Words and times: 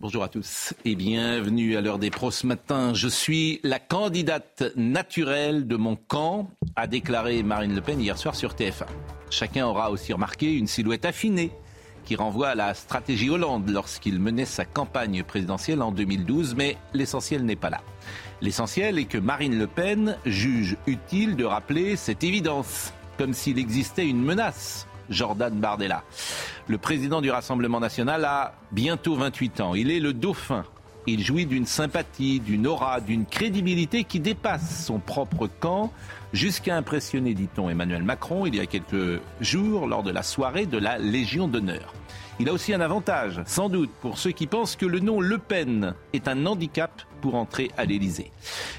Bonjour 0.00 0.22
à 0.22 0.28
tous 0.28 0.74
et 0.84 0.94
bienvenue 0.94 1.76
à 1.76 1.80
l'heure 1.80 1.98
des 1.98 2.10
pros 2.10 2.30
ce 2.30 2.46
matin. 2.46 2.94
Je 2.94 3.08
suis 3.08 3.58
la 3.64 3.80
candidate 3.80 4.62
naturelle 4.76 5.66
de 5.66 5.74
mon 5.74 5.96
camp, 5.96 6.52
a 6.76 6.86
déclaré 6.86 7.42
Marine 7.42 7.74
Le 7.74 7.80
Pen 7.80 8.00
hier 8.00 8.16
soir 8.16 8.36
sur 8.36 8.54
TF1. 8.54 8.86
Chacun 9.28 9.66
aura 9.66 9.90
aussi 9.90 10.12
remarqué 10.12 10.54
une 10.54 10.68
silhouette 10.68 11.04
affinée 11.04 11.50
qui 12.04 12.14
renvoie 12.14 12.50
à 12.50 12.54
la 12.54 12.74
stratégie 12.74 13.28
Hollande 13.28 13.68
lorsqu'il 13.68 14.20
menait 14.20 14.44
sa 14.44 14.64
campagne 14.64 15.24
présidentielle 15.24 15.82
en 15.82 15.90
2012, 15.90 16.54
mais 16.54 16.76
l'essentiel 16.94 17.44
n'est 17.44 17.56
pas 17.56 17.70
là. 17.70 17.80
L'essentiel 18.40 19.00
est 19.00 19.06
que 19.06 19.18
Marine 19.18 19.58
Le 19.58 19.66
Pen 19.66 20.16
juge 20.24 20.76
utile 20.86 21.34
de 21.34 21.44
rappeler 21.44 21.96
cette 21.96 22.22
évidence, 22.22 22.92
comme 23.18 23.34
s'il 23.34 23.58
existait 23.58 24.06
une 24.06 24.22
menace. 24.22 24.86
Jordan 25.10 25.54
Bardella. 25.54 26.02
Le 26.66 26.78
président 26.78 27.20
du 27.20 27.30
Rassemblement 27.30 27.80
national 27.80 28.24
a 28.24 28.54
bientôt 28.72 29.16
28 29.16 29.60
ans. 29.60 29.74
Il 29.74 29.90
est 29.90 30.00
le 30.00 30.12
dauphin. 30.12 30.64
Il 31.06 31.24
jouit 31.24 31.46
d'une 31.46 31.64
sympathie, 31.64 32.40
d'une 32.40 32.66
aura, 32.66 33.00
d'une 33.00 33.24
crédibilité 33.24 34.04
qui 34.04 34.20
dépasse 34.20 34.84
son 34.84 34.98
propre 34.98 35.48
camp, 35.60 35.90
jusqu'à 36.34 36.76
impressionner, 36.76 37.32
dit-on, 37.32 37.70
Emmanuel 37.70 38.02
Macron 38.02 38.44
il 38.44 38.54
y 38.54 38.60
a 38.60 38.66
quelques 38.66 39.20
jours 39.40 39.86
lors 39.86 40.02
de 40.02 40.10
la 40.10 40.22
soirée 40.22 40.66
de 40.66 40.76
la 40.76 40.98
Légion 40.98 41.48
d'honneur. 41.48 41.94
Il 42.40 42.48
a 42.48 42.52
aussi 42.52 42.72
un 42.72 42.80
avantage, 42.80 43.42
sans 43.46 43.68
doute, 43.68 43.90
pour 44.00 44.16
ceux 44.16 44.30
qui 44.30 44.46
pensent 44.46 44.76
que 44.76 44.86
le 44.86 45.00
nom 45.00 45.20
Le 45.20 45.38
Pen 45.38 45.94
est 46.12 46.28
un 46.28 46.46
handicap 46.46 47.02
pour 47.20 47.34
entrer 47.34 47.72
à 47.76 47.84
l'Élysée. 47.84 48.30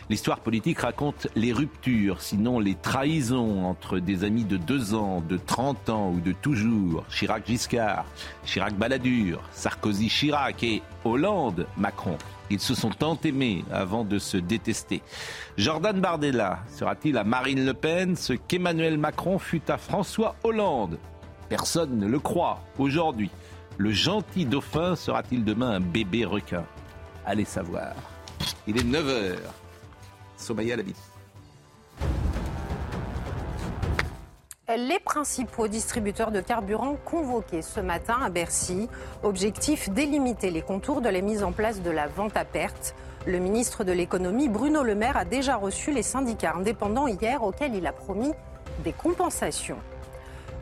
L'histoire 0.09 0.39
politique 0.39 0.79
raconte 0.79 1.27
les 1.35 1.51
ruptures, 1.51 2.21
sinon 2.21 2.61
les 2.61 2.75
trahisons 2.75 3.65
entre 3.65 3.99
des 3.99 4.23
amis 4.23 4.45
de 4.45 4.55
deux 4.55 4.93
ans, 4.95 5.21
de 5.27 5.35
30 5.35 5.89
ans 5.89 6.09
ou 6.09 6.21
de 6.21 6.31
toujours. 6.31 7.03
Chirac-Giscard, 7.09 8.05
Chirac-Balladur, 8.45 9.41
Sarkozy-Chirac 9.51 10.63
et 10.63 10.81
Hollande-Macron. 11.03 12.17
Ils 12.49 12.61
se 12.61 12.73
sont 12.73 12.91
tant 12.91 13.19
aimés 13.25 13.65
avant 13.73 14.05
de 14.05 14.19
se 14.19 14.37
détester. 14.37 15.01
Jordan 15.57 15.99
Bardella 15.99 16.59
sera-t-il 16.69 17.17
à 17.17 17.25
Marine 17.25 17.65
Le 17.65 17.73
Pen 17.73 18.15
ce 18.15 18.31
qu'Emmanuel 18.31 18.97
Macron 18.97 19.37
fut 19.37 19.69
à 19.69 19.77
François 19.77 20.35
Hollande? 20.45 20.97
Personne 21.49 21.97
ne 21.97 22.07
le 22.07 22.19
croit 22.19 22.61
aujourd'hui. 22.77 23.29
Le 23.79 23.91
gentil 23.91 24.45
dauphin 24.45 24.97
sera-t-il 24.97 25.45
demain 25.45 25.69
un 25.69 25.79
bébé 25.79 26.25
requin? 26.25 26.65
Allez 27.25 27.45
savoir. 27.45 27.93
Il 28.67 28.77
est 28.77 28.83
9h. 28.83 29.37
Somaya 30.35 30.75
Labidi. 30.75 30.99
Les 34.67 34.99
principaux 34.99 35.69
distributeurs 35.69 36.31
de 36.31 36.41
carburant 36.41 36.97
convoqués 37.05 37.61
ce 37.61 37.79
matin 37.79 38.17
à 38.21 38.29
Bercy. 38.29 38.89
Objectif 39.23 39.89
délimiter 39.89 40.51
les 40.51 40.61
contours 40.61 40.99
de 40.99 41.07
la 41.07 41.21
mise 41.21 41.41
en 41.41 41.53
place 41.53 41.81
de 41.81 41.89
la 41.89 42.07
vente 42.07 42.35
à 42.35 42.43
perte. 42.43 42.95
Le 43.25 43.39
ministre 43.39 43.85
de 43.85 43.93
l'économie, 43.93 44.49
Bruno 44.49 44.83
Le 44.83 44.93
Maire, 44.93 45.15
a 45.15 45.23
déjà 45.23 45.55
reçu 45.55 45.93
les 45.93 46.03
syndicats 46.03 46.55
indépendants 46.57 47.07
hier 47.07 47.41
auxquels 47.43 47.75
il 47.75 47.87
a 47.87 47.93
promis 47.93 48.33
des 48.83 48.91
compensations. 48.91 49.79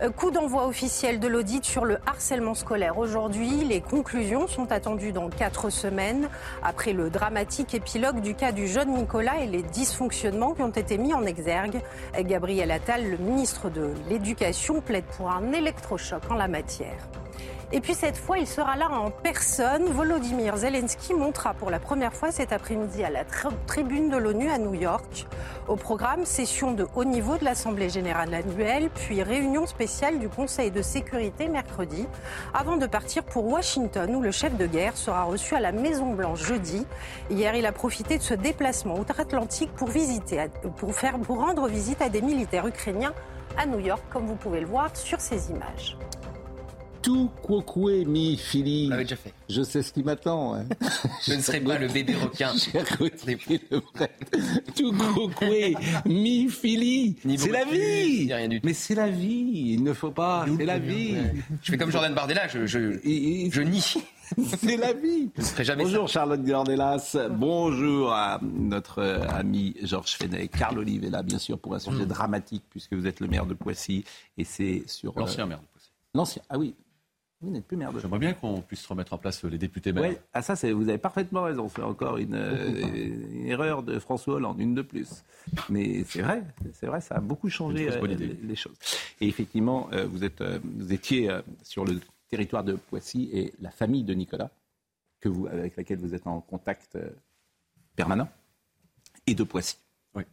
Euh, 0.03 0.11
coup 0.11 0.29
d'envoi 0.29 0.67
officiel 0.67 1.19
de 1.19 1.27
l'audit 1.27 1.65
sur 1.65 1.83
le 1.83 1.97
harcèlement 2.05 2.53
scolaire. 2.53 2.99
Aujourd'hui, 2.99 3.63
les 3.63 3.81
conclusions 3.81 4.47
sont 4.47 4.71
attendues 4.71 5.11
dans 5.11 5.29
quatre 5.29 5.71
semaines 5.71 6.29
après 6.61 6.93
le 6.93 7.09
dramatique 7.09 7.73
épilogue 7.73 8.21
du 8.21 8.35
cas 8.35 8.51
du 8.51 8.67
jeune 8.67 8.93
Nicolas 8.93 9.39
et 9.39 9.47
les 9.47 9.63
dysfonctionnements 9.63 10.53
qui 10.53 10.61
ont 10.61 10.69
été 10.69 10.99
mis 10.99 11.15
en 11.15 11.25
exergue. 11.25 11.81
Gabriel 12.19 12.69
Attal, 12.69 13.09
le 13.09 13.17
ministre 13.17 13.71
de 13.71 13.89
l'Éducation, 14.07 14.81
plaide 14.81 15.05
pour 15.17 15.31
un 15.31 15.51
électrochoc 15.51 16.21
en 16.29 16.35
la 16.35 16.47
matière. 16.47 17.07
Et 17.73 17.81
puis 17.81 17.95
cette 17.95 18.15
fois, 18.15 18.37
il 18.37 18.47
sera 18.47 18.77
là 18.77 18.89
en 18.89 19.11
personne. 19.11 19.83
Volodymyr 19.87 20.55
Zelensky 20.55 21.13
montera 21.13 21.53
pour 21.53 21.69
la 21.69 21.79
première 21.79 22.13
fois 22.13 22.31
cet 22.31 22.53
après-midi 22.53 23.03
à 23.03 23.09
la 23.09 23.25
tribune 23.65 24.09
de 24.09 24.15
l'ONU 24.15 24.49
à 24.49 24.57
New 24.57 24.73
York. 24.73 25.27
Au 25.67 25.75
programme, 25.75 26.23
session 26.23 26.71
de 26.71 26.87
haut 26.95 27.03
niveau 27.03 27.35
de 27.37 27.43
l'Assemblée 27.43 27.89
générale 27.89 28.33
annuelle, 28.33 28.89
puis 28.95 29.21
réunion 29.21 29.67
spéciale 29.67 30.17
du 30.17 30.29
Conseil 30.29 30.71
de 30.71 30.81
sécurité 30.81 31.49
mercredi, 31.49 32.07
avant 32.53 32.77
de 32.77 32.87
partir 32.87 33.25
pour 33.25 33.45
Washington 33.45 34.15
où 34.15 34.21
le 34.21 34.31
chef 34.31 34.55
de 34.55 34.65
guerre 34.65 34.95
sera 34.95 35.23
reçu 35.23 35.53
à 35.53 35.59
la 35.59 35.73
Maison-Blanche 35.73 36.43
jeudi. 36.43 36.87
Hier, 37.29 37.53
il 37.53 37.65
a 37.65 37.73
profité 37.73 38.17
de 38.17 38.23
ce 38.23 38.33
déplacement 38.33 38.97
outre-Atlantique 38.97 39.73
pour, 39.75 39.89
visiter, 39.89 40.45
pour, 40.77 40.93
pour 41.23 41.37
rendre 41.37 41.67
visite 41.67 42.01
à 42.01 42.07
des 42.07 42.21
militaires 42.21 42.65
ukrainiens 42.65 43.13
à 43.57 43.65
New 43.65 43.79
York, 43.79 44.03
comme 44.09 44.25
vous 44.25 44.35
pouvez 44.35 44.61
le 44.61 44.67
voir 44.67 44.95
sur 44.95 45.19
ces 45.19 45.49
images. 45.51 45.97
Tout 47.07 47.31
mi 48.05 48.35
fili. 48.35 48.89
On 48.91 48.97
déjà 48.97 49.15
fait. 49.15 49.33
Je 49.49 49.61
sais 49.61 49.81
ce 49.81 49.93
qui 49.93 50.03
m'attend. 50.03 50.55
Hein. 50.55 50.65
Je 51.25 51.35
ne 51.35 51.41
serai 51.41 51.61
pas 51.61 51.77
le 51.77 51.87
bébé 51.87 52.13
requin. 52.15 52.51
Tout 54.75 54.91
mi 56.05 56.49
fili. 56.49 57.15
C'est 57.37 57.49
la 57.49 57.63
vie. 57.63 58.29
Mais 58.61 58.73
c'est 58.73 58.95
la 58.95 59.07
vie. 59.07 59.75
Il 59.75 59.83
ne 59.85 59.93
faut 59.93 60.11
pas. 60.11 60.45
C'est 60.57 60.65
la 60.65 60.79
vie. 60.79 61.15
Je 61.63 61.71
fais 61.71 61.77
comme 61.77 61.91
Jordan 61.91 62.13
Bardella. 62.13 62.49
Je, 62.49 62.65
je, 62.65 62.99
je 63.01 63.61
nie. 63.61 63.93
C'est 64.59 64.75
la 64.75 64.91
vie. 64.91 65.29
jamais 65.59 65.85
Bonjour 65.85 66.09
Charlotte 66.09 66.43
Gordelas. 66.43 67.15
Bonjour 67.31 68.11
à 68.11 68.41
notre 68.43 69.01
ami 69.29 69.73
Georges 69.81 70.17
Fenech. 70.17 70.51
Carl 70.51 70.77
Olive 70.77 71.05
est 71.05 71.09
là, 71.09 71.23
bien 71.23 71.39
sûr, 71.39 71.57
pour 71.57 71.73
un 71.73 71.79
sujet 71.79 72.03
Mm. 72.03 72.07
dramatique, 72.07 72.63
puisque 72.69 72.91
vous 72.91 73.07
êtes 73.07 73.21
le 73.21 73.27
maire 73.27 73.45
de 73.45 73.53
Poissy. 73.53 74.03
Et 74.37 74.43
c'est 74.43 74.83
sur. 74.87 75.17
L'ancien 75.17 75.45
maire 75.45 75.59
de 75.61 75.65
Poissy. 75.67 75.89
L'ancien. 76.13 76.41
Ah 76.49 76.57
oui. 76.57 76.75
Vous 77.41 77.51
n'êtes 77.51 77.65
plus 77.67 77.77
maire 77.77 77.93
de 77.93 77.99
J'aimerais 77.99 78.17
bien 78.19 78.33
qu'on 78.33 78.61
puisse 78.61 78.85
remettre 78.87 79.13
en 79.13 79.19
place 79.19 79.43
les 79.43 79.59
députés 79.59 79.91
maires. 79.93 80.03
Ouais, 80.09 80.21
ah 80.33 80.41
ça, 80.41 80.55
c'est- 80.55 80.71
vous 80.71 80.89
avez 80.89 80.97
parfaitement 80.97 81.43
raison. 81.43 81.69
C'est 81.69 81.83
encore 81.83 82.17
une, 82.17 82.33
euh, 82.33 83.27
une 83.31 83.45
erreur 83.45 83.83
de 83.83 83.99
François 83.99 84.35
Hollande, 84.35 84.59
une 84.59 84.73
de 84.73 84.81
plus. 84.81 85.23
Mais 85.69 86.03
c'est 86.05 86.23
vrai, 86.23 86.43
c'est 86.73 86.87
vrai, 86.87 86.99
ça 86.99 87.15
a 87.15 87.19
beaucoup 87.19 87.49
changé 87.49 87.91
euh, 87.91 88.07
les, 88.07 88.15
les 88.41 88.55
choses. 88.55 88.75
Et 89.21 89.27
effectivement, 89.27 89.87
euh, 89.93 90.07
vous, 90.07 90.23
êtes, 90.23 90.41
euh, 90.41 90.57
vous 90.63 90.91
étiez 90.91 91.29
euh, 91.29 91.41
sur 91.61 91.85
le 91.85 91.99
territoire 92.29 92.63
de 92.63 92.73
Poissy 92.73 93.29
et 93.31 93.53
la 93.61 93.69
famille 93.69 94.03
de 94.03 94.15
Nicolas, 94.15 94.49
que 95.21 95.29
vous, 95.29 95.45
avec 95.47 95.77
laquelle 95.77 95.99
vous 95.99 96.15
êtes 96.15 96.25
en 96.25 96.41
contact 96.41 96.95
euh, 96.95 97.07
permanent, 97.95 98.27
et 99.27 99.35
de 99.35 99.43
Poissy. 99.43 99.77
Oui. 100.15 100.23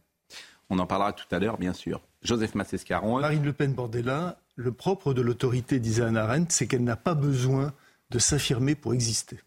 On 0.71 0.79
en 0.79 0.87
parlera 0.87 1.13
tout 1.13 1.27
à 1.33 1.37
l'heure, 1.37 1.57
bien 1.59 1.73
sûr. 1.73 2.01
Joseph 2.23 2.55
Massescaron. 2.55 3.19
Marine 3.19 3.43
Le 3.43 3.53
Pen 3.53 3.73
Bordella, 3.73 4.39
le 4.55 4.71
propre 4.71 5.13
de 5.13 5.21
l'autorité, 5.21 5.79
disait 5.79 6.03
Anna 6.03 6.23
Arendt, 6.23 6.47
c'est 6.53 6.67
qu'elle 6.67 6.83
n'a 6.83 6.95
pas 6.95 7.13
besoin 7.15 7.73
de 8.11 8.19
s'affirmer 8.19 8.75
pour 8.75 8.93
exister. 8.93 9.39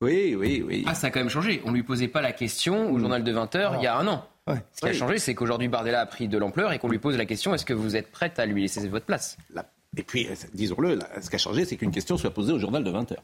Oui, 0.00 0.34
oui, 0.38 0.62
oui. 0.66 0.84
Ah, 0.86 0.94
ça 0.94 1.06
a 1.06 1.10
quand 1.10 1.20
même 1.20 1.28
changé. 1.30 1.62
On 1.64 1.72
lui 1.72 1.82
posait 1.82 2.08
pas 2.08 2.20
la 2.20 2.32
question 2.32 2.90
au 2.92 2.98
journal 2.98 3.24
de 3.24 3.32
20h 3.32 3.76
il 3.78 3.84
y 3.84 3.86
a 3.86 3.96
un 3.96 4.06
an. 4.06 4.28
Ouais. 4.46 4.62
Ce 4.72 4.80
qui 4.80 4.88
a 4.88 4.92
changé, 4.92 5.18
c'est 5.18 5.34
qu'aujourd'hui 5.34 5.68
Bardella 5.68 6.00
a 6.02 6.06
pris 6.06 6.28
de 6.28 6.36
l'ampleur 6.36 6.72
et 6.72 6.78
qu'on 6.78 6.88
lui 6.90 6.98
pose 6.98 7.16
la 7.16 7.24
question 7.24 7.54
est-ce 7.54 7.64
que 7.64 7.72
vous 7.72 7.96
êtes 7.96 8.10
prête 8.10 8.38
à 8.38 8.44
lui 8.44 8.60
laisser 8.60 8.86
votre 8.88 9.06
place? 9.06 9.38
La- 9.54 9.64
Et 9.96 10.02
puis, 10.02 10.26
euh, 10.26 10.34
disons-le, 10.52 10.98
ce 11.22 11.30
qui 11.30 11.36
a 11.36 11.38
changé, 11.38 11.64
c'est 11.64 11.76
qu'une 11.76 11.92
question 11.92 12.18
soit 12.18 12.32
posée 12.32 12.52
au 12.52 12.58
journal 12.58 12.84
de 12.84 12.90
20h. 12.90 13.14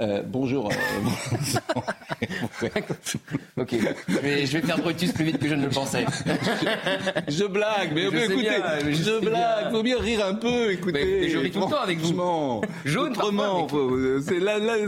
Euh, 0.00 0.22
bonjour. 0.26 0.70
euh, 0.70 2.68
Ok. 3.56 3.74
Mais 4.22 4.46
je 4.46 4.58
vais 4.58 4.66
faire 4.66 4.78
Brutus 4.78 5.12
plus 5.12 5.24
vite 5.24 5.38
que 5.38 5.46
je 5.48 5.54
ne 5.54 5.64
le 5.64 5.68
pensais. 5.70 6.06
je 7.28 7.44
blague, 7.44 7.92
mais, 7.94 8.04
Je 8.04 8.08
mais 8.10 8.24
écoutez, 8.24 8.40
bien, 8.40 8.62
mais 8.84 8.94
je 8.94 9.20
blague, 9.20 9.62
bien. 9.64 9.70
faut 9.70 9.82
bien 9.82 9.98
rire 9.98 10.24
un 10.24 10.34
peu, 10.34 10.72
écoutez. 10.72 11.04
Mais- 11.04 11.20
mais 11.20 11.28
je 11.28 11.38
ris 11.38 11.50
tout 11.50 11.60
le 11.60 11.66
temps 11.66 11.80
avec 11.82 11.98
vous. 11.98 12.62
Jaune 12.84 13.10
autrement, 13.12 13.66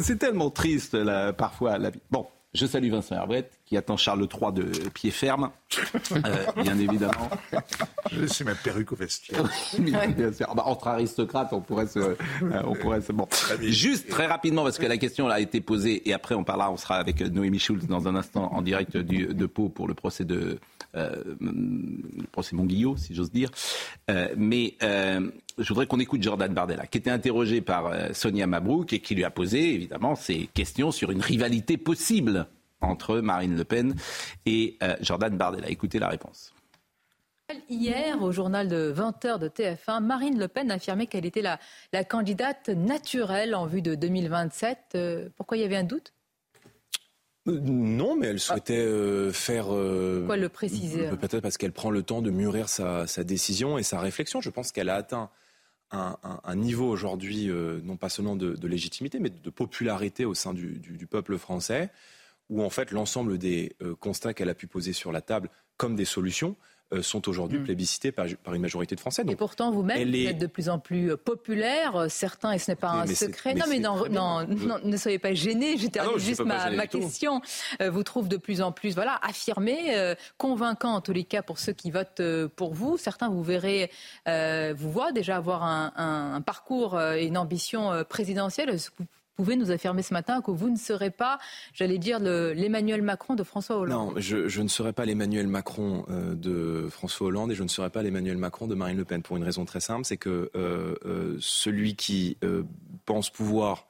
c'est 0.00 0.18
tellement 0.18 0.50
triste 0.50 0.94
là, 0.94 1.32
parfois 1.32 1.78
la 1.78 1.90
vie. 1.90 2.00
Bon, 2.10 2.26
je 2.54 2.66
salue 2.66 2.90
Vincent 2.90 3.14
Herbret 3.16 3.48
qui 3.72 3.78
attend 3.78 3.96
Charles 3.96 4.28
III 4.30 4.52
de 4.52 4.64
pied 4.90 5.10
ferme, 5.10 5.48
euh, 6.12 6.62
bien 6.62 6.78
évidemment. 6.78 7.30
C'est 8.26 8.44
ma 8.44 8.54
perruque 8.54 8.92
au 8.92 8.96
vestiaire. 8.96 9.42
Bah, 10.54 10.64
entre 10.66 10.88
aristocrates, 10.88 11.52
on 11.52 11.62
pourrait 11.62 11.86
se, 11.86 11.98
euh, 11.98 12.16
on 12.64 12.74
pourrait 12.74 13.00
se 13.00 13.12
bon. 13.12 13.26
Juste 13.62 14.10
très 14.10 14.26
rapidement 14.26 14.62
parce 14.62 14.76
que 14.76 14.84
la 14.84 14.98
question 14.98 15.28
a 15.28 15.40
été 15.40 15.62
posée 15.62 16.06
et 16.06 16.12
après 16.12 16.34
on 16.34 16.44
parlera, 16.44 16.70
on 16.70 16.76
sera 16.76 16.96
avec 16.96 17.20
Noémie 17.22 17.58
Schulz 17.58 17.86
dans 17.86 18.08
un 18.08 18.14
instant 18.14 18.52
en 18.52 18.60
direct 18.60 18.98
du, 18.98 19.26
de 19.26 19.46
Pau 19.46 19.70
pour 19.70 19.88
le 19.88 19.94
procès 19.94 20.24
de 20.24 20.58
euh, 20.94 21.22
le 21.40 22.26
procès 22.30 22.54
Monguillot, 22.54 22.98
si 22.98 23.14
j'ose 23.14 23.32
dire. 23.32 23.50
Euh, 24.10 24.28
mais 24.36 24.74
euh, 24.82 25.30
je 25.56 25.68
voudrais 25.68 25.86
qu'on 25.86 26.00
écoute 26.00 26.22
Jordan 26.22 26.52
Bardella, 26.52 26.86
qui 26.86 26.98
était 26.98 27.10
interrogé 27.10 27.62
par 27.62 27.90
Sonia 28.12 28.46
Mabrouk 28.46 28.92
et 28.92 29.00
qui 29.00 29.14
lui 29.14 29.24
a 29.24 29.30
posé 29.30 29.74
évidemment 29.74 30.14
ces 30.14 30.50
questions 30.52 30.90
sur 30.90 31.10
une 31.10 31.22
rivalité 31.22 31.78
possible 31.78 32.46
entre 32.82 33.18
Marine 33.18 33.56
Le 33.56 33.64
Pen 33.64 33.94
et 34.46 34.78
Jordan 35.00 35.36
Bardella. 35.36 35.68
Écoutez 35.68 35.98
la 35.98 36.08
réponse. 36.08 36.54
Hier, 37.68 38.22
au 38.22 38.32
journal 38.32 38.68
de 38.68 38.94
20h 38.96 39.38
de 39.38 39.48
TF1, 39.48 40.00
Marine 40.00 40.38
Le 40.38 40.48
Pen 40.48 40.70
a 40.70 40.74
affirmé 40.74 41.06
qu'elle 41.06 41.26
était 41.26 41.42
la, 41.42 41.58
la, 41.92 42.02
candidate 42.02 42.70
naturelle 42.70 43.54
en 43.54 43.66
vue 43.66 43.82
de 43.82 43.94
2027. 43.94 44.96
pourquoi 45.36 45.58
il 45.58 45.60
y 45.60 45.64
avait 45.64 45.76
un 45.76 45.84
doute? 45.84 46.14
Euh, 47.48 47.58
non, 47.60 48.16
mais 48.16 48.28
elle 48.28 48.40
souhaitait 48.40 48.78
euh, 48.78 49.32
faire. 49.32 49.74
Euh, 49.74 50.24
Quoi 50.26 50.36
le 50.36 50.48
préciser? 50.48 51.08
Peut-être 51.08 51.40
parce 51.40 51.56
qu'elle 51.56 51.72
prend 51.72 51.90
le 51.90 52.02
temps 52.02 52.22
de 52.22 52.30
mûrir 52.30 52.68
sa, 52.68 53.06
décision 53.24 53.78
et 53.78 53.82
sa 53.82 54.00
réflexion. 54.00 54.40
Je 54.40 54.50
pense 54.50 54.72
qu'elle 54.72 54.88
a 54.88 54.94
atteint 54.94 55.30
un, 55.90 56.56
niveau 56.56 56.88
aujourd'hui, 56.88 57.50
non 57.84 57.98
pas 57.98 58.08
seulement 58.08 58.34
de, 58.34 58.66
légitimité, 58.66 59.18
mais 59.18 59.28
de 59.28 59.50
popularité 59.50 60.24
au 60.24 60.32
sein 60.32 60.54
du, 60.54 60.78
du 60.78 61.06
peuple 61.06 61.36
français, 61.36 61.90
où 62.52 62.62
en 62.62 62.70
fait 62.70 62.92
l'ensemble 62.92 63.38
des 63.38 63.74
constats 64.00 64.34
qu'elle 64.34 64.50
a 64.50 64.54
pu 64.54 64.66
poser 64.66 64.92
sur 64.92 65.10
la 65.10 65.20
table 65.20 65.48
comme 65.76 65.96
des 65.96 66.04
solutions 66.04 66.56
euh, 66.92 67.00
sont 67.00 67.26
aujourd'hui 67.28 67.58
mm. 67.58 67.64
plébiscités 67.64 68.12
par, 68.12 68.26
une 68.26 68.60
majorité 68.60 68.94
de 68.94 69.00
Français. 69.00 69.22
et 69.26 69.36
pourtant, 69.36 69.70
vous-même, 69.70 70.10
vous 70.10 70.26
êtes 70.26 70.38
de 70.38 70.46
plus 70.46 70.68
en 70.68 70.78
plus 70.78 71.12
euh, 71.12 71.16
populaire. 71.16 72.06
Certains, 72.10 72.52
et 72.52 72.58
ce 72.58 72.70
n'est 72.70 72.76
pas 72.76 72.90
un 72.90 73.06
secret. 73.06 73.54
non, 73.54 73.64
mais 73.68 73.78
non, 73.78 74.04
non, 74.10 74.46
ne 74.84 74.96
soyez 74.98 75.18
pas 75.18 75.32
gênés. 75.32 75.78
J'étais 75.78 76.00
ah 76.00 76.08
juste 76.18 76.44
ma, 76.44 76.70
ma 76.70 76.86
question. 76.86 77.40
Euh, 77.80 77.90
vous 77.90 78.02
trouve 78.02 78.28
de 78.28 78.36
plus 78.36 78.60
en 78.60 78.72
plus, 78.72 78.94
voilà, 78.94 79.18
affirmé, 79.22 80.14
convaincant 80.36 80.94
en 80.94 81.00
tous 81.00 81.12
les 81.12 81.24
cas 81.24 81.42
pour 81.42 81.58
ceux 81.58 81.72
qui 81.72 81.90
votent 81.90 82.22
pour 82.56 82.74
vous. 82.74 82.98
Certains, 82.98 83.30
vous 83.30 83.42
verrez, 83.42 83.90
vous 84.26 84.90
voient 84.90 85.12
déjà 85.12 85.36
avoir 85.36 85.62
un, 85.62 85.92
un 85.96 86.40
parcours 86.42 87.00
et 87.00 87.24
une 87.24 87.38
ambition 87.38 88.04
présidentielle 88.08 88.76
pouvez 89.36 89.56
nous 89.56 89.70
affirmer 89.70 90.02
ce 90.02 90.14
matin 90.14 90.40
que 90.40 90.50
vous 90.50 90.70
ne 90.70 90.76
serez 90.76 91.10
pas, 91.10 91.38
j'allais 91.72 91.98
dire, 91.98 92.18
l'Emmanuel 92.20 93.02
Macron 93.02 93.34
de 93.34 93.42
François 93.42 93.76
Hollande 93.78 94.14
Non, 94.14 94.20
je, 94.20 94.60
ne 94.60 94.68
serai 94.68 94.92
pas 94.92 95.04
l'Emmanuel 95.04 95.46
Macron 95.46 96.04
euh, 96.08 96.34
de 96.34 96.88
François 96.90 97.28
Hollande 97.28 97.52
et 97.52 97.54
je 97.54 97.62
ne 97.62 97.68
serai 97.68 97.90
pas 97.90 98.02
l'Emmanuel 98.02 98.36
Macron 98.36 98.66
de 98.66 98.74
Marine 98.74 98.96
Le 98.96 99.04
Pen 99.04 99.22
pour 99.22 99.36
une 99.36 99.44
raison 99.44 99.64
très 99.64 99.80
simple, 99.80 100.04
c'est 100.04 100.16
que 100.16 100.50
euh, 100.54 100.94
euh, 101.04 101.36
celui 101.40 101.96
qui 101.96 102.38
pense 103.04 103.30
pouvoir 103.30 103.86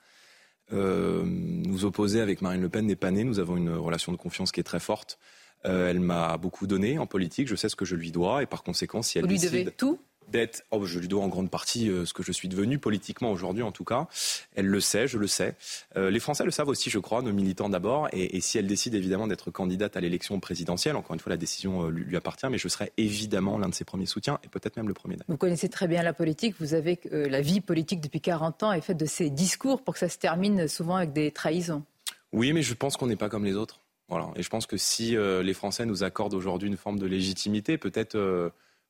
nous 0.70 1.84
opposer 1.84 2.22
avec 2.22 2.40
Marine 2.40 2.62
Le 2.62 2.70
Pen 2.70 2.86
n'est 2.86 2.96
pas 2.96 3.10
né. 3.10 3.24
Nous 3.24 3.38
avons 3.40 3.58
une 3.58 3.74
relation 3.74 4.10
de 4.10 4.16
confiance 4.16 4.52
qui 4.52 4.60
est 4.60 4.64
très 4.64 4.80
forte. 4.80 5.18
elle 5.64 6.00
m'a 6.00 6.38
beaucoup 6.38 6.66
donné 6.66 6.98
en 6.98 7.06
politique. 7.06 7.46
Je 7.46 7.56
sais 7.56 7.68
ce 7.68 7.76
que 7.76 7.84
je 7.84 7.94
lui 7.94 8.10
dois 8.10 8.42
et 8.42 8.46
par 8.46 8.62
conséquent, 8.62 9.02
si 9.02 9.18
elle 9.18 9.24
vous 9.24 9.30
lui 9.30 9.38
devez 9.38 9.66
tout 9.66 9.98
d'être, 10.32 10.64
oh, 10.72 10.84
je 10.84 10.98
lui 10.98 11.06
dois 11.06 11.22
en 11.22 11.28
grande 11.28 11.50
partie 11.50 11.88
euh, 11.88 12.04
ce 12.04 12.12
que 12.12 12.24
je 12.24 12.32
suis 12.32 12.48
devenu 12.48 12.78
politiquement 12.78 13.30
aujourd'hui 13.30 13.62
en 13.62 13.70
tout 13.70 13.84
cas. 13.84 14.08
Elle 14.56 14.66
le 14.66 14.80
sait, 14.80 15.06
je 15.06 15.18
le 15.18 15.28
sais. 15.28 15.54
Euh, 15.96 16.10
les 16.10 16.18
Français 16.18 16.44
le 16.44 16.50
savent 16.50 16.68
aussi, 16.68 16.90
je 16.90 16.98
crois, 16.98 17.22
nos 17.22 17.32
militants 17.32 17.68
d'abord. 17.68 18.08
Et, 18.12 18.40
si 18.40 18.58
elle 18.58 18.66
décide 18.66 18.94
évidemment 18.94 19.28
d'être 19.28 19.52
candidate 19.52 19.96
à 19.96 20.00
l'élection 20.00 20.40
présidentielle, 20.40 20.96
encore 20.96 21.14
une 21.14 21.20
fois, 21.20 21.30
la 21.30 21.36
décision 21.36 21.86
euh, 21.86 21.90
lui, 21.90 22.16
appartient, 22.16 22.46
mais 22.50 22.58
je 22.58 22.66
serai 22.66 22.90
évidemment 22.96 23.58
l'un 23.58 23.68
de 23.68 23.74
ses 23.74 23.84
premiers 23.84 24.06
soutiens 24.06 24.40
et 24.42 24.48
peut-être 24.48 24.76
même 24.76 24.88
le 24.88 24.94
premier. 24.94 25.16
Vous 25.28 25.36
connaissez 25.36 25.68
très 25.68 25.86
bien 25.86 26.02
la 26.02 26.14
politique, 26.14 26.56
vous 26.58 26.74
avez 26.74 26.98
la 27.12 27.40
vie 27.40 27.60
politique 27.60 28.00
depuis 28.00 28.20
40 28.20 28.62
ans 28.62 28.72
et 28.72 28.80
fait 28.80 28.94
de 28.94 29.04
ces 29.04 29.30
discours 29.30 29.82
pour 29.82 29.94
que 29.94 30.00
ça 30.00 30.08
se 30.08 30.18
termine 30.18 30.66
souvent 30.66 30.96
avec 30.96 31.12
des 31.12 31.30
trahisons. 31.30 31.84
Oui, 32.32 32.52
mais 32.52 32.62
je 32.62 32.72
pense 32.74 32.96
qu'on 32.96 33.06
n'est 33.06 33.16
pas 33.16 33.28
comme 33.28 33.44
les 33.44 33.54
autres. 33.54 33.80
Voilà. 34.08 34.30
Et 34.36 34.42
je 34.42 34.48
pense 34.48 34.66
que 34.66 34.78
si 34.78 35.16
les 35.16 35.54
Français 35.54 35.84
nous 35.84 36.02
accordent 36.02 36.34
aujourd'hui 36.34 36.68
une 36.68 36.76
forme 36.76 36.98
de 36.98 37.06
légitimité, 37.06 37.76
peut-être 37.76 38.16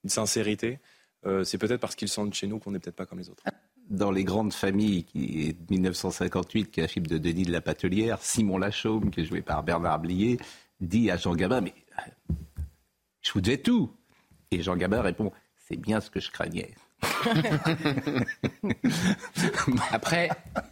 une 0.05 0.11
sincérité, 0.11 0.79
euh, 1.27 1.45
c'est 1.45 1.59
peut-être 1.59 1.81
parce 1.81 1.95
qu'ils 1.95 2.09
sont 2.09 2.27
de 2.27 2.35
chez 2.35 2.47
nous 2.47 2.59
qu'on 2.59 2.73
n'est 2.73 2.79
peut-être 2.79 2.97
pas 2.97 3.07
comme 3.07 3.19
les 3.19 3.31
autres. 3.31 3.43
Dans 3.91 4.11
les 4.11 4.25
grandes 4.25 4.53
familles, 4.53 5.05
qui 5.05 5.49
est 5.49 5.71
1958, 5.71 6.71
qui 6.71 6.81
est 6.81 6.85
un 6.85 6.89
film 6.89 7.07
de 7.07 7.19
Denis 7.19 7.45
de 7.45 7.53
la 7.53 7.61
Patelière, 7.61 8.19
Simon 8.21 8.59
Lachaume, 8.59 9.11
qui 9.11 9.21
est 9.21 9.25
joué 9.25 9.43
par 9.43 9.63
Bernard 9.63 10.01
Blier, 10.01 10.39
dit 10.81 11.11
à 11.11 11.17
Jean 11.17 11.35
Gabin, 11.35 11.61
mais 11.61 11.75
je 13.21 13.33
vous 13.33 13.41
devais 13.41 13.59
tout. 13.59 13.93
Et 14.51 14.63
Jean 14.63 14.77
Gabin 14.77 15.01
répond, 15.01 15.33
c'est 15.69 15.77
bien 15.77 16.01
ce 16.01 16.11
que 16.11 16.21
je 16.21 16.31
craignais. 16.31 16.75
Après, 19.91 20.29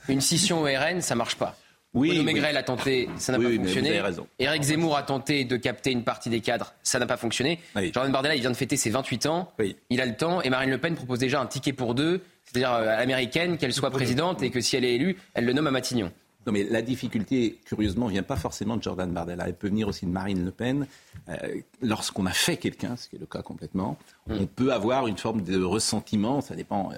une 0.09 0.21
scission 0.21 0.63
au 0.63 0.65
RN, 0.65 1.01
ça 1.01 1.15
marche 1.15 1.37
pas. 1.37 1.57
Oui, 1.93 2.23
Maigret 2.23 2.57
a 2.57 2.63
tenté, 2.63 3.09
ça 3.17 3.33
n'a 3.33 3.39
pas 3.39 3.53
fonctionné. 3.53 4.01
Éric 4.39 4.63
Zemmour 4.63 4.97
a 4.97 5.03
tenté 5.03 5.45
de 5.45 5.57
capter 5.57 5.91
une 5.91 6.05
partie 6.05 6.31
des 6.31 6.41
cadres, 6.41 6.73
ça 6.83 6.99
n'a 6.99 7.07
pas 7.07 7.17
fonctionné. 7.17 7.59
Jordan 7.93 8.13
Bardella, 8.13 8.37
il 8.37 8.41
vient 8.41 8.51
de 8.51 8.57
fêter 8.57 8.77
ses 8.77 8.91
28 8.91 9.27
ans, 9.27 9.53
il 9.91 10.01
a 10.01 10.07
le 10.07 10.15
temps, 10.15 10.41
et 10.43 10.51
Marine 10.51 10.71
Le 10.71 10.79
Pen 10.79 10.95
propose 10.95 11.19
déjà 11.19 11.41
un 11.41 11.47
ticket 11.47 11.73
pour 11.73 11.95
deux, 11.95 12.23
c'est-à-dire 12.45 12.73
euh, 12.73 12.99
américaine, 12.99 13.59
qu'elle 13.59 13.73
soit 13.73 13.91
présidente 13.91 14.43
et 14.43 14.51
que 14.51 14.61
si 14.61 14.77
elle 14.77 14.85
est 14.85 14.95
élue, 14.95 15.17
elle 15.35 15.45
le 15.45 15.53
nomme 15.53 15.67
à 15.67 15.71
Matignon. 15.71 16.11
Non, 16.47 16.53
mais 16.53 16.65
la 16.65 16.81
difficulté, 16.81 17.59
curieusement, 17.67 18.07
vient 18.07 18.23
pas 18.23 18.37
forcément 18.37 18.77
de 18.77 18.83
Jordan 18.83 19.13
Bardella. 19.13 19.45
Elle 19.47 19.55
peut 19.55 19.69
venir 19.69 19.89
aussi 19.89 20.07
de 20.07 20.11
Marine 20.11 20.45
Le 20.45 20.51
Pen. 20.51 20.87
Euh, 21.29 21.35
lorsqu'on 21.83 22.25
a 22.25 22.31
fait 22.31 22.57
quelqu'un, 22.57 22.97
ce 22.97 23.09
qui 23.09 23.17
est 23.17 23.19
le 23.19 23.27
cas 23.27 23.43
complètement, 23.43 23.99
mm. 24.27 24.35
on 24.41 24.47
peut 24.47 24.73
avoir 24.73 25.07
une 25.07 25.19
forme 25.19 25.43
de 25.43 25.63
ressentiment. 25.63 26.41
Ça 26.41 26.55
dépend. 26.55 26.93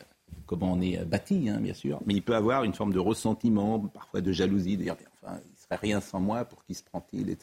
Euh, 0.52 0.56
comment 0.58 0.72
on 0.72 0.80
est 0.80 0.98
euh, 0.98 1.04
bâti, 1.04 1.48
hein, 1.48 1.58
bien 1.60 1.74
sûr, 1.74 2.00
mais 2.06 2.14
il 2.14 2.22
peut 2.22 2.34
avoir 2.34 2.64
une 2.64 2.74
forme 2.74 2.92
de 2.92 2.98
ressentiment, 2.98 3.78
parfois 3.78 4.20
de 4.20 4.32
jalousie, 4.32 4.76
de 4.76 4.84
dire, 4.84 4.96
enfin, 5.22 5.38
il 5.44 5.62
serait 5.62 5.76
rien 5.80 6.00
sans 6.00 6.20
moi, 6.20 6.44
pour 6.44 6.64
qui 6.64 6.74
se 6.74 6.82
prend-il, 6.82 7.36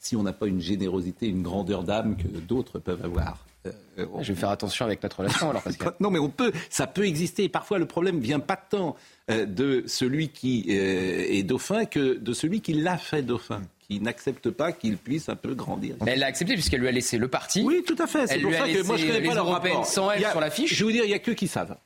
Si 0.00 0.16
on 0.16 0.22
n'a 0.22 0.32
pas 0.32 0.46
une 0.46 0.60
générosité, 0.60 1.26
une 1.26 1.42
grandeur 1.42 1.84
d'âme 1.84 2.16
que 2.16 2.28
d'autres 2.28 2.78
peuvent 2.78 3.04
avoir. 3.04 3.44
Euh, 3.66 4.06
Je 4.20 4.32
vais 4.32 4.38
faire 4.38 4.50
attention 4.50 4.84
avec 4.84 5.02
notre 5.02 5.18
relation 5.18 5.50
alors. 5.50 5.62
non, 6.00 6.10
mais 6.10 6.18
on 6.18 6.30
peut, 6.30 6.52
ça 6.70 6.86
peut 6.86 7.06
exister. 7.06 7.48
Parfois, 7.48 7.78
le 7.78 7.86
problème 7.86 8.20
vient 8.20 8.40
pas 8.40 8.56
tant 8.56 8.96
euh, 9.30 9.46
de 9.46 9.82
celui 9.86 10.28
qui 10.28 10.66
est 10.68 11.42
dauphin 11.42 11.84
que 11.84 12.18
de 12.18 12.32
celui 12.32 12.60
qui 12.60 12.72
l'a 12.74 12.96
fait 12.98 13.22
dauphin 13.22 13.62
qui 13.88 14.00
n'accepte 14.00 14.50
pas 14.50 14.72
qu'il 14.72 14.98
puisse 14.98 15.28
un 15.30 15.36
peu 15.36 15.54
grandir. 15.54 15.96
elle 16.06 16.18
l'a 16.18 16.26
accepté 16.26 16.52
puisqu'elle 16.54 16.80
lui 16.80 16.88
a 16.88 16.92
laissé 16.92 17.16
le 17.16 17.28
parti. 17.28 17.62
Oui, 17.62 17.82
tout 17.86 17.96
à 17.98 18.06
fait. 18.06 18.26
C'est 18.26 18.38
pour 18.38 18.52
ça 18.52 18.68
que 18.68 18.82
moi 18.86 18.96
je 18.96 19.06
connais 19.06 19.26
pas 19.26 19.34
leur 19.34 19.48
rapport. 19.48 19.86
Sans 19.86 20.10
elle 20.10 20.26
sur 20.26 20.40
l'affiche. 20.40 20.74
Je 20.74 20.84
veux 20.84 20.92
dire, 20.92 21.04
il 21.04 21.10
y 21.10 21.14
a 21.14 21.18
que 21.18 21.30
qui 21.30 21.48
savent. 21.48 21.76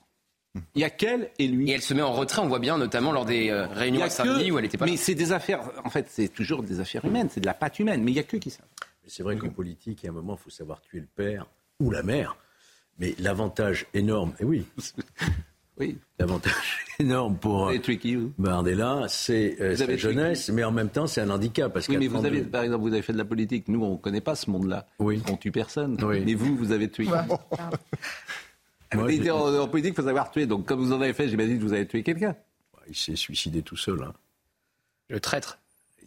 Il 0.55 0.79
n'y 0.79 0.85
a 0.85 0.91
qu'elle 0.91 1.31
et 1.39 1.47
lui. 1.47 1.71
Et 1.71 1.75
elle 1.75 1.83
se 1.83 1.95
met 1.95 2.03
en 2.03 2.13
retrait, 2.13 2.41
on 2.41 2.49
voit 2.49 2.59
bien, 2.59 2.77
notamment 2.77 3.13
lors 3.13 3.25
des 3.25 3.49
euh, 3.51 3.67
réunions 3.69 4.03
à 4.03 4.11
Saint-Denis 4.11 4.51
où 4.51 4.59
elle 4.59 4.65
n'était 4.65 4.77
pas 4.77 4.85
Mais 4.85 4.97
c'est 4.97 5.15
des 5.15 5.33
affaires, 5.33 5.63
en 5.85 5.91
fait, 5.91 6.07
c'est 6.11 6.29
toujours 6.29 6.63
des 6.63 6.81
affaires 6.81 7.05
humaines, 7.05 7.29
c'est 7.31 7.41
de 7.41 7.47
la 7.47 7.55
pâte 7.55 7.79
humaine, 7.79 8.03
mais 8.03 8.11
il 8.11 8.15
n'y 8.15 8.21
a 8.21 8.25
que 8.25 8.37
qui 8.37 8.51
savent. 8.51 8.67
C'est 9.07 9.23
vrai 9.23 9.37
qu'en 9.37 9.49
politique, 9.49 10.03
il 10.03 10.07
y 10.07 10.09
a 10.09 10.13
un 10.13 10.15
moment, 10.15 10.39
il 10.39 10.43
faut 10.43 10.51
savoir 10.51 10.81
tuer 10.83 11.01
le 11.01 11.07
père 11.07 11.47
ou 11.81 11.91
la 11.91 12.03
mère. 12.03 12.37
Mais 12.99 13.15
l'avantage 13.19 13.87
énorme, 13.95 14.35
et 14.39 14.45
oui, 14.45 14.67
oui. 15.79 15.97
l'avantage 16.19 16.85
énorme 16.99 17.37
pour 17.37 17.73
Bardella, 18.39 19.07
c'est 19.09 19.57
euh, 19.61 19.75
sa 19.75 19.97
jeunesse, 19.97 20.51
mais 20.51 20.63
en 20.65 20.71
même 20.71 20.91
temps, 20.91 21.07
c'est 21.07 21.23
un 21.23 21.31
handicap. 21.31 21.73
Parce 21.73 21.89
oui, 21.89 21.97
mais 21.97 22.09
vous 22.09 22.25
avez, 22.25 22.43
par 22.43 22.63
exemple, 22.63 22.83
vous 22.83 22.93
avez 22.93 23.03
fait 23.03 23.15
de 23.15 23.19
la 23.19 23.25
politique. 23.25 23.69
Nous, 23.69 23.83
on 23.83 23.93
ne 23.93 23.97
connaît 23.97 24.21
pas 24.21 24.35
ce 24.35 24.51
monde-là. 24.51 24.87
Oui. 24.99 25.23
On 25.31 25.37
tue 25.37 25.51
personne. 25.51 25.97
Oui. 26.05 26.23
Mais 26.25 26.35
vous, 26.35 26.55
vous 26.55 26.73
avez 26.73 26.91
tué. 26.91 27.07
en, 28.95 29.69
politique, 29.69 29.93
il 29.93 29.95
faut 29.95 30.03
savoir 30.03 30.31
tuer. 30.31 30.47
Donc, 30.47 30.67
comme 30.67 30.81
vous 30.81 30.93
en 30.93 31.01
avez 31.01 31.13
fait, 31.13 31.29
j'imagine 31.29 31.59
que 31.59 31.63
vous 31.63 31.73
avez 31.73 31.87
tué 31.87 32.03
quelqu'un. 32.03 32.37
Il 32.89 32.97
s'est 32.97 33.17
suicidé 33.17 33.63
tout 33.63 33.77
seul. 33.77 34.03
Hein. 34.03 34.13
Le 35.09 35.21
traître 35.21 35.59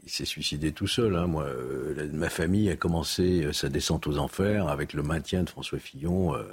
Il 0.04 0.10
s'est 0.10 0.26
suicidé 0.26 0.72
tout 0.72 0.88
seul. 0.88 1.16
Hein. 1.16 1.28
Moi, 1.28 1.44
euh, 1.44 2.10
ma 2.14 2.30
famille 2.30 2.70
a 2.70 2.76
commencé 2.76 3.44
euh, 3.44 3.54
sa 3.54 3.70
descente 3.70 4.08
aux 4.08 4.18
enfers 4.18 4.68
avec 4.68 4.94
le 4.94 5.04
maintien 5.04 5.44
de 5.44 5.50
François 5.50 5.80
Fillon 5.80 6.36
euh, 6.36 6.44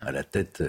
à 0.00 0.12
la 0.12 0.24
tête 0.24 0.62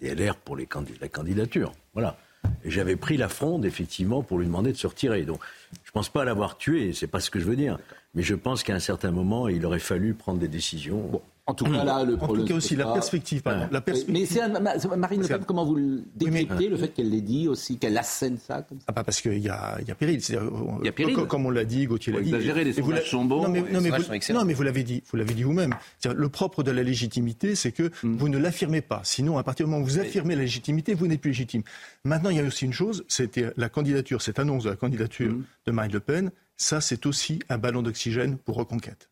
des 0.00 0.14
LR 0.14 0.36
pour 0.36 0.56
les 0.56 0.68
la 1.00 1.08
candidature. 1.08 1.72
Voilà. 1.94 2.16
J'avais 2.64 2.96
pris 2.96 3.16
la 3.16 3.28
fronde, 3.28 3.64
effectivement, 3.64 4.22
pour 4.22 4.38
lui 4.38 4.46
demander 4.46 4.72
de 4.72 4.76
se 4.76 4.86
retirer. 4.86 5.22
Donc, 5.22 5.40
je 5.84 5.90
ne 5.90 5.92
pense 5.92 6.08
pas 6.08 6.24
l'avoir 6.24 6.58
tué, 6.58 6.92
c'est 6.92 7.06
pas 7.06 7.20
ce 7.20 7.30
que 7.30 7.38
je 7.38 7.44
veux 7.44 7.56
dire. 7.56 7.78
Mais 8.14 8.22
je 8.22 8.34
pense 8.34 8.62
qu'à 8.62 8.74
un 8.74 8.80
certain 8.80 9.10
moment, 9.10 9.48
il 9.48 9.64
aurait 9.64 9.78
fallu 9.78 10.14
prendre 10.14 10.38
des 10.38 10.48
décisions. 10.48 11.22
En 11.44 11.54
tout 11.54 11.64
cas, 11.64 11.82
là, 11.82 12.04
le 12.04 12.14
En 12.22 12.28
tout 12.28 12.44
cas 12.44 12.54
aussi, 12.54 12.76
la 12.76 12.92
perspective. 12.92 13.42
La 13.44 13.80
perspective. 13.80 14.14
Mais 14.14 14.26
c'est 14.26 14.96
Marine 14.96 15.22
Le 15.22 15.28
Pen, 15.28 15.44
comment 15.44 15.64
vous 15.64 15.74
le 15.74 16.04
décryptez, 16.14 16.68
le 16.68 16.76
fait 16.76 16.88
qu'elle 16.88 17.10
l'ait 17.10 17.20
dit 17.20 17.48
aussi, 17.48 17.78
qu'elle 17.78 17.98
assène 17.98 18.38
ça, 18.38 18.62
comme 18.62 18.78
ça 18.78 18.86
ah, 18.88 18.92
bah 18.92 19.02
Parce 19.02 19.20
qu'il 19.20 19.38
y 19.38 19.48
a, 19.48 19.78
y 19.86 19.90
a 19.90 19.94
péril. 19.94 20.20
Il 20.28 20.84
y 20.84 20.88
a 20.88 20.92
péril. 20.92 21.16
Comme 21.26 21.46
on 21.46 21.50
l'a 21.50 21.64
dit, 21.64 21.86
Gauthier 21.86 22.12
l'a 22.12 22.20
dit. 22.20 22.28
Exagéré, 22.28 22.64
les 22.64 22.72
sondages 22.72 23.10
sont 23.10 23.24
bons. 23.24 23.42
Non, 23.42 23.48
mais, 23.48 23.62
non, 23.62 23.80
mais, 23.80 23.90
vous, 23.90 24.32
non, 24.32 24.44
mais 24.44 24.54
vous 24.54 24.62
l'avez 24.62 24.84
dit, 24.84 25.02
vous 25.10 25.16
l'avez 25.16 25.34
dit 25.34 25.42
vous-même. 25.42 25.74
Le 26.04 26.28
propre 26.28 26.62
de 26.62 26.70
la 26.70 26.84
légitimité, 26.84 27.56
c'est 27.56 27.72
que 27.72 27.90
hmm. 28.02 28.16
vous 28.16 28.28
ne 28.28 28.38
l'affirmez 28.38 28.80
pas. 28.80 29.00
Sinon, 29.02 29.36
à 29.36 29.42
partir 29.42 29.66
du 29.66 29.72
moment 29.72 29.82
où 29.82 29.86
vous 29.86 29.98
affirmez 29.98 30.36
la 30.36 30.42
légitimité, 30.42 30.94
vous 30.94 31.08
n'êtes 31.08 31.20
plus 31.20 31.30
légitime. 31.30 31.62
Maintenant, 32.04 32.30
il 32.30 32.36
y 32.36 32.40
a 32.40 32.44
aussi 32.44 32.66
une 32.66 32.72
chose, 32.72 33.04
c'était 33.08 33.52
la 33.56 33.68
candidature, 33.68 34.22
cette 34.22 34.38
annonce 34.38 34.64
de 34.64 34.70
la 34.70 34.76
candidature 34.76 35.32
hmm. 35.32 35.44
de 35.66 35.72
Marine 35.72 35.92
Le 35.92 36.00
Pen, 36.00 36.30
ça 36.56 36.80
c'est 36.80 37.04
aussi 37.06 37.40
un 37.48 37.58
ballon 37.58 37.82
d'oxygène 37.82 38.38
pour 38.38 38.56
Reconquête. 38.56 39.08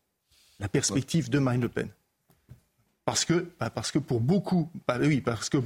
La 0.59 0.69
perspective 0.69 1.29
de 1.29 1.39
Marine 1.39 1.61
Le 1.61 1.69
Pen. 1.69 1.89
Parce 3.03 3.25
que, 3.25 3.47
bah, 3.59 3.71
parce 3.71 3.91
que 3.91 3.97
pour 3.97 4.21
beaucoup, 4.21 4.69
bah 4.87 4.97
oui, 5.01 5.21
parce 5.21 5.49
que, 5.49 5.57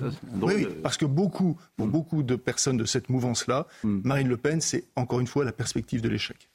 oui, 0.41 0.67
parce 0.81 0.95
que 0.95 1.05
beaucoup, 1.05 1.57
pour 1.75 1.87
beaucoup 1.87 2.23
de 2.23 2.35
personnes 2.35 2.77
de 2.77 2.85
cette 2.85 3.09
mouvance-là, 3.09 3.67
hmm. 3.83 4.01
Marine 4.03 4.29
Le 4.29 4.37
Pen, 4.37 4.61
c'est 4.61 4.85
encore 4.95 5.19
une 5.19 5.27
fois 5.27 5.43
la 5.43 5.51
perspective 5.51 6.01
de 6.01 6.07
l'échec. 6.07 6.49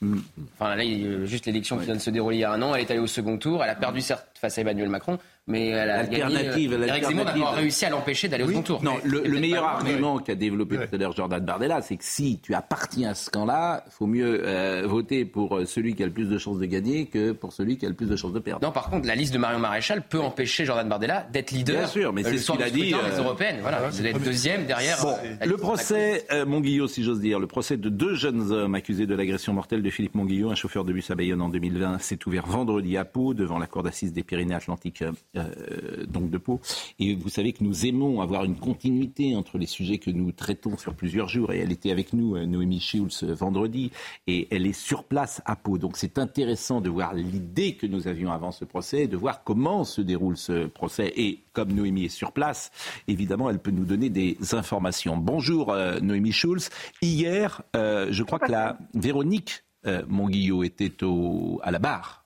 Hmm. 0.00 0.18
Enfin, 0.54 0.74
là, 0.74 0.84
il 0.84 1.02
y 1.02 1.06
a 1.06 1.26
juste 1.26 1.44
l'élection 1.46 1.78
qui 1.78 1.84
vient 1.84 1.94
de 1.94 2.00
se 2.00 2.10
dérouler 2.10 2.38
il 2.38 2.40
y 2.40 2.44
a 2.44 2.52
un 2.52 2.62
an. 2.62 2.74
Elle 2.74 2.80
est 2.80 2.90
allée 2.90 3.00
au 3.00 3.06
second 3.06 3.36
tour. 3.36 3.62
Elle 3.62 3.70
a 3.70 3.74
perdu 3.74 4.00
certes 4.00 4.26
face 4.34 4.56
à 4.56 4.62
Emmanuel 4.62 4.88
Macron, 4.88 5.18
mais 5.48 5.68
elle 5.68 5.90
a 5.90 5.98
alternative, 5.98 6.70
gagné, 6.70 6.86
Eric 6.86 7.04
Zemmour 7.04 7.24
n'a 7.24 7.50
réussi 7.50 7.84
à 7.84 7.90
l'empêcher 7.90 8.28
d'aller 8.28 8.44
au 8.44 8.48
second 8.48 8.62
tour. 8.62 8.84
Non, 8.84 8.94
le, 9.02 9.40
meilleur 9.40 9.64
argument 9.64 10.18
qu'a 10.18 10.36
développé 10.36 10.76
tout 10.76 10.94
à 10.94 10.96
l'heure 10.96 11.12
Jordan 11.12 11.44
Bardella, 11.44 11.82
c'est 11.82 11.96
que 11.96 12.04
si 12.04 12.38
tu 12.40 12.54
appartiens 12.54 13.10
à 13.10 13.14
ce 13.14 13.28
camp-là, 13.28 13.82
il 13.86 13.92
faut 13.92 14.06
mieux 14.06 14.42
euh, 14.46 14.86
voter 14.86 15.24
pour 15.24 15.56
euh, 15.56 15.66
celui 15.66 15.96
qui 15.96 16.02
a 16.04 16.06
le 16.06 16.12
plus 16.12 16.28
de 16.28 16.38
chances 16.38 16.60
de 16.60 16.66
gagner 16.66 17.06
que 17.06 17.32
pour 17.32 17.52
celui 17.52 17.76
qui 17.76 17.86
a 17.86 17.88
le 17.88 17.96
plus 17.96 18.08
de 18.08 18.14
chances 18.14 18.32
de 18.32 18.38
perdre. 18.38 18.64
Non, 18.64 18.72
par 18.72 18.88
contre, 18.88 19.08
la 19.08 19.16
liste 19.16 19.34
de 19.34 19.38
Marion 19.38 19.58
Maréchal 19.58 20.02
peut 20.02 20.20
empêcher 20.20 20.64
Jordan 20.64 20.88
Bardella 20.88 21.26
d'être 21.32 21.50
leader. 21.50 21.76
Bien 21.76 21.86
sûr, 21.88 22.12
mais 22.12 22.24
euh, 22.24 22.30
c'est 22.30 22.38
ce 22.38 22.52
qu'il 22.52 22.62
a 22.62 22.70
dit. 22.70 22.82
Les 22.92 23.18
européennes, 23.18 23.58
voilà, 23.62 23.90
d'être 23.90 24.20
deuxième 24.20 24.66
derrière. 24.66 25.02
Bon, 25.02 25.16
le 25.44 25.56
procès 25.56 26.24
Monguillot, 26.46 26.86
si 26.86 27.02
j'ose 27.02 27.20
dire, 27.20 27.40
le 27.40 27.48
procès 27.48 27.76
de 27.76 27.88
deux 27.88 28.14
jeunes 28.14 28.52
hommes 28.52 28.76
accusés 28.76 29.06
de 29.06 29.14
l'agression 29.14 29.52
mortelle 29.52 29.82
de 29.82 29.90
Philippe 29.90 30.14
Monguillot, 30.14 30.50
un 30.50 30.54
chauffeur 30.54 30.84
de 30.84 30.92
bus 30.92 31.10
à 31.10 31.16
Bayonne 31.16 31.42
en 31.42 31.48
2020, 31.48 31.98
s'est 31.98 32.18
ouvert 32.26 32.46
vendredi 32.46 32.96
à 32.96 33.04
Pau 33.04 33.34
devant 33.34 33.58
la 33.58 33.66
cour 33.66 33.82
d'assises 33.82 34.12
des 34.12 34.22
Pyrénées-Atlantiques 34.22 35.02
donc 35.34 36.30
de 36.30 36.38
peau. 36.38 36.60
Et 36.98 37.14
vous 37.14 37.28
savez 37.28 37.52
que 37.52 37.64
nous 37.64 37.86
aimons 37.86 38.20
avoir 38.20 38.44
une 38.44 38.56
continuité 38.56 39.34
entre 39.34 39.58
les 39.58 39.66
sujets 39.66 39.98
que 39.98 40.10
nous 40.10 40.32
traitons 40.32 40.76
sur 40.76 40.94
plusieurs 40.94 41.28
jours. 41.28 41.52
Et 41.52 41.58
elle 41.58 41.72
était 41.72 41.90
avec 41.90 42.12
nous, 42.12 42.36
euh, 42.36 42.46
Noémie 42.46 42.80
Schulz, 42.80 43.24
vendredi, 43.24 43.90
et 44.26 44.48
elle 44.50 44.66
est 44.66 44.72
sur 44.72 45.04
place 45.04 45.42
à 45.44 45.56
Pau. 45.56 45.78
Donc 45.78 45.96
c'est 45.96 46.18
intéressant 46.18 46.80
de 46.80 46.90
voir 46.90 47.14
l'idée 47.14 47.74
que 47.74 47.86
nous 47.86 48.08
avions 48.08 48.32
avant 48.32 48.52
ce 48.52 48.64
procès, 48.64 49.06
de 49.06 49.16
voir 49.16 49.44
comment 49.44 49.84
se 49.84 50.00
déroule 50.00 50.36
ce 50.36 50.66
procès. 50.66 51.12
Et 51.16 51.40
comme 51.52 51.72
Noémie 51.72 52.04
est 52.04 52.08
sur 52.08 52.32
place, 52.32 52.70
évidemment, 53.08 53.50
elle 53.50 53.58
peut 53.60 53.70
nous 53.70 53.84
donner 53.84 54.10
des 54.10 54.36
informations. 54.52 55.16
Bonjour 55.16 55.72
euh, 55.72 56.00
Noémie 56.00 56.32
Schulz. 56.32 56.70
Hier, 57.00 57.62
euh, 57.76 58.08
je 58.10 58.22
crois 58.22 58.38
que 58.38 58.50
la 58.50 58.78
Véronique 58.94 59.64
Monguillot 60.06 60.62
était 60.62 61.02
au, 61.02 61.58
à 61.64 61.72
la 61.72 61.80
barre 61.80 62.21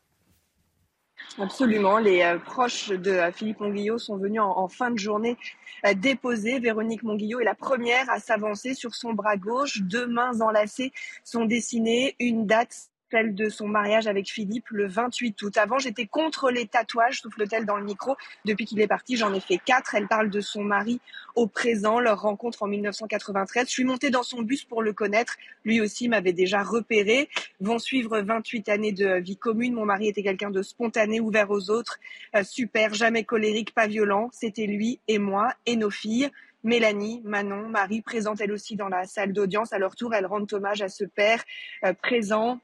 Absolument. 1.38 1.98
Les 1.98 2.22
euh, 2.22 2.38
proches 2.38 2.88
de 2.88 3.10
euh, 3.10 3.30
Philippe 3.30 3.60
Monguillot 3.60 3.98
sont 3.98 4.16
venus 4.16 4.40
en, 4.40 4.68
fin 4.68 4.90
de 4.90 4.98
journée 4.98 5.36
euh, 5.84 5.92
déposer. 5.92 6.58
Véronique 6.60 7.02
Monguillot 7.02 7.40
est 7.40 7.44
la 7.44 7.54
première 7.54 8.08
à 8.08 8.20
s'avancer 8.20 8.72
sur 8.72 8.94
son 8.94 9.12
bras 9.12 9.36
gauche. 9.36 9.82
Deux 9.82 10.06
mains 10.06 10.40
enlacées 10.40 10.92
sont 11.24 11.44
dessinées. 11.44 12.16
Une 12.20 12.46
date 12.46 12.90
celle 13.16 13.34
de 13.34 13.48
son 13.48 13.66
mariage 13.66 14.06
avec 14.08 14.28
Philippe 14.30 14.68
le 14.68 14.86
28 14.86 15.40
août. 15.40 15.56
Avant, 15.56 15.78
j'étais 15.78 16.04
contre 16.04 16.50
les 16.50 16.66
tatouages, 16.66 17.22
souffle-t-elle 17.22 17.64
dans 17.64 17.78
le 17.78 17.84
micro. 17.84 18.14
Depuis 18.44 18.66
qu'il 18.66 18.78
est 18.82 18.86
parti, 18.86 19.16
j'en 19.16 19.32
ai 19.32 19.40
fait 19.40 19.56
quatre. 19.56 19.94
Elle 19.94 20.06
parle 20.06 20.28
de 20.28 20.42
son 20.42 20.62
mari 20.62 21.00
au 21.34 21.46
présent, 21.46 21.98
leur 21.98 22.20
rencontre 22.20 22.62
en 22.62 22.66
1993. 22.66 23.68
Je 23.68 23.72
suis 23.72 23.84
montée 23.84 24.10
dans 24.10 24.22
son 24.22 24.42
bus 24.42 24.64
pour 24.64 24.82
le 24.82 24.92
connaître. 24.92 25.36
Lui 25.64 25.80
aussi 25.80 26.10
m'avait 26.10 26.34
déjà 26.34 26.62
repéré. 26.62 27.30
Vont 27.60 27.78
suivre 27.78 28.20
28 28.20 28.68
années 28.68 28.92
de 28.92 29.14
vie 29.14 29.38
commune. 29.38 29.72
Mon 29.72 29.86
mari 29.86 30.08
était 30.08 30.22
quelqu'un 30.22 30.50
de 30.50 30.60
spontané, 30.60 31.18
ouvert 31.18 31.50
aux 31.50 31.70
autres, 31.70 31.98
euh, 32.34 32.42
super, 32.44 32.92
jamais 32.92 33.24
colérique, 33.24 33.72
pas 33.72 33.86
violent. 33.86 34.28
C'était 34.30 34.66
lui 34.66 35.00
et 35.08 35.18
moi 35.18 35.54
et 35.64 35.76
nos 35.76 35.90
filles. 35.90 36.30
Mélanie, 36.64 37.22
Manon, 37.24 37.68
Marie, 37.68 38.02
présente 38.02 38.42
elle 38.42 38.52
aussi 38.52 38.76
dans 38.76 38.88
la 38.88 39.04
salle 39.06 39.32
d'audience. 39.32 39.72
À 39.72 39.78
leur 39.78 39.96
tour, 39.96 40.12
elles 40.12 40.26
rendent 40.26 40.52
hommage 40.52 40.82
à 40.82 40.90
ce 40.90 41.04
père 41.04 41.42
euh, 41.84 41.94
présent, 41.94 42.60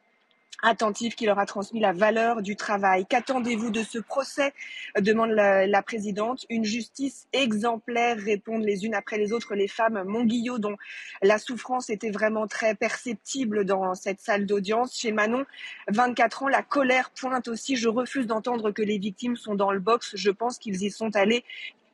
attentif 0.62 1.16
qui 1.16 1.26
leur 1.26 1.38
a 1.38 1.46
transmis 1.46 1.80
la 1.80 1.92
valeur 1.92 2.42
du 2.42 2.56
travail. 2.56 3.06
Qu'attendez-vous 3.06 3.70
de 3.70 3.82
ce 3.82 3.98
procès? 3.98 4.52
demande 5.00 5.30
la, 5.30 5.82
présidente. 5.82 6.46
Une 6.50 6.64
justice 6.64 7.26
exemplaire, 7.32 8.16
répondent 8.18 8.64
les 8.64 8.84
unes 8.84 8.94
après 8.94 9.18
les 9.18 9.32
autres 9.32 9.54
les 9.54 9.68
femmes. 9.68 10.02
Montguillot, 10.06 10.58
dont 10.58 10.76
la 11.22 11.38
souffrance 11.38 11.90
était 11.90 12.10
vraiment 12.10 12.46
très 12.46 12.74
perceptible 12.74 13.64
dans 13.64 13.94
cette 13.94 14.20
salle 14.20 14.46
d'audience. 14.46 14.96
Chez 14.96 15.12
Manon, 15.12 15.44
24 15.88 16.44
ans, 16.44 16.48
la 16.48 16.62
colère 16.62 17.10
pointe 17.10 17.48
aussi. 17.48 17.76
Je 17.76 17.88
refuse 17.88 18.26
d'entendre 18.26 18.70
que 18.70 18.82
les 18.82 18.98
victimes 18.98 19.36
sont 19.36 19.54
dans 19.54 19.72
le 19.72 19.80
box. 19.80 20.12
Je 20.14 20.30
pense 20.30 20.58
qu'ils 20.58 20.82
y 20.82 20.90
sont 20.90 21.14
allés 21.16 21.44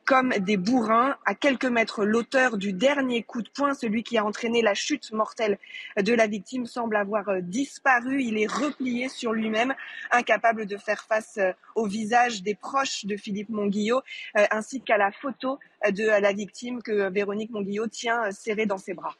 comme 0.09 0.31
des 0.39 0.57
bourrins. 0.57 1.15
À 1.23 1.35
quelques 1.35 1.65
mètres, 1.65 2.03
l'auteur 2.03 2.57
du 2.57 2.73
dernier 2.73 3.21
coup 3.21 3.43
de 3.43 3.49
poing, 3.49 3.75
celui 3.75 4.01
qui 4.01 4.17
a 4.17 4.25
entraîné 4.25 4.63
la 4.63 4.73
chute 4.73 5.11
mortelle 5.11 5.59
de 6.01 6.13
la 6.15 6.25
victime, 6.25 6.65
semble 6.65 6.95
avoir 6.95 7.29
euh, 7.29 7.41
disparu. 7.41 8.23
Il 8.23 8.39
est 8.39 8.51
replié 8.51 9.07
sur 9.07 9.33
lui-même, 9.33 9.75
incapable 10.09 10.65
de 10.65 10.77
faire 10.77 11.03
face 11.03 11.37
euh, 11.37 11.51
au 11.75 11.85
visage 11.85 12.41
des 12.41 12.55
proches 12.55 13.05
de 13.05 13.17
Philippe 13.17 13.49
Monguillot, 13.49 14.01
euh, 14.35 14.45
ainsi 14.49 14.81
qu'à 14.81 14.97
la 14.97 15.11
photo 15.11 15.59
de 15.87 16.05
la 16.05 16.33
victime 16.33 16.81
que 16.81 17.11
Véronique 17.11 17.51
Monguillot 17.51 17.85
tient 17.85 18.31
serrée 18.31 18.65
dans 18.65 18.79
ses 18.79 18.95
bras. 18.95 19.15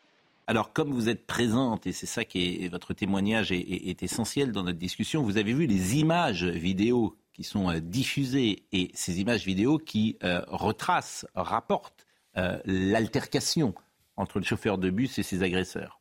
Alors, 0.48 0.74
comme 0.74 0.91
vous 0.91 1.08
êtes 1.08 1.27
présente, 1.27 1.86
et 1.86 1.91
c'est 1.91 2.08
ça 2.08 2.25
qui 2.25 2.65
est 2.65 2.67
votre 2.67 2.96
témoignage 2.96 3.51
est, 3.51 4.01
essentiel 4.01 4.51
dans 4.51 4.63
notre 4.63 4.79
discussion, 4.79 5.22
vous 5.22 5.38
avez 5.38 5.53
vu 5.53 5.67
les 5.67 6.00
images 6.00 6.46
vidéo 6.46 7.15
qui 7.39 7.46
sont 7.46 7.69
euh, 7.69 7.79
diffusées 7.79 8.65
et 8.74 8.91
ces 8.93 9.22
images 9.22 9.46
vidéo 9.46 9.77
qui 9.77 10.17
euh, 10.25 10.41
retracent, 10.48 11.25
rapportent 11.36 12.05
euh, 12.36 12.60
l'altercation 12.65 13.74
entre 14.17 14.39
le 14.39 14.46
chauffeur 14.46 14.77
de 14.77 14.89
bus 14.89 15.17
et 15.19 15.24
ses 15.24 15.41
agresseurs. 15.41 15.99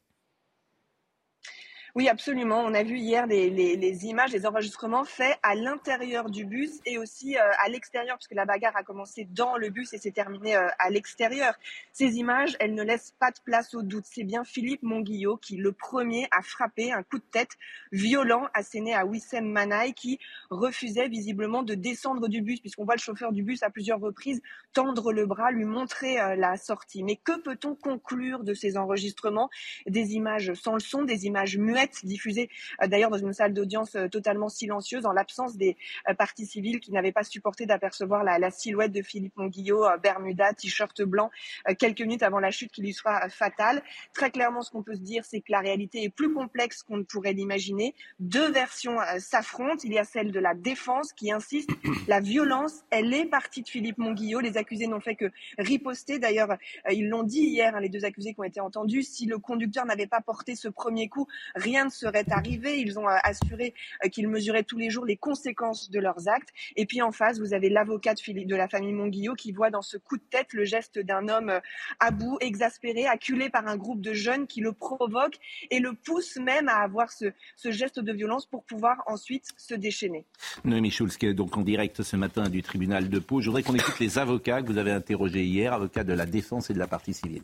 Oui, 1.98 2.08
absolument. 2.08 2.60
On 2.60 2.74
a 2.74 2.84
vu 2.84 2.96
hier 2.96 3.26
les, 3.26 4.06
images, 4.06 4.30
les 4.30 4.46
enregistrements 4.46 5.02
faits 5.02 5.36
à 5.42 5.56
l'intérieur 5.56 6.30
du 6.30 6.44
bus 6.44 6.78
et 6.86 6.96
aussi 6.96 7.36
euh, 7.36 7.40
à 7.58 7.68
l'extérieur, 7.68 8.16
puisque 8.18 8.36
la 8.36 8.44
bagarre 8.44 8.76
a 8.76 8.84
commencé 8.84 9.26
dans 9.32 9.56
le 9.56 9.68
bus 9.68 9.92
et 9.92 9.98
s'est 9.98 10.12
terminée 10.12 10.54
euh, 10.54 10.68
à 10.78 10.90
l'extérieur. 10.90 11.54
Ces 11.92 12.18
images, 12.18 12.56
elles 12.60 12.76
ne 12.76 12.84
laissent 12.84 13.16
pas 13.18 13.32
de 13.32 13.40
place 13.44 13.74
au 13.74 13.82
doute. 13.82 14.04
C'est 14.06 14.22
bien 14.22 14.44
Philippe 14.44 14.84
Monguillot 14.84 15.38
qui, 15.38 15.56
le 15.56 15.72
premier, 15.72 16.28
a 16.30 16.40
frappé 16.40 16.92
un 16.92 17.02
coup 17.02 17.18
de 17.18 17.24
tête 17.32 17.56
violent 17.90 18.46
asséné 18.54 18.94
à 18.94 19.04
Wissem 19.04 19.50
Manaï, 19.50 19.92
qui 19.92 20.20
refusait 20.50 21.08
visiblement 21.08 21.64
de 21.64 21.74
descendre 21.74 22.28
du 22.28 22.42
bus, 22.42 22.60
puisqu'on 22.60 22.84
voit 22.84 22.94
le 22.94 23.00
chauffeur 23.00 23.32
du 23.32 23.42
bus 23.42 23.64
à 23.64 23.70
plusieurs 23.70 23.98
reprises 23.98 24.40
tendre 24.72 25.12
le 25.12 25.26
bras, 25.26 25.50
lui 25.50 25.64
montrer 25.64 26.20
euh, 26.20 26.36
la 26.36 26.56
sortie. 26.58 27.02
Mais 27.02 27.16
que 27.16 27.40
peut-on 27.40 27.74
conclure 27.74 28.44
de 28.44 28.54
ces 28.54 28.76
enregistrements? 28.76 29.50
Des 29.88 30.12
images 30.12 30.52
sans 30.54 30.74
le 30.74 30.80
son, 30.80 31.02
des 31.02 31.26
images 31.26 31.58
muettes 31.58 31.87
diffusée 32.04 32.50
euh, 32.82 32.86
d'ailleurs 32.86 33.10
dans 33.10 33.18
une 33.18 33.32
salle 33.32 33.54
d'audience 33.54 33.94
euh, 33.96 34.08
totalement 34.08 34.48
silencieuse 34.48 35.06
en 35.06 35.12
l'absence 35.12 35.56
des 35.56 35.76
euh, 36.08 36.14
parties 36.14 36.46
civiles 36.46 36.80
qui 36.80 36.92
n'avaient 36.92 37.12
pas 37.12 37.24
supporté 37.24 37.66
d'apercevoir 37.66 38.24
la, 38.24 38.50
silhouette 38.50 38.92
de 38.92 39.02
Philippe 39.02 39.36
Monguillot, 39.36 39.84
Bermuda, 40.02 40.54
t-shirt 40.54 41.02
blanc, 41.02 41.30
quelques 41.78 42.00
minutes 42.00 42.22
avant 42.22 42.40
la 42.40 42.50
chute 42.50 42.72
qui 42.72 42.80
lui 42.80 42.94
sera 42.94 43.28
fatale. 43.28 43.82
Très 44.14 44.30
clairement, 44.30 44.62
ce 44.62 44.70
qu'on 44.70 44.82
peut 44.82 44.94
se 44.94 45.00
dire, 45.00 45.24
c'est 45.24 45.40
que 45.40 45.52
la 45.52 45.60
réalité 45.60 46.02
est 46.02 46.08
plus 46.08 46.32
complexe 46.32 46.82
qu'on 46.82 46.96
ne 46.96 47.02
pourrait 47.02 47.34
l'imaginer. 47.34 47.94
Deux 48.20 48.50
versions 48.50 48.96
s'affrontent. 49.18 49.82
Il 49.84 49.92
y 49.92 49.98
a 49.98 50.04
celle 50.04 50.32
de 50.32 50.40
la 50.40 50.54
défense 50.54 51.12
qui 51.12 51.30
insiste, 51.30 51.70
la 52.08 52.20
violence, 52.20 52.84
elle 52.90 53.12
est 53.12 53.26
partie 53.26 53.62
de 53.62 53.68
Philippe 53.68 53.98
Monguillot. 53.98 54.40
Les 54.40 54.56
accusés 54.56 54.86
n'ont 54.86 55.00
fait 55.00 55.16
que 55.16 55.30
riposter. 55.58 56.18
D'ailleurs, 56.18 56.56
ils 56.90 57.08
l'ont 57.08 57.24
dit 57.24 57.42
hier, 57.42 57.76
hein, 57.76 57.80
les 57.80 57.90
deux 57.90 58.04
accusés 58.04 58.32
qui 58.32 58.40
ont 58.40 58.44
été 58.44 58.60
entendus, 58.60 59.02
si 59.02 59.26
le 59.26 59.38
conducteur 59.38 59.84
n'avait 59.84 60.06
pas 60.06 60.20
porté 60.20 60.56
ce 60.56 60.68
premier 60.68 61.08
coup, 61.08 61.26
rien 61.54 61.77
ne 61.84 61.90
serait 61.90 62.24
arrivé. 62.30 62.80
Ils 62.80 62.98
ont 62.98 63.08
euh, 63.08 63.16
assuré 63.22 63.74
euh, 64.04 64.08
qu'ils 64.08 64.28
mesuraient 64.28 64.62
tous 64.62 64.78
les 64.78 64.90
jours 64.90 65.04
les 65.04 65.16
conséquences 65.16 65.90
de 65.90 66.00
leurs 66.00 66.28
actes. 66.28 66.50
Et 66.76 66.86
puis 66.86 67.02
en 67.02 67.12
face, 67.12 67.38
vous 67.38 67.54
avez 67.54 67.68
l'avocat 67.68 68.14
de, 68.14 68.56
la 68.56 68.68
famille 68.68 68.92
Monguillot 68.92 69.34
qui 69.34 69.52
voit 69.52 69.70
dans 69.70 69.82
ce 69.82 69.96
coup 69.96 70.16
de 70.16 70.22
tête 70.30 70.52
le 70.52 70.64
geste 70.64 70.98
d'un 70.98 71.28
homme 71.28 71.50
euh, 71.50 71.60
à 72.00 72.10
bout, 72.10 72.38
exaspéré, 72.40 73.06
acculé 73.06 73.50
par 73.50 73.66
un 73.66 73.76
groupe 73.76 74.00
de 74.00 74.12
jeunes 74.12 74.46
qui 74.46 74.60
le 74.60 74.72
provoquent 74.72 75.38
et 75.70 75.78
le 75.78 75.92
poussent 75.92 76.36
même 76.36 76.68
à 76.68 76.76
avoir 76.82 77.10
ce, 77.10 77.32
geste 77.64 78.00
de 78.00 78.12
violence 78.12 78.46
pour 78.46 78.64
pouvoir 78.64 79.02
ensuite 79.06 79.46
se 79.56 79.74
déchaîner. 79.74 80.24
Noémie 80.64 80.90
Schulz, 80.90 81.16
qui 81.16 81.26
est 81.26 81.34
donc 81.34 81.56
en 81.56 81.62
direct 81.62 82.02
ce 82.02 82.16
matin 82.16 82.48
du 82.48 82.62
tribunal 82.62 83.08
de 83.08 83.18
Pau. 83.18 83.40
Je 83.40 83.46
voudrais 83.46 83.62
qu'on 83.62 83.74
écoute 83.74 83.98
les 84.00 84.18
avocats 84.18 84.62
que 84.62 84.66
vous 84.66 84.78
avez 84.78 84.92
interrogés 84.92 85.44
hier, 85.44 85.72
avocats 85.72 86.04
de 86.04 86.12
la 86.12 86.26
défense 86.26 86.70
et 86.70 86.74
de 86.74 86.78
la 86.78 86.86
partie 86.86 87.14
civile. 87.14 87.42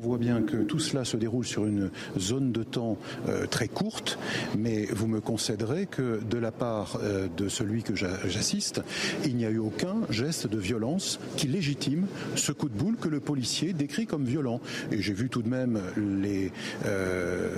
On 0.00 0.06
voit 0.06 0.18
bien 0.18 0.42
que 0.42 0.58
tout 0.58 0.78
cela 0.78 1.04
se 1.04 1.16
déroule 1.16 1.44
sur 1.44 1.66
une 1.66 1.90
zone 2.16 2.52
de 2.52 2.62
temps 2.62 2.98
euh, 3.28 3.46
très 3.46 3.66
courte, 3.66 4.16
mais 4.56 4.84
vous 4.84 5.08
me 5.08 5.20
concéderez 5.20 5.86
que 5.86 6.20
de 6.22 6.38
la 6.38 6.52
part 6.52 7.00
euh, 7.02 7.26
de 7.36 7.48
celui 7.48 7.82
que 7.82 7.96
j'assiste, 7.96 8.80
il 9.24 9.34
n'y 9.34 9.44
a 9.44 9.50
eu 9.50 9.58
aucun 9.58 9.96
geste 10.08 10.46
de 10.46 10.56
violence 10.56 11.18
qui 11.36 11.48
légitime 11.48 12.06
ce 12.36 12.52
coup 12.52 12.68
de 12.68 12.78
boule 12.78 12.94
que 12.94 13.08
le 13.08 13.18
policier 13.18 13.72
décrit 13.72 14.06
comme 14.06 14.24
violent. 14.24 14.60
Et 14.92 15.02
j'ai 15.02 15.14
vu 15.14 15.28
tout 15.28 15.42
de 15.42 15.48
même 15.48 15.80
les 15.96 16.52
euh, 16.86 17.50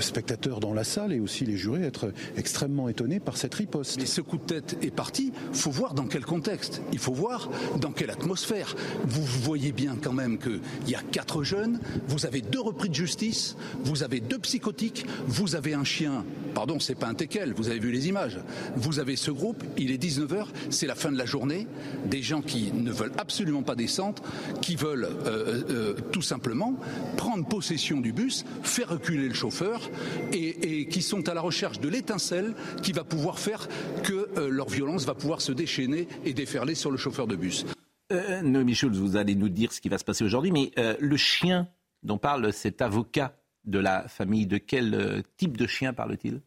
spectateurs 0.00 0.60
dans 0.60 0.74
la 0.74 0.84
salle 0.84 1.14
et 1.14 1.20
aussi 1.20 1.46
les 1.46 1.56
jurés 1.56 1.82
être 1.82 2.12
extrêmement 2.36 2.90
étonnés 2.90 3.20
par 3.20 3.38
cette 3.38 3.54
riposte. 3.54 3.98
Mais 3.98 4.06
ce 4.06 4.20
coup 4.20 4.36
de 4.36 4.42
tête 4.42 4.76
est 4.82 4.94
parti, 4.94 5.32
faut 5.54 5.70
voir 5.70 5.94
dans 5.94 6.06
quel 6.06 6.26
contexte, 6.26 6.82
il 6.92 6.98
faut 6.98 7.14
voir 7.14 7.48
dans 7.80 7.92
quelle 7.92 8.10
atmosphère. 8.10 8.76
Vous 9.06 9.24
voyez 9.24 9.72
bien 9.72 9.96
quand 9.98 10.12
même 10.12 10.36
qu'il 10.36 10.60
y 10.88 10.94
a 10.94 11.00
quatre 11.00 11.42
jeunes, 11.42 11.80
vous 12.08 12.26
avez 12.26 12.40
deux 12.40 12.60
repris 12.60 12.88
de 12.88 12.94
justice, 12.94 13.56
vous 13.84 14.02
avez 14.02 14.20
deux 14.20 14.38
psychotiques, 14.38 15.06
vous 15.26 15.54
avez 15.54 15.74
un 15.74 15.84
chien. 15.84 16.24
Pardon, 16.54 16.78
c'est 16.80 16.94
pas 16.94 17.08
un 17.08 17.14
teckel, 17.14 17.52
vous 17.54 17.68
avez 17.68 17.78
vu 17.78 17.90
les 17.90 18.08
images. 18.08 18.38
Vous 18.76 18.98
avez 18.98 19.16
ce 19.16 19.30
groupe, 19.30 19.62
il 19.76 19.90
est 19.90 20.02
19h, 20.02 20.46
c'est 20.70 20.86
la 20.86 20.94
fin 20.94 21.12
de 21.12 21.18
la 21.18 21.26
journée, 21.26 21.66
des 22.06 22.22
gens 22.22 22.42
qui 22.42 22.72
ne 22.72 22.90
veulent 22.90 23.12
absolument 23.18 23.62
pas 23.62 23.74
descendre, 23.74 24.22
qui 24.62 24.76
veulent 24.76 25.08
euh, 25.26 25.62
euh, 25.70 25.94
tout 26.12 26.22
simplement 26.22 26.74
prendre 27.16 27.46
possession 27.46 28.00
du 28.00 28.12
bus, 28.12 28.44
faire 28.62 28.88
reculer 28.88 29.28
le 29.28 29.34
chauffeur 29.34 29.90
et, 30.32 30.86
qui 30.88 31.02
sont 31.02 31.28
à 31.28 31.34
la 31.34 31.40
recherche 31.40 31.80
de 31.80 31.88
l'étincelle 31.88 32.54
qui 32.82 32.92
va 32.92 33.04
pouvoir 33.04 33.38
faire 33.38 33.68
que 34.02 34.28
euh, 34.36 34.48
leur 34.48 34.68
violence 34.68 35.04
va 35.04 35.14
pouvoir 35.14 35.40
se 35.40 35.52
déchaîner 35.52 36.08
et 36.24 36.32
déferler 36.32 36.74
sur 36.74 36.90
le 36.90 36.96
chauffeur 36.96 37.26
de 37.26 37.36
bus. 37.36 37.64
Euh, 38.12 38.40
Noémie 38.42 38.78
vous 38.92 39.16
allez 39.16 39.34
nous 39.34 39.48
dire 39.48 39.72
ce 39.72 39.80
qui 39.80 39.88
va 39.88 39.98
se 39.98 40.04
passer 40.04 40.24
aujourd'hui, 40.24 40.52
mais 40.52 40.70
euh, 40.78 40.94
le 41.00 41.16
chien 41.16 41.68
dont 42.06 42.18
parle 42.18 42.52
cet 42.52 42.80
avocat 42.80 43.36
de 43.64 43.78
la 43.78 44.08
famille, 44.08 44.46
de 44.46 44.58
quel 44.58 44.94
euh, 44.94 45.22
type 45.36 45.56
de 45.56 45.66
chien 45.66 45.92
parle-t-il? 45.92 46.40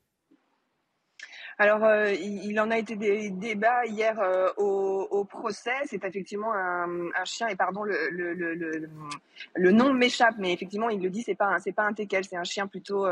Alors, 1.62 1.84
euh, 1.84 2.13
il, 2.13 2.58
en 2.62 2.72
a 2.72 2.78
été 2.78 2.96
des 2.96 3.32
débats 3.32 3.86
hier 3.86 4.18
euh, 4.22 4.48
au, 4.56 5.25
procès. 5.25 5.75
C'est 5.88 6.06
effectivement 6.06 6.54
un, 6.54 7.10
un, 7.13 7.25
chien, 7.25 7.50
et 7.50 7.58
pardon, 7.58 7.84
le, 7.84 9.72
nom 9.72 9.94
m'échappe, 9.94 10.36
mais 10.38 10.54
effectivement, 10.54 10.88
il 10.88 11.01
le 11.01 11.10
dit, 11.10 11.22
c'est 11.22 11.36
pas 11.36 11.60
c'est 11.60 11.74
pas 11.74 11.84
un 11.84 11.92
teckel, 11.92 12.24
c'est 12.24 12.38
un 12.38 12.46
chien 12.46 12.66
plutôt. 12.66 13.06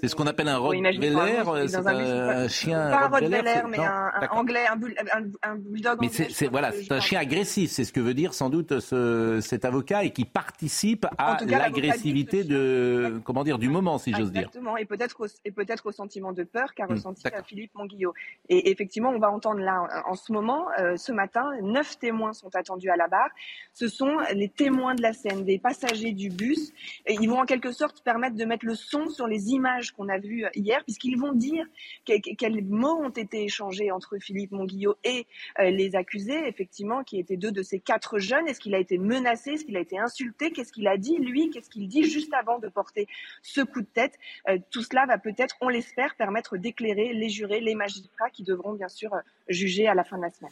C'est 0.00 0.08
ce 0.08 0.16
qu'on 0.16 0.26
appelle 0.26 0.48
un 0.48 0.58
Rottweiler, 0.58 1.42
c'est 1.66 1.76
un, 1.76 1.86
un, 1.86 2.48
chien. 2.48 2.90
Pas 2.90 3.04
un 3.04 3.08
Rottweiler, 3.08 3.62
mais 3.68 3.78
un, 3.78 4.10
un, 4.20 4.28
anglais, 4.30 4.64
un, 4.66 5.22
un, 5.42 5.56
bulldog. 5.56 5.98
Mais 6.00 6.08
c'est 6.08 6.48
voilà, 6.48 6.72
c'est 6.72 6.92
un 6.92 7.00
chien 7.00 7.20
agressif, 7.20 7.70
c'est 7.70 7.84
ce 7.84 7.92
que 7.92 8.00
veut 8.00 8.14
dire 8.14 8.34
sans 8.34 8.50
doute 8.50 8.80
ce, 8.80 9.40
cet 9.42 9.64
avocat 9.64 10.04
et 10.04 10.10
qui 10.10 10.24
participe 10.24 11.06
à 11.18 11.38
l'agressivité 11.46 12.44
de 12.44 13.20
comment 13.24 13.44
dire 13.44 13.58
du 13.58 13.68
moment, 13.68 13.98
si 13.98 14.12
j'ose 14.14 14.32
dire. 14.32 14.42
Exactement, 14.42 14.76
et 14.76 14.84
peut-être 14.84 15.16
et 15.44 15.50
peut-être 15.50 15.86
au 15.86 15.92
sentiment 15.92 16.32
de 16.32 16.44
peur 16.44 16.74
qu'a 16.74 16.86
mmh, 16.86 16.90
ressenti 16.90 17.22
Philippe 17.44 17.74
Monguillot. 17.74 18.14
Et 18.48 18.70
effectivement, 18.70 19.10
on 19.10 19.18
va 19.18 19.30
entendre 19.30 19.60
là, 19.60 19.88
en 20.06 20.14
ce 20.14 20.32
moment, 20.32 20.66
euh, 20.78 20.96
ce 20.96 21.12
matin, 21.12 21.50
neuf 21.62 21.98
témoins 21.98 22.32
sont 22.32 22.54
attendus 22.54 22.90
à 22.90 22.96
la 22.96 23.08
barre. 23.08 23.30
Ce 23.78 23.86
sont 23.86 24.16
les 24.34 24.48
témoins 24.48 24.96
de 24.96 25.02
la 25.02 25.12
scène, 25.12 25.44
des 25.44 25.60
passagers 25.60 26.10
du 26.10 26.30
bus. 26.30 26.72
Ils 27.08 27.28
vont 27.28 27.38
en 27.38 27.44
quelque 27.44 27.70
sorte 27.70 28.02
permettre 28.02 28.34
de 28.34 28.44
mettre 28.44 28.66
le 28.66 28.74
son 28.74 29.08
sur 29.08 29.28
les 29.28 29.50
images 29.50 29.92
qu'on 29.92 30.08
a 30.08 30.18
vues 30.18 30.46
hier, 30.56 30.82
puisqu'ils 30.82 31.16
vont 31.16 31.32
dire 31.32 31.64
quels 32.04 32.64
mots 32.64 32.98
ont 33.00 33.10
été 33.10 33.44
échangés 33.44 33.92
entre 33.92 34.18
Philippe 34.18 34.50
Monguillot 34.50 34.96
et 35.04 35.28
euh, 35.60 35.70
les 35.70 35.94
accusés, 35.94 36.48
effectivement, 36.48 37.04
qui 37.04 37.20
étaient 37.20 37.36
deux 37.36 37.52
de 37.52 37.62
ces 37.62 37.78
quatre 37.78 38.18
jeunes. 38.18 38.48
Est-ce 38.48 38.58
qu'il 38.58 38.74
a 38.74 38.80
été 38.80 38.98
menacé? 38.98 39.52
Est-ce 39.52 39.64
qu'il 39.64 39.76
a 39.76 39.80
été 39.80 39.96
insulté? 39.96 40.50
Qu'est-ce 40.50 40.72
qu'il 40.72 40.88
a 40.88 40.96
dit, 40.96 41.16
lui? 41.16 41.50
Qu'est-ce 41.50 41.70
qu'il 41.70 41.86
dit 41.86 42.02
juste 42.02 42.34
avant 42.34 42.58
de 42.58 42.66
porter 42.66 43.06
ce 43.42 43.60
coup 43.60 43.82
de 43.82 43.86
tête? 43.86 44.14
Euh, 44.48 44.58
Tout 44.72 44.82
cela 44.82 45.06
va 45.06 45.18
peut-être, 45.18 45.54
on 45.60 45.68
l'espère, 45.68 46.16
permettre 46.16 46.56
d'éclairer 46.56 47.12
les 47.12 47.28
jurer 47.28 47.60
les 47.60 47.76
magistrats 47.76 48.30
qui 48.30 48.42
devront 48.42 48.72
bien 48.72 48.88
sûr 48.88 49.14
euh, 49.14 49.20
juger 49.48 49.86
à 49.86 49.94
la 49.94 50.02
fin 50.02 50.16
de 50.16 50.22
la 50.22 50.30
semaine. 50.30 50.50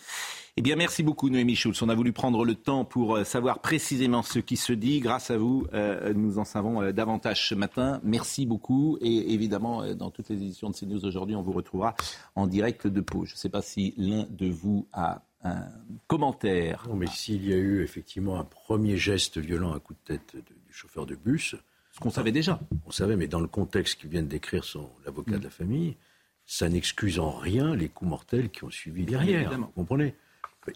Eh 0.57 0.63
bien, 0.63 0.77
merci 0.77 1.03
beaucoup, 1.03 1.29
Noémie 1.29 1.57
Schulz. 1.57 1.83
On 1.83 1.89
a 1.89 1.95
voulu 1.95 2.13
prendre 2.13 2.45
le 2.45 2.55
temps 2.55 2.85
pour 2.85 3.16
euh, 3.17 3.25
savoir 3.25 3.61
précisément 3.61 4.23
ce 4.23 4.39
qui 4.39 4.57
se 4.57 4.73
dit. 4.73 5.01
Grâce 5.01 5.31
à 5.31 5.39
vous, 5.39 5.67
euh, 5.75 6.13
nous 6.15 6.39
en 6.39 6.45
savons 6.45 6.93
davantage 6.93 7.49
ce 7.49 7.55
matin. 7.55 8.01
Merci 8.05 8.47
beaucoup. 8.47 8.99
Et 9.01 9.33
évidemment, 9.33 9.95
dans 9.95 10.11
toutes 10.11 10.29
les 10.29 10.37
éditions 10.37 10.71
de 10.71 10.77
CNews 10.77 11.05
aujourd'hui, 11.05 11.35
on 11.37 11.43
vous 11.43 11.53
retrouvera 11.53 11.95
en 12.35 12.47
direct 12.47 12.87
de 12.87 13.01
Pau. 13.01 13.25
Je 13.25 13.35
ne 13.35 13.39
sais 13.39 13.49
pas 13.49 13.63
si 13.63 13.95
l'un 13.97 14.27
de 14.31 14.49
vous 14.49 14.87
a 14.93 15.23
un 15.43 15.67
commentaire. 16.07 16.87
Non, 16.89 16.97
mais 16.97 17.07
s'il 17.07 17.47
y 17.47 17.53
a 17.53 17.57
eu 17.57 17.83
effectivement 17.83 18.39
un 18.39 18.45
premier 18.45 18.97
geste 18.97 19.39
violent, 19.39 19.73
un 19.75 19.81
coup 19.81 19.95
de 19.95 20.15
tête 20.17 20.37
du 20.37 20.73
chauffeur 20.73 21.07
de 21.07 21.15
bus, 21.15 21.57
ce 21.93 22.01
qu'on 22.01 22.11
savait 22.11 22.33
déjà. 22.33 22.61
On 22.87 22.91
savait, 22.91 23.17
mais 23.17 23.27
dans 23.27 23.41
le 23.41 23.47
contexte 23.47 24.01
qui 24.01 24.07
vient 24.07 24.23
de 24.23 24.29
décrire 24.29 24.65
l'avocat 25.05 25.39
de 25.39 25.45
la 25.45 25.51
famille, 25.51 25.97
ça 26.45 26.69
n'excuse 26.69 27.19
en 27.19 27.31
rien 27.31 27.75
les 27.75 27.89
coups 27.89 28.11
mortels 28.11 28.51
qui 28.51 28.65
ont 28.65 28.71
suivi 28.71 29.05
derrière. 29.05 29.59
Vous 29.59 29.67
comprenez? 29.69 30.15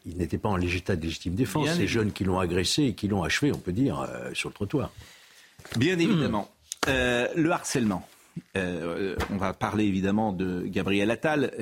Il 0.05 0.19
n'était 0.19 0.39
pas 0.39 0.49
en 0.49 0.61
état 0.61 0.97
de 0.97 1.03
légitime 1.03 1.35
défense. 1.35 1.71
Ces 1.75 1.87
jeunes 1.87 2.13
qui 2.13 2.25
l'ont 2.25 2.39
agressé 2.39 2.85
et 2.85 2.95
qui 2.95 3.09
l'ont 3.09 3.23
achevé, 3.23 3.53
on 3.53 3.59
peut 3.59 3.73
dire, 3.73 4.01
euh, 4.01 4.31
sur 4.35 4.49
le 4.49 4.55
trottoir. 4.55 4.93
Bien 5.77 5.99
évidemment. 5.99 6.49
Euh, 6.89 7.29
le 7.37 7.51
harcèlement. 7.51 8.07
Euh, 8.57 9.17
on 9.31 9.37
va 9.37 9.53
parler 9.53 9.85
évidemment 9.85 10.33
de 10.33 10.63
Gabriel 10.63 11.11
Attal. 11.11 11.53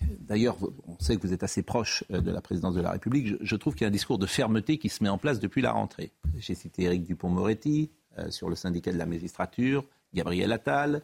D'ailleurs, 0.00 0.56
on 0.88 0.98
sait 0.98 1.16
que 1.16 1.22
vous 1.26 1.32
êtes 1.32 1.44
assez 1.44 1.62
proche 1.62 2.02
de 2.10 2.30
la 2.30 2.40
présidence 2.40 2.74
de 2.74 2.80
la 2.80 2.90
République. 2.90 3.28
Je, 3.28 3.34
je 3.40 3.56
trouve 3.56 3.74
qu'il 3.74 3.82
y 3.82 3.84
a 3.84 3.88
un 3.88 3.92
discours 3.92 4.18
de 4.18 4.26
fermeté 4.26 4.78
qui 4.78 4.88
se 4.88 5.02
met 5.02 5.08
en 5.08 5.18
place 5.18 5.38
depuis 5.38 5.62
la 5.62 5.72
rentrée. 5.72 6.10
J'ai 6.38 6.54
cité 6.54 6.84
Éric 6.84 7.04
Dupont-Moretti 7.04 7.90
sur 8.30 8.48
le 8.48 8.56
syndicat 8.56 8.92
de 8.92 8.98
la 8.98 9.06
magistrature. 9.06 9.84
Gabriel 10.14 10.52
Attal, 10.52 11.02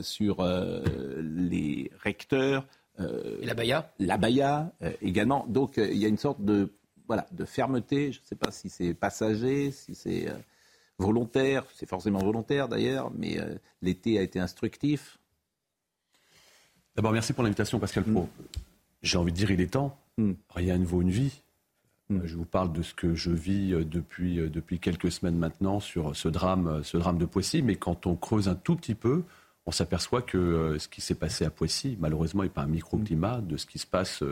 sur 0.00 0.44
les 1.18 1.90
recteurs. 2.02 2.66
Euh, 3.00 3.38
Et 3.40 3.46
la 3.46 3.54
Baïa? 3.54 3.92
La 3.98 4.16
Baïa 4.16 4.72
également. 5.02 5.46
Donc 5.48 5.76
il 5.76 5.96
y 5.96 6.04
a 6.04 6.08
une 6.08 6.18
sorte 6.18 6.44
de, 6.44 6.72
voilà, 7.06 7.26
de 7.32 7.44
fermeté. 7.44 8.12
Je 8.12 8.20
ne 8.20 8.24
sais 8.26 8.36
pas 8.36 8.50
si 8.50 8.68
c'est 8.68 8.94
passager, 8.94 9.70
si 9.70 9.94
c'est 9.94 10.26
volontaire. 10.98 11.64
C'est 11.74 11.88
forcément 11.88 12.20
volontaire 12.20 12.68
d'ailleurs, 12.68 13.10
mais 13.16 13.38
l'été 13.82 14.18
a 14.18 14.22
été 14.22 14.40
instructif. 14.40 15.18
D'abord, 16.96 17.12
merci 17.12 17.34
pour 17.34 17.44
l'invitation, 17.44 17.78
Pascal 17.78 18.04
Pro. 18.04 18.22
Mm. 18.22 18.28
J'ai 19.02 19.18
envie 19.18 19.30
de 19.30 19.36
dire, 19.36 19.50
il 19.50 19.60
est 19.60 19.72
temps. 19.72 19.98
Mm. 20.16 20.32
Rien 20.54 20.78
ne 20.78 20.84
vaut 20.86 21.02
une 21.02 21.10
vie. 21.10 21.42
Mm. 22.08 22.20
Je 22.24 22.36
vous 22.36 22.46
parle 22.46 22.72
de 22.72 22.82
ce 22.82 22.94
que 22.94 23.14
je 23.14 23.30
vis 23.30 23.74
euh, 23.74 23.84
depuis, 23.84 24.40
euh, 24.40 24.48
depuis 24.48 24.78
quelques 24.78 25.12
semaines 25.12 25.36
maintenant 25.36 25.78
sur 25.78 26.16
ce 26.16 26.28
drame, 26.28 26.68
euh, 26.68 26.82
ce 26.82 26.96
drame 26.96 27.18
de 27.18 27.26
Poissy. 27.26 27.60
Mais 27.60 27.76
quand 27.76 28.06
on 28.06 28.16
creuse 28.16 28.48
un 28.48 28.54
tout 28.54 28.76
petit 28.76 28.94
peu, 28.94 29.24
on 29.66 29.72
s'aperçoit 29.72 30.22
que 30.22 30.76
ce 30.78 30.88
qui 30.88 31.00
s'est 31.00 31.16
passé 31.16 31.44
à 31.44 31.50
Poissy, 31.50 31.96
malheureusement, 32.00 32.44
n'est 32.44 32.48
pas 32.48 32.62
un 32.62 32.68
microclimat 32.68 33.40
de 33.40 33.56
ce 33.56 33.66
qui 33.66 33.78
se 33.78 33.86
passe 33.86 34.22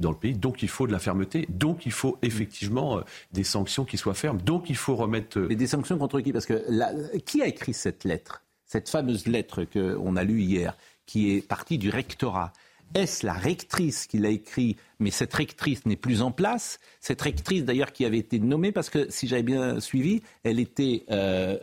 dans 0.00 0.10
le 0.10 0.16
pays. 0.16 0.34
Donc 0.34 0.62
il 0.62 0.68
faut 0.68 0.88
de 0.88 0.92
la 0.92 0.98
fermeté. 0.98 1.46
Donc 1.48 1.86
il 1.86 1.92
faut 1.92 2.18
effectivement 2.22 3.00
des 3.32 3.44
sanctions 3.44 3.84
qui 3.84 3.96
soient 3.96 4.14
fermes. 4.14 4.42
Donc 4.42 4.70
il 4.70 4.76
faut 4.76 4.96
remettre. 4.96 5.38
Mais 5.38 5.54
des 5.54 5.68
sanctions 5.68 5.98
contre 5.98 6.20
qui? 6.20 6.32
Parce 6.32 6.46
que 6.46 7.16
qui 7.18 7.42
a 7.42 7.46
écrit 7.46 7.74
cette 7.74 8.02
lettre 8.02 8.42
Cette 8.66 8.88
fameuse 8.88 9.26
lettre 9.28 9.64
qu'on 9.64 10.16
a 10.16 10.24
lue 10.24 10.42
hier, 10.42 10.76
qui 11.06 11.36
est 11.36 11.46
partie 11.46 11.78
du 11.78 11.88
rectorat? 11.88 12.52
Est-ce 12.94 13.24
la 13.24 13.32
rectrice 13.32 14.06
qui 14.06 14.18
l'a 14.18 14.28
écrit, 14.28 14.76
mais 14.98 15.10
cette 15.10 15.32
rectrice 15.32 15.86
n'est 15.86 15.96
plus 15.96 16.20
en 16.20 16.30
place 16.30 16.78
Cette 17.00 17.22
rectrice, 17.22 17.64
d'ailleurs, 17.64 17.92
qui 17.92 18.04
avait 18.04 18.18
été 18.18 18.38
nommée, 18.38 18.70
parce 18.70 18.90
que 18.90 19.10
si 19.10 19.28
j'avais 19.28 19.42
bien 19.42 19.80
suivi, 19.80 20.22
elle 20.42 20.60
était 20.60 21.04
euh, 21.10 21.56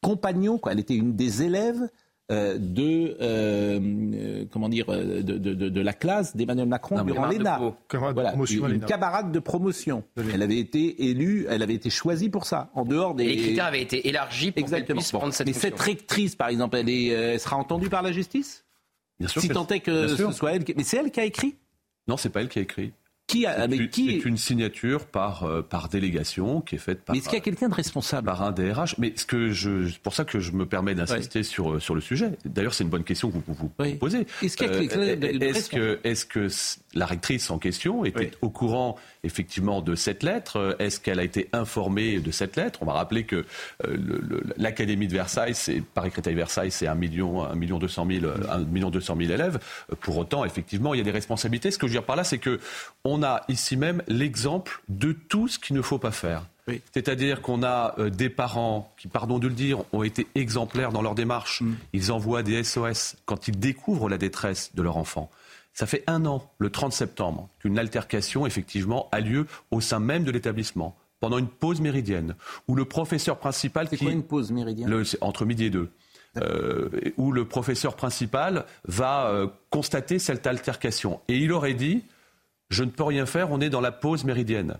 compagnon, 0.00 0.58
quoi. 0.58 0.72
elle 0.72 0.80
était 0.80 0.94
une 0.94 1.14
des 1.16 1.42
élèves 1.42 1.82
euh, 1.82 1.88
de 2.30 3.16
euh, 3.20 4.44
comment 4.50 4.68
dire 4.68 4.86
de, 4.86 5.80
la 5.80 5.92
classe 5.92 6.36
d'Emmanuel 6.36 6.68
Macron 6.68 7.02
durant 7.02 7.26
l'ENA. 7.26 7.60
Voilà, 7.92 8.34
une 8.50 8.80
camarade 8.80 9.32
de 9.32 9.38
promotion. 9.38 10.04
Elle 10.32 10.42
avait 10.42 10.58
été 10.58 11.08
élue, 11.10 11.46
elle 11.48 11.62
avait 11.62 11.74
été 11.74 11.90
choisie 11.90 12.28
pour 12.30 12.46
ça, 12.46 12.70
en 12.74 12.84
dehors 12.84 13.14
des. 13.14 13.24
les 13.24 13.36
critères 13.36 13.66
avaient 13.66 13.82
été 13.82 14.08
élargis 14.08 14.52
pour 14.52 14.68
qu'elle 14.68 14.84
puisse 14.84 15.12
prendre 15.12 15.32
cette 15.32 15.46
Mais 15.46 15.52
cette 15.52 15.78
rectrice, 15.78 16.36
par 16.36 16.48
exemple, 16.48 16.76
elle, 16.76 16.88
est, 16.88 17.06
elle 17.06 17.40
sera 17.40 17.56
entendue 17.56 17.88
par 17.88 18.02
la 18.02 18.12
justice 18.12 18.64
si 19.28 19.48
tant 19.48 19.66
est 19.68 19.80
que 19.80 20.08
ce 20.08 20.32
soit 20.32 20.52
elle. 20.52 20.64
Mais 20.76 20.84
c'est 20.84 20.98
elle 20.98 21.10
qui 21.10 21.20
a 21.20 21.24
écrit? 21.24 21.56
Non, 22.08 22.16
c'est 22.16 22.30
pas 22.30 22.40
elle 22.40 22.48
qui 22.48 22.58
a 22.58 22.62
écrit. 22.62 22.92
Qui 23.30 23.46
a, 23.46 23.68
qui... 23.68 24.20
C'est 24.20 24.28
une 24.28 24.36
signature 24.36 25.06
par, 25.06 25.44
euh, 25.44 25.62
par 25.62 25.88
délégation 25.88 26.60
qui 26.60 26.74
est 26.74 26.78
faite 26.78 27.02
par. 27.02 27.14
Mais 27.14 27.20
est-ce 27.20 27.28
qu'il 27.28 27.38
y 27.38 27.40
a 27.40 27.44
quelqu'un 27.44 27.68
de 27.68 27.74
responsable 27.74 28.26
Par 28.26 28.42
un 28.42 28.50
DRH. 28.50 28.98
Mais 28.98 29.12
ce 29.14 29.24
que 29.24 29.50
je, 29.50 29.88
c'est 29.88 30.00
pour 30.00 30.14
ça 30.14 30.24
que 30.24 30.40
je 30.40 30.52
me 30.52 30.66
permets 30.66 30.94
d'insister 30.94 31.42
sur, 31.42 31.74
euh, 31.74 31.80
sur 31.80 31.94
le 31.94 32.00
sujet. 32.00 32.32
D'ailleurs, 32.44 32.74
c'est 32.74 32.84
une 32.84 32.90
bonne 32.90 33.04
question 33.04 33.30
que 33.30 33.38
vous 33.46 33.54
vous 33.54 33.68
posez. 33.68 34.26
Est-ce 34.42 34.56
qu'il 34.56 34.66
y 34.66 34.70
a 34.70 34.72
quelqu'un 34.72 35.16
de, 35.16 35.44
est-ce 35.44 35.70
que, 35.70 36.00
est-ce 36.02 36.26
que 36.26 36.48
la 36.94 37.06
rectrice 37.06 37.50
en 37.50 37.58
question 37.58 38.04
était 38.04 38.32
au 38.42 38.50
courant 38.50 38.96
effectivement 39.22 39.80
de 39.80 39.94
cette 39.94 40.22
lettre 40.22 40.76
Est-ce 40.78 40.98
qu'elle 40.98 41.20
a 41.20 41.24
été 41.24 41.48
informée 41.52 42.18
de 42.18 42.30
cette 42.30 42.56
lettre? 42.56 42.80
On 42.82 42.86
va 42.86 42.94
rappeler 42.94 43.24
que 43.24 43.44
euh, 43.86 43.96
l'Académie 44.56 45.06
de 45.06 45.12
Versailles, 45.12 45.54
c'est 45.54 45.82
Paris 45.82 46.10
Créteil 46.10 46.34
Versailles, 46.34 46.70
c'est 46.70 46.86
un 46.86 46.94
million, 46.94 47.44
un 47.44 47.54
million 47.54 47.78
deux 47.78 47.88
cent 47.88 48.04
mille, 48.04 48.28
un 48.50 48.58
million 48.58 48.90
deux 48.90 49.00
cent 49.00 49.14
mille 49.14 49.30
élèves. 49.30 49.58
Pour 50.00 50.16
autant, 50.18 50.44
effectivement, 50.44 50.94
il 50.94 50.98
y 50.98 51.00
a 51.00 51.04
des 51.04 51.10
responsabilités. 51.10 51.70
Ce 51.70 51.78
que 51.78 51.86
je 51.86 51.92
veux 51.92 51.98
dire 51.98 52.06
par 52.06 52.16
là, 52.16 52.24
c'est 52.24 52.38
que 52.38 52.60
on 53.04 53.22
a 53.22 53.42
ici 53.48 53.76
même 53.76 54.02
l'exemple 54.08 54.82
de 54.88 55.12
tout 55.12 55.48
ce 55.48 55.58
qu'il 55.58 55.76
ne 55.76 55.82
faut 55.82 55.98
pas 55.98 56.12
faire. 56.12 56.44
C'est-à-dire 56.92 57.42
qu'on 57.42 57.62
a 57.62 57.94
euh, 57.98 58.10
des 58.10 58.28
parents 58.28 58.92
qui, 58.96 59.08
pardon 59.08 59.38
de 59.38 59.48
le 59.48 59.54
dire, 59.54 59.82
ont 59.92 60.02
été 60.02 60.26
exemplaires 60.34 60.92
dans 60.92 61.02
leur 61.02 61.14
démarche. 61.14 61.62
Mm. 61.62 61.74
Ils 61.92 62.12
envoient 62.12 62.42
des 62.42 62.62
SOS 62.62 63.16
quand 63.24 63.48
ils 63.48 63.58
découvrent 63.58 64.08
la 64.08 64.18
détresse 64.18 64.70
de 64.74 64.82
leur 64.82 64.96
enfant. 64.96 65.30
Ça 65.72 65.86
fait 65.86 66.04
un 66.06 66.26
an, 66.26 66.50
le 66.58 66.70
30 66.70 66.92
septembre, 66.92 67.48
qu'une 67.58 67.78
altercation, 67.78 68.46
effectivement, 68.46 69.08
a 69.12 69.20
lieu 69.20 69.46
au 69.70 69.80
sein 69.80 70.00
même 70.00 70.24
de 70.24 70.30
l'établissement, 70.30 70.96
pendant 71.20 71.38
une 71.38 71.48
pause 71.48 71.80
méridienne, 71.80 72.34
où 72.66 72.74
le 72.74 72.84
professeur 72.84 73.38
principal... 73.38 73.86
C'est 73.88 73.98
quoi 73.98 74.10
une 74.10 74.22
pause 74.22 74.50
méridienne? 74.50 75.04
Entre 75.20 75.44
midi 75.44 75.66
et 75.66 75.70
deux. 75.70 75.90
Euh, 76.36 76.88
où 77.16 77.32
le 77.32 77.44
professeur 77.44 77.96
principal 77.96 78.64
va 78.84 79.26
euh, 79.30 79.48
constater 79.68 80.20
cette 80.20 80.46
altercation. 80.46 81.20
Et 81.26 81.36
il 81.36 81.52
aurait 81.52 81.74
dit 81.74 82.04
je 82.68 82.84
ne 82.84 82.90
peux 82.90 83.02
rien 83.02 83.26
faire, 83.26 83.50
on 83.50 83.60
est 83.60 83.68
dans 83.68 83.80
la 83.80 83.90
pause 83.92 84.24
méridienne. 84.24 84.76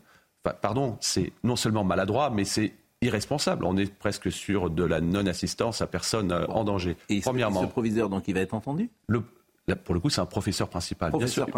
pardon, 0.62 0.96
c'est 1.00 1.32
non 1.42 1.56
seulement 1.56 1.82
maladroit, 1.82 2.30
mais 2.30 2.44
c'est 2.44 2.72
irresponsable. 3.02 3.64
On 3.64 3.76
est 3.76 3.92
presque 3.92 4.30
sur 4.30 4.70
de 4.70 4.84
la 4.84 5.00
non-assistance 5.00 5.82
à 5.82 5.88
personne 5.88 6.32
en 6.32 6.62
danger. 6.62 6.96
Et 7.08 7.20
Premièrement, 7.20 7.62
ce 7.62 7.66
proviseur, 7.66 8.08
donc, 8.08 8.28
il 8.28 8.34
va 8.34 8.40
être 8.40 8.54
entendu? 8.54 8.90
Pour 9.76 9.94
le 9.94 10.00
coup, 10.00 10.10
c'est 10.10 10.20
un 10.20 10.26
professeur 10.26 10.68
principal. 10.68 11.12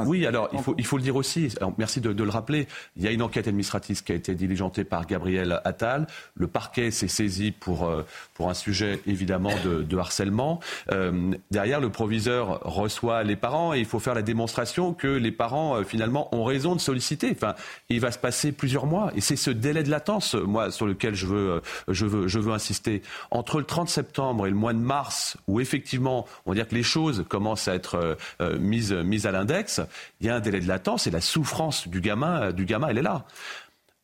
Oui, 0.07 0.27
alors 0.27 0.49
il 0.53 0.61
faut, 0.61 0.75
il 0.79 0.87
faut 0.87 0.97
le 0.97 1.03
dire 1.03 1.17
aussi. 1.17 1.49
merci 1.79 2.01
de, 2.01 2.11
le 2.11 2.31
rappeler. 2.31 2.69
Il 2.97 3.03
y 3.03 3.09
a 3.09 3.11
une 3.11 3.23
enquête 3.23 3.49
administrative 3.49 4.03
qui 4.03 4.13
a 4.13 4.15
été 4.15 4.35
diligentée 4.35 4.85
par 4.85 5.07
Gabriel 5.07 5.61
Attal. 5.65 6.07
Le 6.35 6.47
parquet 6.47 6.91
s'est 6.91 7.09
saisi 7.09 7.51
pour, 7.51 7.85
euh, 7.85 8.05
pour 8.35 8.51
un 8.51 8.55
sujet 8.55 9.01
évidemment 9.07 9.53
de, 9.65 9.97
harcèlement. 9.97 10.61
Euh, 10.91 11.33
derrière, 11.51 11.81
le 11.81 11.91
proviseur 11.91 12.61
reçoit 12.63 13.23
les 13.23 13.37
parents 13.37 13.75
et 13.75 13.79
il 13.79 13.85
faut 13.85 14.01
faire 14.01 14.15
la 14.15 14.23
démonstration 14.23 14.95
que 14.95 15.07
les 15.07 15.31
parents 15.31 15.77
euh, 15.77 15.85
finalement 15.85 16.35
ont 16.35 16.45
raison 16.45 16.75
de 16.75 16.81
solliciter. 16.81 17.31
Enfin, 17.31 17.55
il 17.89 18.01
va 18.01 18.11
se 18.11 18.19
passer 18.19 18.53
plusieurs 18.53 18.87
mois 18.87 19.13
et 19.15 19.21
c'est 19.21 19.37
ce 19.37 19.51
délai 19.51 19.83
de 19.83 19.91
latence, 19.91 20.35
moi, 20.35 20.71
sur 20.71 20.87
lequel 20.87 21.15
je 21.15 21.27
veux, 21.27 21.63
je 21.89 22.07
veux, 22.07 22.27
je 22.27 22.39
veux 22.39 22.53
insister. 22.53 23.03
Entre 23.31 23.59
le 23.59 23.65
30 23.65 23.89
septembre 23.89 24.47
et 24.47 24.51
le 24.51 24.57
mois 24.57 24.73
de 24.73 24.79
mars, 24.79 25.37
où 25.47 25.61
effectivement, 25.61 26.27
on 26.47 26.51
va 26.51 26.55
dire 26.57 26.69
que 26.69 26.75
les 26.75 26.83
choses 26.83 27.25
commencent 27.29 27.69
à 27.69 27.75
être 27.75 28.02
euh, 28.03 28.15
euh, 28.41 28.59
mise, 28.59 28.93
mise 28.93 29.27
à 29.27 29.33
l'index, 29.33 29.81
il 30.21 30.27
y 30.27 30.31
a 30.31 30.37
un 30.37 30.41
délai 30.41 30.61
de 30.61 30.69
latence 30.69 31.07
et 31.07 31.11
la 31.11 31.21
souffrance 31.21 31.89
du 31.89 32.01
gamin, 32.01 32.43
euh, 32.43 32.53
du 32.53 32.67
elle 32.89 32.99
est 32.99 33.03
là. 33.03 33.25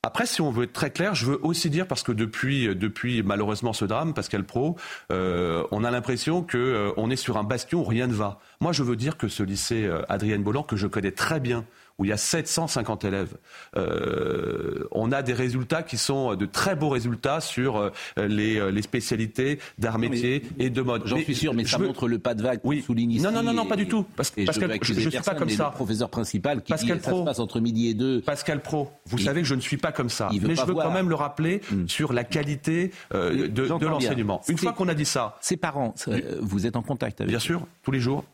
Après, 0.02 0.26
si 0.26 0.40
on 0.40 0.50
veut 0.50 0.64
être 0.64 0.72
très 0.72 0.90
clair, 0.90 1.14
je 1.14 1.26
veux 1.26 1.44
aussi 1.44 1.70
dire, 1.70 1.86
parce 1.86 2.02
que 2.02 2.12
depuis, 2.12 2.74
depuis 2.74 3.22
malheureusement 3.22 3.72
ce 3.72 3.84
drame, 3.84 4.14
Pascal 4.14 4.44
Pro, 4.44 4.76
on 5.10 5.84
a 5.84 5.90
l'impression 5.90 6.46
qu'on 6.46 7.10
est 7.10 7.16
sur 7.16 7.36
un 7.36 7.42
bastion 7.42 7.80
où 7.80 7.84
rien 7.84 8.06
ne 8.06 8.12
va. 8.12 8.38
Moi, 8.60 8.72
je 8.72 8.84
veux 8.84 8.94
dire 8.94 9.16
que 9.16 9.26
ce 9.26 9.42
lycée 9.42 9.90
Adrienne 10.08 10.44
Bolland, 10.44 10.62
que 10.62 10.76
je 10.76 10.86
connais 10.86 11.10
très 11.10 11.40
bien, 11.40 11.64
où 11.98 12.04
il 12.04 12.08
y 12.08 12.12
a 12.12 12.16
750 12.16 13.04
élèves. 13.04 13.36
Euh, 13.76 14.84
on 14.92 15.10
a 15.10 15.22
des 15.22 15.32
résultats 15.32 15.82
qui 15.82 15.96
sont 15.96 16.36
de 16.36 16.46
très 16.46 16.76
beaux 16.76 16.88
résultats 16.88 17.40
sur 17.40 17.76
euh, 17.76 17.90
les, 18.16 18.58
euh, 18.58 18.70
les, 18.70 18.82
spécialités 18.82 19.58
d'art 19.78 19.98
métier 19.98 20.44
et 20.58 20.70
de 20.70 20.80
mode. 20.80 21.02
J'en 21.06 21.18
suis 21.18 21.34
sûr, 21.34 21.54
mais 21.54 21.64
ça 21.64 21.78
montre 21.78 22.06
le 22.06 22.18
pas 22.18 22.34
de 22.34 22.42
vague 22.42 22.60
oui. 22.62 22.82
souligne 22.82 23.20
Non, 23.20 23.32
non, 23.32 23.42
non, 23.42 23.52
non, 23.52 23.66
pas 23.66 23.76
du 23.76 23.88
tout. 23.88 24.06
Parce, 24.16 24.30
que 24.30 24.44
je 24.44 24.94
ne 24.94 25.00
suis 25.00 25.20
pas 25.20 25.34
comme 25.34 25.50
ça. 25.50 25.70
Le 25.72 25.76
professeur 25.76 26.08
principal 26.08 26.62
qui 26.62 26.72
Pascal 26.72 26.98
dit, 26.98 27.02
Pro, 27.02 27.10
ça 27.10 27.20
se 27.20 27.24
passe 27.24 27.38
entre 27.40 27.60
midi 27.60 27.88
et 27.88 27.94
deux. 27.94 28.20
Pascal 28.20 28.62
Pro, 28.62 28.90
vous 29.06 29.18
savez 29.18 29.42
que 29.42 29.48
je 29.48 29.54
ne 29.54 29.60
suis 29.60 29.76
pas 29.76 29.92
comme 29.92 30.08
ça. 30.08 30.30
Mais 30.32 30.54
je 30.54 30.64
veux 30.64 30.74
quand 30.74 30.92
même 30.92 31.08
le 31.08 31.16
rappeler 31.16 31.60
hmm. 31.72 31.88
sur 31.88 32.12
la 32.12 32.24
qualité 32.24 32.92
de, 33.12 33.46
de 33.46 33.86
l'enseignement. 33.86 34.40
Une 34.48 34.58
fois 34.58 34.72
qu'on 34.72 34.88
a 34.88 34.94
dit 34.94 35.04
ça. 35.04 35.36
Ses 35.40 35.56
parents, 35.56 35.94
vous 36.40 36.66
êtes 36.66 36.76
en 36.76 36.82
contact 36.82 37.20
avec 37.20 37.30
Bien 37.30 37.40
sûr, 37.40 37.66
tous 37.82 37.90
les 37.90 38.00
jours. 38.00 38.24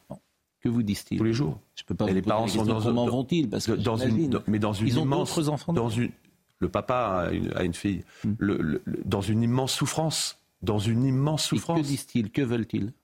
Que 0.64 0.70
vous 0.70 0.82
disent-ils 0.82 1.18
Tous 1.18 1.24
les 1.24 1.34
jours. 1.34 1.60
Je 1.76 1.84
peux 1.84 1.94
pas. 1.94 2.10
les 2.10 2.22
parents 2.22 2.48
sont 2.48 2.64
dans 2.64 2.80
comment 2.80 3.06
vont-ils 3.06 3.50
Parce 3.50 3.66
que 3.66 3.72
dans 3.72 3.98
une, 3.98 4.40
mais 4.46 4.58
dans 4.58 4.72
une 4.72 4.88
ils 4.88 4.98
ont 4.98 5.04
d'autres 5.04 5.50
enfants. 5.50 5.74
Dans 5.74 5.90
une, 5.90 6.10
le 6.58 6.70
papa 6.70 7.28
a 7.54 7.62
une, 7.62 7.74
fille. 7.74 8.02
Hmm. 8.24 8.32
Le, 8.38 8.82
dans 9.04 9.20
une 9.20 9.42
immense 9.42 9.74
souffrance. 9.74 10.40
Dans 10.62 10.78
une 10.78 11.04
immense 11.04 11.44
souffrance. 11.44 11.76
que 11.76 11.84
disent-ils 11.84 12.30
Que 12.30 12.40
veulent-ils 12.40 12.94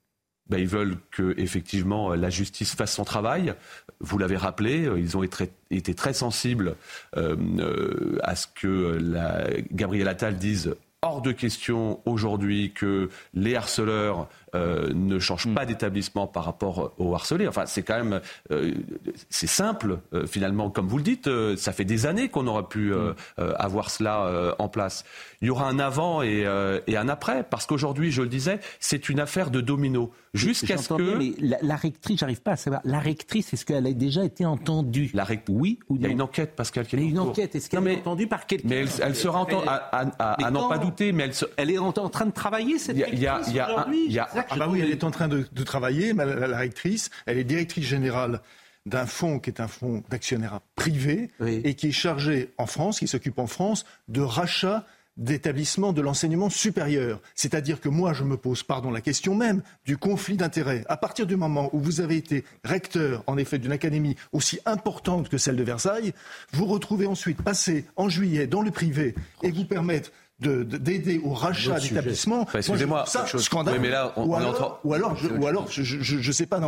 ben, 0.48 0.58
ils 0.58 0.66
veulent 0.66 0.96
que 1.12 1.38
effectivement 1.38 2.12
la 2.14 2.28
justice 2.28 2.74
fasse 2.74 2.94
son 2.94 3.04
travail. 3.04 3.54
Vous 4.00 4.18
l'avez 4.18 4.36
rappelé, 4.36 4.90
ils 4.96 5.16
ont 5.16 5.22
été, 5.22 5.50
été 5.70 5.94
très 5.94 6.12
sensibles 6.12 6.74
euh, 7.16 7.36
euh, 7.60 8.18
à 8.24 8.34
ce 8.34 8.48
que 8.48 8.98
la, 9.00 9.46
Gabriel 9.70 10.08
Attal 10.08 10.38
dise 10.38 10.74
hors 11.02 11.22
de 11.22 11.32
question 11.32 12.00
aujourd'hui 12.04 12.72
que 12.72 13.10
les 13.32 13.54
harceleurs 13.54 14.28
euh, 14.54 14.92
ne 14.94 15.18
change 15.18 15.52
pas 15.54 15.64
d'établissement 15.64 16.26
par 16.26 16.44
rapport 16.44 16.92
au 16.98 17.14
harcelé. 17.14 17.46
Enfin, 17.46 17.66
c'est 17.66 17.82
quand 17.82 17.96
même, 17.96 18.20
euh, 18.50 18.74
c'est 19.28 19.46
simple 19.46 19.98
euh, 20.12 20.26
finalement, 20.26 20.70
comme 20.70 20.88
vous 20.88 20.96
le 20.96 21.04
dites. 21.04 21.28
ça 21.56 21.72
fait 21.72 21.84
des 21.84 22.06
années 22.06 22.28
qu'on 22.28 22.46
aurait 22.46 22.68
pu 22.68 22.92
hmm. 22.92 23.14
avoir 23.56 23.90
cela 23.90 24.54
en 24.58 24.68
place. 24.68 25.04
Il 25.42 25.48
y 25.48 25.50
aura 25.50 25.68
un 25.68 25.78
avant 25.78 26.22
et, 26.22 26.46
un 26.46 27.08
après, 27.08 27.44
parce 27.44 27.66
qu'aujourd'hui, 27.66 28.10
je 28.10 28.22
le 28.22 28.28
disais, 28.28 28.60
c'est 28.78 29.08
une 29.08 29.20
affaire 29.20 29.50
de 29.50 29.60
domino. 29.60 30.12
Jusqu'à 30.32 30.76
ce 30.76 30.88
que 30.88 31.18
mais 31.18 31.32
la, 31.40 31.74
rectrice, 31.74 32.20
j'arrive 32.20 32.40
pas 32.40 32.52
à 32.52 32.56
savoir. 32.56 32.82
La 32.84 33.00
rectrice, 33.00 33.52
est-ce 33.52 33.64
qu'elle 33.64 33.84
a 33.86 33.92
déjà 33.92 34.24
été 34.24 34.46
entendue? 34.46 35.10
La 35.12 35.26
Oui 35.48 35.80
ou 35.88 35.94
non 35.94 36.00
Il 36.00 36.02
y 36.04 36.06
a 36.06 36.10
une 36.10 36.22
enquête, 36.22 36.54
Pascal. 36.54 36.86
Il 36.92 37.00
y 37.00 37.02
a 37.02 37.08
une 37.08 37.18
enquête. 37.18 37.56
Est-ce 37.56 37.68
qu'elle 37.68 37.86
est 37.88 37.98
entendue 37.98 38.28
par 38.28 38.46
quelqu'un? 38.46 38.68
Mais 38.68 38.84
elle, 39.00 39.16
sera 39.16 39.40
entendue, 39.40 39.66
à, 39.66 40.50
n'en 40.52 40.68
pas 40.68 40.78
douter, 40.78 41.10
mais 41.10 41.24
elle, 41.24 41.32
elle 41.56 41.70
est 41.70 41.78
en, 41.78 41.92
train 41.92 42.26
de 42.26 42.30
travailler 42.30 42.78
cette 42.78 42.96
rectrice 42.96 43.48
Il 43.48 44.12
y 44.12 44.18
a, 44.18 44.39
ah 44.48 44.56
bah 44.56 44.68
oui, 44.68 44.80
elle 44.80 44.90
est 44.90 45.04
en 45.04 45.10
train 45.10 45.28
de, 45.28 45.44
travailler, 45.64 46.12
la, 46.12 46.58
rectrice, 46.58 47.10
elle 47.26 47.38
est 47.38 47.44
directrice 47.44 47.86
générale 47.86 48.40
d'un 48.86 49.06
fonds 49.06 49.38
qui 49.38 49.50
est 49.50 49.60
un 49.60 49.68
fonds 49.68 50.02
d'actionnaires 50.08 50.60
privés 50.74 51.30
et 51.40 51.74
qui 51.74 51.88
est 51.88 51.92
chargé 51.92 52.52
en 52.56 52.66
France, 52.66 52.98
qui 52.98 53.08
s'occupe 53.08 53.38
en 53.38 53.46
France 53.46 53.84
de 54.08 54.20
rachat 54.20 54.86
d'établissements 55.16 55.92
de 55.92 56.00
l'enseignement 56.00 56.48
supérieur. 56.48 57.20
C'est-à-dire 57.34 57.80
que 57.80 57.88
moi, 57.88 58.12
je 58.12 58.24
me 58.24 58.36
pose, 58.36 58.62
pardon, 58.62 58.90
la 58.90 59.02
question 59.02 59.34
même 59.34 59.62
du 59.84 59.98
conflit 59.98 60.36
d'intérêts. 60.36 60.84
À 60.88 60.96
partir 60.96 61.26
du 61.26 61.36
moment 61.36 61.68
où 61.72 61.80
vous 61.80 62.00
avez 62.00 62.16
été 62.16 62.44
recteur, 62.64 63.22
en 63.26 63.36
effet, 63.36 63.58
d'une 63.58 63.72
académie 63.72 64.16
aussi 64.32 64.60
importante 64.64 65.28
que 65.28 65.36
celle 65.36 65.56
de 65.56 65.62
Versailles, 65.62 66.14
vous 66.52 66.64
retrouvez 66.64 67.06
ensuite 67.06 67.42
passer 67.42 67.84
en 67.96 68.08
juillet 68.08 68.46
dans 68.46 68.62
le 68.62 68.70
privé 68.70 69.14
et 69.42 69.50
vous 69.50 69.66
permettre 69.66 70.10
d'aider 70.40 71.20
au 71.22 71.32
rachat 71.32 71.78
d'établissements. 71.78 72.46
Excusez-moi, 72.54 73.04
ça, 73.06 73.26
scandale. 73.26 73.78
mais 73.80 73.90
là, 73.90 74.12
on, 74.16 74.26
ou, 74.26 74.34
alors, 74.34 74.80
ou, 74.84 74.94
alors, 74.94 75.16
je, 75.16 75.28
ou 75.28 75.46
alors, 75.46 75.66
je, 75.70 76.28
ne 76.28 76.32
sais 76.32 76.46
pas. 76.46 76.60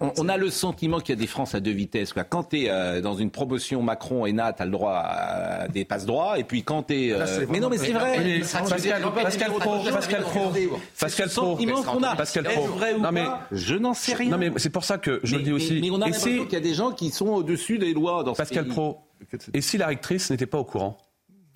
on, 0.00 0.28
a 0.28 0.36
le 0.36 0.50
sentiment 0.50 1.00
qu'il 1.00 1.14
y 1.14 1.18
a 1.18 1.20
des 1.20 1.26
France 1.26 1.54
à 1.54 1.60
deux 1.60 1.72
vitesses. 1.72 2.12
Quoi. 2.12 2.24
Quand 2.24 2.44
tu 2.44 2.62
es 2.62 2.70
euh, 2.70 3.00
dans 3.00 3.14
une 3.14 3.30
promotion 3.30 3.82
Macron 3.82 4.26
et 4.26 4.32
Nat, 4.32 4.52
tu 4.52 4.62
as 4.62 4.66
le 4.66 4.70
droit 4.70 4.94
à 4.94 5.68
des 5.68 5.84
passes 5.84 6.06
droits. 6.06 6.38
Et 6.38 6.44
puis 6.44 6.62
quand 6.62 6.84
tu 6.84 6.94
es. 6.94 7.12
Euh, 7.12 7.46
mais 7.50 7.60
non, 7.60 7.70
mais 7.70 7.78
c'est 7.78 7.92
vrai. 7.92 8.40
Pascal, 8.40 9.02
Pascal 9.22 9.52
Pro, 9.52 9.84
Pascal 9.90 10.22
Pro, 10.22 10.52
Pascal 10.98 11.28
Pro, 11.28 11.56
Pascal 12.16 12.44
Pro. 12.44 12.66
Vrai 12.66 12.94
ou 12.94 13.00
non, 13.00 13.12
mais, 13.12 13.24
je 13.52 13.74
n'en 13.74 13.94
sais 13.94 14.14
rien. 14.14 14.30
Non, 14.30 14.38
mais 14.38 14.52
c'est 14.56 14.70
pour 14.70 14.84
ça 14.84 14.98
que 14.98 15.20
je 15.22 15.36
le 15.36 15.42
dis 15.42 15.52
aussi. 15.52 15.80
Mais 15.80 15.90
on 15.90 15.96
a 15.96 16.06
l'impression 16.06 16.44
qu'il 16.44 16.52
y 16.52 16.56
a 16.56 16.60
des 16.60 16.74
gens 16.74 16.92
qui 16.92 17.10
sont 17.10 17.28
au-dessus 17.28 17.78
des 17.78 17.94
lois 17.94 18.24
dans 18.24 18.34
Pascal 18.34 18.66
Pro. 18.66 18.98
Et 19.54 19.62
si 19.62 19.78
la 19.78 19.86
rectrice 19.86 20.30
n'était 20.30 20.46
pas 20.46 20.58
au 20.58 20.64
courant 20.64 20.98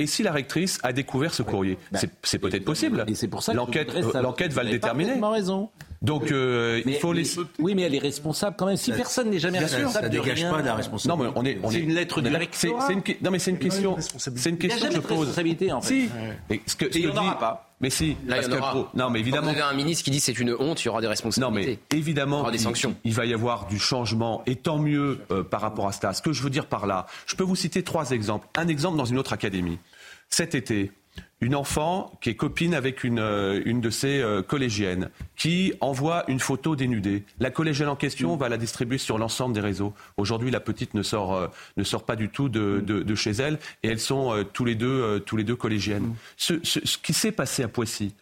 et 0.01 0.07
si 0.07 0.23
la 0.23 0.33
rectrice 0.33 0.79
a 0.83 0.93
découvert 0.93 1.35
ce 1.35 1.43
courrier 1.43 1.79
bah, 1.93 2.01
C'est 2.23 2.39
peut-être 2.39 2.65
possible. 2.65 3.05
Et 3.07 3.15
c'est 3.15 3.29
pour 3.29 3.43
ça 3.43 3.53
l'enquête 3.53 3.95
l'enquête 4.15 4.53
va 4.53 4.65
le 4.65 4.71
déterminer. 4.71 5.21
raison. 5.21 5.71
Donc 6.03 6.33
euh, 6.33 6.81
il 6.87 6.95
faut 6.95 7.13
les. 7.13 7.25
Oui, 7.59 7.75
mais 7.75 7.83
elle 7.83 7.95
est 7.95 7.99
responsable 7.99 8.57
quand 8.59 8.67
même. 8.67 8.77
Si 8.77 8.93
personne 8.93 9.31
n'est 9.31 9.39
jamais 9.39 9.59
responsable, 9.59 9.93
ça 9.93 10.03
ne 10.03 10.09
dégage 10.09 10.51
pas 10.51 10.63
de 10.63 10.67
la 10.67 10.75
responsabilité. 10.75 11.09
Non, 11.09 11.33
mais 11.33 11.33
on 11.37 11.45
est. 11.45 11.59
On 11.63 11.71
est 11.71 11.81
une 11.81 11.95
lettre 11.95 12.21
de 12.23 12.31
Non, 12.31 13.31
mais 13.31 13.39
c'est 13.39 13.51
une 13.51 13.59
question. 13.59 13.97
C'est 13.99 14.51
une 14.51 14.59
question 14.59 14.89
que 14.89 14.95
je 14.95 15.01
pose. 15.01 15.19
Responsabilité 15.19 15.73
en 15.73 15.81
fait. 15.81 15.89
Si. 15.89 16.09
Et 16.49 16.63
ce 16.67 16.77
que, 16.77 16.87
il 16.95 17.07
n'y 17.07 17.13
en 17.13 17.17
aura 17.17 17.39
pas. 17.39 17.70
Mais 17.81 17.89
si, 17.91 18.17
Là, 18.27 18.43
il 18.43 18.51
y 18.51 18.55
en 18.55 18.59
aura. 18.59 18.91
Non, 18.95 19.09
mais 19.09 19.21
évidemment. 19.21 19.47
Quand 19.47 19.53
vous 19.55 19.61
avez 19.61 19.73
un 19.73 19.77
ministre 19.77 20.05
qui 20.05 20.11
dit 20.11 20.21
c'est 20.21 20.39
une 20.39 20.55
honte, 20.59 20.83
il 20.83 20.87
y 20.87 20.89
aura 20.89 21.01
des 21.01 21.07
responsabilités. 21.07 21.73
Non, 21.73 21.79
mais 21.91 21.97
évidemment, 21.97 22.37
il, 22.37 22.41
y 22.41 22.43
aura 22.43 22.51
des 22.51 22.59
sanctions. 22.59 22.95
Il, 23.05 23.15
va 23.15 23.25
y 23.25 23.33
avoir 23.33 23.67
du 23.69 23.79
changement, 23.79 24.43
et 24.47 24.57
tant 24.57 24.79
mieux 24.79 25.21
euh, 25.31 25.43
par 25.43 25.63
rapport 25.63 25.89
à 25.89 25.93
cela. 25.93 26.13
Ce 26.13 26.21
que 26.21 26.33
je 26.33 26.43
veux 26.43 26.51
dire 26.51 26.67
par 26.67 26.87
là, 26.87 27.07
je 27.27 27.37
peux 27.37 27.45
vous 27.45 27.57
citer 27.57 27.83
trois 27.83 28.11
exemples. 28.11 28.47
Un 28.55 28.69
exemple 28.69 28.99
dans 28.99 29.07
une 29.07 29.19
autre 29.19 29.33
académie 29.33 29.79
cet 30.31 30.55
été, 30.55 30.93
une 31.41 31.55
enfant 31.55 32.13
qui 32.21 32.31
est 32.31 32.35
copine 32.35 32.75
avec 32.75 33.03
une, 33.03 33.19
euh, 33.19 33.63
une 33.65 33.81
de 33.81 33.91
ses 33.91 34.21
euh, 34.21 34.43
collégiennes, 34.43 35.11
qui 35.37 35.73
envoie 35.81 36.25
une 36.29 36.41
photo 36.41 36.77
dénudée. 36.77 37.25
La 37.39 37.51
collégienne 37.51 37.89
en 37.89 37.97
question 37.97 38.37
va 38.37 38.49
la 38.49 38.59
distribuer 38.59 38.99
sur 38.99 39.17
l'ensemble 39.19 39.55
des 39.55 39.61
réseaux. 39.61 39.95
Aujourd'hui, 40.17 40.51
la 40.51 40.61
petite 40.61 40.95
ne 40.95 41.03
sort, 41.03 41.35
euh, 41.35 41.49
ne 41.77 41.85
sort 41.85 42.05
pas 42.05 42.17
du 42.17 42.29
tout 42.29 42.49
de, 42.49 42.81
de, 42.81 43.15
chez 43.15 43.31
elle, 43.33 43.59
et 43.83 43.89
elles 43.89 44.01
sont 44.01 44.45
tous, 44.53 44.65
les 44.65 44.75
deux, 44.75 45.21
tous 45.21 45.37
les 45.37 45.45
deux 45.45 45.57
collégiennes. 45.57 46.15
ce 46.37 46.55
qui 46.99 47.13
s'est 47.13 47.33
passé 47.33 47.63
à 47.63 47.69
Poissy, 47.69 48.15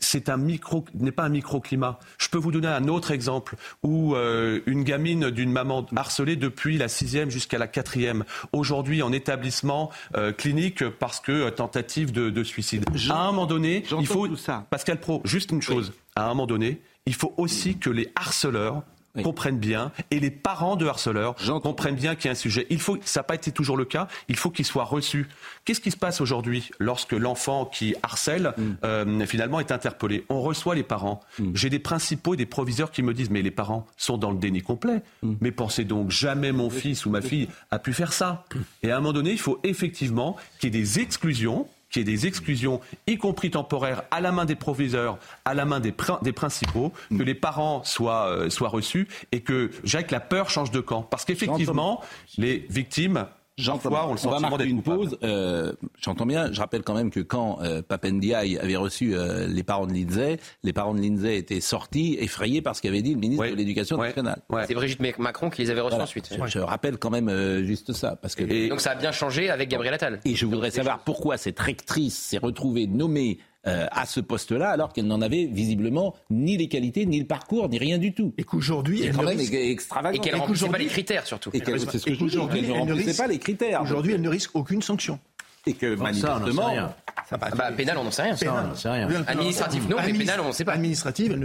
c'est 0.00 0.28
un 0.28 0.36
micro, 0.36 0.84
n'est 0.94 1.12
pas 1.12 1.24
un 1.24 1.28
microclimat. 1.28 1.98
Je 2.18 2.28
peux 2.28 2.38
vous 2.38 2.50
donner 2.50 2.68
un 2.68 2.88
autre 2.88 3.10
exemple 3.10 3.56
où 3.82 4.14
euh, 4.14 4.60
une 4.66 4.82
gamine 4.82 5.30
d'une 5.30 5.52
maman 5.52 5.86
harcelée 5.94 6.36
depuis 6.36 6.78
la 6.78 6.88
sixième 6.88 7.30
jusqu'à 7.30 7.58
la 7.58 7.68
quatrième, 7.68 8.24
aujourd'hui 8.52 9.02
en 9.02 9.12
établissement 9.12 9.90
euh, 10.16 10.32
clinique 10.32 10.88
parce 10.88 11.20
que 11.20 11.32
euh, 11.32 11.50
tentative 11.50 12.12
de, 12.12 12.42
suicide. 12.42 12.84
à 13.10 13.14
un 13.14 13.26
moment 13.26 13.46
donné, 13.46 13.84
il 13.98 14.06
faut 14.06 14.28
Pascal 14.70 15.00
Pro, 15.00 15.20
juste 15.24 15.50
une 15.52 15.62
chose. 15.62 15.92
À 16.14 16.24
un 16.24 16.28
moment 16.28 16.46
donné, 16.46 16.80
il 17.06 17.14
faut 17.14 17.34
aussi 17.36 17.78
que 17.78 17.90
les 17.90 18.10
harceleurs 18.14 18.82
comprennent 19.22 19.58
bien 19.58 19.92
et 20.10 20.20
les 20.20 20.30
parents 20.30 20.76
de 20.76 20.86
harceleurs 20.86 21.34
comprennent 21.62 21.96
bien 21.96 22.14
qu'il 22.14 22.26
y 22.26 22.28
a 22.28 22.32
un 22.32 22.34
sujet. 22.34 22.66
Il 22.70 22.80
faut, 22.80 22.98
ça 23.04 23.20
n'a 23.20 23.24
pas 23.24 23.34
été 23.34 23.50
toujours 23.52 23.76
le 23.76 23.84
cas, 23.84 24.08
il 24.28 24.36
faut 24.36 24.50
qu'il 24.50 24.64
soit 24.64 24.84
reçu. 24.84 25.28
Qu'est-ce 25.64 25.80
qui 25.80 25.90
se 25.90 25.96
passe 25.96 26.20
aujourd'hui 26.20 26.70
lorsque 26.78 27.12
l'enfant 27.12 27.64
qui 27.64 27.94
harcèle 28.02 28.52
mm. 28.56 28.62
euh, 28.84 29.26
finalement 29.26 29.60
est 29.60 29.72
interpellé? 29.72 30.24
On 30.28 30.40
reçoit 30.40 30.74
les 30.74 30.82
parents. 30.82 31.20
Mm. 31.38 31.50
J'ai 31.54 31.70
des 31.70 31.78
principaux 31.78 32.34
et 32.34 32.36
des 32.36 32.46
proviseurs 32.46 32.90
qui 32.90 33.02
me 33.02 33.14
disent 33.14 33.30
mais 33.30 33.42
les 33.42 33.50
parents 33.50 33.86
sont 33.96 34.18
dans 34.18 34.30
le 34.30 34.38
déni 34.38 34.62
complet. 34.62 35.02
Mm. 35.22 35.34
Mais 35.40 35.50
pensez 35.50 35.84
donc 35.84 36.10
jamais 36.10 36.52
mon 36.52 36.70
fils 36.70 37.06
ou 37.06 37.10
ma 37.10 37.20
fille 37.20 37.48
a 37.70 37.78
pu 37.78 37.92
faire 37.92 38.12
ça. 38.12 38.44
Et 38.82 38.90
à 38.90 38.96
un 38.96 39.00
moment 39.00 39.12
donné, 39.12 39.32
il 39.32 39.40
faut 39.40 39.58
effectivement 39.64 40.36
qu'il 40.60 40.74
y 40.74 40.76
ait 40.76 40.80
des 40.80 41.00
exclusions 41.00 41.66
qu'il 41.90 42.06
y 42.06 42.10
ait 42.10 42.16
des 42.16 42.26
exclusions, 42.26 42.80
y 43.06 43.16
compris 43.16 43.50
temporaires, 43.50 44.02
à 44.10 44.20
la 44.20 44.32
main 44.32 44.44
des 44.44 44.56
proviseurs, 44.56 45.18
à 45.44 45.54
la 45.54 45.64
main 45.64 45.80
des, 45.80 45.94
des 46.22 46.32
principaux, 46.32 46.92
que 47.16 47.22
les 47.22 47.34
parents 47.34 47.84
soient, 47.84 48.26
euh, 48.26 48.50
soient 48.50 48.68
reçus 48.68 49.08
et 49.32 49.40
que, 49.40 49.70
que 49.84 50.12
la 50.12 50.20
peur 50.20 50.50
change 50.50 50.70
de 50.70 50.80
camp. 50.80 51.02
Parce 51.02 51.24
qu'effectivement, 51.24 52.02
les 52.38 52.66
victimes 52.68 53.26
Jean, 53.58 53.80
on, 53.82 53.88
va 53.88 54.38
marquer 54.38 54.64
une 54.64 54.82
pause. 54.82 55.16
Euh, 55.22 55.72
j'entends 55.98 56.26
bien. 56.26 56.52
Je 56.52 56.60
rappelle 56.60 56.82
quand 56.82 56.92
même 56.92 57.10
que 57.10 57.20
quand 57.20 57.58
euh, 57.62 57.80
Papendiaï 57.80 58.58
avait 58.58 58.76
reçu 58.76 59.16
euh, 59.16 59.46
les 59.46 59.62
parents 59.62 59.86
de 59.86 59.94
Lindsay, 59.94 60.38
les 60.62 60.74
parents 60.74 60.92
de 60.92 61.00
Lindsay 61.00 61.38
étaient 61.38 61.62
sortis 61.62 62.18
effrayés 62.20 62.60
par 62.60 62.76
ce 62.76 62.82
qu'avait 62.82 63.00
dit 63.00 63.14
le 63.14 63.20
ministre 63.20 63.46
de 63.46 63.54
l'Éducation 63.54 63.96
nationale. 63.96 64.42
C'est 64.66 64.74
Brigitte 64.74 65.00
Macron 65.18 65.48
qui 65.48 65.62
les 65.62 65.70
avait 65.70 65.80
reçus 65.80 65.96
ensuite. 65.96 66.36
Je, 66.44 66.58
rappelle 66.58 66.98
quand 66.98 67.08
même 67.08 67.64
juste 67.64 67.94
ça. 67.94 68.16
Parce 68.16 68.34
que... 68.34 68.68
donc 68.68 68.82
ça 68.82 68.90
a 68.90 68.94
bien 68.94 69.12
changé 69.12 69.48
avec 69.48 69.70
Gabriel 69.70 69.94
Attal. 69.94 70.20
Et 70.26 70.34
je 70.34 70.44
voudrais 70.44 70.70
savoir 70.70 70.98
pourquoi 70.98 71.38
cette 71.38 71.58
rectrice 71.58 72.18
s'est 72.18 72.38
retrouvée 72.38 72.86
nommée 72.86 73.38
euh, 73.66 73.86
à 73.90 74.06
ce 74.06 74.20
poste-là, 74.20 74.70
alors 74.70 74.92
qu'elle 74.92 75.06
n'en 75.06 75.20
avait 75.20 75.46
visiblement 75.46 76.14
ni 76.30 76.56
les 76.56 76.68
qualités, 76.68 77.04
ni 77.06 77.18
le 77.18 77.26
parcours, 77.26 77.68
ni 77.68 77.78
rien 77.78 77.98
du 77.98 78.12
tout. 78.12 78.32
Et 78.38 78.44
qu'aujourd'hui, 78.44 79.02
elle 79.02 79.12
quand 79.12 79.22
même 79.22 79.40
extravagant. 79.40 80.16
Et 80.16 80.20
qu'elle 80.20 80.34
ne 80.34 80.40
remplissait 80.40 80.68
pas 80.68 80.78
les 80.78 80.86
critères, 80.86 81.26
surtout. 81.26 81.50
Et 81.52 81.62
c'est 81.64 81.98
ce 81.98 82.04
que 82.04 82.14
je 82.14 82.18
vous 82.18 82.48
dis, 82.48 82.58
elle 82.58 82.68
ne 82.68 82.72
remplissait 82.72 83.22
pas 83.22 83.28
les 83.28 83.38
critères. 83.38 83.82
Aujourd'hui, 83.82 84.12
elle 84.12 84.22
ne 84.22 84.28
risque 84.28 84.54
aucune 84.54 84.82
sanction. 84.82 85.18
Et 85.66 85.74
que 85.74 85.96
manifestement... 85.96 86.92
Ça, 87.28 87.36
ah 87.42 87.56
bah, 87.56 87.72
pénal, 87.72 87.98
on 87.98 88.04
n'en 88.04 88.12
sait 88.12 88.22
rien. 88.22 88.36
Pénal, 88.36 88.68
on 88.70 88.74
sait 88.76 88.88
rien. 88.88 89.08
Administratif, 89.26 89.88
non, 89.88 89.96
mais 90.04 90.12
pénal, 90.12 90.40
on 90.40 90.48
ne 90.48 90.52
sait 90.52 90.64
pas. 90.64 90.74
Administrative, 90.74 91.36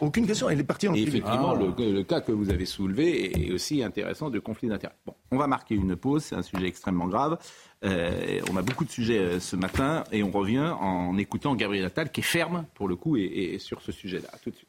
aucune 0.00 0.26
question. 0.26 0.50
Elle 0.50 0.58
est 0.58 0.64
partie 0.64 0.88
en 0.88 0.94
Et 0.94 1.02
effectivement, 1.02 1.54
le, 1.54 1.72
le, 1.78 2.02
cas 2.02 2.20
que 2.20 2.32
vous 2.32 2.50
avez 2.50 2.66
soulevé 2.66 3.46
est 3.46 3.52
aussi 3.52 3.84
intéressant 3.84 4.28
de 4.28 4.40
conflit 4.40 4.68
d'intérêts. 4.68 4.96
Bon, 5.06 5.14
on 5.30 5.36
va 5.36 5.46
marquer 5.46 5.76
une 5.76 5.94
pause. 5.94 6.24
C'est 6.24 6.34
un 6.34 6.42
sujet 6.42 6.66
extrêmement 6.66 7.06
grave. 7.06 7.38
Euh, 7.82 8.40
on 8.50 8.56
a 8.56 8.62
beaucoup 8.62 8.84
de 8.84 8.90
sujets 8.90 9.18
euh, 9.18 9.40
ce 9.40 9.56
matin 9.56 10.04
et 10.12 10.22
on 10.22 10.30
revient 10.30 10.74
en 10.80 11.16
écoutant 11.16 11.54
Gabriel 11.54 11.86
Attal 11.86 12.12
qui 12.12 12.20
est 12.20 12.24
ferme 12.24 12.66
pour 12.74 12.88
le 12.88 12.96
coup 12.96 13.16
et, 13.16 13.58
sur 13.58 13.80
ce 13.80 13.90
sujet-là. 13.90 14.28
Tout 14.42 14.50
de 14.50 14.56
suite. 14.56 14.68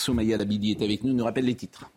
Soumaya 0.00 0.38
Labidi 0.38 0.70
est 0.70 0.82
avec 0.82 1.04
nous, 1.04 1.12
nous 1.12 1.24
rappelle 1.24 1.44
les 1.44 1.54
titres. 1.54 1.90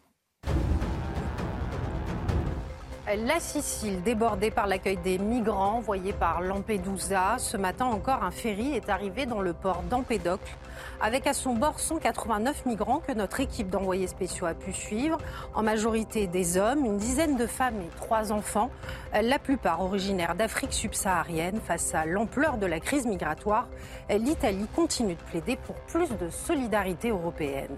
La 3.26 3.40
Sicile, 3.40 4.04
débordée 4.04 4.52
par 4.52 4.68
l'accueil 4.68 4.98
des 4.98 5.18
migrants 5.18 5.78
envoyés 5.78 6.14
par 6.14 6.42
Lampedusa. 6.42 7.38
Ce 7.40 7.58
matin 7.58 7.86
encore, 7.86 8.24
un 8.24 8.30
ferry 8.30 8.74
est 8.74 8.88
arrivé 8.88 9.26
dans 9.26 9.42
le 9.42 9.54
port 9.54 9.82
d'Empédocle 9.90 10.56
avec 11.02 11.28
à 11.28 11.34
son 11.34 11.54
bord 11.54 11.80
189 11.80 12.66
migrants 12.66 13.00
que 13.00 13.12
notre 13.12 13.40
équipe 13.40 13.70
d'envoyés 13.70 14.08
spéciaux 14.08 14.46
a 14.46 14.54
pu 14.54 14.74
suivre, 14.74 15.18
en 15.54 15.64
majorité 15.64 16.28
des 16.28 16.58
hommes, 16.58 16.86
une 16.86 16.98
dizaine 16.98 17.38
de 17.38 17.48
femmes 17.48 17.82
et 17.82 17.96
trois 17.98 18.32
enfants, 18.32 18.70
la 19.14 19.40
plupart 19.40 19.82
originaires 19.82 20.36
d'Afrique 20.36 20.74
subsaharienne. 20.74 21.60
Face 21.62 21.94
à 21.96 22.06
l'ampleur 22.06 22.58
de 22.58 22.66
la 22.66 22.80
crise 22.80 23.06
migratoire, 23.06 23.68
l'Italie 24.10 24.68
continue 24.76 25.16
de 25.16 25.24
plaider 25.24 25.56
pour 25.56 25.76
plus 25.76 26.10
de 26.18 26.30
solidarité 26.30 27.10
européenne. 27.10 27.78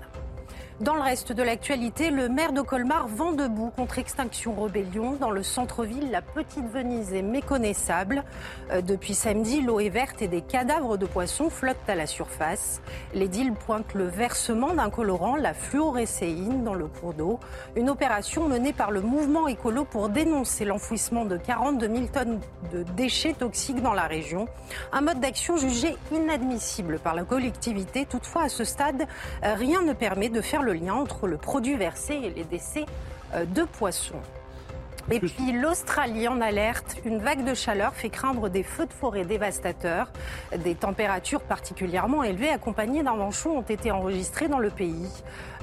Dans 0.81 0.95
le 0.95 1.01
reste 1.01 1.31
de 1.31 1.43
l'actualité, 1.43 2.09
le 2.09 2.27
maire 2.27 2.53
de 2.53 2.61
Colmar 2.61 3.07
vend 3.07 3.33
debout 3.33 3.69
contre 3.69 3.99
Extinction 3.99 4.55
Rebellion. 4.55 5.13
Dans 5.13 5.29
le 5.29 5.43
centre-ville, 5.43 6.09
la 6.09 6.23
petite 6.23 6.65
Venise 6.73 7.13
est 7.13 7.21
méconnaissable. 7.21 8.23
Euh, 8.71 8.81
depuis 8.81 9.13
samedi, 9.13 9.61
l'eau 9.61 9.79
est 9.79 9.89
verte 9.89 10.23
et 10.23 10.27
des 10.27 10.41
cadavres 10.41 10.97
de 10.97 11.05
poissons 11.05 11.51
flottent 11.51 11.87
à 11.87 11.93
la 11.93 12.07
surface. 12.07 12.81
L'édile 13.13 13.53
pointe 13.53 13.93
le 13.93 14.05
versement 14.05 14.73
d'un 14.73 14.89
colorant, 14.89 15.35
la 15.35 15.53
fluorescéine, 15.53 16.63
dans 16.63 16.73
le 16.73 16.87
cours 16.87 17.13
d'eau. 17.13 17.39
Une 17.75 17.91
opération 17.91 18.47
menée 18.47 18.73
par 18.73 18.89
le 18.89 19.01
mouvement 19.01 19.47
écolo 19.47 19.85
pour 19.85 20.09
dénoncer 20.09 20.65
l'enfouissement 20.65 21.25
de 21.25 21.37
42 21.37 21.87
000 21.87 22.07
tonnes 22.11 22.39
de 22.73 22.81
déchets 22.97 23.33
toxiques 23.33 23.83
dans 23.83 23.93
la 23.93 24.07
région. 24.07 24.47
Un 24.91 25.01
mode 25.01 25.19
d'action 25.19 25.57
jugé 25.57 25.95
inadmissible 26.11 26.97
par 26.97 27.13
la 27.13 27.23
collectivité. 27.23 28.07
Toutefois, 28.07 28.45
à 28.45 28.49
ce 28.49 28.63
stade, 28.63 29.05
euh, 29.43 29.53
rien 29.53 29.83
ne 29.83 29.93
permet 29.93 30.29
de 30.29 30.41
faire 30.41 30.63
le 30.63 30.70
lien 30.73 30.93
entre 30.93 31.27
le 31.27 31.37
produit 31.37 31.75
versé 31.75 32.15
et 32.15 32.29
les 32.29 32.43
décès 32.43 32.85
euh, 33.33 33.45
de 33.45 33.63
poissons. 33.63 34.21
Et 35.09 35.19
puis 35.19 35.51
l'Australie 35.51 36.27
en 36.27 36.39
alerte, 36.41 36.97
une 37.05 37.17
vague 37.17 37.43
de 37.43 37.53
chaleur 37.53 37.93
fait 37.93 38.09
craindre 38.09 38.49
des 38.49 38.63
feux 38.63 38.85
de 38.85 38.93
forêt 38.93 39.25
dévastateurs. 39.25 40.11
Des 40.55 40.75
températures 40.75 41.41
particulièrement 41.41 42.23
élevées 42.23 42.49
accompagnées 42.49 43.03
d'un 43.03 43.15
vent 43.15 43.31
chaud 43.31 43.51
ont 43.51 43.61
été 43.61 43.91
enregistrées 43.91 44.47
dans 44.47 44.59
le 44.59 44.69
pays. 44.69 45.09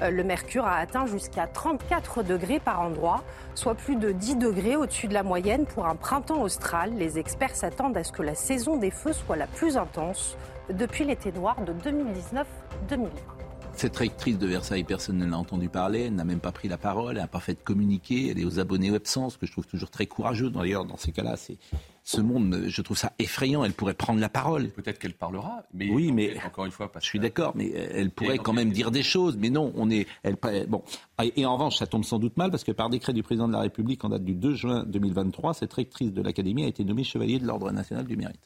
Euh, 0.01 0.11
le 0.11 0.23
mercure 0.23 0.65
a 0.65 0.75
atteint 0.75 1.05
jusqu'à 1.05 1.47
34 1.47 2.21
degrés 2.21 2.59
par 2.59 2.81
endroit, 2.81 3.23
soit 3.55 3.75
plus 3.75 3.95
de 3.95 4.11
10 4.11 4.35
degrés 4.35 4.75
au-dessus 4.75 5.07
de 5.07 5.13
la 5.13 5.23
moyenne 5.23 5.65
pour 5.65 5.87
un 5.87 5.95
printemps 5.95 6.41
austral. 6.41 6.93
Les 6.97 7.17
experts 7.17 7.55
s'attendent 7.55 7.97
à 7.97 8.03
ce 8.03 8.11
que 8.11 8.21
la 8.21 8.35
saison 8.35 8.77
des 8.77 8.91
feux 8.91 9.13
soit 9.13 9.37
la 9.37 9.47
plus 9.47 9.77
intense 9.77 10.37
depuis 10.69 11.05
l'été 11.05 11.31
noir 11.31 11.55
de 11.61 11.73
2019-2020. 11.73 13.38
Cette 13.79 13.95
rectrice 13.95 14.37
de 14.37 14.45
Versailles, 14.45 14.83
personne 14.83 15.19
ne 15.19 15.25
l'a 15.25 15.37
entendu 15.37 15.69
parler, 15.69 16.01
elle 16.07 16.15
n'a 16.15 16.25
même 16.25 16.41
pas 16.41 16.51
pris 16.51 16.67
la 16.67 16.77
parole, 16.77 17.15
elle 17.15 17.21
n'a 17.21 17.29
pas 17.29 17.39
fait 17.39 17.53
de 17.53 17.61
communiqué, 17.61 18.27
elle 18.29 18.37
est 18.37 18.43
aux 18.43 18.59
abonnés 18.59 18.93
absents, 18.93 19.29
ce 19.29 19.37
que 19.37 19.45
je 19.45 19.53
trouve 19.53 19.67
toujours 19.67 19.89
très 19.89 20.05
courageux. 20.05 20.49
D'ailleurs, 20.49 20.83
dans 20.83 20.97
ces 20.97 21.13
cas-là, 21.13 21.37
c'est 21.37 21.57
ce 22.03 22.19
monde, 22.19 22.65
je 22.67 22.81
trouve 22.81 22.97
ça 22.97 23.13
effrayant. 23.19 23.63
Elle 23.63 23.71
pourrait 23.71 23.93
prendre 23.93 24.19
la 24.19 24.27
parole. 24.27 24.69
Peut-être 24.71 24.99
qu'elle 24.99 25.13
parlera, 25.13 25.63
mais 25.73 25.89
oui, 25.89 26.11
mais 26.11 26.37
encore 26.45 26.65
une 26.65 26.73
fois, 26.73 26.91
je 26.99 27.05
suis 27.05 27.19
d'accord, 27.19 27.53
mais 27.55 27.69
elle 27.69 28.11
pourrait 28.11 28.39
quand 28.39 28.51
même 28.51 28.71
dire 28.73 28.91
des 28.91 29.01
choses. 29.01 29.37
Mais 29.37 29.49
non, 29.49 29.71
on 29.77 29.89
est, 29.89 30.07
elle, 30.23 30.35
bon. 30.67 30.83
Et 31.37 31.45
en 31.45 31.53
revanche, 31.53 31.77
ça 31.77 31.87
tombe 31.87 32.03
sans 32.03 32.19
doute 32.19 32.35
mal 32.35 32.51
parce 32.51 32.65
que 32.65 32.73
par 32.73 32.89
décret 32.89 33.13
du 33.13 33.23
président 33.23 33.47
de 33.47 33.53
la 33.53 33.61
République 33.61 34.03
en 34.03 34.09
date 34.09 34.25
du 34.25 34.35
2 34.35 34.55
juin 34.55 34.83
2023, 34.87 35.53
cette 35.53 35.71
rectrice 35.71 36.11
de 36.11 36.21
l'Académie 36.21 36.65
a 36.65 36.67
été 36.67 36.83
nommée 36.83 37.05
chevalier 37.05 37.39
de 37.39 37.47
l'Ordre 37.47 37.71
national 37.71 38.05
du 38.05 38.17
mérite. 38.17 38.45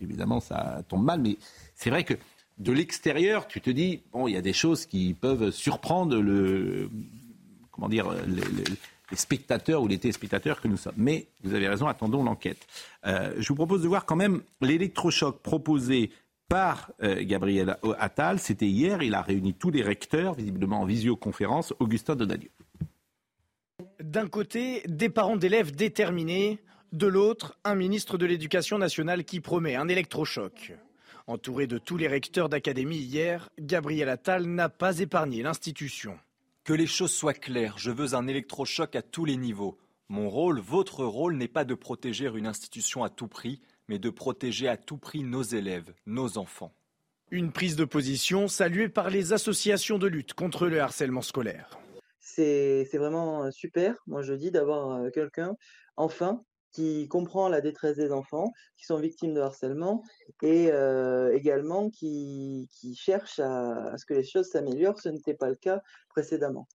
Évidemment, 0.00 0.40
ça 0.40 0.82
tombe 0.88 1.04
mal, 1.04 1.20
mais 1.20 1.36
c'est 1.74 1.90
vrai 1.90 2.04
que 2.04 2.14
de 2.60 2.72
l'extérieur, 2.72 3.48
tu 3.48 3.60
te 3.60 3.70
dis, 3.70 4.02
bon, 4.12 4.28
il 4.28 4.34
y 4.34 4.36
a 4.36 4.42
des 4.42 4.52
choses 4.52 4.84
qui 4.84 5.14
peuvent 5.14 5.50
surprendre 5.50 6.16
les, 6.20 6.88
spectateurs 9.14 9.82
ou 9.82 9.88
les 9.88 9.98
téléspectateurs 9.98 10.60
que 10.60 10.68
nous 10.68 10.76
sommes. 10.76 10.94
Mais 10.98 11.26
vous 11.42 11.54
avez 11.54 11.68
raison, 11.68 11.88
attendons 11.88 12.22
l'enquête. 12.22 12.66
Euh, 13.06 13.32
je 13.38 13.48
vous 13.48 13.54
propose 13.54 13.82
de 13.82 13.88
voir 13.88 14.04
quand 14.04 14.14
même 14.14 14.42
l'électrochoc 14.60 15.40
proposé 15.40 16.10
par 16.48 16.90
euh, 17.02 17.24
Gabriel 17.24 17.78
Attal. 17.98 18.38
C'était 18.38 18.68
hier, 18.68 19.02
il 19.02 19.14
a 19.14 19.22
réuni 19.22 19.54
tous 19.54 19.70
les 19.70 19.82
recteurs, 19.82 20.34
visiblement 20.34 20.82
en 20.82 20.84
visioconférence, 20.84 21.72
Augustin 21.78 22.14
Donadieu. 22.14 22.50
D'un 24.00 24.28
côté, 24.28 24.82
des 24.86 25.08
parents 25.08 25.36
d'élèves 25.36 25.74
déterminés, 25.74 26.58
de 26.92 27.06
l'autre, 27.06 27.56
un 27.64 27.74
ministre 27.74 28.18
de 28.18 28.26
l'Éducation 28.26 28.76
nationale 28.76 29.24
qui 29.24 29.40
promet 29.40 29.76
un 29.76 29.88
électrochoc. 29.88 30.74
Entouré 31.26 31.66
de 31.66 31.78
tous 31.78 31.96
les 31.96 32.08
recteurs 32.08 32.48
d'académie 32.48 32.98
hier, 32.98 33.48
Gabriel 33.58 34.08
Attal 34.08 34.46
n'a 34.46 34.68
pas 34.68 34.98
épargné 34.98 35.42
l'institution. 35.42 36.18
Que 36.64 36.72
les 36.72 36.86
choses 36.86 37.12
soient 37.12 37.34
claires, 37.34 37.78
je 37.78 37.90
veux 37.90 38.14
un 38.14 38.26
électrochoc 38.26 38.96
à 38.96 39.02
tous 39.02 39.24
les 39.24 39.36
niveaux. 39.36 39.78
Mon 40.08 40.28
rôle, 40.28 40.60
votre 40.60 41.04
rôle 41.04 41.36
n'est 41.36 41.48
pas 41.48 41.64
de 41.64 41.74
protéger 41.74 42.26
une 42.34 42.46
institution 42.46 43.04
à 43.04 43.10
tout 43.10 43.28
prix, 43.28 43.60
mais 43.88 43.98
de 43.98 44.10
protéger 44.10 44.68
à 44.68 44.76
tout 44.76 44.96
prix 44.96 45.22
nos 45.22 45.42
élèves, 45.42 45.92
nos 46.06 46.38
enfants. 46.38 46.72
Une 47.30 47.52
prise 47.52 47.76
de 47.76 47.84
position 47.84 48.48
saluée 48.48 48.88
par 48.88 49.08
les 49.08 49.32
associations 49.32 49.98
de 49.98 50.08
lutte 50.08 50.34
contre 50.34 50.66
le 50.66 50.80
harcèlement 50.80 51.22
scolaire. 51.22 51.78
C'est 52.18 52.88
vraiment 52.94 53.50
super, 53.50 53.96
moi 54.06 54.22
je 54.22 54.34
dis, 54.34 54.50
d'avoir 54.50 55.02
euh, 55.02 55.10
quelqu'un, 55.10 55.54
enfin, 55.96 56.42
qui 56.72 57.08
comprend 57.08 57.48
la 57.48 57.60
détresse 57.60 57.96
des 57.96 58.12
enfants 58.12 58.52
qui 58.76 58.84
sont 58.84 58.98
victimes 58.98 59.34
de 59.34 59.40
harcèlement 59.40 60.02
et 60.42 60.70
euh, 60.70 61.34
également 61.34 61.90
qui, 61.90 62.68
qui 62.72 62.94
cherche 62.94 63.38
à, 63.40 63.96
ce 63.96 64.04
que 64.04 64.14
les 64.14 64.24
choses 64.24 64.48
s'améliorent. 64.50 64.98
Ce 65.00 65.08
n'était 65.08 65.34
pas 65.34 65.48
le 65.48 65.56
cas 65.56 65.82
précédemment. 66.08 66.68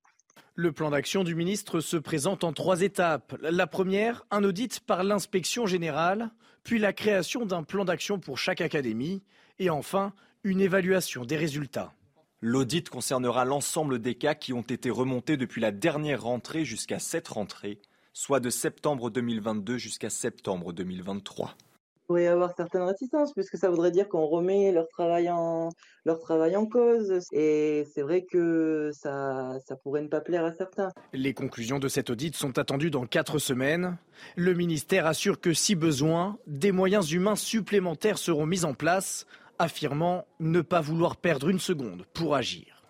Le 0.55 0.71
plan 0.71 0.89
d'action 0.89 1.23
du 1.23 1.35
ministre 1.35 1.79
se 1.79 1.97
présente 1.97 2.43
en 2.43 2.53
trois 2.53 2.81
étapes. 2.81 3.35
La 3.41 3.67
première, 3.67 4.25
un 4.31 4.43
audit 4.43 4.79
par 4.79 5.03
l'inspection 5.03 5.65
générale, 5.65 6.31
puis 6.63 6.79
la 6.79 6.93
création 6.93 7.45
d'un 7.45 7.63
plan 7.63 7.85
d'action 7.85 8.19
pour 8.19 8.37
chaque 8.37 8.61
académie, 8.61 9.23
et 9.59 9.69
enfin 9.69 10.13
une 10.43 10.61
évaluation 10.61 11.25
des 11.25 11.37
résultats. 11.37 11.93
L'audit 12.41 12.89
concernera 12.89 13.45
l'ensemble 13.45 13.99
des 13.99 14.15
cas 14.15 14.35
qui 14.35 14.53
ont 14.53 14.61
été 14.61 14.89
remontés 14.89 15.37
depuis 15.37 15.61
la 15.61 15.71
dernière 15.71 16.23
rentrée 16.23 16.63
jusqu'à 16.63 16.99
cette 16.99 17.27
rentrée 17.27 17.79
soit 18.15 18.39
de 18.39 18.49
septembre 18.49 19.09
2022 19.09 19.77
jusqu'à 19.77 20.09
septembre 20.09 20.71
2023. 20.71 21.53
Il 21.57 22.07
pourrait 22.07 22.23
y 22.23 22.27
avoir 22.27 22.55
certaines 22.55 22.83
réticences, 22.83 23.33
puisque 23.33 23.57
ça 23.57 23.69
voudrait 23.69 23.91
dire 23.91 24.07
qu'on 24.07 24.25
remet 24.25 24.71
leur 24.71 24.87
travail 24.87 25.29
en, 25.29 25.69
leur 26.05 26.19
travail 26.19 26.55
en 26.55 26.65
cause. 26.65 27.19
Et 27.33 27.85
c'est 27.93 28.03
vrai 28.03 28.23
que 28.23 28.91
ça, 28.93 29.57
ça 29.67 29.75
pourrait 29.75 30.01
ne 30.01 30.07
pas 30.07 30.21
plaire 30.21 30.45
à 30.45 30.53
certains. 30.53 30.91
Les 31.13 31.33
conclusions 31.33 31.79
de 31.79 31.89
cet 31.89 32.09
audit 32.09 32.35
sont 32.35 32.57
attendues 32.57 32.91
dans 32.91 33.05
quatre 33.05 33.37
semaines. 33.37 33.97
Le 34.37 34.53
ministère 34.53 35.07
assure 35.07 35.41
que, 35.41 35.53
si 35.53 35.75
besoin, 35.75 36.37
des 36.47 36.71
moyens 36.71 37.11
humains 37.11 37.35
supplémentaires 37.35 38.19
seront 38.19 38.45
mis 38.45 38.63
en 38.63 38.75
place, 38.75 39.25
affirmant 39.59 40.25
ne 40.39 40.61
pas 40.61 40.79
vouloir 40.79 41.17
perdre 41.17 41.49
une 41.49 41.59
seconde 41.59 42.05
pour 42.13 42.35
agir. 42.35 42.83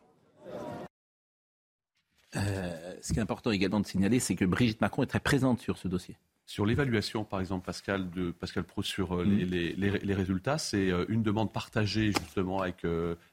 Euh, 2.36 2.85
ce 3.06 3.14
qui 3.14 3.20
est 3.20 3.22
important 3.22 3.52
également 3.52 3.80
de 3.80 3.86
signaler, 3.86 4.20
c'est 4.20 4.36
que 4.36 4.46
Brigitte 4.46 4.82
Macron 4.82 5.04
est 5.04 5.08
très 5.08 5.20
présente 5.20 5.60
sur 5.60 5.78
ce 5.78 5.88
dossier. 5.88 6.18
Sur 6.48 6.66
l'évaluation, 6.66 7.24
par 7.24 7.40
exemple, 7.40 7.66
Pascal, 7.66 8.10
de 8.10 8.32
Pascal 8.32 8.64
Pro 8.64 8.82
sur 8.82 9.14
euh, 9.14 9.26
mm. 9.26 9.38
les, 9.78 10.14
résultats, 10.14 10.58
c'est 10.58 10.92
euh, 10.92 11.06
une 11.08 11.22
demande 11.22 11.54
partagée 11.54 12.08
justement 12.08 12.62
avec, 12.62 12.84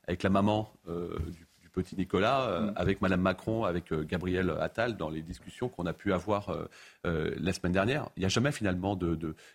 avec 0.06 0.22
la 0.22 0.30
maman 0.30 0.70
du, 0.86 1.46
petit 1.72 1.96
Nicolas 1.96 2.60
mm. 2.60 2.72
avec 2.76 3.00
Madame 3.00 3.20
Macron, 3.20 3.64
avec 3.64 3.92
Gabriel 3.92 4.54
Attal 4.60 4.96
dans 4.96 5.08
les 5.08 5.22
discussions 5.22 5.68
qu'on 5.68 5.86
a 5.86 5.92
pu 5.92 6.12
avoir 6.12 6.56
la 7.04 7.52
semaine 7.52 7.72
dernière. 7.72 8.08
Il 8.16 8.20
n'y 8.20 8.26
a 8.26 8.28
jamais 8.28 8.52
finalement 8.52 8.96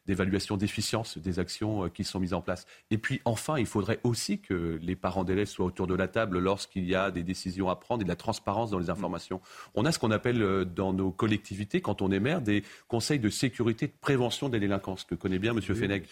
d'évaluation 0.06 0.56
de, 0.56 0.62
d'efficience 0.62 1.18
des 1.18 1.40
actions 1.40 1.90
qui 1.90 2.04
sont 2.04 2.20
mises 2.20 2.34
en 2.34 2.42
place. 2.42 2.66
Et 2.92 2.98
puis 2.98 3.22
enfin, 3.26 3.58
il 3.58 3.66
faudrait 3.66 4.00
aussi 4.04 4.40
que 4.40 4.80
les 4.82 4.96
parents 4.96 5.24
d'élèves 5.24 5.48
soient 5.48 5.66
autour 5.66 5.88
de 5.88 5.96
la 5.96 6.08
table 6.08 6.40
lorsqu'il 6.40 6.86
y 6.86 6.96
a 6.96 7.12
des 7.12 7.24
décisions 7.24 7.70
à 7.70 7.76
prendre 7.76 8.02
et 8.02 8.04
de 8.04 8.10
la 8.10 8.16
transparence 8.16 8.72
dans 8.72 8.80
les 8.80 8.90
informations. 8.90 9.42
On 9.76 9.86
a 9.86 9.92
ce 9.92 10.00
qu'on 10.00 10.12
appelle 10.12 10.66
dans 10.66 10.94
nos 10.94 11.12
collectivités, 11.12 11.82
quand 11.82 12.02
on 12.02 12.12
est 12.12 12.20
maire, 12.20 12.42
des 12.42 12.64
conseils 12.88 13.20
de 13.20 13.30
sécurité 13.30 13.88
de 13.88 13.94
prévention 14.00 14.50
des 14.50 14.60
délinquances, 14.60 15.04
que 15.04 15.16
connaît 15.16 15.40
bien 15.40 15.54
M. 15.54 15.62
Fenech. 15.62 16.08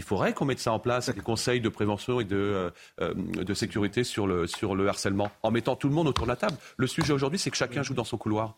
Il 0.00 0.02
faudrait 0.02 0.32
qu'on 0.32 0.46
mette 0.46 0.60
ça 0.60 0.72
en 0.72 0.78
place, 0.78 1.10
des 1.10 1.20
conseils 1.20 1.60
de 1.60 1.68
prévention 1.68 2.20
et 2.20 2.24
de, 2.24 2.72
de 2.98 3.54
sécurité 3.54 4.02
sur 4.02 4.26
le, 4.26 4.46
sur 4.46 4.74
le 4.74 4.88
harcèlement, 4.88 5.30
en 5.42 5.50
mettant 5.50 5.76
tout 5.76 5.88
le 5.88 5.94
monde 5.94 6.08
autour 6.08 6.24
de 6.24 6.30
la 6.30 6.36
table. 6.36 6.56
Le 6.78 6.86
sujet 6.86 7.12
aujourd'hui, 7.12 7.38
c'est 7.38 7.50
que 7.50 7.56
chacun 7.58 7.82
joue 7.82 7.92
dans 7.92 8.04
son 8.04 8.16
couloir 8.16 8.54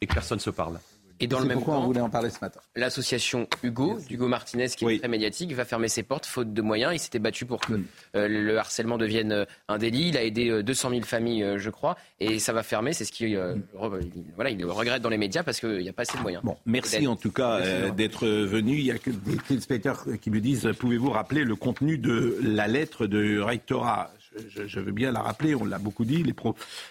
et 0.00 0.06
que 0.06 0.14
personne 0.14 0.38
ne 0.38 0.42
se 0.42 0.50
parle. 0.50 0.78
Et 1.20 1.26
dans 1.26 1.38
le 1.38 1.46
même 1.46 1.58
pourquoi 1.58 1.78
on 1.78 1.84
voulait 1.84 2.00
en 2.00 2.10
parler 2.10 2.30
ce 2.30 2.40
matin. 2.40 2.60
L'association 2.74 3.46
Hugo, 3.62 3.98
Hugo 4.10 4.28
Martinez, 4.28 4.68
qui 4.68 4.84
est 4.84 4.98
très 4.98 5.08
médiatique, 5.08 5.52
va 5.52 5.64
fermer 5.64 5.88
ses 5.88 6.02
portes 6.02 6.26
faute 6.26 6.52
de 6.52 6.62
moyens. 6.62 6.92
Il 6.94 6.98
s'était 6.98 7.18
battu 7.18 7.46
pour 7.46 7.60
que 7.60 7.74
euh, 8.16 8.28
le 8.28 8.58
harcèlement 8.58 8.98
devienne 8.98 9.32
euh, 9.32 9.44
un 9.68 9.78
délit. 9.78 10.08
Il 10.08 10.16
a 10.16 10.24
aidé 10.24 10.62
200 10.62 10.88
euh, 10.88 10.90
000 10.92 11.04
familles, 11.04 11.54
je 11.56 11.70
crois, 11.70 11.96
et 12.20 12.38
ça 12.38 12.52
va 12.52 12.62
fermer. 12.62 12.92
C'est 12.92 13.04
ce 13.04 13.12
qu'il 13.12 13.40
voilà, 14.36 14.50
il 14.50 14.64
regrette 14.64 15.02
dans 15.02 15.08
les 15.08 15.18
médias 15.18 15.42
parce 15.42 15.60
qu'il 15.60 15.78
n'y 15.78 15.88
a 15.88 15.92
pas 15.92 16.02
assez 16.02 16.18
de 16.18 16.22
moyens. 16.22 16.42
Bon, 16.42 16.56
merci 16.66 17.06
en 17.06 17.16
tout 17.16 17.32
cas 17.32 17.90
d'être 17.90 18.26
venu. 18.26 18.72
Il 18.78 18.84
y 18.84 18.90
a 18.90 18.98
que 18.98 19.10
des 19.10 19.36
téléspectateurs 19.36 20.04
qui 20.20 20.30
me 20.30 20.40
disent 20.40 20.68
pouvez-vous 20.78 21.10
rappeler 21.10 21.44
le 21.44 21.56
contenu 21.56 21.98
de 21.98 22.38
la 22.42 22.66
lettre 22.66 23.06
de 23.06 23.40
rectorat? 23.40 24.10
Je, 24.48 24.80
veux 24.80 24.92
bien 24.92 25.12
la 25.12 25.22
rappeler, 25.22 25.54
on 25.54 25.64
l'a 25.64 25.78
beaucoup 25.78 26.04
dit. 26.04 26.24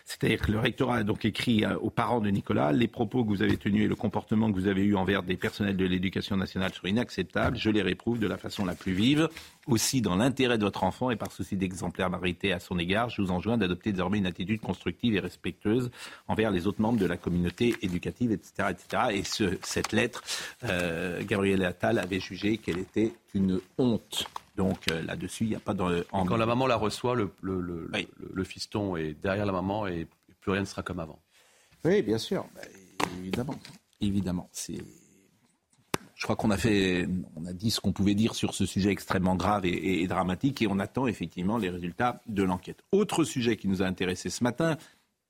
C'est-à-dire 0.06 0.40
que 0.40 0.52
le 0.52 0.60
rectorat 0.60 0.98
a 0.98 1.04
donc 1.04 1.26
écrit 1.26 1.66
aux 1.82 1.90
parents 1.90 2.22
de 2.22 2.30
Nicolas 2.30 2.72
les 2.72 2.88
propos 2.88 3.24
que 3.24 3.30
vous 3.30 3.42
avez 3.42 3.58
tenus 3.58 3.86
et 3.86 3.88
le 3.88 3.96
comportement 3.96 4.52
que 4.52 4.56
vous 4.56 4.68
avez 4.68 4.84
eu 4.84 4.96
envers 4.96 5.24
des 5.24 5.38
personnels 5.38 5.78
de 5.78 5.86
l'éducation 5.86 6.38
nationale 6.38 6.74
sont 6.74 6.88
inacceptables. 6.88 7.58
Je 7.58 7.70
les 7.70 7.82
réprouve 7.82 8.20
de 8.20 8.28
la 8.28 8.38
façon 8.38 8.66
la 8.66 8.76
plus 8.76 8.94
vive. 8.94 9.30
Aussi, 9.68 10.02
dans 10.02 10.16
l'intérêt 10.16 10.58
de 10.58 10.64
votre 10.64 10.84
enfant 10.84 11.10
et 11.10 11.16
par 11.16 11.32
souci 11.32 11.56
d'exemplarité 11.56 12.52
à 12.52 12.60
son 12.60 12.78
égard, 12.80 13.10
je 13.10 13.22
vous 13.22 13.32
enjoins 13.32 13.58
d'adopter 13.58 13.92
désormais 13.92 14.18
une 14.18 14.26
attitude 14.26 14.60
constructive 14.60 15.16
et 15.16 15.20
respectueuse 15.20 15.90
envers 16.28 16.52
les 16.52 16.68
autres 16.68 16.82
membres 16.82 17.00
de 17.00 17.06
la 17.06 17.18
communauté 17.18 17.76
éducative, 17.82 18.32
etc. 18.32 18.70
etc. 18.72 19.04
Et 19.12 19.24
ce, 19.24 19.58
cette 19.62 19.92
lettre, 19.92 20.24
euh, 20.66 21.22
Gabriel 21.24 21.64
Attal 21.64 22.00
avait 22.00 22.20
jugé 22.20 22.58
qu'elle 22.58 22.80
était 22.80 23.14
une 23.34 23.60
honte. 23.78 24.28
Donc 24.56 24.88
euh, 24.90 25.02
là-dessus, 25.02 25.46
il 25.46 25.50
n'y 25.50 25.56
a 25.56 25.60
pas 25.60 25.74
de. 25.74 26.06
Quand 26.12 26.38
la 26.38 26.46
maman 26.46 26.68
la 26.68 26.76
reçoit, 26.76 27.16
le, 27.16 27.32
le, 27.42 28.44
fiston 28.44 28.96
est 28.96 29.14
derrière 29.14 29.46
la 29.46 29.52
maman 29.52 29.88
et 29.88 30.08
plus 30.42 30.52
rien 30.52 30.62
ne 30.62 30.66
sera 30.66 30.84
comme 30.84 31.00
avant. 31.00 31.20
Oui, 31.84 32.02
bien 32.02 32.18
sûr, 32.18 32.46
bah, 32.56 32.62
évidemment, 33.20 33.56
évidemment. 34.00 34.50
C'est. 34.52 34.78
Je 36.16 36.26
crois 36.26 36.36
qu'on 36.36 36.52
a 36.52 36.58
fait, 36.58 37.08
on 37.36 37.46
a 37.46 37.54
dit 37.54 37.72
ce 37.72 37.82
qu'on 37.82 37.92
pouvait 37.92 38.14
dire 38.14 38.36
sur 38.36 38.54
ce 38.54 38.66
sujet 38.66 38.92
extrêmement 38.92 39.36
grave 39.36 39.66
et, 39.66 40.08
dramatique, 40.08 40.62
et 40.62 40.68
on 40.68 40.80
attend 40.80 41.08
effectivement 41.08 41.58
les 41.58 41.70
résultats 41.70 42.22
de 42.28 42.44
l'enquête. 42.44 42.82
Autre 42.92 43.26
sujet 43.26 43.58
qui 43.58 43.68
nous 43.68 43.82
a 43.82 43.86
intéressé 43.86 44.30
ce 44.30 44.44
matin, 44.44 44.78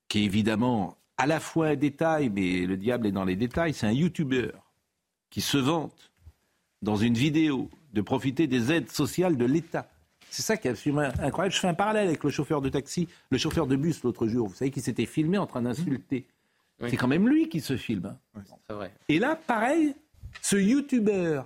qui 0.08 0.20
est 0.20 0.24
évidemment 0.24 0.98
à 1.18 1.26
la 1.26 1.40
fois 1.40 1.68
un 1.68 1.76
détail, 1.76 2.30
mais 2.30 2.68
le 2.68 2.78
diable 2.78 3.08
est 3.08 3.12
dans 3.12 3.24
les 3.24 3.36
détails, 3.36 3.74
c'est 3.74 3.88
un 3.88 3.92
YouTuber 3.92 4.52
qui 5.32 5.42
se 5.42 5.58
vante 5.58 6.13
dans 6.84 6.98
une 6.98 7.16
vidéo 7.16 7.70
de 7.94 8.02
profiter 8.02 8.46
des 8.46 8.72
aides 8.72 8.92
sociales 8.92 9.38
de 9.38 9.46
l'État. 9.46 9.90
C'est 10.30 10.42
ça 10.42 10.58
qui 10.58 10.68
est 10.68 10.72
absolument 10.72 11.10
incroyable. 11.20 11.54
Je 11.54 11.60
fais 11.60 11.68
un 11.68 11.74
parallèle 11.74 12.08
avec 12.08 12.24
le 12.24 12.30
chauffeur 12.30 12.62
de 12.62 12.70
taxi, 12.70 13.08
le 13.30 13.38
chauffeur 13.38 13.68
de 13.68 13.76
bus 13.76 14.04
l'autre 14.04 14.28
jour. 14.28 14.48
Vous 14.50 14.56
savez, 14.56 14.72
qui 14.72 14.82
s'était 14.82 15.06
filmé 15.06 15.38
en 15.38 15.48
train 15.48 15.62
d'insulter. 15.62 16.28
C'est 16.88 16.98
quand 16.98 17.08
même 17.08 17.30
lui 17.30 17.48
qui 17.48 17.62
se 17.62 17.78
filme. 17.78 18.18
Vrai. 18.68 18.92
Et 19.08 19.20
là, 19.20 19.36
pareil, 19.36 19.96
ce 20.42 20.58
YouTuber, 20.58 21.44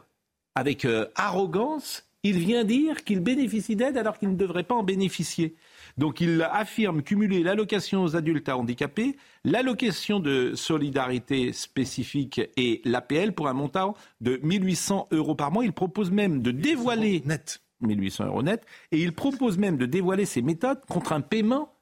avec 0.55 0.85
euh, 0.85 1.05
arrogance, 1.15 2.07
il 2.23 2.39
vient 2.39 2.63
dire 2.63 3.03
qu'il 3.03 3.19
bénéficie 3.19 3.75
d'aide 3.75 3.97
alors 3.97 4.17
qu'il 4.17 4.29
ne 4.29 4.35
devrait 4.35 4.63
pas 4.63 4.73
en 4.73 4.83
bénéficier. 4.83 5.55
Donc 5.97 6.21
il 6.21 6.41
affirme 6.51 7.01
cumuler 7.01 7.41
l'allocation 7.41 8.03
aux 8.03 8.15
adultes 8.15 8.49
handicapés, 8.49 9.17
l'allocation 9.43 10.19
de 10.19 10.53
solidarité 10.55 11.53
spécifique 11.53 12.39
et 12.55 12.81
l'APL 12.85 13.33
pour 13.33 13.47
un 13.47 13.53
montant 13.53 13.95
de 14.21 14.39
1800 14.43 15.07
euros 15.11 15.35
par 15.35 15.51
mois. 15.51 15.65
Il 15.65 15.73
propose 15.73 16.11
même 16.11 16.41
de 16.41 16.51
dévoiler... 16.51 17.21
Net. 17.25 17.61
1800 17.81 18.25
euros 18.25 18.43
net. 18.43 18.65
Et 18.91 19.01
il 19.01 19.13
propose 19.13 19.57
même 19.57 19.77
de 19.77 19.85
dévoiler 19.85 20.25
ses 20.25 20.41
méthodes 20.41 20.83
contre 20.87 21.13
un 21.13 21.21
paiement 21.21 21.73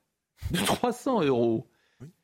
de 0.51 0.57
300 0.57 1.23
euros. 1.23 1.67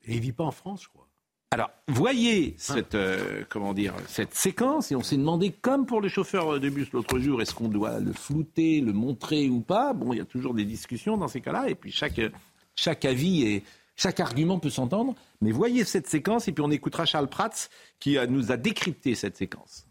Et 0.04 0.14
il 0.14 0.20
vit 0.20 0.32
pas 0.32 0.44
en 0.44 0.50
France, 0.50 0.82
je 0.84 0.88
crois. 0.88 1.08
Alors, 1.52 1.70
voyez 1.86 2.54
cette, 2.56 2.94
euh, 2.94 3.44
comment 3.50 3.74
dire, 3.74 3.92
cette 4.08 4.34
séquence, 4.34 4.90
et 4.90 4.96
on 4.96 5.02
s'est 5.02 5.18
demandé, 5.18 5.50
comme 5.50 5.84
pour 5.84 6.00
le 6.00 6.08
chauffeur 6.08 6.58
de 6.58 6.68
bus 6.70 6.90
l'autre 6.92 7.18
jour, 7.18 7.42
est-ce 7.42 7.54
qu'on 7.54 7.68
doit 7.68 8.00
le 8.00 8.14
flouter, 8.14 8.80
le 8.80 8.94
montrer 8.94 9.50
ou 9.50 9.60
pas 9.60 9.92
Bon, 9.92 10.14
il 10.14 10.16
y 10.16 10.22
a 10.22 10.24
toujours 10.24 10.54
des 10.54 10.64
discussions 10.64 11.18
dans 11.18 11.28
ces 11.28 11.42
cas-là, 11.42 11.68
et 11.68 11.74
puis 11.74 11.92
chaque, 11.92 12.18
chaque 12.74 13.04
avis 13.04 13.42
et 13.42 13.64
chaque 13.96 14.18
argument 14.18 14.60
peut 14.60 14.70
s'entendre. 14.70 15.14
Mais 15.42 15.52
voyez 15.52 15.84
cette 15.84 16.06
séquence, 16.06 16.48
et 16.48 16.52
puis 16.52 16.64
on 16.64 16.70
écoutera 16.70 17.04
Charles 17.04 17.28
Prats 17.28 17.68
qui 18.00 18.16
nous 18.30 18.50
a 18.50 18.56
décrypté 18.56 19.14
cette 19.14 19.36
séquence. 19.36 19.86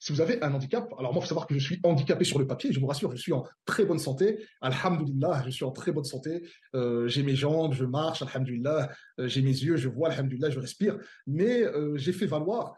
Si 0.00 0.12
vous 0.12 0.22
avez 0.22 0.42
un 0.42 0.54
handicap, 0.54 0.90
alors 0.98 1.12
moi, 1.12 1.20
il 1.20 1.24
faut 1.24 1.28
savoir 1.28 1.46
que 1.46 1.54
je 1.54 1.62
suis 1.62 1.78
handicapé 1.82 2.24
sur 2.24 2.38
le 2.38 2.46
papier, 2.46 2.72
je 2.72 2.80
vous 2.80 2.86
rassure, 2.86 3.12
je 3.12 3.20
suis 3.20 3.34
en 3.34 3.46
très 3.66 3.84
bonne 3.84 3.98
santé. 3.98 4.42
Alhamdulillah, 4.62 5.42
je 5.44 5.50
suis 5.50 5.64
en 5.64 5.72
très 5.72 5.92
bonne 5.92 6.04
santé. 6.04 6.42
Euh, 6.74 7.06
j'ai 7.06 7.22
mes 7.22 7.36
jambes, 7.36 7.74
je 7.74 7.84
marche, 7.84 8.22
alhamdulillah. 8.22 8.90
Euh, 9.18 9.28
j'ai 9.28 9.42
mes 9.42 9.50
yeux, 9.50 9.76
je 9.76 9.90
vois, 9.90 10.08
alhamdulillah, 10.08 10.48
je 10.48 10.58
respire. 10.58 10.98
Mais 11.26 11.62
euh, 11.64 11.98
j'ai 11.98 12.14
fait 12.14 12.26
valoir 12.26 12.74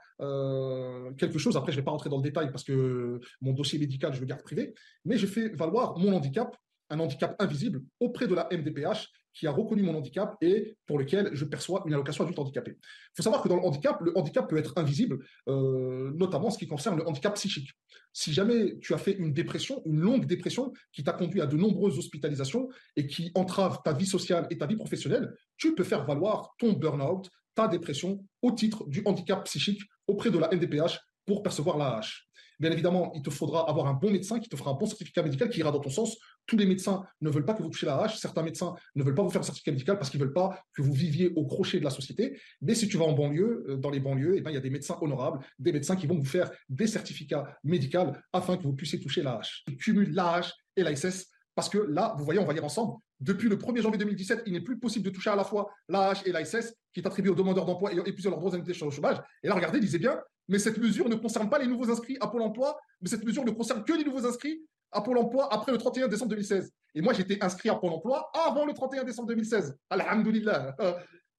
quelque 1.18 1.38
chose. 1.38 1.56
Après, 1.56 1.72
je 1.72 1.78
ne 1.78 1.80
vais 1.80 1.84
pas 1.84 1.90
rentrer 1.90 2.08
dans 2.08 2.18
le 2.18 2.22
détail 2.22 2.52
parce 2.52 2.62
que 2.62 3.18
mon 3.40 3.52
dossier 3.52 3.76
médical, 3.78 4.14
je 4.14 4.20
le 4.20 4.26
garde 4.26 4.42
privé. 4.42 4.72
Mais 5.04 5.16
j'ai 5.16 5.26
fait 5.26 5.48
valoir 5.48 5.98
mon 5.98 6.12
handicap, 6.14 6.56
un 6.90 7.00
handicap 7.00 7.34
invisible, 7.40 7.82
auprès 7.98 8.28
de 8.28 8.34
la 8.34 8.48
MDPH 8.52 9.08
qui 9.32 9.46
a 9.46 9.50
reconnu 9.50 9.82
mon 9.82 9.94
handicap 9.96 10.36
et 10.40 10.76
pour 10.86 10.98
lequel 10.98 11.30
je 11.32 11.44
perçois 11.44 11.82
une 11.86 11.94
allocation 11.94 12.24
adulte 12.24 12.38
handicapé. 12.38 12.72
Il 12.72 13.16
faut 13.16 13.22
savoir 13.22 13.42
que 13.42 13.48
dans 13.48 13.56
le 13.56 13.62
handicap, 13.62 14.00
le 14.00 14.16
handicap 14.16 14.48
peut 14.48 14.56
être 14.56 14.74
invisible, 14.76 15.24
euh, 15.48 16.12
notamment 16.14 16.48
en 16.48 16.50
ce 16.50 16.58
qui 16.58 16.66
concerne 16.66 16.98
le 16.98 17.08
handicap 17.08 17.34
psychique. 17.34 17.70
Si 18.12 18.32
jamais 18.32 18.78
tu 18.80 18.94
as 18.94 18.98
fait 18.98 19.12
une 19.12 19.32
dépression, 19.32 19.82
une 19.86 20.00
longue 20.00 20.26
dépression 20.26 20.72
qui 20.92 21.02
t'a 21.02 21.12
conduit 21.12 21.40
à 21.40 21.46
de 21.46 21.56
nombreuses 21.56 21.98
hospitalisations 21.98 22.68
et 22.96 23.06
qui 23.06 23.30
entrave 23.34 23.80
ta 23.84 23.92
vie 23.92 24.06
sociale 24.06 24.46
et 24.50 24.58
ta 24.58 24.66
vie 24.66 24.76
professionnelle, 24.76 25.34
tu 25.56 25.74
peux 25.74 25.84
faire 25.84 26.04
valoir 26.04 26.54
ton 26.58 26.72
burn-out, 26.72 27.30
ta 27.54 27.68
dépression 27.68 28.24
au 28.42 28.52
titre 28.52 28.86
du 28.86 29.02
handicap 29.04 29.44
psychique 29.44 29.82
auprès 30.06 30.30
de 30.30 30.38
la 30.38 30.48
NDPH 30.54 30.98
pour 31.24 31.42
percevoir 31.42 31.78
la 31.78 31.96
hache. 31.96 32.28
Bien 32.62 32.70
évidemment, 32.70 33.10
il 33.16 33.22
te 33.22 33.30
faudra 33.30 33.68
avoir 33.68 33.88
un 33.88 33.94
bon 33.94 34.12
médecin 34.12 34.38
qui 34.38 34.48
te 34.48 34.54
fera 34.54 34.70
un 34.70 34.74
bon 34.74 34.86
certificat 34.86 35.24
médical 35.24 35.50
qui 35.50 35.58
ira 35.58 35.72
dans 35.72 35.80
ton 35.80 35.90
sens. 35.90 36.16
Tous 36.46 36.56
les 36.56 36.64
médecins 36.64 37.02
ne 37.20 37.28
veulent 37.28 37.44
pas 37.44 37.54
que 37.54 37.62
vous 37.64 37.68
touchiez 37.68 37.88
la 37.88 38.00
hache. 38.00 38.18
Certains 38.18 38.44
médecins 38.44 38.76
ne 38.94 39.02
veulent 39.02 39.16
pas 39.16 39.24
vous 39.24 39.30
faire 39.30 39.40
un 39.40 39.44
certificat 39.44 39.72
médical 39.72 39.98
parce 39.98 40.10
qu'ils 40.10 40.20
ne 40.20 40.26
veulent 40.26 40.32
pas 40.32 40.56
que 40.72 40.80
vous 40.80 40.92
viviez 40.92 41.32
au 41.34 41.44
crochet 41.44 41.80
de 41.80 41.84
la 41.84 41.90
société. 41.90 42.38
Mais 42.60 42.76
si 42.76 42.86
tu 42.86 42.98
vas 42.98 43.04
en 43.06 43.14
banlieue, 43.14 43.64
euh, 43.68 43.76
dans 43.78 43.90
les 43.90 43.98
banlieues, 43.98 44.36
eh 44.36 44.42
ben, 44.42 44.52
il 44.52 44.54
y 44.54 44.58
a 44.58 44.60
des 44.60 44.70
médecins 44.70 44.96
honorables, 45.00 45.44
des 45.58 45.72
médecins 45.72 45.96
qui 45.96 46.06
vont 46.06 46.14
vous 46.14 46.24
faire 46.24 46.52
des 46.68 46.86
certificats 46.86 47.58
médicaux 47.64 48.12
afin 48.32 48.56
que 48.56 48.62
vous 48.62 48.74
puissiez 48.74 49.00
toucher 49.00 49.24
la 49.24 49.38
hache. 49.38 49.64
Ils 49.66 49.76
cumulent 49.76 50.14
la 50.14 50.34
hache 50.34 50.52
et 50.76 50.84
l'ASS 50.84 51.26
parce 51.56 51.68
que 51.68 51.78
là, 51.78 52.14
vous 52.16 52.24
voyez, 52.24 52.38
on 52.38 52.44
va 52.44 52.52
lire 52.52 52.64
ensemble. 52.64 52.94
Depuis 53.22 53.48
le 53.48 53.56
1er 53.56 53.82
janvier 53.82 53.98
2017, 53.98 54.42
il 54.46 54.52
n'est 54.52 54.60
plus 54.60 54.78
possible 54.78 55.04
de 55.04 55.10
toucher 55.10 55.30
à 55.30 55.36
la 55.36 55.44
fois 55.44 55.70
l'AH 55.88 56.22
et 56.26 56.32
l'ASS, 56.32 56.74
qui 56.92 57.00
est 57.00 57.06
attribué 57.06 57.30
aux 57.30 57.36
demandeurs 57.36 57.64
d'emploi 57.64 57.92
et 57.92 57.96
épuisé 58.04 58.28
leurs 58.28 58.40
droits 58.40 58.52
indemnités 58.52 58.82
au 58.82 58.90
chômage. 58.90 59.18
Et 59.44 59.48
là, 59.48 59.54
regardez, 59.54 59.78
lisez 59.78 60.00
bien, 60.00 60.20
mais 60.48 60.58
cette 60.58 60.76
mesure 60.78 61.08
ne 61.08 61.14
concerne 61.14 61.48
pas 61.48 61.60
les 61.60 61.68
nouveaux 61.68 61.88
inscrits 61.88 62.16
à 62.20 62.26
Pôle 62.26 62.42
emploi, 62.42 62.76
mais 63.00 63.08
cette 63.08 63.24
mesure 63.24 63.44
ne 63.44 63.52
concerne 63.52 63.84
que 63.84 63.92
les 63.92 64.02
nouveaux 64.02 64.26
inscrits 64.26 64.66
à 64.90 65.00
Pôle 65.02 65.18
emploi 65.18 65.54
après 65.54 65.70
le 65.70 65.78
31 65.78 66.08
décembre 66.08 66.30
2016. 66.30 66.72
Et 66.96 67.00
moi, 67.00 67.12
j'étais 67.12 67.42
inscrit 67.44 67.68
à 67.68 67.76
Pôle 67.76 67.92
emploi 67.92 68.28
avant 68.34 68.66
le 68.66 68.72
31 68.72 69.04
décembre 69.04 69.28
2016. 69.28 69.76
Alhamdulillah. 69.88 70.74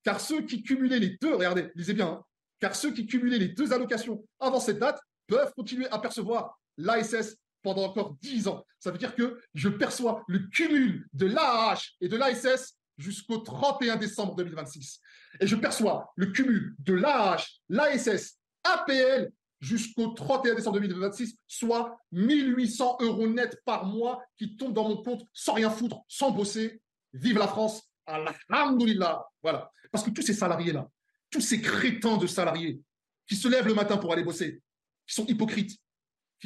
car 0.03 0.21
ceux 0.21 0.41
qui 0.41 0.63
cumulaient 0.63 0.99
les 0.99 1.17
deux, 1.21 1.35
regardez, 1.35 1.69
lisez 1.75 1.93
bien, 1.93 2.07
hein, 2.07 2.23
car 2.61 2.75
ceux 2.77 2.93
qui 2.93 3.05
cumulaient 3.05 3.39
les 3.39 3.49
deux 3.49 3.73
allocations 3.73 4.23
avant 4.39 4.61
cette 4.61 4.79
date 4.79 5.01
peuvent 5.27 5.51
continuer 5.53 5.87
à 5.89 5.99
percevoir 5.99 6.57
l'ASS 6.77 7.35
pendant 7.63 7.85
encore 7.85 8.15
10 8.21 8.47
ans. 8.47 8.65
Ça 8.79 8.91
veut 8.91 8.97
dire 8.97 9.15
que 9.15 9.41
je 9.53 9.69
perçois 9.69 10.23
le 10.27 10.39
cumul 10.49 11.07
de 11.13 11.25
l'AAH 11.25 11.81
et 12.01 12.07
de 12.07 12.17
l'ASS 12.17 12.77
jusqu'au 12.97 13.37
31 13.39 13.95
décembre 13.95 14.35
2026. 14.35 14.99
Et 15.39 15.47
je 15.47 15.55
perçois 15.55 16.11
le 16.15 16.27
cumul 16.27 16.75
de 16.79 16.93
l'AAH, 16.93 17.43
l'ASS 17.69 18.39
APL 18.63 19.31
jusqu'au 19.61 20.09
31 20.09 20.55
décembre 20.55 20.79
2026, 20.79 21.37
soit 21.47 21.97
1800 22.11 22.97
euros 22.99 23.27
net 23.27 23.59
par 23.65 23.85
mois 23.85 24.21
qui 24.37 24.55
tombent 24.57 24.73
dans 24.73 24.87
mon 24.87 25.01
compte 25.01 25.25
sans 25.31 25.53
rien 25.53 25.69
foutre, 25.69 26.01
sans 26.07 26.31
bosser. 26.31 26.81
Vive 27.13 27.37
la 27.37 27.47
France, 27.47 27.89
alhamdoulilah. 28.05 29.25
Voilà. 29.41 29.71
Parce 29.91 30.03
que 30.03 30.09
tous 30.09 30.21
ces 30.21 30.33
salariés-là, 30.33 30.89
tous 31.29 31.41
ces 31.41 31.61
crétins 31.61 32.17
de 32.17 32.27
salariés 32.27 32.81
qui 33.27 33.35
se 33.35 33.47
lèvent 33.47 33.67
le 33.67 33.73
matin 33.73 33.97
pour 33.97 34.11
aller 34.11 34.23
bosser, 34.23 34.61
qui 35.07 35.15
sont 35.15 35.25
hypocrites, 35.27 35.79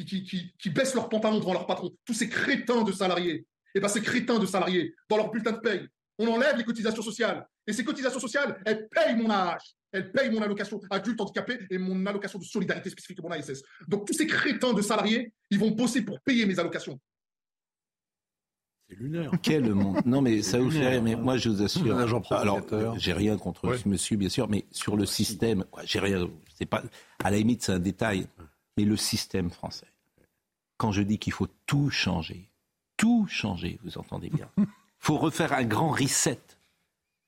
qui, 0.04 0.52
qui, 0.58 0.70
baissent 0.70 0.94
leurs 0.94 1.08
pantalons 1.08 1.38
devant 1.38 1.52
leur 1.52 1.66
patron, 1.66 1.90
tous 2.04 2.14
ces 2.14 2.28
crétins 2.28 2.82
de 2.82 2.92
salariés, 2.92 3.34
et 3.34 3.46
eh 3.74 3.80
bien 3.80 3.88
ces 3.88 4.00
crétins 4.00 4.38
de 4.38 4.46
salariés, 4.46 4.94
dans 5.08 5.16
leur 5.16 5.30
bulletin 5.30 5.52
de 5.52 5.58
paye, 5.58 5.86
On 6.18 6.26
enlève 6.26 6.56
les 6.56 6.64
cotisations 6.64 7.02
sociales. 7.02 7.46
Et 7.66 7.72
ces 7.72 7.84
cotisations 7.84 8.18
sociales, 8.18 8.60
elles 8.64 8.88
payent 8.88 9.16
mon 9.16 9.30
âge. 9.30 9.76
Elles 9.92 10.10
payent 10.10 10.30
mon 10.30 10.42
allocation 10.42 10.80
adulte 10.90 11.20
handicapé 11.20 11.58
et 11.70 11.78
mon 11.78 12.04
allocation 12.06 12.38
de 12.38 12.44
solidarité 12.44 12.90
spécifique, 12.90 13.22
mon 13.22 13.30
ASS. 13.30 13.62
Donc 13.86 14.06
tous 14.06 14.14
ces 14.14 14.26
crétins 14.26 14.72
de 14.72 14.82
salariés, 14.82 15.32
ils 15.50 15.58
vont 15.58 15.70
bosser 15.70 16.02
pour 16.02 16.20
payer 16.20 16.44
mes 16.46 16.58
allocations. 16.58 16.98
C'est 18.88 18.98
lunaire. 18.98 19.30
Quel 19.42 19.74
monde 19.74 20.00
Non, 20.06 20.22
mais 20.22 20.40
ça 20.42 20.58
vous 20.58 20.70
fait 20.70 20.88
rire. 20.88 21.02
Mais 21.02 21.14
moi, 21.14 21.36
je 21.36 21.50
vous 21.50 21.62
assure. 21.62 21.96
Alors, 22.30 22.62
j'ai 22.96 23.12
rien 23.12 23.36
contre 23.36 23.74
ce 23.76 23.88
monsieur, 23.88 24.16
bien 24.16 24.30
sûr, 24.30 24.48
mais 24.48 24.64
sur 24.70 24.96
le 24.96 25.04
système, 25.04 25.64
j'ai 25.84 26.00
rien. 26.00 26.28
C'est 26.54 26.66
pas. 26.66 26.82
À 27.22 27.30
la 27.30 27.36
limite, 27.36 27.62
c'est 27.62 27.72
un 27.72 27.78
détail. 27.78 28.26
Mais 28.78 28.84
le 28.84 28.96
système 28.96 29.50
français. 29.50 29.88
Quand 30.76 30.92
je 30.92 31.02
dis 31.02 31.18
qu'il 31.18 31.32
faut 31.32 31.48
tout 31.66 31.90
changer, 31.90 32.48
tout 32.96 33.26
changer, 33.26 33.80
vous 33.82 33.98
entendez 33.98 34.30
bien. 34.30 34.48
Il 34.56 34.66
faut 35.00 35.18
refaire 35.18 35.52
un 35.52 35.64
grand 35.64 35.90
reset. 35.90 36.38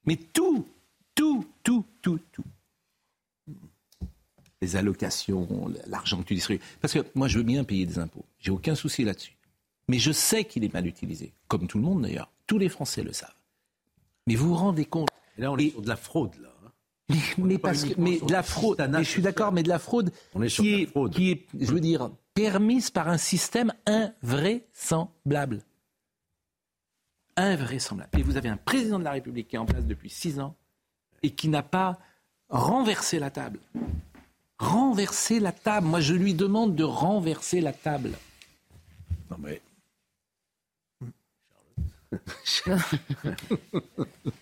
Mais 0.05 0.15
tout, 0.15 0.69
tout, 1.17 1.45
tout, 1.65 1.85
tout, 2.03 2.21
tout. 2.31 2.45
Les 4.63 4.77
allocations, 4.77 5.73
l'argent 5.89 6.23
que 6.23 6.29
tu 6.29 6.35
distribues. 6.35 6.63
Parce 6.81 6.95
que 6.95 7.05
moi, 7.17 7.27
je 7.27 7.39
veux 7.39 7.45
bien 7.45 7.65
payer 7.65 7.85
des 7.85 7.99
impôts. 7.99 8.25
J'ai 8.39 8.53
aucun 8.53 8.77
souci 8.77 9.03
là-dessus. 9.03 9.37
Mais 9.89 9.99
je 9.99 10.13
sais 10.13 10.45
qu'il 10.45 10.63
est 10.63 10.73
mal 10.73 10.87
utilisé. 10.87 11.33
Comme 11.49 11.67
tout 11.67 11.79
le 11.79 11.85
monde 11.85 12.03
d'ailleurs. 12.03 12.31
Tous 12.47 12.59
les 12.59 12.69
Français 12.69 13.03
le 13.03 13.13
savent. 13.13 13.35
Mais 14.29 14.37
vous 14.37 14.51
vous 14.51 14.55
rendez 14.55 14.85
compte 14.85 15.09
Là, 15.37 15.51
on 15.51 15.57
est 15.57 15.71
sur 15.71 15.83
de 15.83 15.89
la 15.89 15.97
fraude, 15.97 16.37
là. 16.41 16.55
Mais, 17.39 17.59
parce 17.59 17.85
que, 17.85 17.95
mais 17.99 18.19
de 18.21 18.33
la 18.33 18.43
fraude, 18.43 18.91
je 18.99 19.03
suis 19.03 19.23
d'accord, 19.23 19.53
mais 19.53 19.63
de 19.63 19.69
la 19.69 19.79
fraude, 19.79 20.13
on 20.35 20.43
est 20.43 20.49
sur 20.49 20.65
qui, 20.65 20.85
la 20.85 20.91
fraude. 20.91 21.13
qui 21.13 21.31
est, 21.31 21.47
je 21.59 21.73
veux 21.73 21.81
dire, 21.81 22.11
permise 22.35 22.91
par 22.91 23.09
un 23.09 23.19
système 23.19 23.73
invraisemblable. 23.87 25.63
Invraisemblable. 27.37 28.19
Et 28.19 28.23
vous 28.23 28.37
avez 28.37 28.49
un 28.49 28.57
président 28.57 28.99
de 28.99 29.05
la 29.05 29.13
République 29.13 29.49
qui 29.49 29.57
est 29.57 29.59
en 29.59 29.67
place 29.67 29.87
depuis 29.87 30.11
six 30.11 30.41
ans 30.41 30.55
et 31.23 31.31
qui 31.31 31.49
n'a 31.49 31.63
pas 31.63 31.99
renversé 32.49 33.19
la 33.19 33.31
table. 33.31 33.61
Renverser 34.59 35.41
la 35.41 35.53
table. 35.53 35.87
Moi, 35.87 36.01
je 36.01 36.15
lui 36.15 36.35
demande 36.35 36.75
de 36.75 36.85
renverser 36.85 37.61
la 37.61 37.73
table. 37.73 38.11
Non, 39.31 39.37
mais 39.39 39.61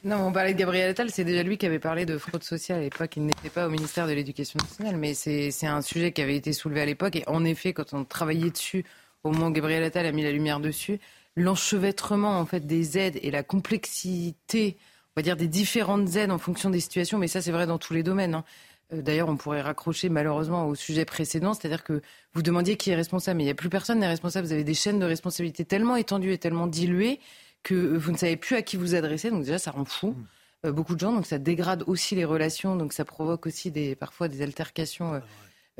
non, 0.04 0.16
on 0.26 0.32
parlait 0.32 0.54
de 0.54 0.58
Gabriel 0.58 0.90
Attal, 0.90 1.10
c'est 1.10 1.24
déjà 1.24 1.42
lui 1.42 1.58
qui 1.58 1.66
avait 1.66 1.78
parlé 1.78 2.06
de 2.06 2.16
fraude 2.16 2.42
sociale 2.42 2.78
à 2.78 2.82
l'époque. 2.82 3.16
Il 3.16 3.26
n'était 3.26 3.50
pas 3.50 3.66
au 3.66 3.70
ministère 3.70 4.06
de 4.06 4.12
l'Éducation 4.12 4.58
nationale, 4.62 4.96
mais 4.96 5.14
c'est 5.14 5.66
un 5.66 5.82
sujet 5.82 6.12
qui 6.12 6.22
avait 6.22 6.36
été 6.36 6.52
soulevé 6.52 6.80
à 6.80 6.86
l'époque. 6.86 7.16
Et 7.16 7.24
en 7.26 7.44
effet, 7.44 7.72
quand 7.72 7.92
on 7.92 8.04
travaillait 8.04 8.50
dessus, 8.50 8.84
au 9.24 9.32
moment 9.32 9.48
où 9.48 9.52
Gabriel 9.52 9.82
Attal 9.84 10.06
a 10.06 10.12
mis 10.12 10.22
la 10.22 10.32
lumière 10.32 10.60
dessus, 10.60 10.98
l'enchevêtrement 11.36 12.38
en 12.38 12.46
fait 12.46 12.66
des 12.66 12.98
aides 12.98 13.18
et 13.22 13.30
la 13.30 13.42
complexité, 13.42 14.76
on 15.16 15.20
va 15.20 15.22
dire 15.22 15.36
des 15.36 15.48
différentes 15.48 16.16
aides 16.16 16.30
en 16.30 16.38
fonction 16.38 16.70
des 16.70 16.80
situations, 16.80 17.18
mais 17.18 17.28
ça 17.28 17.42
c'est 17.42 17.52
vrai 17.52 17.66
dans 17.66 17.78
tous 17.78 17.92
les 17.92 18.02
domaines. 18.02 18.34
Hein. 18.34 18.44
Euh, 18.92 19.02
d'ailleurs, 19.02 19.28
on 19.28 19.36
pourrait 19.36 19.60
raccrocher 19.60 20.08
malheureusement 20.08 20.66
au 20.66 20.74
sujet 20.74 21.04
précédent, 21.04 21.54
c'est-à-dire 21.54 21.84
que 21.84 22.00
vous 22.32 22.42
demandiez 22.42 22.76
qui 22.76 22.90
est 22.90 22.94
responsable, 22.94 23.38
mais 23.38 23.44
il 23.44 23.46
n'y 23.46 23.52
a 23.52 23.54
plus 23.54 23.68
personne 23.68 23.98
n'est 23.98 24.08
responsable. 24.08 24.46
Vous 24.46 24.52
avez 24.52 24.64
des 24.64 24.74
chaînes 24.74 24.98
de 24.98 25.04
responsabilité 25.04 25.64
tellement 25.64 25.96
étendues 25.96 26.32
et 26.32 26.38
tellement 26.38 26.66
diluées 26.66 27.20
que 27.62 27.74
vous 27.74 28.12
ne 28.12 28.16
savez 28.16 28.36
plus 28.36 28.56
à 28.56 28.62
qui 28.62 28.76
vous 28.76 28.94
adresser. 28.94 29.30
Donc 29.30 29.44
déjà, 29.44 29.58
ça 29.58 29.70
rend 29.70 29.84
fou 29.84 30.08
mm. 30.08 30.26
euh, 30.66 30.72
beaucoup 30.72 30.94
de 30.94 31.00
gens. 31.00 31.12
Donc 31.12 31.26
ça 31.26 31.38
dégrade 31.38 31.84
aussi 31.86 32.14
les 32.14 32.24
relations. 32.24 32.76
Donc 32.76 32.92
ça 32.92 33.04
provoque 33.04 33.46
aussi 33.46 33.70
des, 33.70 33.94
parfois 33.94 34.28
des 34.28 34.42
altercations. 34.42 35.14
Euh, 35.14 35.20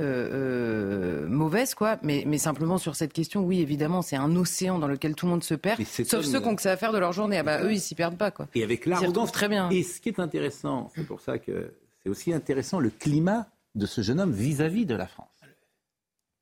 euh, 0.01 1.27
mauvaises, 1.29 1.75
quoi. 1.75 1.99
Mais, 2.03 2.23
mais, 2.25 2.39
simplement 2.39 2.79
sur 2.79 2.95
cette 2.95 3.13
question, 3.13 3.43
oui, 3.45 3.61
évidemment, 3.61 4.01
c'est 4.01 4.15
un 4.15 4.37
océan 4.37 4.79
dans 4.79 4.87
lequel 4.87 5.17
tout 5.17 5.27
le 5.27 5.31
monde 5.31 5.43
se 5.43 5.55
perd, 5.55 5.83
sauf 5.85 6.25
ceux 6.25 6.41
qui 6.41 6.47
ont 6.47 6.55
que 6.55 6.63
ça 6.63 6.71
à 6.71 6.77
faire 6.77 6.93
de 6.93 6.99
leur 6.99 7.13
journée. 7.13 7.39
Ah 7.39 7.43
bah, 7.43 7.65
eux, 7.65 7.73
ils 7.73 7.81
s'y 7.81 7.97
perdent 7.97 8.17
pas, 8.17 8.31
quoi. 8.31 8.47
Et 8.55 8.63
avec 8.63 8.87
l'arrogance. 8.87 9.33
très 9.33 9.49
bien. 9.49 9.69
Et 9.71 9.83
ce 9.83 10.01
qui 10.01 10.09
est 10.09 10.21
intéressant, 10.21 10.89
c'est 10.95 11.05
pour 11.05 11.21
ça 11.21 11.39
que 11.39 11.75
c'est 12.01 12.09
aussi 12.09 12.33
intéressant 12.33 12.79
le 12.79 12.91
climat 12.91 13.49
de 13.75 13.87
ce 13.87 14.01
jeune 14.01 14.21
homme 14.21 14.33
vis 14.33 14.61
à 14.61 14.69
-vis 14.69 14.87
de 14.87 14.95
la 14.95 15.09
France. 15.09 15.38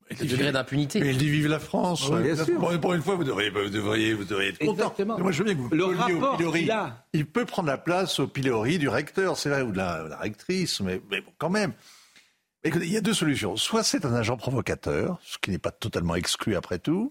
Le 0.09 0.25
degré 0.25 0.51
d'impunité. 0.51 0.99
Mais 0.99 1.11
il 1.11 1.17
dit 1.17 1.29
vive 1.29 1.47
la 1.47 1.59
France. 1.59 2.09
bien 2.09 2.35
sûr. 2.35 2.59
Pour, 2.79 2.93
une 2.93 3.01
fois, 3.01 3.15
vous 3.15 3.23
devriez, 3.23 3.49
vous 3.49 3.69
devriez, 3.69 4.13
vous 4.13 4.23
devriez 4.23 4.49
être 4.49 4.59
content. 4.59 4.73
Exactement. 4.73 5.19
Moi, 5.19 5.31
je 5.31 5.39
veux 5.39 5.43
bien 5.43 5.55
que 5.55 5.59
vous 5.59 5.69
le 5.69 5.85
rapport 5.85 6.37
pilori. 6.37 6.69
Il 7.13 7.25
peut 7.25 7.45
prendre 7.45 7.67
la 7.67 7.77
place 7.77 8.19
au 8.19 8.27
pilori 8.27 8.77
du 8.77 8.89
recteur, 8.89 9.37
c'est 9.37 9.49
vrai, 9.49 9.61
ou 9.61 9.71
de 9.71 9.77
la, 9.77 10.17
rectrice, 10.17 10.79
mais, 10.81 11.01
mais 11.11 11.21
bon, 11.21 11.31
quand 11.37 11.49
même. 11.49 11.73
Écoutez, 12.63 12.85
il 12.85 12.91
y 12.91 12.97
a 12.97 13.01
deux 13.01 13.13
solutions. 13.13 13.55
Soit 13.55 13.83
c'est 13.83 14.05
un 14.05 14.13
agent 14.13 14.37
provocateur, 14.37 15.19
ce 15.23 15.37
qui 15.37 15.51
n'est 15.51 15.57
pas 15.57 15.71
totalement 15.71 16.15
exclu 16.15 16.55
après 16.55 16.79
tout. 16.79 17.09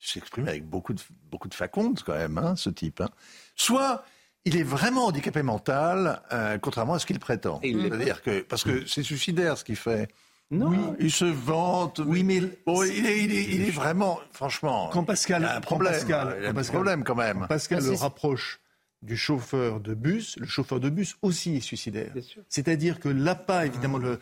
Il 0.00 0.06
s'exprime 0.06 0.48
avec 0.48 0.68
beaucoup 0.68 0.92
de, 0.92 1.00
beaucoup 1.30 1.48
de 1.48 1.54
faconde, 1.54 2.00
quand 2.04 2.14
même, 2.14 2.36
hein, 2.38 2.54
ce 2.56 2.68
type. 2.68 3.00
Hein. 3.00 3.08
Soit 3.56 4.04
il 4.44 4.56
est 4.56 4.62
vraiment 4.62 5.06
handicapé 5.06 5.42
mental, 5.42 6.20
euh, 6.32 6.58
contrairement 6.58 6.94
à 6.94 6.98
ce 6.98 7.06
qu'il 7.06 7.18
prétend. 7.18 7.60
C'est-à-dire 7.62 8.22
que, 8.22 8.40
parce 8.40 8.64
que 8.64 8.86
c'est 8.86 9.02
suicidaire 9.02 9.56
ce 9.56 9.64
qu'il 9.64 9.76
fait. 9.76 10.08
Non. 10.50 10.68
Oui, 10.68 10.78
il 11.00 11.10
se 11.10 11.24
vante. 11.24 12.00
Oui, 12.04 12.22
mais 12.22 12.36
il, 12.36 13.06
est, 13.06 13.20
il, 13.22 13.62
est, 13.62 13.70
vraiment, 13.70 14.20
franchement, 14.30 14.90
quand 14.92 15.04
Pascal, 15.04 15.42
il 15.42 15.46
a 15.46 15.56
un 15.56 15.60
problème. 15.60 15.92
Pascal, 15.92 16.36
il 16.40 16.46
a 16.46 16.50
un 16.50 16.62
problème 16.62 17.04
quand 17.04 17.14
même. 17.14 17.46
Pascal 17.48 17.82
le 17.82 17.94
rapproche 17.94 18.60
du 19.02 19.16
chauffeur 19.16 19.80
de 19.80 19.94
bus. 19.94 20.36
Le 20.38 20.46
chauffeur 20.46 20.80
de 20.80 20.90
bus 20.90 21.16
aussi 21.22 21.56
est 21.56 21.60
suicidaire. 21.60 22.12
C'est-à-dire 22.48 23.00
que 23.00 23.08
l'appât, 23.08 23.66
évidemment, 23.66 23.98
le, 23.98 24.18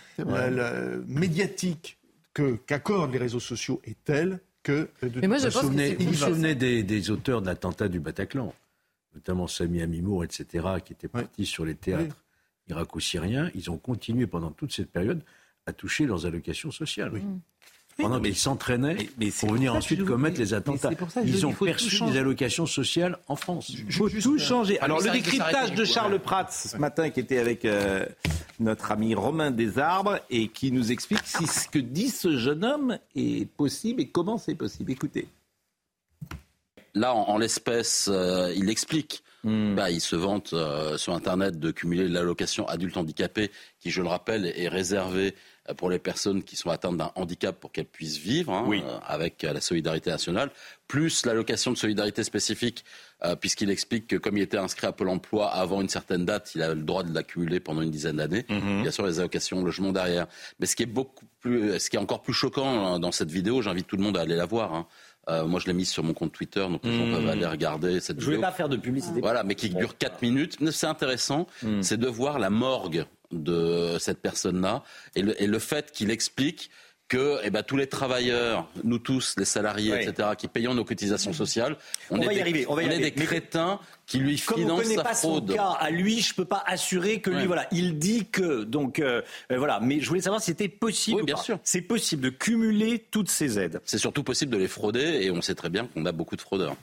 médiatique 1.06 1.98
que 2.34 2.56
qu'accordent 2.66 3.12
les 3.12 3.18
réseaux 3.18 3.40
sociaux 3.40 3.80
est 3.84 3.96
tel 4.04 4.40
que. 4.62 4.88
De 5.02 5.20
mais 5.20 5.28
moi, 5.28 5.38
je 5.38 5.48
pense 5.48 5.62
que 5.62 6.02
vous 6.02 6.10
vous 6.10 6.14
souvenez 6.14 6.54
des, 6.54 6.82
des, 6.82 7.10
auteurs 7.10 7.42
de 7.42 7.46
l'attentat 7.46 7.88
du 7.88 8.00
Bataclan, 8.00 8.54
notamment 9.14 9.46
Sami 9.48 9.82
Amimour, 9.82 10.24
etc., 10.24 10.66
qui 10.84 10.92
étaient 10.92 11.08
partis 11.08 11.46
sur 11.46 11.64
les 11.64 11.74
théâtres 11.74 12.16
irako-syriens. 12.68 13.50
Ils 13.54 13.70
ont 13.70 13.76
continué 13.76 14.26
pendant 14.26 14.50
toute 14.50 14.72
cette 14.72 14.90
période 14.90 15.22
à 15.66 15.72
toucher 15.72 16.06
leurs 16.06 16.26
allocations 16.26 16.70
sociales. 16.70 17.10
Oui. 17.12 17.22
Pendant 17.98 18.20
qu'ils 18.20 18.36
s'entraînaient 18.36 18.96
pour 19.38 19.52
venir 19.52 19.74
ensuite 19.74 20.04
commettre 20.04 20.38
les 20.38 20.54
attentats. 20.54 20.90
Ils 21.24 21.44
ont 21.46 21.52
perçu 21.52 22.02
des 22.04 22.18
allocations 22.18 22.64
sociales 22.66 23.18
en 23.28 23.36
France. 23.36 23.68
Il 23.68 23.92
faut 23.92 24.08
tout 24.08 24.38
changer. 24.38 24.80
Alors, 24.80 25.00
le 25.00 25.10
décryptage 25.10 25.74
de 25.74 25.84
Charles 25.84 26.18
Prats 26.18 26.50
ce 26.50 26.76
matin, 26.78 27.10
qui 27.10 27.20
était 27.20 27.38
avec 27.38 27.64
euh, 27.64 28.06
notre 28.60 28.92
ami 28.92 29.14
Romain 29.14 29.50
Desarbres, 29.50 30.18
et 30.30 30.48
qui 30.48 30.72
nous 30.72 30.90
explique 30.90 31.24
si 31.24 31.46
ce 31.46 31.68
que 31.68 31.78
dit 31.78 32.08
ce 32.08 32.38
jeune 32.38 32.64
homme 32.64 32.98
est 33.14 33.46
possible 33.46 34.00
et 34.00 34.08
comment 34.08 34.38
c'est 34.38 34.54
possible. 34.54 34.90
Écoutez. 34.90 35.28
Là, 36.94 37.14
en, 37.14 37.36
l'espèce, 37.38 38.08
euh, 38.10 38.52
il 38.56 38.70
explique 38.70 39.22
Hmm. 39.44 39.74
Bah, 39.74 39.90
il 39.90 40.00
se 40.00 40.14
vante 40.14 40.52
euh, 40.52 40.96
sur 40.96 41.14
Internet 41.14 41.58
de 41.58 41.72
cumuler 41.72 42.08
l'allocation 42.08 42.66
adulte 42.68 42.96
handicapé, 42.96 43.50
qui, 43.80 43.90
je 43.90 44.00
le 44.00 44.08
rappelle, 44.08 44.46
est 44.46 44.68
réservée 44.68 45.28
euh, 45.28 45.34
pour 45.76 45.90
les 45.90 45.98
personnes 45.98 46.42
qui 46.42 46.56
sont 46.56 46.70
atteintes 46.70 46.96
d'un 46.96 47.12
handicap 47.14 47.58
pour 47.58 47.70
qu'elles 47.70 47.84
puissent 47.84 48.18
vivre, 48.18 48.52
hein, 48.52 48.68
euh, 48.70 48.98
avec 49.06 49.42
la 49.42 49.60
solidarité 49.60 50.10
nationale, 50.10 50.50
plus 50.88 51.24
l'allocation 51.24 51.70
de 51.70 51.76
solidarité 51.76 52.24
spécifique, 52.24 52.84
puisqu'il 53.40 53.70
explique 53.70 54.08
que 54.08 54.16
comme 54.16 54.36
il 54.36 54.42
était 54.42 54.58
inscrit 54.58 54.88
à 54.88 54.92
Pôle 54.92 55.08
emploi 55.08 55.48
avant 55.48 55.80
une 55.80 55.88
certaine 55.88 56.24
date, 56.24 56.56
il 56.56 56.62
a 56.62 56.74
le 56.74 56.82
droit 56.82 57.04
de 57.04 57.14
l'accumuler 57.14 57.60
pendant 57.60 57.80
une 57.80 57.90
dizaine 57.90 58.16
d'années. 58.16 58.44
Mhm. 58.48 58.82
Bien 58.82 58.90
sûr, 58.90 59.06
les 59.06 59.20
allocations 59.20 59.62
logement 59.62 59.92
derrière. 59.92 60.26
Mais 60.58 60.66
ce 60.66 60.74
qui 60.74 60.82
est 60.82 60.86
beaucoup 60.86 61.24
plus, 61.40 61.78
ce 61.78 61.88
qui 61.88 61.96
est 61.96 62.00
encore 62.00 62.22
plus 62.22 62.32
choquant 62.32 62.84
hein, 62.84 62.98
dans 62.98 63.12
cette 63.12 63.30
vidéo, 63.30 63.62
j'invite 63.62 63.86
tout 63.86 63.96
le 63.96 64.02
monde 64.02 64.16
à 64.16 64.22
aller 64.22 64.34
la 64.34 64.46
voir. 64.46 64.74
Hein, 64.74 64.86
euh, 65.28 65.46
moi, 65.46 65.60
je 65.60 65.66
l'ai 65.66 65.72
mise 65.72 65.88
sur 65.88 66.02
mon 66.02 66.14
compte 66.14 66.32
Twitter, 66.32 66.60
donc 66.60 66.84
les 66.84 66.96
gens 66.96 67.04
peuvent 67.04 67.26
hmm. 67.26 67.28
aller 67.28 67.46
regarder 67.46 68.00
cette 68.00 68.18
je 68.18 68.24
vidéo. 68.24 68.32
Je 68.32 68.36
voulais 68.36 68.40
pas 68.40 68.52
faire 68.52 68.68
de 68.68 68.76
publicité. 68.76 69.20
Voilà, 69.20 69.44
mais 69.44 69.54
qui 69.54 69.70
dure 69.70 69.96
4 69.96 70.22
minutes. 70.22 70.58
C'est 70.72 70.86
intéressant, 70.86 71.46
hmm. 71.62 71.82
c'est 71.82 71.96
de 71.96 72.08
voir 72.08 72.38
la 72.38 72.50
morgue 72.50 73.04
de 73.32 73.96
cette 73.98 74.20
personne-là 74.20 74.82
et 75.14 75.22
le 75.22 75.58
fait 75.58 75.92
qu'il 75.92 76.10
explique 76.10 76.70
que 77.12 77.38
eh 77.44 77.50
ben, 77.50 77.62
tous 77.62 77.76
les 77.76 77.88
travailleurs, 77.88 78.66
nous 78.84 78.98
tous, 78.98 79.34
les 79.36 79.44
salariés, 79.44 79.92
etc., 80.00 80.30
qui 80.38 80.48
payons 80.48 80.72
nos 80.72 80.84
cotisations 80.84 81.34
sociales, 81.34 81.76
on, 82.08 82.18
est, 82.22 82.42
des, 82.42 82.66
on 82.66 82.78
est 82.78 82.98
des 82.98 83.10
crétins 83.10 83.78
qui 84.06 84.16
lui 84.16 84.38
financent 84.38 84.86
sa 84.86 85.02
pas 85.02 85.12
fraude. 85.14 85.50
Son 85.50 85.56
cas, 85.56 85.76
à 85.78 85.90
lui, 85.90 86.22
je 86.22 86.34
peux 86.34 86.46
pas 86.46 86.64
assurer 86.66 87.20
que 87.20 87.28
lui, 87.28 87.44
voilà, 87.44 87.66
il 87.70 87.98
dit 87.98 88.24
que, 88.30 88.64
donc 88.64 88.98
euh, 88.98 89.20
euh, 89.50 89.58
voilà. 89.58 89.78
Mais 89.80 90.00
je 90.00 90.08
voulais 90.08 90.22
savoir 90.22 90.40
si 90.40 90.46
c'était 90.46 90.70
possible. 90.70 91.18
Oui, 91.18 91.26
bien 91.26 91.36
sûr. 91.36 91.58
C'est 91.64 91.82
possible 91.82 92.22
de 92.22 92.30
cumuler 92.30 93.04
toutes 93.10 93.28
ces 93.28 93.58
aides. 93.58 93.82
C'est 93.84 93.98
surtout 93.98 94.22
possible 94.22 94.50
de 94.50 94.56
les 94.56 94.68
frauder, 94.68 95.18
et 95.20 95.30
on 95.30 95.42
sait 95.42 95.54
très 95.54 95.68
bien 95.68 95.86
qu'on 95.88 96.06
a 96.06 96.12
beaucoup 96.12 96.36
de 96.36 96.40
fraudeurs. 96.40 96.76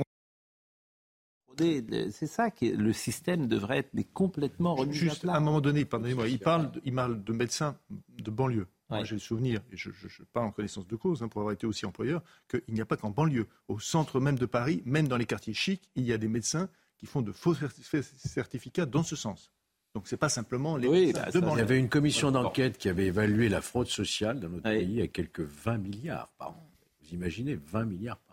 C'est 1.60 2.28
ça 2.28 2.52
que 2.52 2.66
le 2.66 2.94
système 2.94 3.48
devrait 3.48 3.80
être 3.80 4.14
complètement 4.14 4.76
remis 4.76 4.94
Juste 4.94 5.26
à, 5.26 5.36
un 5.36 5.40
moment 5.40 5.62
donné, 5.62 5.86
pardonnez-moi, 5.86 6.28
il 6.28 6.40
parle, 6.40 6.72
il 6.86 6.94
parle 6.94 7.24
de 7.24 7.34
médecins 7.34 7.78
de 8.18 8.32
banlieue. 8.32 8.68
j'ai 9.04 9.16
le 9.16 9.20
souvenir, 9.20 9.62
et 9.72 9.78
je 9.78 9.90
pas 10.32 10.42
en 10.42 10.52
connaissance 10.52 10.88
de 10.88 10.96
cause, 10.96 11.22
hein, 11.24 11.28
pour 11.28 11.42
avoir 11.42 11.54
été 11.54 11.68
aussi 11.68 11.86
employeur, 11.86 12.22
qu'il 12.50 12.74
n'y 12.74 12.82
a 12.82 12.86
pas 12.86 12.98
qu'en 12.98 13.10
banlieue. 13.12 13.48
Au 13.68 13.80
centre 13.80 14.20
même 14.20 14.38
de 14.38 14.46
Paris, 14.46 14.82
même 14.86 15.08
dans 15.08 15.18
les 15.18 15.26
quartiers 15.26 15.54
chics, 15.54 15.90
il 15.96 16.06
y 16.06 16.14
a 16.14 16.18
des 16.18 16.28
médecins 16.28 16.70
qui 16.98 17.06
font 17.06 17.22
de 17.22 17.32
faux 17.32 17.56
certificats 17.56 18.86
dans 18.86 19.04
ce 19.04 19.16
sens. 19.16 19.52
Donc 19.96 20.08
ce 20.08 20.16
n'est 20.16 20.20
pas 20.20 20.30
simplement 20.30 20.78
les 20.78 20.88
oui, 20.88 21.14
bah, 21.14 21.28
Il 21.34 21.42
y 21.42 21.62
avait 21.62 21.80
une 21.80 21.90
commission 21.90 22.32
d'enquête 22.32 22.78
qui 22.78 22.90
avait 22.90 23.08
évalué 23.08 23.50
la 23.50 23.62
fraude 23.62 23.88
sociale 23.88 24.40
dans 24.40 24.50
notre 24.50 24.64
pays 24.64 25.02
à 25.02 25.08
quelques 25.08 25.42
20 25.42 25.78
milliards 25.80 26.28
par 26.38 26.50
an. 26.50 26.70
Vous 27.02 27.16
imaginez 27.16 27.56
20 27.56 27.86
milliards 27.86 28.18
par 28.18 28.26
an. 28.28 28.29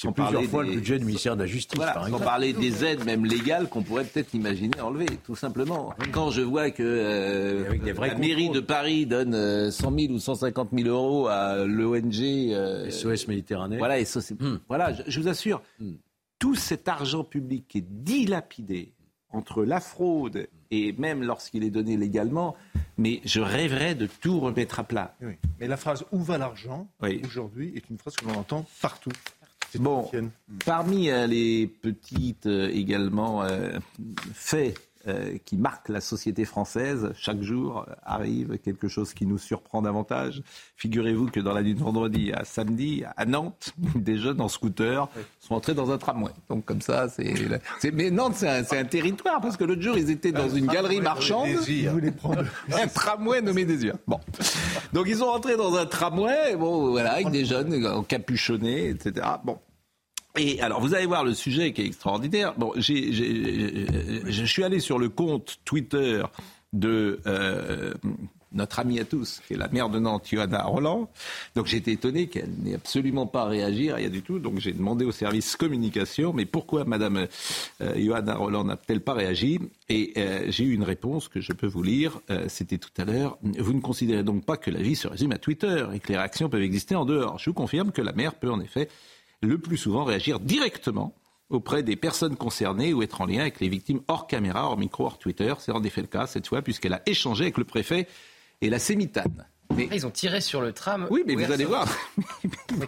C'est 0.00 0.12
plusieurs 0.12 0.44
fois 0.44 0.62
le 0.62 0.74
budget 0.74 0.98
du 1.00 1.04
ministère 1.04 1.34
de 1.34 1.40
la 1.40 1.46
Justice, 1.46 1.76
par 1.80 2.06
exemple. 2.06 2.22
parlait 2.22 2.52
des 2.52 2.84
aides, 2.84 3.04
même 3.04 3.24
légales, 3.24 3.68
qu'on 3.68 3.82
pourrait 3.82 4.04
peut-être 4.04 4.32
imaginer 4.32 4.80
enlever, 4.80 5.06
tout 5.24 5.34
simplement. 5.34 5.92
Quand 6.12 6.30
je 6.30 6.40
vois 6.40 6.70
que 6.70 6.84
euh, 6.84 7.94
la 7.98 8.14
mairie 8.14 8.50
de 8.50 8.60
Paris 8.60 9.06
donne 9.06 9.72
100 9.72 9.98
000 9.98 10.12
ou 10.12 10.20
150 10.20 10.68
000 10.72 10.88
euros 10.88 11.26
à 11.26 11.64
l'ONG... 11.64 12.12
SOS 12.90 13.26
Méditerranée. 13.26 13.78
Voilà, 13.78 14.00
hmm. 14.00 14.58
voilà 14.68 14.92
je, 15.06 15.20
vous 15.20 15.26
assure, 15.26 15.62
hmm. 15.80 15.94
tout 16.38 16.54
cet 16.54 16.86
argent 16.86 17.24
public 17.24 17.66
qui 17.66 17.78
est 17.78 17.86
dilapidé 17.88 18.92
entre 19.30 19.64
la 19.64 19.80
fraude 19.80 20.46
et 20.70 20.92
même 20.92 21.22
lorsqu'il 21.22 21.64
est 21.64 21.70
donné 21.70 21.96
légalement, 21.96 22.54
mais 22.96 23.20
je 23.24 23.40
rêverais 23.40 23.94
de 23.94 24.06
tout 24.06 24.38
remettre 24.38 24.80
à 24.80 24.84
plat. 24.84 25.16
Mais 25.58 25.66
la 25.66 25.76
phrase 25.76 26.04
où 26.12 26.20
va 26.20 26.38
l'argent? 26.38 26.88
Aujourd'hui 27.24 27.72
est 27.74 27.90
une 27.90 27.98
phrase 27.98 28.14
que 28.14 28.26
l'on 28.26 28.34
entend 28.34 28.64
partout. 28.80 29.10
Bon, 29.76 30.10
parmi 30.64 31.10
euh, 31.10 31.26
les 31.26 31.66
petites 31.66 32.46
euh, 32.46 32.70
également 32.72 33.42
euh, 33.42 33.78
faits 34.32 34.87
euh, 35.08 35.38
qui 35.44 35.56
marque 35.56 35.88
la 35.88 36.00
société 36.00 36.44
française. 36.44 37.12
Chaque 37.16 37.40
jour 37.42 37.86
arrive 38.04 38.58
quelque 38.58 38.88
chose 38.88 39.14
qui 39.14 39.26
nous 39.26 39.38
surprend 39.38 39.82
davantage. 39.82 40.42
Figurez-vous 40.76 41.26
que 41.30 41.40
dans 41.40 41.52
la 41.52 41.62
nuit 41.62 41.74
de 41.74 41.80
vendredi 41.80 42.32
à 42.32 42.44
samedi, 42.44 43.04
à 43.16 43.24
Nantes, 43.24 43.72
des 43.94 44.18
jeunes 44.18 44.40
en 44.40 44.48
scooter 44.48 45.08
sont 45.40 45.54
entrés 45.54 45.74
dans 45.74 45.90
un 45.90 45.98
tramway. 45.98 46.32
Donc 46.48 46.64
comme 46.64 46.82
ça, 46.82 47.08
c'est... 47.08 47.34
Mais 47.92 48.10
Nantes, 48.10 48.36
c'est 48.36 48.78
un, 48.78 48.84
territoire, 48.84 49.40
parce 49.40 49.56
que 49.56 49.64
l'autre 49.64 49.82
jour, 49.82 49.96
ils 49.96 50.10
étaient 50.10 50.32
dans 50.32 50.48
une 50.48 50.66
galerie 50.66 51.00
marchande. 51.00 51.48
un 52.72 52.86
tramway 52.88 53.40
nommé 53.40 53.64
Désir. 53.64 53.94
Bon. 54.06 54.20
Donc 54.92 55.06
ils 55.08 55.16
sont 55.16 55.26
rentrés 55.26 55.56
dans 55.56 55.74
un 55.74 55.86
tramway, 55.86 56.56
bon, 56.56 56.90
voilà, 56.90 57.12
avec 57.14 57.30
des 57.30 57.44
jeunes 57.44 57.86
encapuchonnés, 57.86 58.88
etc. 58.90 59.26
Bon. 59.44 59.58
Et 60.36 60.60
alors, 60.60 60.80
vous 60.80 60.94
allez 60.94 61.06
voir 61.06 61.24
le 61.24 61.34
sujet 61.34 61.72
qui 61.72 61.82
est 61.82 61.86
extraordinaire. 61.86 62.54
Bon, 62.56 62.72
je 62.76 64.44
suis 64.44 64.64
allé 64.64 64.80
sur 64.80 64.98
le 64.98 65.08
compte 65.08 65.58
Twitter 65.64 66.22
de 66.72 67.20
euh, 67.26 67.94
notre 68.52 68.78
amie 68.78 69.00
à 69.00 69.04
tous, 69.04 69.40
qui 69.46 69.54
est 69.54 69.56
la 69.56 69.68
maire 69.68 69.88
de 69.88 69.98
Nantes, 69.98 70.28
Johanna 70.30 70.62
Roland. 70.64 71.10
Donc 71.54 71.66
j'ai 71.66 71.78
été 71.78 71.92
étonné 71.92 72.28
qu'elle 72.28 72.50
n'ait 72.62 72.74
absolument 72.74 73.26
pas 73.26 73.46
réagi, 73.46 73.90
rien 73.90 74.10
du 74.10 74.22
tout. 74.22 74.38
Donc 74.38 74.58
j'ai 74.58 74.72
demandé 74.72 75.04
au 75.04 75.12
service 75.12 75.56
communication, 75.56 76.32
mais 76.32 76.44
pourquoi 76.44 76.84
Madame 76.84 77.26
euh, 77.80 77.94
Johanna 77.96 78.34
Roland 78.34 78.64
n'a-t-elle 78.64 79.00
pas 79.00 79.14
réagi? 79.14 79.58
Et 79.88 80.12
euh, 80.18 80.44
j'ai 80.48 80.64
eu 80.64 80.74
une 80.74 80.84
réponse 80.84 81.28
que 81.28 81.40
je 81.40 81.52
peux 81.52 81.66
vous 81.66 81.82
lire. 81.82 82.20
C'était 82.48 82.78
tout 82.78 82.90
à 82.98 83.04
l'heure. 83.04 83.38
Vous 83.42 83.72
ne 83.72 83.80
considérez 83.80 84.22
donc 84.22 84.44
pas 84.44 84.56
que 84.56 84.70
la 84.70 84.82
vie 84.82 84.94
se 84.94 85.08
résume 85.08 85.32
à 85.32 85.38
Twitter 85.38 85.86
et 85.94 86.00
que 86.00 86.08
les 86.08 86.18
réactions 86.18 86.48
peuvent 86.48 86.62
exister 86.62 86.94
en 86.94 87.06
dehors. 87.06 87.38
Je 87.38 87.50
vous 87.50 87.54
confirme 87.54 87.92
que 87.92 88.02
la 88.02 88.12
maire 88.12 88.34
peut 88.34 88.50
en 88.50 88.60
effet 88.60 88.88
le 89.42 89.58
plus 89.58 89.76
souvent 89.76 90.04
réagir 90.04 90.40
directement 90.40 91.14
auprès 91.50 91.82
des 91.82 91.96
personnes 91.96 92.36
concernées 92.36 92.92
ou 92.92 93.02
être 93.02 93.20
en 93.20 93.26
lien 93.26 93.40
avec 93.40 93.60
les 93.60 93.68
victimes 93.68 94.00
hors 94.08 94.26
caméra, 94.26 94.66
hors 94.66 94.76
micro, 94.76 95.06
hors 95.06 95.18
Twitter. 95.18 95.54
C'est 95.58 95.72
en 95.72 95.82
effet 95.82 96.02
le 96.02 96.06
cas 96.06 96.26
cette 96.26 96.46
fois 96.46 96.62
puisqu'elle 96.62 96.92
a 96.92 97.02
échangé 97.06 97.44
avec 97.44 97.58
le 97.58 97.64
préfet 97.64 98.06
et 98.60 98.70
la 98.70 98.78
Sémitane. 98.78 99.46
Mais... 99.76 99.88
Ah, 99.90 99.94
ils 99.94 100.06
ont 100.06 100.10
tiré 100.10 100.40
sur 100.40 100.60
le 100.60 100.72
tram. 100.72 101.06
Oui, 101.10 101.22
mais 101.26 101.34
vous 101.34 101.52
allez 101.52 101.64
voir. 101.64 101.86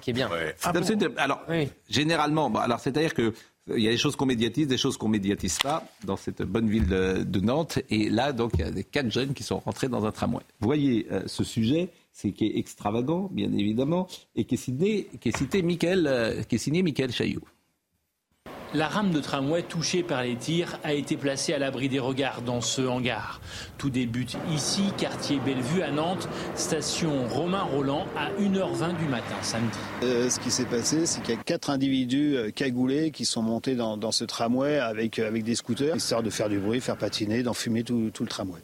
qui 0.00 0.10
est 0.10 0.12
bien. 0.12 0.30
Ah 0.62 0.72
alors, 1.18 1.42
généralement, 1.88 2.52
alors 2.56 2.80
c'est-à-dire 2.80 3.14
que 3.14 3.34
il 3.76 3.82
y 3.82 3.88
a 3.88 3.90
des 3.90 3.98
choses 3.98 4.16
qu'on 4.16 4.26
médiatise, 4.26 4.66
des 4.66 4.78
choses 4.78 4.96
qu'on 4.96 5.08
médiatise 5.08 5.58
pas 5.58 5.84
dans 6.04 6.16
cette 6.16 6.42
bonne 6.42 6.68
ville 6.68 6.86
de, 6.86 7.40
Nantes. 7.40 7.78
Et 7.90 8.08
là, 8.08 8.32
donc, 8.32 8.52
il 8.54 8.60
y 8.60 8.64
a 8.64 8.70
des 8.70 8.82
quatre 8.82 9.10
jeunes 9.10 9.32
qui 9.34 9.42
sont 9.42 9.58
rentrés 9.58 9.88
dans 9.88 10.06
un 10.06 10.12
tramway. 10.12 10.42
Voyez 10.60 11.06
euh, 11.12 11.22
ce 11.26 11.44
sujet 11.44 11.90
c'est 12.12 12.32
qui 12.32 12.46
est 12.46 12.58
extravagant, 12.58 13.28
bien 13.32 13.52
évidemment, 13.52 14.06
et 14.34 14.44
qui 14.44 14.54
est 14.54 14.58
signé, 14.58 15.08
qui 15.20 15.30
est 15.30 15.36
cité 15.36 15.62
euh, 16.06 16.42
qui 16.42 16.54
est 16.56 16.58
signé 16.58 16.82
Michael 16.82 17.12
Chaillot. 17.12 17.42
La 18.72 18.86
rame 18.86 19.10
de 19.10 19.18
tramway 19.18 19.64
touchée 19.64 20.04
par 20.04 20.22
les 20.22 20.36
tirs 20.36 20.78
a 20.84 20.92
été 20.92 21.16
placée 21.16 21.52
à 21.52 21.58
l'abri 21.58 21.88
des 21.88 21.98
regards 21.98 22.40
dans 22.40 22.60
ce 22.60 22.82
hangar. 22.82 23.40
Tout 23.78 23.90
débute 23.90 24.36
ici, 24.52 24.92
quartier 24.96 25.40
Bellevue 25.44 25.82
à 25.82 25.90
Nantes, 25.90 26.28
station 26.54 27.26
Romain 27.26 27.62
Roland 27.62 28.06
à 28.16 28.30
1h20 28.40 28.96
du 28.96 29.06
matin 29.06 29.34
samedi. 29.42 29.76
Euh, 30.04 30.30
ce 30.30 30.38
qui 30.38 30.52
s'est 30.52 30.66
passé, 30.66 31.04
c'est 31.06 31.20
qu'il 31.20 31.34
y 31.34 31.38
a 31.38 31.42
quatre 31.42 31.70
individus 31.70 32.36
euh, 32.36 32.50
cagoulés 32.52 33.10
qui 33.10 33.24
sont 33.24 33.42
montés 33.42 33.74
dans, 33.74 34.12
ce 34.12 34.22
tramway 34.22 34.78
avec, 34.78 35.18
avec 35.18 35.42
des 35.42 35.56
scooters, 35.56 35.96
histoire 35.96 36.22
de 36.22 36.30
faire 36.30 36.48
du 36.48 36.60
bruit, 36.60 36.80
faire 36.80 36.96
patiner, 36.96 37.42
d'enfumer 37.42 37.82
tout, 37.82 38.10
tout 38.14 38.22
le 38.22 38.28
tramway. 38.28 38.60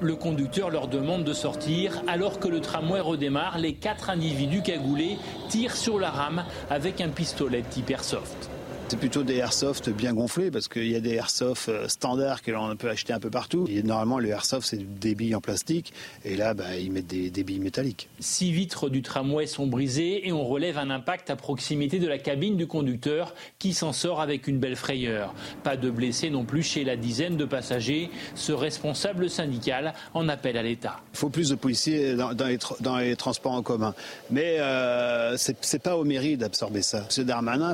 Le 0.00 0.14
conducteur 0.14 0.70
leur 0.70 0.86
demande 0.86 1.24
de 1.24 1.32
sortir. 1.32 2.02
Alors 2.06 2.38
que 2.38 2.46
le 2.46 2.60
tramway 2.60 3.00
redémarre, 3.00 3.58
les 3.58 3.74
quatre 3.74 4.10
individus 4.10 4.62
cagoulés 4.62 5.18
tirent 5.48 5.76
sur 5.76 5.98
la 5.98 6.10
rame 6.10 6.44
avec 6.70 7.00
un 7.00 7.08
pistolet 7.08 7.62
type 7.68 7.90
airsoft. 7.90 8.49
C'est 8.90 8.96
plutôt 8.96 9.22
des 9.22 9.36
airsoft 9.36 9.88
bien 9.90 10.14
gonflés 10.14 10.50
parce 10.50 10.66
qu'il 10.66 10.90
y 10.90 10.96
a 10.96 11.00
des 11.00 11.14
airsoft 11.14 11.68
euh, 11.68 11.86
standards 11.86 12.42
que 12.42 12.50
l'on 12.50 12.74
peut 12.74 12.90
acheter 12.90 13.12
un 13.12 13.20
peu 13.20 13.30
partout. 13.30 13.68
Et 13.70 13.84
normalement, 13.84 14.18
le 14.18 14.30
airsoft, 14.30 14.66
c'est 14.66 14.98
des 14.98 15.14
billes 15.14 15.36
en 15.36 15.40
plastique. 15.40 15.92
Et 16.24 16.34
là, 16.34 16.54
bah, 16.54 16.76
ils 16.76 16.90
mettent 16.90 17.06
des, 17.06 17.30
billes 17.44 17.60
métalliques. 17.60 18.08
Six 18.18 18.50
vitres 18.50 18.88
du 18.88 19.02
tramway 19.02 19.46
sont 19.46 19.68
brisées 19.68 20.26
et 20.26 20.32
on 20.32 20.44
relève 20.44 20.76
un 20.76 20.90
impact 20.90 21.30
à 21.30 21.36
proximité 21.36 22.00
de 22.00 22.08
la 22.08 22.18
cabine 22.18 22.56
du 22.56 22.66
conducteur 22.66 23.32
qui 23.60 23.74
s'en 23.74 23.92
sort 23.92 24.20
avec 24.20 24.48
une 24.48 24.58
belle 24.58 24.74
frayeur. 24.74 25.34
Pas 25.62 25.76
de 25.76 25.88
blessés 25.88 26.28
non 26.28 26.44
plus 26.44 26.64
chez 26.64 26.82
la 26.82 26.96
dizaine 26.96 27.36
de 27.36 27.44
passagers. 27.44 28.10
Ce 28.34 28.50
responsable 28.50 29.30
syndical 29.30 29.94
en 30.14 30.28
appelle 30.28 30.56
à 30.56 30.64
l'État. 30.64 30.98
Il 31.12 31.18
faut 31.18 31.30
plus 31.30 31.50
de 31.50 31.54
policiers 31.54 32.16
dans, 32.16 32.96
les, 32.98 33.14
transports 33.14 33.52
en 33.52 33.62
commun. 33.62 33.94
Mais 34.32 34.56
euh, 34.58 35.36
c'est 35.36 35.80
pas 35.80 35.96
aux 35.96 36.04
mairies 36.04 36.36
d'absorber 36.36 36.82
ça. 36.82 37.04
Ce 37.08 37.20
Darmanin, 37.20 37.72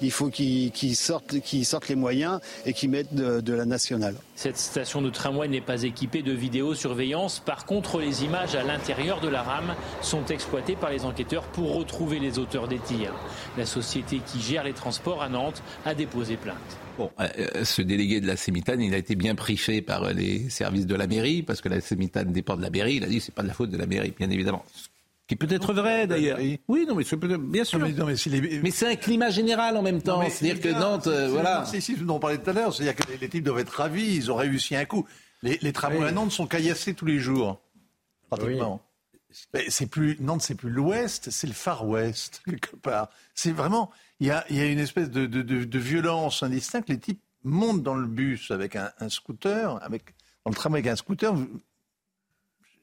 il 0.00 0.10
faut 0.10 0.30
qu'il 0.30 0.45
qui, 0.72 0.94
sortent, 0.94 1.40
qui 1.40 1.64
sortent 1.64 1.88
les 1.88 1.94
moyens 1.94 2.40
et 2.64 2.72
qui 2.72 2.88
mettent 2.88 3.14
de, 3.14 3.52
la 3.52 3.64
nationale. 3.64 4.14
Cette 4.34 4.58
station 4.58 5.00
de 5.00 5.10
tramway 5.10 5.48
n'est 5.48 5.60
pas 5.60 5.82
équipée 5.82 6.22
de 6.22 6.32
vidéosurveillance. 6.32 7.40
Par 7.40 7.64
contre, 7.64 8.00
les 8.00 8.24
images 8.24 8.54
à 8.54 8.62
l'intérieur 8.62 9.20
de 9.20 9.28
la 9.28 9.42
rame 9.42 9.74
sont 10.02 10.24
exploitées 10.26 10.76
par 10.76 10.90
les 10.90 11.04
enquêteurs 11.04 11.44
pour 11.44 11.74
retrouver 11.74 12.18
les 12.18 12.38
auteurs 12.38 12.68
des 12.68 12.78
tirs. 12.78 13.14
La 13.56 13.66
société 13.66 14.20
qui 14.26 14.40
gère 14.40 14.64
les 14.64 14.74
transports 14.74 15.22
à 15.22 15.28
Nantes 15.28 15.62
a 15.84 15.94
déposé 15.94 16.36
plainte. 16.36 16.56
Bon, 16.98 17.10
euh, 17.20 17.28
euh, 17.56 17.64
ce 17.64 17.82
délégué 17.82 18.20
de 18.20 18.26
la 18.26 18.36
Sémitane, 18.36 18.80
il 18.80 18.94
a 18.94 18.98
été 18.98 19.16
bien 19.16 19.34
privé 19.34 19.82
par 19.82 20.12
les 20.12 20.48
services 20.48 20.86
de 20.86 20.94
la 20.94 21.06
mairie, 21.06 21.42
parce 21.42 21.60
que 21.60 21.68
la 21.68 21.80
Sémitane 21.80 22.32
dépend 22.32 22.56
de 22.56 22.62
la 22.62 22.70
mairie. 22.70 22.96
Il 22.96 23.04
a 23.04 23.06
dit 23.06 23.18
que 23.18 23.24
ce 23.24 23.30
n'est 23.30 23.34
pas 23.34 23.42
de 23.42 23.48
la 23.48 23.54
faute 23.54 23.70
de 23.70 23.76
la 23.76 23.86
mairie, 23.86 24.14
bien 24.16 24.30
évidemment 24.30 24.64
qui 25.26 25.36
peut 25.36 25.48
être 25.50 25.72
vrai 25.72 26.06
d'ailleurs. 26.06 26.38
Oui, 26.68 26.86
non, 26.86 26.94
mais 26.94 27.04
c'est 27.04 27.16
bien 27.16 27.64
sûr. 27.64 27.80
mais, 27.80 28.70
c'est 28.70 28.86
un 28.86 28.96
climat 28.96 29.30
général 29.30 29.76
en 29.76 29.82
même 29.82 30.00
temps. 30.00 30.22
C'est-à-dire 30.28 30.60
que 30.60 30.68
Nantes, 30.78 31.08
euh, 31.08 31.28
voilà. 31.28 31.64
C'est 31.66 31.78
ici, 31.78 31.96
dont 31.96 32.16
on 32.16 32.18
parlait 32.20 32.38
tout 32.38 32.50
à 32.50 32.52
l'heure. 32.52 32.72
C'est-à-dire 32.72 32.94
que 32.94 33.12
les, 33.20 33.28
types 33.28 33.44
doivent 33.44 33.58
être 33.58 33.70
ravis. 33.70 34.14
Ils 34.14 34.30
ont 34.30 34.36
réussi 34.36 34.76
un 34.76 34.84
coup. 34.84 35.04
Les, 35.42 35.58
les 35.62 35.72
travaux 35.72 36.02
à 36.02 36.12
Nantes 36.12 36.32
sont 36.32 36.46
caillassés 36.46 36.94
tous 36.94 37.06
les 37.06 37.18
jours, 37.18 37.60
pratiquement. 38.30 38.80
C'est 39.68 39.86
plus 39.86 40.16
Nantes, 40.20 40.42
c'est 40.42 40.54
plus 40.54 40.70
l'Ouest, 40.70 41.30
c'est 41.30 41.46
le 41.46 41.52
Far 41.52 41.86
West 41.86 42.42
quelque 42.46 42.76
part. 42.76 43.10
C'est 43.34 43.52
vraiment, 43.52 43.90
il 44.20 44.28
y 44.28 44.30
a, 44.30 44.44
y 44.50 44.60
a, 44.60 44.66
une 44.66 44.78
espèce 44.78 45.10
de, 45.10 45.26
de, 45.26 45.42
de, 45.42 45.78
violence 45.78 46.42
indistincte. 46.42 46.88
Les 46.88 46.98
types 46.98 47.20
montent 47.42 47.82
dans 47.82 47.94
le 47.94 48.06
bus 48.06 48.50
avec 48.50 48.76
un, 48.76 48.90
un 48.98 49.08
scooter, 49.08 49.82
avec 49.82 50.14
dans 50.44 50.50
le 50.50 50.56
tram 50.56 50.74
avec 50.74 50.86
un 50.86 50.96
scooter 50.96 51.34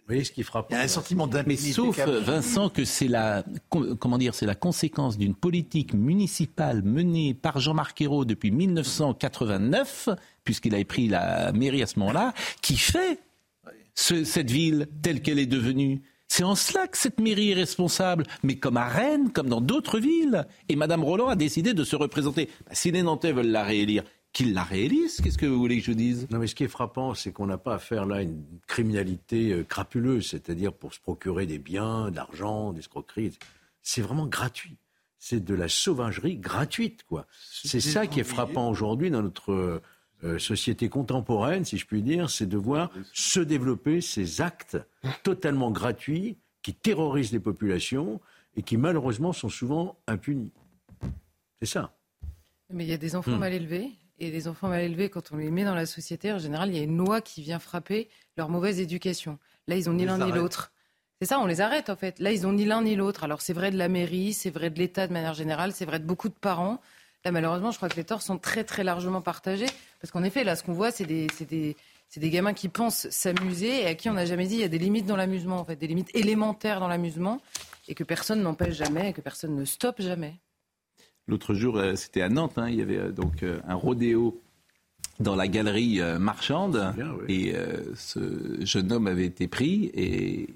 voyez 0.07 0.23
ce 0.23 0.31
qui 0.31 0.43
frappe. 0.43 0.67
Il 0.69 0.73
y 0.73 0.77
a 0.77 0.81
un 0.81 0.87
sentiment 0.87 1.27
d'impunité. 1.27 1.67
Mais 1.67 1.73
sauf, 1.73 1.99
Vincent, 1.99 2.69
que 2.69 2.85
c'est 2.85 3.07
la, 3.07 3.43
comment 3.69 4.17
dire, 4.17 4.35
c'est 4.35 4.45
la 4.45 4.55
conséquence 4.55 5.17
d'une 5.17 5.35
politique 5.35 5.93
municipale 5.93 6.81
menée 6.83 7.33
par 7.33 7.59
Jean-Marc 7.59 8.01
Ayrault 8.01 8.25
depuis 8.25 8.51
1989, 8.51 10.09
puisqu'il 10.43 10.75
avait 10.75 10.83
pris 10.83 11.07
la 11.07 11.51
mairie 11.53 11.83
à 11.83 11.87
ce 11.87 11.99
moment-là, 11.99 12.33
qui 12.61 12.77
fait 12.77 13.19
cette 13.95 14.51
ville 14.51 14.87
telle 15.01 15.21
qu'elle 15.21 15.39
est 15.39 15.45
devenue. 15.45 16.01
C'est 16.27 16.43
en 16.43 16.55
cela 16.55 16.87
que 16.87 16.97
cette 16.97 17.19
mairie 17.19 17.51
est 17.51 17.55
responsable, 17.55 18.25
mais 18.41 18.55
comme 18.55 18.77
à 18.77 18.87
Rennes, 18.87 19.31
comme 19.31 19.49
dans 19.49 19.61
d'autres 19.61 19.99
villes. 19.99 20.47
Et 20.67 20.75
Madame 20.75 21.03
Roland 21.03 21.27
a 21.27 21.35
décidé 21.35 21.75
de 21.75 21.83
se 21.83 21.95
représenter. 21.95 22.49
Bah, 22.65 22.71
si 22.73 22.91
les 22.91 23.03
Nantais 23.03 23.31
veulent 23.31 23.51
la 23.51 23.63
réélire, 23.63 24.03
qu'ils 24.33 24.53
la 24.53 24.63
réalisent. 24.63 25.21
Qu'est-ce 25.21 25.37
que 25.37 25.45
vous 25.45 25.57
voulez 25.57 25.79
que 25.79 25.85
je 25.85 25.91
dise? 25.91 26.27
Non, 26.31 26.39
mais 26.39 26.47
ce 26.47 26.55
qui 26.55 26.63
est 26.63 26.67
frappant, 26.67 27.13
c'est 27.13 27.31
qu'on 27.31 27.45
n'a 27.45 27.59
pas 27.59 27.75
à 27.75 27.79
faire 27.79 28.05
là 28.05 28.21
une 28.23 28.43
criminalité 28.67 29.53
euh, 29.53 29.63
crapuleuse, 29.63 30.27
c'est-à-dire 30.27 30.73
pour 30.73 30.93
se 30.93 30.99
procurer 30.99 31.45
des 31.45 31.59
biens, 31.59 32.09
de 32.09 32.15
l'argent, 32.15 32.73
des 32.73 32.79
escroqueries. 32.79 33.37
C'est 33.81 34.01
vraiment 34.01 34.25
gratuit. 34.25 34.77
C'est 35.19 35.43
de 35.43 35.53
la 35.53 35.69
sauvagerie 35.69 36.37
gratuite, 36.37 37.03
quoi. 37.03 37.27
C'est 37.49 37.79
ça 37.79 38.07
qui 38.07 38.19
est 38.19 38.25
frappant 38.25 38.69
aujourd'hui 38.69 39.09
dans 39.09 39.21
notre 39.21 39.81
euh, 40.23 40.39
société 40.39 40.89
contemporaine, 40.89 41.63
si 41.63 41.77
je 41.77 41.85
puis 41.85 42.01
dire, 42.01 42.29
c'est 42.29 42.45
de 42.45 42.57
voir 42.57 42.91
se 43.13 43.39
développer 43.39 44.01
ces 44.01 44.41
actes 44.41 44.77
totalement 45.23 45.71
gratuits 45.71 46.37
qui 46.61 46.73
terrorisent 46.73 47.31
les 47.31 47.39
populations 47.39 48.19
et 48.57 48.63
qui 48.63 48.77
malheureusement 48.77 49.31
sont 49.31 49.49
souvent 49.49 49.97
impunis. 50.07 50.51
C'est 51.59 51.67
ça. 51.67 51.93
Mais 52.69 52.85
il 52.85 52.89
y 52.89 52.93
a 52.93 52.97
des 52.97 53.15
enfants 53.15 53.31
hmm. 53.31 53.39
mal 53.39 53.53
élevés, 53.53 53.91
et 54.19 54.31
les 54.31 54.47
enfants 54.47 54.67
mal 54.67 54.81
élevés, 54.81 55.09
quand 55.09 55.31
on 55.31 55.37
les 55.37 55.51
met 55.51 55.63
dans 55.63 55.75
la 55.75 55.85
société, 55.85 56.31
en 56.31 56.39
général, 56.39 56.69
il 56.69 56.77
y 56.77 56.79
a 56.79 56.83
une 56.83 56.97
loi 56.97 57.21
qui 57.21 57.41
vient 57.41 57.59
frapper 57.59 58.09
leur 58.37 58.49
mauvaise 58.49 58.79
éducation. 58.79 59.39
Là, 59.67 59.75
ils 59.75 59.89
ont 59.89 59.93
ni 59.93 60.05
l'un 60.05 60.17
ni 60.17 60.31
l'autre. 60.31 60.71
C'est 61.21 61.27
ça, 61.27 61.39
on 61.39 61.45
les 61.45 61.61
arrête 61.61 61.89
en 61.89 61.95
fait. 61.95 62.19
Là, 62.19 62.31
ils 62.31 62.45
ont 62.45 62.51
ni 62.51 62.65
l'un 62.65 62.81
ni 62.81 62.95
l'autre. 62.95 63.23
Alors 63.23 63.41
c'est 63.41 63.53
vrai 63.53 63.71
de 63.71 63.77
la 63.77 63.87
mairie, 63.87 64.33
c'est 64.33 64.49
vrai 64.49 64.69
de 64.69 64.77
l'État 64.77 65.07
de 65.07 65.13
manière 65.13 65.33
générale, 65.33 65.71
c'est 65.71 65.85
vrai 65.85 65.99
de 65.99 66.05
beaucoup 66.05 66.29
de 66.29 66.33
parents. 66.33 66.81
Là, 67.23 67.31
malheureusement, 67.31 67.71
je 67.71 67.77
crois 67.77 67.87
que 67.87 67.95
les 67.95 68.03
torts 68.03 68.21
sont 68.21 68.37
très 68.37 68.65
très 68.65 68.83
largement 68.83 69.21
partagés. 69.21 69.67
Parce 70.01 70.11
qu'en 70.11 70.23
effet, 70.23 70.43
là, 70.43 70.55
ce 70.57 70.63
qu'on 70.63 70.73
voit, 70.73 70.91
c'est 70.91 71.05
des, 71.05 71.27
des, 71.49 71.77
des, 72.17 72.29
gamins 72.29 72.53
qui 72.53 72.67
pensent 72.67 73.09
s'amuser 73.09 73.83
et 73.83 73.85
à 73.87 73.95
qui 73.95 74.09
on 74.09 74.13
n'a 74.13 74.25
jamais 74.25 74.47
dit 74.47 74.55
il 74.55 74.61
y 74.61 74.65
a 74.65 74.67
des 74.67 74.77
limites 74.77 75.05
dans 75.05 75.15
l'amusement, 75.15 75.57
en 75.57 75.63
fait, 75.63 75.77
des 75.77 75.87
limites 75.87 76.13
élémentaires 76.13 76.81
dans 76.81 76.89
l'amusement 76.89 77.39
et 77.87 77.95
que 77.95 78.03
personne 78.03 78.41
n'empêche 78.41 78.75
jamais 78.75 79.11
et 79.11 79.13
que 79.13 79.21
personne 79.21 79.55
ne 79.55 79.63
stoppe 79.63 80.01
jamais. 80.01 80.35
L'autre 81.27 81.53
jour, 81.53 81.77
euh, 81.77 81.95
c'était 81.95 82.21
à 82.21 82.29
Nantes, 82.29 82.57
hein, 82.57 82.69
il 82.69 82.75
y 82.75 82.81
avait 82.81 82.97
euh, 82.97 83.11
donc 83.11 83.43
euh, 83.43 83.59
un 83.67 83.75
rodéo 83.75 84.41
dans 85.19 85.35
la 85.35 85.47
galerie 85.47 86.01
marchande 86.19 86.91
et 87.29 87.53
ce 87.93 88.65
jeune 88.65 88.91
homme 88.91 89.05
avait 89.05 89.27
été 89.27 89.47
pris 89.47 89.91
et 89.93 90.49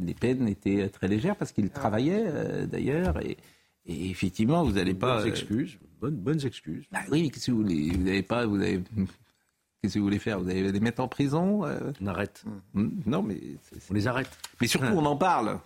les 0.00 0.14
peines 0.14 0.46
étaient 0.46 0.88
très 0.88 1.08
légères 1.08 1.34
parce 1.34 1.50
qu'il 1.50 1.66
ah. 1.66 1.76
travaillait 1.76 2.66
d'ailleurs 2.68 3.20
et, 3.20 3.36
effectivement 3.84 4.62
vous 4.62 4.74
n'allez 4.74 4.94
pas 4.94 5.18
bonnes 5.18 5.26
excuses 5.26 5.78
bonnes, 6.00 6.14
bonnes 6.14 6.46
excuses 6.46 6.84
bah 6.92 7.00
oui 7.10 7.32
qu'est-ce 7.32 7.46
que 7.46 7.50
vous 7.50 7.62
voulez 7.62 7.90
vous 7.90 8.04
n'avez 8.04 8.22
pas 8.22 8.46
vous 8.46 8.60
avez 8.62 8.80
Qu'est-ce 9.82 9.94
que 9.94 9.98
vous 9.98 10.04
voulez 10.04 10.20
faire? 10.20 10.40
Vous 10.40 10.48
allez 10.48 10.70
les 10.70 10.80
mettre 10.80 11.02
en 11.02 11.08
prison 11.08 11.62
On 12.00 12.06
arrête. 12.06 12.44
Hmm. 12.74 12.88
Non, 13.04 13.22
mais. 13.22 13.38
On 13.90 13.94
les 13.94 14.06
arrête. 14.06 14.30
Mais 14.60 14.68
surtout, 14.68 14.86
on 14.86 15.04
en 15.04 15.16
parle. 15.16 15.58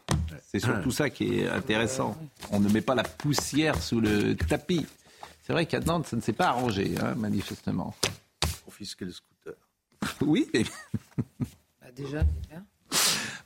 C'est 0.50 0.60
surtout 0.60 0.90
ça 0.90 1.10
qui 1.10 1.40
est 1.40 1.48
intéressant. 1.48 2.16
On 2.50 2.60
ne 2.60 2.68
met 2.68 2.80
pas 2.80 2.94
la 2.94 3.02
poussière 3.02 3.80
sous 3.82 4.00
le 4.00 4.34
tapis. 4.34 4.86
C'est 5.42 5.52
vrai 5.52 5.66
qu'à 5.66 5.80
Nantes, 5.80 6.06
ça 6.06 6.16
ne 6.16 6.20
s'est 6.20 6.32
pas 6.32 6.48
arrangé, 6.48 6.94
hein, 7.00 7.14
manifestement. 7.16 7.94
Confisquer 8.64 9.06
le 9.06 9.12
scooter. 9.12 9.54
oui. 10.20 10.48
Bah 11.80 11.88
déjà, 11.94 12.22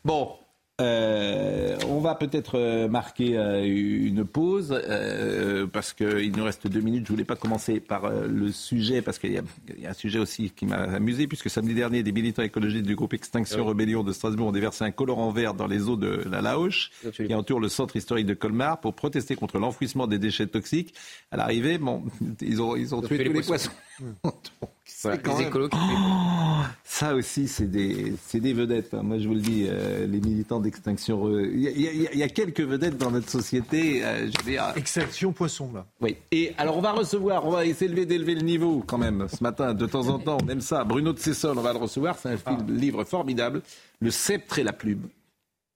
Bon, 0.05 0.37
euh, 0.81 1.77
on 1.89 2.01
va 2.01 2.17
peut-être 2.17 2.59
euh, 2.59 2.89
marquer 2.89 3.39
euh, 3.39 3.63
une 3.65 4.25
pause 4.25 4.77
parce 5.73 5.93
qu'il 5.93 6.33
nous 6.37 6.45
reste 6.45 6.67
deux 6.67 6.81
minutes. 6.81 7.07
Je 7.07 7.13
voulais 7.13 7.25
pas 7.25 7.37
commencer 7.37 7.79
par 7.79 8.11
le 8.11 8.51
sujet 8.51 9.01
parce 9.01 9.19
qu'il 9.19 9.33
y, 9.33 9.39
a 9.87 9.91
un 9.91 9.95
sujet 9.95 10.19
aussi 10.19 10.51
qui 10.51 10.67
m'a 10.67 10.77
amusé 10.77 11.29
puisque 11.29 11.49
samedi 11.49 11.75
dernier, 11.75 12.03
des 12.03 12.11
militants 12.11 12.43
écologistes 12.43 12.87
du 12.87 12.97
groupe 12.97 13.15
Extinction 13.15 13.65
Rebellion 13.65 14.03
de 14.03 14.13
Strasbourg 14.13 14.49
ont 14.49 14.53
déversé 14.53 14.85
un 14.85 14.91
colorant 14.91 15.31
vert 15.31 15.55
dans 15.55 15.69
les 15.69 15.89
eaux 15.89 15.97
de 15.97 16.25
la 16.29 16.43
Laoche 16.43 16.91
qui 17.15 17.35
entoure 17.35 17.61
le 17.61 17.69
centre 17.69 17.95
historique 17.95 18.27
de 18.27 18.35
Colmar 18.35 18.81
pour 18.81 18.95
protester 18.95 19.37
contre 19.37 19.59
l'enfouissement 19.59 20.09
des 20.09 20.19
déchets 20.19 20.49
toxiques. 20.49 20.95
À 21.31 21.37
l'arrivée, 21.37 21.79
bon, 21.79 22.03
ils 22.41 22.61
ont, 22.61 22.75
ils 22.75 22.95
ont 22.95 23.01
tué 23.01 23.25
tous 23.25 23.33
les 23.33 23.43
poissons. 23.43 23.71
ça 26.85 27.15
aussi, 27.15 27.49
c'est 27.49 27.71
des, 27.71 28.15
des 28.35 28.53
vedettes. 28.53 28.93
Hein. 28.93 29.03
Moi, 29.03 29.19
je 29.19 29.27
vous 29.29 29.35
le 29.35 29.41
dis, 29.41 29.67
euh, 29.67 30.07
les 30.07 30.21
militants 30.21 30.61
d'extinction. 30.61 31.39
Il 31.41 31.61
y, 31.61 32.23
a 32.23 32.29
quelques 32.29 32.61
vedettes 32.61 32.99
dans 32.99 33.11
notre 33.11 33.31
société. 33.31 34.05
Euh, 34.05 34.29
je 34.31 34.79
Extinction 34.79 35.33
poisson, 35.33 35.71
là. 35.75 35.87
Oui. 36.01 36.17
Et 36.31 36.53
alors, 36.59 36.77
on 36.77 36.83
va 36.83 36.93
recevoir, 36.93 37.47
on 37.47 37.51
va 37.51 37.65
essayer 37.65 38.05
d'élever 38.05 38.35
le 38.35 38.43
niveau 38.43 38.85
quand 38.87 38.99
même 38.99 39.27
ce 39.29 39.43
matin. 39.43 39.73
De 39.73 39.87
temps 39.87 40.09
en 40.09 40.19
temps, 40.19 40.39
on 40.43 40.49
aime 40.49 40.61
ça. 40.61 40.85
Bruno 40.85 41.13
de 41.13 41.19
Cessol, 41.19 41.59
on 41.59 41.63
va 41.63 41.73
le 41.73 41.79
recevoir. 41.79 42.19
C'est 42.19 42.31
un 42.31 42.39
ah. 42.47 42.59
livre 42.69 43.05
formidable. 43.05 43.63
Le 44.01 44.11
sceptre 44.11 44.59
et 44.59 44.65
la 44.65 44.73
plume. 44.73 45.09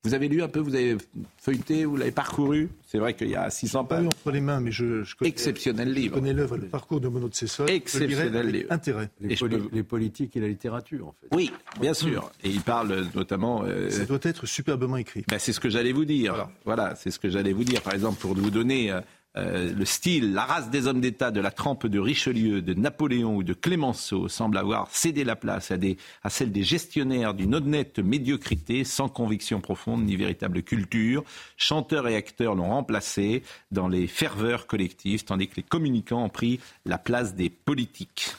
Vous 0.09 0.15
avez 0.15 0.29
lu 0.29 0.43
un 0.43 0.49
peu, 0.49 0.61
vous 0.61 0.75
avez 0.75 0.97
feuilleté, 1.37 1.85
vous 1.85 1.97
l'avez 1.97 2.13
parcouru. 2.13 2.71
C'est 2.87 2.97
vrai 2.97 3.13
qu'il 3.13 3.29
y 3.29 3.37
a 3.37 3.51
600 3.51 3.85
pages. 3.85 4.07
entre 4.07 4.31
les 4.31 4.41
mains, 4.41 4.59
mais 4.59 4.71
je, 4.71 5.05
connais, 5.17 5.29
exceptionnel 5.29 5.93
livre. 5.93 6.15
Je 6.15 6.21
connais 6.21 6.33
l'œuvre, 6.33 6.57
le 6.57 6.67
parcours 6.67 6.99
de 6.99 7.09
Monod 7.09 7.35
Cessol. 7.35 7.69
Exceptionnel 7.69 8.49
livre. 8.49 8.69
Intérêt. 8.71 9.11
Les, 9.21 9.37
les, 9.71 9.83
politiques 9.83 10.35
et 10.35 10.41
la 10.41 10.49
littérature, 10.49 11.09
en 11.09 11.15
fait. 11.21 11.29
Oui, 11.37 11.53
bien 11.79 11.93
sûr. 11.93 12.33
Et 12.43 12.49
il 12.49 12.63
parle 12.63 13.05
notamment. 13.15 13.65
Euh, 13.65 13.91
Ça 13.91 14.07
doit 14.07 14.19
être 14.23 14.47
superbement 14.47 14.97
écrit. 14.97 15.25
Ben, 15.29 15.39
c'est 15.39 15.53
ce 15.53 15.61
que 15.61 15.69
j'allais 15.69 15.93
vous 15.93 16.07
dire. 16.07 16.33
Voilà, 16.33 16.51
voilà 16.65 16.95
c'est 16.95 17.11
ce 17.11 17.19
que 17.19 17.29
j'allais 17.29 17.53
vous 17.53 17.65
dire. 17.65 17.83
Par 17.83 17.93
exemple, 17.93 18.19
pour 18.19 18.33
vous 18.33 18.51
donner 18.51 18.91
euh, 19.39 19.73
le 19.73 19.85
style, 19.85 20.33
la 20.33 20.45
race 20.45 20.71
des 20.71 20.87
hommes 20.87 21.01
d'État 21.01 21.31
de 21.31 21.41
la 21.41 21.51
trempe 21.51 21.87
de 21.87 21.99
Richelieu, 21.99 22.61
de 22.63 22.75
Napoléon 22.75 23.37
ou 23.37 23.43
de 23.43 23.55
Clémenceau 23.55 24.29
semble 24.29 24.59
avoir 24.59 24.91
cédé 24.91 25.25
la 25.25 25.37
place 25.37 25.71
à, 25.71 26.31
celle 26.31 26.53
des 26.53 26.63
gestionnaires 26.63 27.35
d'une 27.35 27.55
honnête 27.55 27.99
médiocrité, 27.99 28.85
sans 28.85 29.09
conviction 29.09 29.61
profonde 29.61 30.05
ni 30.05 30.17
véritable 30.17 30.63
culture. 30.63 31.25
Chanteurs 31.57 32.09
et 32.09 32.17
acteurs 32.17 32.55
l'ont 32.55 32.71
remplacé 32.71 33.43
dans 33.71 33.89
les 33.89 34.07
ferveurs 34.07 34.67
collectives, 34.67 35.25
tandis 35.25 35.49
que 35.49 35.57
les 35.57 35.63
communicants 35.63 36.25
ont 36.25 36.29
pris 36.29 36.61
la 36.85 36.99
place 36.99 37.35
des 37.35 37.51
politiques. 37.51 38.35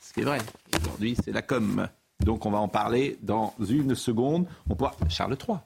Ce 0.00 0.12
qui 0.12 0.20
est 0.20 0.24
vrai. 0.24 0.38
Aujourd'hui, 0.80 1.16
c'est 1.24 1.32
la 1.32 1.42
com. 1.42 1.88
Donc 2.20 2.46
on 2.46 2.50
va 2.50 2.58
en 2.58 2.68
parler 2.68 3.18
dans 3.22 3.54
une 3.68 3.94
seconde. 3.94 4.46
On. 4.68 4.76
Charles 5.08 5.36
III, 5.48 5.58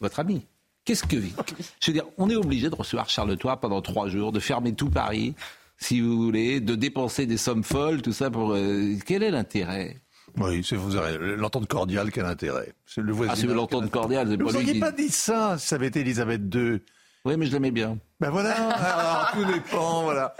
votre 0.00 0.20
ami. 0.20 0.46
Qu'est-ce 0.84 1.04
que. 1.04 1.16
Je 1.16 1.90
veux 1.90 1.92
dire, 1.92 2.04
on 2.18 2.28
est 2.28 2.36
obligé 2.36 2.68
de 2.68 2.74
recevoir 2.74 3.08
Charles 3.08 3.30
III 3.42 3.54
pendant 3.60 3.80
trois 3.80 4.08
jours, 4.08 4.32
de 4.32 4.40
fermer 4.40 4.74
tout 4.74 4.90
Paris, 4.90 5.34
si 5.78 6.00
vous 6.00 6.16
voulez, 6.16 6.60
de 6.60 6.74
dépenser 6.74 7.26
des 7.26 7.38
sommes 7.38 7.64
folles, 7.64 8.02
tout 8.02 8.12
ça 8.12 8.30
pour. 8.30 8.52
Euh, 8.52 8.94
quel 9.06 9.22
est 9.22 9.30
l'intérêt? 9.30 10.00
Oui, 10.36 10.64
c'est 10.64 10.76
vous 10.76 10.90
l'entente 11.36 11.68
cordiale, 11.68 12.10
quel 12.10 12.24
intérêt? 12.24 12.74
C'est 12.86 13.00
le 13.00 13.14
Ah, 13.28 13.36
c'est 13.36 13.46
l'entente 13.46 13.90
cordiale, 13.90 14.28
c'est 14.30 14.36
pas 14.36 14.44
Vous 14.44 14.52
n'auriez 14.52 14.80
pas 14.80 14.90
dit 14.92 15.08
ça 15.08 15.58
ça 15.58 15.76
avait 15.76 15.86
été 15.86 16.00
Elisabeth 16.00 16.42
II. 16.54 16.80
Oui, 17.26 17.38
mais 17.38 17.46
je 17.46 17.52
l'aimais 17.52 17.70
bien. 17.70 17.96
Ben 18.20 18.28
voilà, 18.28 18.52
alors, 18.52 19.30
tout 19.32 19.44
dépend, 19.50 20.02
voilà. 20.02 20.34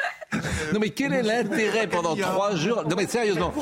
Non 0.72 0.80
mais 0.80 0.90
quel 0.90 1.12
est 1.14 1.22
l'intérêt 1.22 1.86
pendant 1.86 2.14
trois 2.14 2.54
jours 2.56 2.84
Non 2.86 2.94
mais 2.96 3.06
sérieusement, 3.06 3.54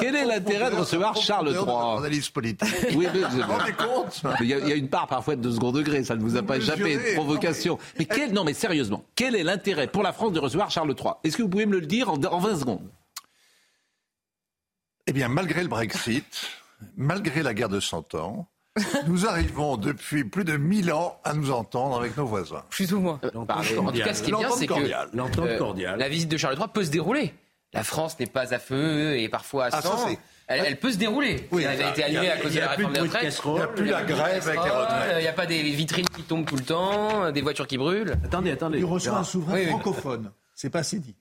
quel 0.00 0.16
est 0.16 0.24
l'intérêt 0.24 0.70
de 0.70 0.76
recevoir 0.76 1.16
Charles 1.16 1.50
III 1.50 1.98
Analyse 1.98 2.30
politique. 2.30 2.68
Oui, 2.94 3.08
mais 3.12 3.20
vous 3.20 3.36
vous 3.36 3.42
rendez 3.42 3.72
compte 3.72 4.22
Il 4.40 4.46
y, 4.46 4.54
a, 4.54 4.74
une 4.74 4.88
part 4.88 5.06
parfois 5.06 5.36
de 5.36 5.50
second 5.50 5.72
degré, 5.72 6.02
ça 6.04 6.16
ne 6.16 6.22
vous 6.22 6.36
a 6.36 6.42
pas 6.42 6.56
échappé, 6.56 6.96
de 6.96 7.14
provocation. 7.14 7.78
Mais 7.98 8.06
quel, 8.06 8.32
non 8.32 8.44
mais 8.44 8.54
sérieusement, 8.54 9.04
quel 9.16 9.34
est 9.34 9.42
l'intérêt 9.42 9.86
pour 9.86 10.02
la 10.02 10.12
France 10.12 10.32
de 10.32 10.40
recevoir 10.40 10.70
Charles 10.70 10.94
III 10.98 11.12
Est-ce 11.24 11.36
que 11.36 11.42
vous 11.42 11.48
pouvez 11.48 11.66
me 11.66 11.78
le 11.78 11.86
dire 11.86 12.08
en, 12.08 12.14
en 12.14 12.38
20 12.38 12.56
secondes? 12.58 12.88
Eh 15.06 15.12
bien, 15.12 15.28
malgré 15.28 15.62
le 15.62 15.68
Brexit, 15.68 16.48
malgré 16.96 17.42
la 17.42 17.52
guerre 17.52 17.68
de 17.68 17.80
100 17.80 18.14
ans, 18.14 18.46
nous 19.06 19.26
arrivons 19.26 19.76
depuis 19.76 20.24
plus 20.24 20.44
de 20.44 20.56
1000 20.56 20.92
ans 20.92 21.20
à 21.24 21.34
nous 21.34 21.50
entendre 21.50 21.98
avec 21.98 22.16
nos 22.16 22.24
voisins. 22.24 22.64
Plutôt 22.70 23.00
moi. 23.00 23.20
En 23.34 23.44
tout 23.44 23.98
cas, 23.98 24.14
ce 24.14 24.22
qui 24.22 24.30
est 24.30 24.36
bien, 24.36 24.50
c'est 24.50 24.66
que 24.66 24.74
euh, 24.74 25.96
la 25.96 26.08
visite 26.08 26.30
de 26.30 26.36
Charles 26.36 26.56
III 26.56 26.68
peut 26.72 26.84
se 26.84 26.90
dérouler. 26.90 27.34
La 27.74 27.84
France 27.84 28.18
n'est 28.18 28.26
pas 28.26 28.52
à 28.52 28.58
feu 28.58 29.18
et 29.18 29.28
parfois 29.28 29.66
à 29.66 29.68
ah, 29.72 29.82
sang. 29.82 30.08
elle, 30.46 30.78
peut 30.78 30.92
se 30.92 30.98
dérouler. 30.98 31.48
elle 31.52 31.66
a 31.66 31.90
été 31.90 32.04
annulée 32.04 32.28
à 32.28 32.36
cause 32.36 32.54
de 32.54 32.60
la 32.60 32.68
réforme 32.68 32.92
des 32.92 33.00
retraites. 33.00 33.42
Il 33.44 33.52
n'y 33.52 33.60
a 33.60 33.66
plus 33.66 33.86
la 33.86 34.02
grève 34.02 34.48
avec 34.48 34.62
les 34.62 34.70
retraites. 34.70 35.16
Il 35.18 35.22
n'y 35.22 35.28
a 35.28 35.32
pas 35.32 35.46
des 35.46 35.62
vitrines 35.62 36.08
qui 36.08 36.22
tombent 36.22 36.44
tout 36.44 36.56
le 36.56 36.64
temps, 36.64 37.30
des 37.30 37.40
voitures 37.40 37.66
qui 37.66 37.78
brûlent. 37.78 38.14
Attendez, 38.24 38.50
attendez. 38.50 38.78
Il 38.78 38.84
reçoit 38.84 39.16
un 39.16 39.24
souverain 39.24 39.66
francophone. 39.66 40.32
C'est 40.54 40.70
pas 40.70 40.80
assez 40.80 40.98
dit. 40.98 41.14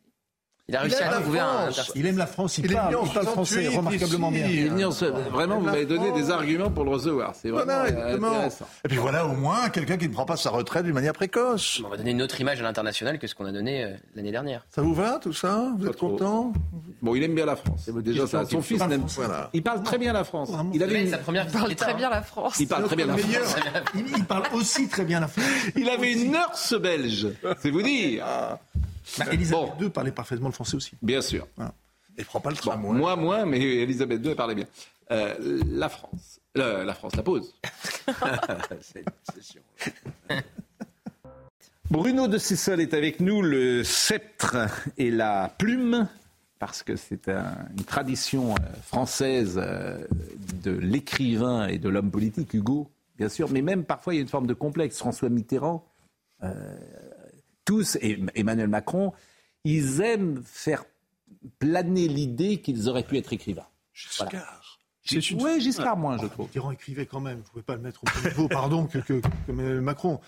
Il 0.72 0.78
a 0.78 0.82
réussi 0.82 1.04
à 1.04 1.20
trouver 1.20 1.40
un. 1.40 1.70
Il 1.96 2.06
aime 2.06 2.18
la 2.18 2.28
France, 2.28 2.58
il, 2.58 2.74
parle, 2.74 2.96
il 3.04 3.12
parle 3.12 3.28
français 3.28 3.68
remarquablement 3.68 4.32
bien. 4.32 4.90
vraiment, 5.30 5.60
vous 5.60 5.66
m'avez 5.66 5.86
donné 5.86 6.14
des 6.14 6.32
arguments 6.32 6.72
pour 6.72 6.86
le 6.86 6.92
recevoir. 6.92 7.34
C'est 7.36 7.50
vraiment 7.50 7.82
intéressant. 7.82 8.66
Et 8.86 8.88
puis 8.88 8.98
voilà 8.98 9.26
au 9.26 9.34
moins 9.34 9.70
quelqu'un 9.70 9.98
qui 9.98 10.08
ne 10.08 10.14
prend 10.14 10.26
pas 10.26 10.38
sa 10.38 10.50
retraite 10.50 10.86
d'une 10.86 10.94
manière 10.94 11.12
précoce. 11.12 11.82
On 11.86 11.90
va 11.90 11.98
donner 11.98 12.12
une 12.12 12.22
autre 12.22 12.40
image 12.40 12.62
à 12.62 12.64
l'international 12.64 13.20
que 13.20 13.28
ce 13.28 13.36
qu'on 13.36 13.46
a 13.46 13.52
donné 13.52 13.84
euh, 13.84 13.94
l'année 14.16 14.32
dernière. 14.32 14.66
Ça 14.70 14.82
vous 14.82 14.94
va 14.94 15.20
tout 15.22 15.34
ça? 15.34 15.74
Vous 15.78 15.88
êtes 15.88 15.98
content? 15.98 16.54
Bon, 17.02 17.16
il 17.16 17.24
aime 17.24 17.36
bien 17.36 17.46
la 17.46 17.58
France. 17.58 17.90
Déjà, 17.90 18.26
ça, 18.26 18.46
son 18.46 18.62
fils 18.62 18.82
n'aime 18.88 19.06
pas. 19.06 19.50
Il 19.52 19.64
parle 19.64 19.84
très 19.84 19.98
bien 19.98 20.14
la 20.14 20.24
France. 20.24 20.52
Il 20.74 20.82
avait 20.82 21.06
sa 21.08 21.18
première. 21.18 21.48
Il 21.48 21.52
parle 21.52 21.76
très 21.76 21.94
bien 21.96 22.10
la 22.10 22.22
France. 22.22 22.60
Il 22.62 22.68
parle 22.68 22.86
très 22.86 22.96
bien 22.96 23.08
la 23.08 23.18
France. 23.18 23.56
Il 24.18 24.26
parle 24.26 24.44
aussi 24.54 24.88
très 24.88 25.04
bien 25.04 25.20
la 25.20 25.28
France. 25.28 25.46
Il 25.76 25.90
avait 25.90 26.14
une 26.14 26.32
nurse 26.32 26.80
belge. 26.80 27.28
C'est 27.60 27.72
vous 27.72 27.82
dire. 27.82 28.26
Bah, 29.18 29.26
Elisabeth 29.32 29.70
II 29.80 29.90
parlait 29.90 30.12
parfaitement 30.12 30.48
le 30.48 30.54
français 30.54 30.76
aussi. 30.76 30.94
Bien 31.02 31.22
sûr. 31.22 31.48
Et 32.18 32.24
prend 32.24 32.40
pas 32.40 32.50
le 32.50 32.56
tram. 32.56 32.82
moi, 32.82 33.16
moins, 33.16 33.46
mais 33.46 33.60
Elisabeth 33.60 34.24
II, 34.24 34.32
elle 34.32 34.36
parlait 34.36 34.56
bien. 34.56 34.68
Euh, 35.12 35.62
la 35.68 35.90
France. 35.90 36.40
Euh, 36.58 36.84
la 36.84 36.94
France, 36.94 37.16
la 37.16 37.24
pause. 37.24 37.54
Bruno 41.90 42.28
de 42.28 42.38
Cessel 42.38 42.80
est 42.80 42.94
avec 42.94 43.20
nous, 43.20 43.42
le 43.42 43.84
sceptre 43.84 44.58
et 44.98 45.12
la 45.12 45.54
plume, 45.58 46.08
parce 46.60 46.84
que 46.84 46.96
c'est 46.96 47.28
une 47.28 47.84
tradition 47.86 48.54
euh, 48.54 48.58
française 48.84 49.56
de 49.56 50.72
l'écrivain 50.72 51.68
et 51.68 51.78
de 51.78 51.90
l'homme 51.90 52.12
politique, 52.12 52.54
Hugo, 52.54 52.90
bien 53.18 53.28
sûr, 53.28 53.50
mais 53.50 53.62
même 53.62 53.84
parfois 53.84 54.14
il 54.14 54.18
y 54.18 54.20
a 54.20 54.22
une 54.22 54.30
forme 54.30 54.48
de 54.48 54.54
complexe. 54.54 54.98
François 54.98 55.30
Mitterrand 55.30 55.86
tous, 57.66 57.98
et 58.02 58.20
Emmanuel 58.36 58.68
Macron, 58.68 59.14
ils 59.64 60.02
aiment 60.02 60.42
faire 60.44 60.84
planer 61.60 62.08
l'idée 62.08 62.58
qu'ils 62.58 62.90
auraient 62.90 63.04
pu 63.04 63.18
être 63.18 63.34
écrivains. 63.34 63.68
Giscard. 63.94 64.62
Oui, 65.40 65.60
Giscard 65.60 65.98
moins, 65.98 66.18
je 66.22 66.28
trouve. 66.28 66.46
Mitterrand 66.46 66.72
écrivait 66.72 67.06
quand 67.06 67.20
même. 67.20 67.38
Vous 67.38 67.44
ne 67.44 67.50
pouvez 67.50 67.64
pas 67.64 67.76
le 67.76 67.82
mettre 67.82 68.02
au 68.04 68.08
même 68.16 68.32
niveau, 68.32 68.48
pardon, 68.48 68.86
que, 68.86 69.00
que, 69.00 69.22
Macron. 69.52 70.20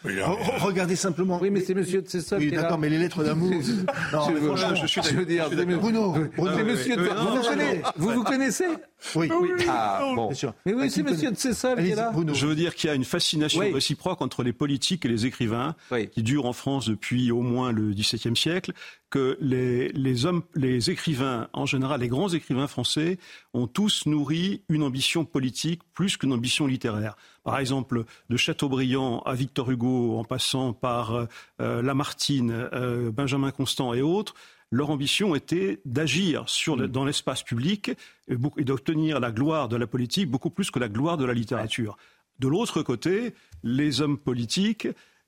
regardez 0.60 0.96
simplement. 0.96 1.40
Oui, 1.42 1.52
mais 1.52 1.62
c'est 1.62 1.76
Monsieur 1.76 2.02
de 2.02 2.08
Cessol 2.08 2.40
oui, 2.40 2.52
d'accord, 2.52 2.80
mais 2.80 2.90
les 2.90 2.98
lettres 2.98 3.24
d'amour. 3.24 3.52
non, 4.14 4.30
je, 4.30 4.76
je, 4.76 4.76
je, 4.82 4.88
suis, 4.88 5.02
je 5.04 5.16
veux 5.16 5.26
dire, 5.26 5.50
Bruno, 5.50 6.16
Bruno, 6.36 6.58
c'est 6.58 6.64
Monsieur 6.64 6.96
de 6.96 8.00
Vous 8.00 8.10
vous 8.10 8.24
connaissez 8.24 8.68
Oui, 9.16 9.30
oui. 9.32 9.50
Ah, 9.68 10.12
bon. 10.16 10.28
Bien 10.28 10.36
sûr. 10.36 10.54
Mais 10.66 10.74
oui, 10.74 10.90
c'est 10.90 11.04
monsieur 11.04 11.32
de 11.32 11.38
Cessel 11.38 11.78
qui 11.84 11.92
est 11.92 11.96
là. 11.96 12.12
Je 12.34 12.46
veux 12.46 12.56
dire 12.56 12.76
qu'il 12.76 12.90
y 12.90 12.92
a 12.92 12.96
une 12.96 13.06
fascination 13.06 13.60
réciproque 13.60 14.22
entre 14.22 14.44
les 14.44 14.54
politiques 14.54 15.06
et 15.06 15.10
les 15.10 15.26
écrivains 15.26 15.76
qui 16.12 16.24
dure 16.24 16.46
en 16.46 16.54
France 16.54 16.88
depuis 16.88 17.32
au 17.32 17.42
moins 17.42 17.72
le 17.72 17.94
XVIIe 17.94 18.36
siècle, 18.36 18.74
que 19.10 19.38
les, 19.40 19.90
les, 19.90 20.26
hommes, 20.26 20.42
les 20.56 20.90
écrivains, 20.90 21.48
en 21.54 21.68
général, 21.68 22.02
les 22.02 22.08
grands 22.08 22.30
écrivains 22.30 22.66
français, 22.66 23.20
ont 23.54 23.68
tous 23.68 24.08
nourri 24.08 24.64
une 24.70 24.82
ambition 24.82 25.24
politique 25.24 25.82
plus 25.94 26.18
qu'une 26.18 26.34
ambition 26.34 26.66
littéraire. 26.66 27.16
Par 27.44 27.60
exemple, 27.60 28.06
de 28.30 28.38
Chateaubriand 28.38 29.20
à 29.20 29.36
Victor 29.36 29.70
Hugo, 29.70 30.18
en 30.18 30.24
passant 30.24 30.74
par 30.74 31.28
euh, 31.62 31.82
Lamartine, 31.84 32.70
euh, 32.74 33.12
Benjamin 33.12 33.52
Constant 33.52 33.94
et 33.94 34.02
autres, 34.02 34.34
leur 34.74 34.90
ambition 34.90 35.36
était 35.36 35.80
d'agir 35.86 36.46
mm. 36.68 36.88
dans 36.88 37.06
l'espace 37.06 37.44
public 37.44 37.92
et, 38.28 38.64
d'obtenir 38.64 39.20
la 39.20 39.32
gloire 39.32 39.70
de 39.70 39.76
la 39.76 39.88
politique 39.88 40.30
beaucoup 40.30 40.50
plus 40.50 40.72
que 40.72 40.80
la 40.80 40.90
gloire 40.90 41.18
de 41.18 41.26
la 41.26 41.34
littérature. 41.34 41.96
De 42.40 42.48
l'autre 42.48 42.82
côté, 42.82 43.36
les 43.62 44.02
hommes 44.02 44.18
politiques 44.18 44.88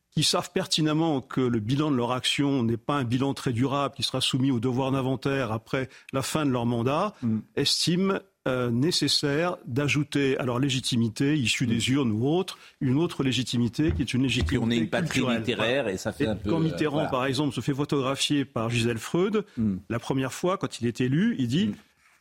qui 0.09 0.23
savent 0.23 0.51
pertinemment 0.51 1.21
que 1.21 1.41
le 1.41 1.59
bilan 1.59 1.91
de 1.91 1.95
leur 1.95 2.11
action 2.11 2.63
n'est 2.63 2.77
pas 2.77 2.95
un 2.95 3.03
bilan 3.03 3.33
très 3.33 3.53
durable, 3.53 3.93
qui 3.95 4.01
sera 4.01 4.21
soumis 4.21 4.49
au 4.49 4.59
devoir 4.59 4.91
d'inventaire 4.91 5.51
après 5.51 5.89
la 6.11 6.23
fin 6.23 6.45
de 6.45 6.51
leur 6.51 6.65
mandat, 6.65 7.13
mm. 7.21 7.39
estiment 7.55 8.19
euh, 8.47 8.69
nécessaire 8.71 9.57
d'ajouter 9.65 10.37
à 10.37 10.45
leur 10.45 10.59
légitimité, 10.59 11.35
issue 11.37 11.67
des 11.67 11.89
urnes 11.89 12.11
ou 12.11 12.27
autres, 12.27 12.57
une 12.81 12.97
autre 12.97 13.23
légitimité 13.23 13.91
qui 13.91 14.01
est 14.01 14.13
une 14.13 14.23
légitimité. 14.23 14.57
on 14.57 14.69
est 14.69 14.77
une 14.77 14.89
patrie 14.89 15.21
littéraire 15.21 15.87
et 15.87 15.97
ça 15.97 16.11
fait 16.11 16.27
un 16.27 16.35
peu. 16.35 16.49
Quand 16.49 16.59
Mitterrand, 16.59 17.07
par 17.07 17.25
exemple, 17.25 17.55
se 17.55 17.61
fait 17.61 17.73
photographier 17.73 18.45
par 18.45 18.69
Gisèle 18.69 18.99
Freud, 18.99 19.45
mm. 19.57 19.77
la 19.89 19.99
première 19.99 20.33
fois, 20.33 20.57
quand 20.57 20.79
il 20.79 20.87
est 20.87 21.01
élu, 21.01 21.35
il 21.39 21.47
dit 21.47 21.67
mm. 21.67 21.75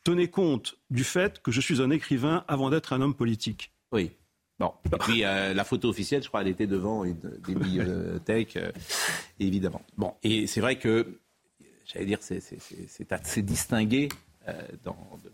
Tenez 0.05 0.27
compte 0.27 0.77
du 0.91 1.03
fait 1.03 1.41
que 1.41 1.51
je 1.51 1.59
suis 1.59 1.81
un 1.81 1.89
écrivain 1.89 2.45
avant 2.47 2.69
d'être 2.69 2.93
un 2.93 3.01
homme 3.01 3.15
politique. 3.15 3.71
Oui. 3.91 4.11
Bon. 4.59 4.71
Et 4.85 4.97
puis 4.99 5.25
euh, 5.25 5.55
la 5.55 5.63
photo 5.63 5.89
officielle, 5.89 6.21
je 6.21 6.27
crois, 6.27 6.41
elle 6.41 6.47
était 6.47 6.67
devant 6.67 7.03
une, 7.03 7.19
des 7.45 7.55
bibliothèques, 7.55 8.55
euh, 8.55 8.71
évidemment. 9.39 9.81
Bon, 9.97 10.13
et 10.21 10.45
c'est 10.45 10.61
vrai 10.61 10.77
que, 10.77 11.19
j'allais 11.87 12.05
dire, 12.05 12.19
c'est 12.21 13.11
assez 13.11 13.41
distingué 13.41 14.09
euh, 14.47 14.67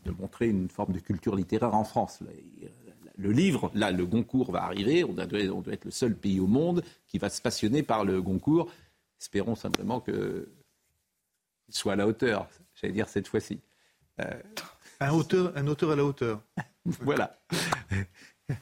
de, 0.05 0.11
montrer 0.11 0.47
une 0.47 0.69
forme 0.69 0.93
de 0.93 0.99
culture 0.99 1.35
littéraire 1.35 1.73
en 1.73 1.83
France. 1.83 2.23
Le 3.17 3.31
livre, 3.31 3.71
là, 3.73 3.91
le 3.91 4.05
Goncourt 4.05 4.51
va 4.51 4.63
arriver. 4.63 5.03
On 5.03 5.13
doit, 5.13 5.25
on 5.53 5.61
doit 5.61 5.73
être 5.73 5.85
le 5.85 5.91
seul 5.91 6.15
pays 6.15 6.39
au 6.39 6.47
monde 6.47 6.83
qui 7.07 7.17
va 7.17 7.29
se 7.29 7.41
passionner 7.41 7.83
par 7.83 8.05
le 8.05 8.21
Goncourt. 8.21 8.71
Espérons 9.19 9.55
simplement 9.55 9.99
qu'il 9.99 10.45
soit 11.69 11.93
à 11.93 11.95
la 11.95 12.07
hauteur, 12.07 12.47
j'allais 12.73 12.93
dire 12.93 13.07
cette 13.07 13.27
fois-ci. 13.27 13.59
Euh, 14.19 14.25
un, 14.99 15.11
auteur, 15.11 15.51
un 15.55 15.67
auteur 15.67 15.91
à 15.91 15.95
la 15.95 16.05
hauteur. 16.05 16.41
voilà. 16.85 17.39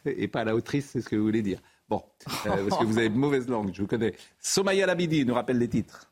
Et 0.06 0.28
pas 0.28 0.42
à 0.42 0.44
la 0.46 0.56
autrice, 0.56 0.90
c'est 0.92 1.02
ce 1.02 1.10
que 1.10 1.16
vous 1.16 1.24
voulez 1.24 1.42
dire. 1.42 1.62
Bon, 1.88 2.04
euh, 2.46 2.68
parce 2.68 2.82
que 2.82 2.86
vous 2.86 2.98
avez 2.98 3.10
mauvaise 3.10 3.48
langue, 3.48 3.72
je 3.74 3.82
vous 3.82 3.88
connais. 3.88 4.14
Somaya 4.40 4.86
Labidi 4.86 5.26
nous 5.26 5.34
rappelle 5.34 5.58
les 5.58 5.70
titres. 5.70 6.10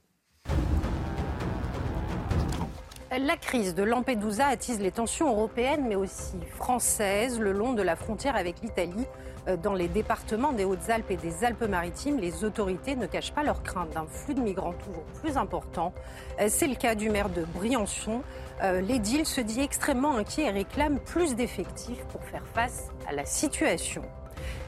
La 3.20 3.36
crise 3.36 3.74
de 3.74 3.82
Lampedusa 3.82 4.46
attise 4.46 4.80
les 4.80 4.92
tensions 4.92 5.28
européennes, 5.32 5.86
mais 5.88 5.96
aussi 5.96 6.38
françaises, 6.56 7.40
le 7.40 7.52
long 7.52 7.74
de 7.74 7.82
la 7.82 7.96
frontière 7.96 8.36
avec 8.36 8.62
l'Italie. 8.62 9.08
Euh, 9.48 9.58
dans 9.58 9.74
les 9.74 9.88
départements 9.88 10.52
des 10.52 10.66
Hautes-Alpes 10.66 11.10
et 11.10 11.16
des 11.16 11.44
Alpes-Maritimes, 11.44 12.20
les 12.20 12.44
autorités 12.44 12.96
ne 12.96 13.08
cachent 13.08 13.34
pas 13.34 13.42
leur 13.42 13.64
crainte 13.64 13.90
d'un 13.90 14.06
flux 14.06 14.36
de 14.36 14.42
migrants 14.42 14.74
toujours 14.74 15.04
plus 15.24 15.36
important. 15.36 15.94
Euh, 16.40 16.46
c'est 16.48 16.68
le 16.68 16.76
cas 16.76 16.94
du 16.94 17.10
maire 17.10 17.30
de 17.30 17.44
Briançon. 17.44 18.22
Euh, 18.62 18.82
l'édile 18.82 19.26
se 19.26 19.42
dit 19.42 19.62
extrêmement 19.62 20.16
inquiet 20.16 20.44
et 20.44 20.52
réclame 20.52 21.00
plus 21.00 21.34
d'effectifs 21.34 22.04
pour 22.10 22.24
faire 22.24 22.44
face 22.54 22.90
à 23.10 23.14
la 23.14 23.26
situation. 23.26 24.04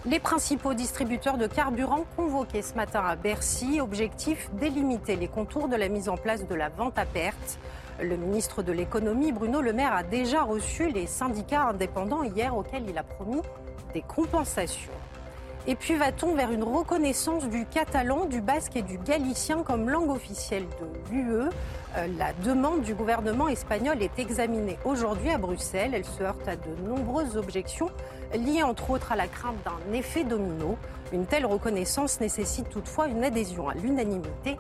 Les 0.06 0.20
principaux 0.20 0.74
distributeurs 0.74 1.38
de 1.38 1.46
carburant 1.46 2.06
convoqués 2.16 2.64
ce 2.64 2.74
matin 2.74 3.04
à 3.06 3.16
Bercy, 3.16 3.80
objectif 3.80 4.50
délimiter 4.54 5.18
les 5.18 5.28
contours 5.28 5.68
de 5.68 5.76
la 5.76 5.88
mise 5.88 6.10
en 6.10 6.18
place 6.18 6.48
de 6.48 6.56
la 6.56 6.70
vente 6.70 6.98
à 6.98 7.06
perte. 7.06 7.60
Le 8.02 8.16
ministre 8.16 8.64
de 8.64 8.72
l'économie, 8.72 9.34
Bruno 9.34 9.60
Le 9.60 9.74
Maire, 9.74 9.94
a 9.94 10.04
déjà 10.04 10.44
reçu 10.44 10.90
les 10.90 11.06
syndicats 11.06 11.68
indépendants 11.68 12.24
hier 12.24 12.56
auxquels 12.56 12.90
il 12.90 12.98
a 12.98 13.04
promis 13.04 13.42
des 13.94 14.02
compensations. 14.02 14.92
Et 15.68 15.76
puis 15.76 15.96
va-t-on 15.96 16.34
vers 16.34 16.52
une 16.52 16.64
reconnaissance 16.64 17.46
du 17.50 17.66
catalan, 17.66 18.26
du 18.26 18.40
basque 18.40 18.78
et 18.78 18.82
du 18.82 18.98
galicien 18.98 19.64
comme 19.64 19.90
langue 19.90 20.12
officielle 20.12 20.66
de 20.80 21.12
l'UE 21.12 21.50
euh, 21.98 22.08
La 22.18 22.32
demande 22.46 22.84
du 22.84 22.94
gouvernement 22.94 23.50
espagnol 23.50 24.02
est 24.02 24.18
examinée 24.18 24.80
aujourd'hui 24.86 25.32
à 25.32 25.38
Bruxelles. 25.38 25.92
Elle 25.94 26.06
se 26.06 26.24
heurte 26.24 26.48
à 26.48 26.56
de 26.56 26.88
nombreuses 26.88 27.36
objections 27.36 27.90
liées 28.34 28.64
entre 28.64 28.92
autres 28.92 29.12
à 29.12 29.18
la 29.18 29.28
crainte 29.28 29.58
d'un 29.66 29.94
effet 29.94 30.24
domino. 30.24 30.78
Une 31.12 31.26
telle 31.26 31.46
reconnaissance 31.46 32.22
nécessite 32.22 32.70
toutefois 32.70 33.08
une 33.08 33.26
adhésion 33.26 33.68
à 33.68 33.74
l'unanimité 33.74 34.58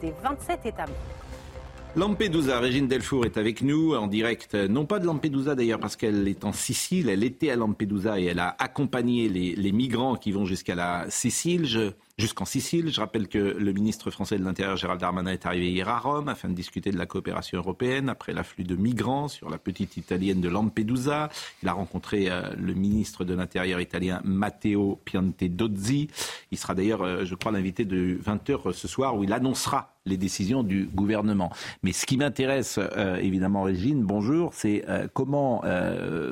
des 0.00 0.14
27 0.22 0.64
États 0.64 0.86
membres. 0.86 1.29
Lampedusa, 1.96 2.60
Régine 2.60 2.86
Delfour 2.86 3.24
est 3.24 3.36
avec 3.36 3.62
nous 3.62 3.94
en 3.96 4.06
direct, 4.06 4.54
non 4.54 4.86
pas 4.86 5.00
de 5.00 5.06
Lampedusa 5.06 5.56
d'ailleurs 5.56 5.80
parce 5.80 5.96
qu'elle 5.96 6.28
est 6.28 6.44
en 6.44 6.52
Sicile, 6.52 7.08
elle 7.08 7.24
était 7.24 7.50
à 7.50 7.56
Lampedusa 7.56 8.20
et 8.20 8.26
elle 8.26 8.38
a 8.38 8.54
accompagné 8.60 9.28
les, 9.28 9.72
migrants 9.72 10.14
qui 10.14 10.30
vont 10.30 10.44
jusqu'à 10.44 10.76
la 10.76 11.06
Sicile. 11.10 11.66
Jusqu'en 12.20 12.44
Sicile. 12.44 12.92
Je 12.92 13.00
rappelle 13.00 13.26
que 13.26 13.38
le 13.38 13.72
ministre 13.72 14.10
français 14.10 14.38
de 14.38 14.44
l'Intérieur, 14.44 14.76
Gérald 14.76 15.00
Darmanin, 15.00 15.32
est 15.32 15.46
arrivé 15.46 15.70
hier 15.70 15.88
à 15.88 15.98
Rome 15.98 16.28
afin 16.28 16.48
de 16.48 16.54
discuter 16.54 16.90
de 16.90 16.98
la 16.98 17.06
coopération 17.06 17.58
européenne 17.58 18.08
après 18.08 18.32
l'afflux 18.32 18.64
de 18.64 18.76
migrants 18.76 19.28
sur 19.28 19.50
la 19.50 19.58
petite 19.58 19.96
italienne 19.96 20.40
de 20.40 20.48
Lampedusa. 20.48 21.30
Il 21.62 21.68
a 21.68 21.72
rencontré 21.72 22.30
euh, 22.30 22.42
le 22.56 22.74
ministre 22.74 23.24
de 23.24 23.34
l'Intérieur 23.34 23.80
italien 23.80 24.20
Matteo 24.24 25.00
Piantedozzi. 25.04 26.08
Il 26.52 26.58
sera 26.58 26.74
d'ailleurs, 26.74 27.02
euh, 27.02 27.24
je 27.24 27.34
crois, 27.34 27.52
l'invité 27.52 27.84
de 27.84 28.18
20h 28.24 28.72
ce 28.72 28.86
soir 28.86 29.16
où 29.16 29.24
il 29.24 29.32
annoncera 29.32 29.94
les 30.06 30.16
décisions 30.16 30.62
du 30.62 30.86
gouvernement. 30.86 31.52
Mais 31.82 31.92
ce 31.92 32.06
qui 32.06 32.16
m'intéresse, 32.16 32.78
euh, 32.78 33.16
évidemment, 33.16 33.62
Régine, 33.64 34.02
bonjour, 34.02 34.54
c'est 34.54 34.84
comment 35.12 35.62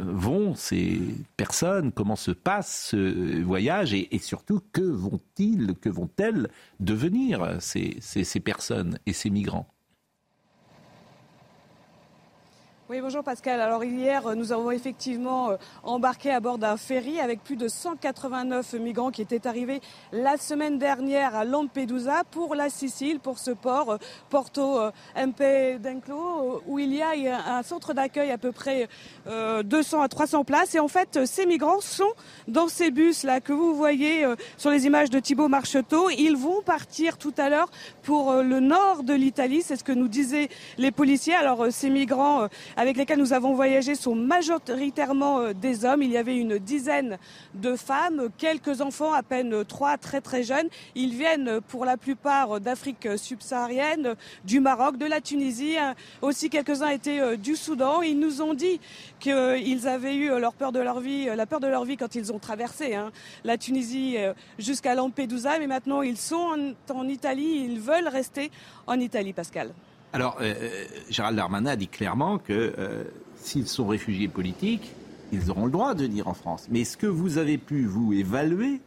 vont 0.01 0.55
ces 0.55 1.01
personnes, 1.36 1.93
comment 1.93 2.16
se 2.16 2.30
passe 2.30 2.89
ce 2.91 3.43
voyage? 3.43 3.93
Et 3.93 4.18
surtout 4.18 4.61
que 4.72 4.80
vont-ils 4.80 5.74
que 5.79 5.89
vont-elles 5.89 6.49
devenir 6.81 7.57
ces, 7.61 7.99
ces 8.01 8.41
personnes 8.41 8.99
et 9.07 9.12
ces 9.12 9.31
migrants? 9.31 9.78
Oui, 12.91 13.03
bonjour 13.03 13.22
Pascal. 13.22 13.61
Alors 13.61 13.84
hier, 13.84 14.34
nous 14.34 14.51
avons 14.51 14.70
effectivement 14.70 15.51
euh, 15.51 15.57
embarqué 15.82 16.30
à 16.30 16.41
bord 16.41 16.57
d'un 16.57 16.78
ferry 16.78 17.20
avec 17.20 17.45
plus 17.45 17.57
de 17.57 17.68
189 17.68 18.72
migrants 18.80 19.11
qui 19.11 19.20
étaient 19.20 19.47
arrivés 19.47 19.82
la 20.11 20.39
semaine 20.39 20.78
dernière 20.78 21.36
à 21.36 21.45
Lampedusa 21.45 22.24
pour 22.30 22.55
la 22.55 22.70
Sicile, 22.70 23.20
pour 23.20 23.39
ce 23.39 23.51
port, 23.51 23.91
euh, 23.91 23.99
Porto 24.30 24.80
euh, 24.80 24.91
MP 25.14 25.78
d'Enclo, 25.78 26.62
où 26.66 26.78
il 26.78 26.95
y 26.95 27.03
a 27.03 27.59
un 27.59 27.62
centre 27.62 27.93
d'accueil 27.93 28.30
à 28.30 28.39
peu 28.39 28.53
près 28.53 28.89
200 29.26 30.01
à 30.01 30.09
300 30.09 30.45
places. 30.45 30.74
Et 30.74 30.80
en 30.80 30.89
fait, 30.89 31.26
ces 31.26 31.45
migrants 31.45 31.82
sont 31.82 32.12
dans 32.47 32.68
ces 32.68 32.91
bus 32.91 33.22
là 33.22 33.41
que 33.43 33.53
vous 33.53 33.74
voyez 33.74 34.26
sur 34.57 34.70
les 34.70 34.86
images 34.86 35.11
de 35.11 35.18
Thibaut 35.18 35.49
Marcheteau. 35.49 36.09
Ils 36.09 36.36
vont 36.36 36.62
partir 36.62 37.18
tout 37.18 37.34
à 37.36 37.51
l'heure 37.51 37.68
pour 38.03 38.32
le 38.36 38.61
nord 38.61 39.03
de 39.03 39.12
l'Italie. 39.12 39.61
C'est 39.62 39.76
ce 39.76 39.84
que 39.84 39.93
nous 39.93 40.09
disaient 40.09 40.49
les 40.78 40.91
policiers. 40.91 41.34
Alors 41.34 41.66
ces 41.70 41.91
migrants 41.91 42.49
avec 42.79 42.97
lesquels 42.97 43.18
nous 43.18 43.33
avons 43.33 43.55
voyagé 43.55 43.97
sont 43.97 44.14
majoritairement 44.14 45.41
euh, 45.41 45.53
des 45.53 45.85
hommes. 45.85 46.01
Il 46.01 46.12
y 46.12 46.16
avait 46.16 46.37
une 46.37 46.59
dizaine 46.59 47.18
de 47.55 47.74
femmes, 47.74 48.29
quelques 48.39 48.81
enfants, 48.81 49.12
à 49.12 49.24
peine 49.24 49.64
trois, 49.64 49.99
très 49.99 50.20
très 50.20 50.45
jeunes. 50.45 50.68
Ils 50.95 51.12
viennent 51.12 51.61
pour 51.61 51.85
la 51.85 51.97
plupart 51.97 52.61
d'Afrique 52.61 53.09
subsaharienne, 53.16 54.14
du 54.45 54.61
Maroc, 54.61 54.97
de 54.97 55.07
la 55.07 55.20
Tunisie. 55.20 55.76
Hein. 55.76 55.97
Aussi 56.22 56.51
quelques-uns 56.51 56.91
étaient 56.91 57.18
euh, 57.18 57.37
du 57.37 57.57
Soudan. 57.57 58.01
Ils 58.01 58.18
nous 58.18 58.43
ont 58.43 58.55
dit 58.55 58.79
qu'ils 59.18 59.89
avaient 59.89 60.14
eu 60.14 60.29
leur 60.39 60.55
peur 60.55 60.70
de 60.70 60.79
leur 60.79 61.01
vie, 61.01 61.26
la 61.35 61.47
peur 61.47 61.59
de 61.59 61.66
leur 61.66 61.85
vie 61.85 61.97
quand 61.97 62.14
ils 62.14 62.33
ont 62.33 62.39
traversé 62.39 62.95
hein, 62.95 63.11
la 63.43 63.59
Tunisie 63.59 64.14
euh, 64.18 64.35
jusqu'à 64.61 64.95
Lampedusa. 64.95 65.59
Mais 65.59 65.66
maintenant, 65.66 66.03
ils 66.03 66.16
sont 66.16 66.74
en 66.91 67.09
Italie. 67.09 67.66
Ils 67.68 67.81
veulent 67.81 68.07
rester 68.07 68.53
en 68.87 69.01
Italie, 69.01 69.33
Pascal. 69.33 69.72
Alors, 70.13 70.39
euh, 70.41 70.55
euh, 70.61 70.85
Gérald 71.11 71.37
Darmanin 71.37 71.71
a 71.71 71.77
dit 71.77 71.89
clairement 71.89 72.39
que 72.39 72.75
euh, 72.79 73.05
s'ils 73.37 73.69
sont 73.69 73.87
réfugiés 73.87 74.29
politiques, 74.29 74.93
ils 75.33 75.51
auront 75.51 75.67
le 75.67 75.71
droit 75.71 75.95
de 75.95 76.05
venir 76.05 76.29
en 76.29 76.35
France. 76.35 76.67
Mais 76.71 76.81
est-ce 76.81 76.97
que 76.97 77.07
vous 77.07 77.37
avez 77.37 77.59
pu, 77.59 77.85
vous, 77.85 78.13
évaluer 78.15 78.81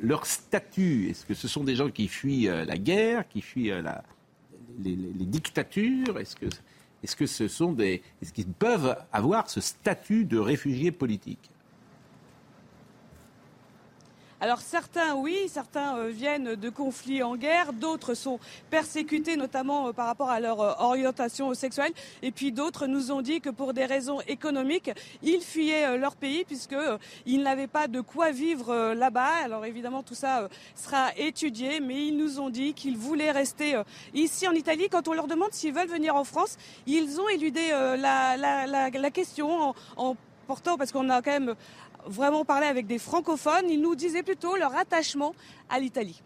leur 0.00 0.26
statut? 0.26 1.08
Est-ce 1.10 1.24
que 1.26 1.34
ce 1.34 1.46
sont 1.46 1.62
des 1.62 1.76
gens 1.76 1.90
qui 1.90 2.08
fuient 2.08 2.48
la 2.48 2.78
guerre, 2.78 3.28
qui 3.28 3.42
fuient 3.42 3.70
les, 4.82 4.96
dictatures? 5.26 6.18
Est-ce 6.18 7.14
que 7.14 7.26
ce 7.26 7.48
sont 7.48 7.72
des... 7.72 8.02
Est-ce 8.22 8.32
qu'ils 8.32 8.48
peuvent 8.48 8.96
avoir 9.12 9.50
ce 9.50 9.60
statut 9.60 10.24
de 10.24 10.38
réfugiés 10.38 10.90
politiques? 10.90 11.50
Alors 14.40 14.60
certains, 14.60 15.16
oui, 15.16 15.36
certains 15.48 16.06
viennent 16.06 16.54
de 16.54 16.70
conflits 16.70 17.24
en 17.24 17.34
guerre, 17.34 17.72
d'autres 17.72 18.14
sont 18.14 18.38
persécutés, 18.70 19.36
notamment 19.36 19.92
par 19.92 20.06
rapport 20.06 20.30
à 20.30 20.38
leur 20.38 20.80
orientation 20.80 21.52
sexuelle, 21.54 21.90
et 22.22 22.30
puis 22.30 22.52
d'autres 22.52 22.86
nous 22.86 23.10
ont 23.10 23.20
dit 23.20 23.40
que 23.40 23.50
pour 23.50 23.74
des 23.74 23.84
raisons 23.84 24.20
économiques, 24.28 24.92
ils 25.24 25.40
fuyaient 25.40 25.98
leur 25.98 26.14
pays 26.14 26.44
puisqu'ils 26.44 27.42
n'avaient 27.42 27.66
pas 27.66 27.88
de 27.88 28.00
quoi 28.00 28.30
vivre 28.30 28.94
là-bas. 28.94 29.42
Alors 29.42 29.64
évidemment, 29.64 30.04
tout 30.04 30.14
ça 30.14 30.48
sera 30.76 31.08
étudié, 31.16 31.80
mais 31.80 32.06
ils 32.06 32.16
nous 32.16 32.38
ont 32.38 32.50
dit 32.50 32.74
qu'ils 32.74 32.96
voulaient 32.96 33.32
rester 33.32 33.82
ici 34.14 34.46
en 34.46 34.52
Italie. 34.52 34.88
Quand 34.88 35.08
on 35.08 35.14
leur 35.14 35.26
demande 35.26 35.52
s'ils 35.52 35.74
veulent 35.74 35.88
venir 35.88 36.14
en 36.14 36.22
France, 36.22 36.58
ils 36.86 37.20
ont 37.20 37.28
éludé 37.28 37.70
la, 37.98 39.10
question 39.10 39.74
en 39.96 40.16
portant, 40.48 40.78
parce 40.78 40.92
qu'on 40.92 41.10
a 41.10 41.22
quand 41.22 41.30
même 41.30 41.54
vraiment 42.06 42.44
parlé 42.44 42.66
avec 42.66 42.86
des 42.86 42.98
francophones, 42.98 43.68
ils 43.68 43.80
nous 43.80 43.94
disaient 43.94 44.22
plutôt 44.22 44.56
leur 44.56 44.76
attachement 44.76 45.34
à 45.68 45.78
l'Italie. 45.78 46.22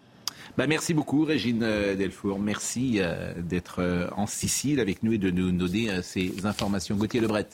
Bah 0.57 0.66
merci 0.66 0.93
beaucoup 0.93 1.25
Régine 1.25 1.62
euh, 1.62 1.95
Delfour. 1.95 2.39
Merci 2.39 2.97
euh, 2.99 3.33
d'être 3.37 3.81
euh, 3.81 4.09
en 4.16 4.27
Sicile 4.27 4.81
avec 4.81 5.03
nous 5.03 5.14
et 5.14 5.18
de 5.18 5.31
nous 5.31 5.51
donner 5.51 6.03
ces 6.03 6.45
informations. 6.45 6.97
Gauthier 6.97 7.20
Lebret. 7.20 7.49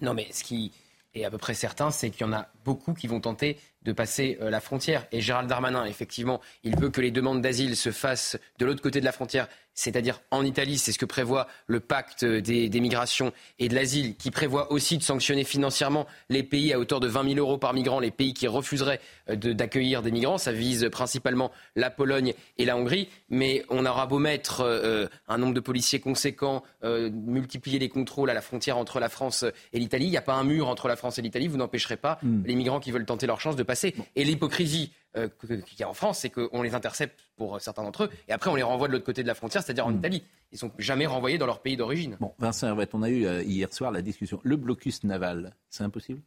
Non 0.00 0.14
mais 0.14 0.28
ce 0.32 0.42
qui 0.42 0.72
est 1.14 1.24
à 1.24 1.30
peu 1.30 1.38
près 1.38 1.54
certain, 1.54 1.90
c'est 1.90 2.10
qu'il 2.10 2.26
y 2.26 2.28
en 2.28 2.32
a 2.32 2.48
beaucoup 2.64 2.94
qui 2.94 3.06
vont 3.06 3.20
tenter 3.20 3.58
de 3.82 3.92
passer 3.92 4.38
la 4.40 4.60
frontière. 4.60 5.06
Et 5.10 5.20
Gérald 5.20 5.48
Darmanin, 5.48 5.84
effectivement, 5.86 6.40
il 6.62 6.76
veut 6.76 6.90
que 6.90 7.00
les 7.00 7.10
demandes 7.10 7.42
d'asile 7.42 7.76
se 7.76 7.90
fassent 7.90 8.38
de 8.58 8.66
l'autre 8.66 8.80
côté 8.80 9.00
de 9.00 9.04
la 9.04 9.10
frontière 9.10 9.48
c'est-à-dire 9.74 10.20
en 10.30 10.44
Italie, 10.44 10.78
c'est 10.78 10.92
ce 10.92 10.98
que 10.98 11.06
prévoit 11.06 11.46
le 11.66 11.80
pacte 11.80 12.24
des, 12.24 12.80
migrations 12.80 13.32
et 13.58 13.68
de 13.68 13.74
l'asile, 13.74 14.16
qui 14.16 14.30
prévoit 14.30 14.72
aussi 14.72 14.98
de 14.98 15.02
sanctionner 15.02 15.44
financièrement 15.44 16.06
les 16.28 16.42
pays 16.42 16.72
à 16.72 16.78
hauteur 16.78 17.00
de 17.00 17.08
20 17.08 17.34
000 17.34 17.36
euros 17.36 17.58
par 17.58 17.72
migrant, 17.72 18.00
les 18.00 18.10
pays 18.10 18.34
qui 18.34 18.46
refuseraient 18.46 19.00
euh, 19.30 19.36
d'accueillir 19.36 20.02
des 20.02 20.10
migrants. 20.10 20.38
Ça 20.38 20.52
vise 20.52 20.88
principalement 20.90 21.50
la 21.76 21.90
Pologne 21.90 22.34
et 22.58 22.64
la 22.64 22.76
Hongrie, 22.76 23.08
mais 23.30 23.64
on 23.70 23.86
aura 23.86 24.06
beau 24.06 24.18
mettre 24.18 24.60
euh, 24.60 25.06
un 25.28 25.38
nombre 25.38 25.54
de 25.54 25.60
policiers 25.60 26.00
conséquent, 26.00 26.62
euh, 26.84 27.10
multiplier 27.10 27.78
les 27.78 27.88
contrôles 27.88 28.30
à 28.30 28.34
la 28.34 28.42
frontière 28.42 28.76
entre 28.76 29.00
la 29.00 29.08
France 29.08 29.44
et 29.72 29.78
l'Italie. 29.78 30.06
Il 30.06 30.10
n'y 30.10 30.16
a 30.16 30.22
pas 30.22 30.34
un 30.34 30.44
mur 30.44 30.68
entre 30.68 30.88
la 30.88 30.96
France 30.96 31.18
et 31.18 31.22
l'Italie, 31.22 31.48
vous 31.48 31.56
n'empêcherez 31.56 31.96
pas 31.96 32.18
hmm. 32.22 32.42
les 32.44 32.51
migrants 32.56 32.80
qui 32.80 32.90
veulent 32.90 33.06
tenter 33.06 33.26
leur 33.26 33.40
chance 33.40 33.56
de 33.56 33.62
passer. 33.62 33.94
Et 34.16 34.24
l'hypocrisie 34.24 34.92
euh, 35.16 35.28
qu'il 35.28 35.78
y 35.78 35.82
a 35.82 35.88
en 35.88 35.94
France, 35.94 36.20
c'est 36.20 36.30
qu'on 36.30 36.62
les 36.62 36.74
intercepte 36.74 37.20
pour 37.36 37.60
certains 37.60 37.82
d'entre 37.82 38.04
eux, 38.04 38.10
et 38.28 38.32
après 38.32 38.50
on 38.50 38.54
les 38.54 38.62
renvoie 38.62 38.88
de 38.88 38.92
l'autre 38.92 39.04
côté 39.04 39.22
de 39.22 39.28
la 39.28 39.34
frontière, 39.34 39.62
c'est-à-dire 39.62 39.86
en 39.86 39.92
hmm. 39.92 39.98
Italie. 39.98 40.24
Ils 40.52 40.58
sont 40.58 40.72
jamais 40.78 41.06
renvoyés 41.06 41.38
dans 41.38 41.46
leur 41.46 41.60
pays 41.60 41.76
d'origine. 41.76 42.16
Bon, 42.20 42.34
Vincent 42.38 42.66
Hervet, 42.66 42.88
on 42.92 43.02
a 43.02 43.10
eu 43.10 43.26
euh, 43.26 43.42
hier 43.42 43.72
soir 43.72 43.90
la 43.90 44.02
discussion. 44.02 44.40
Le 44.42 44.56
blocus 44.56 45.04
naval, 45.04 45.54
c'est 45.68 45.84
impossible? 45.84 46.22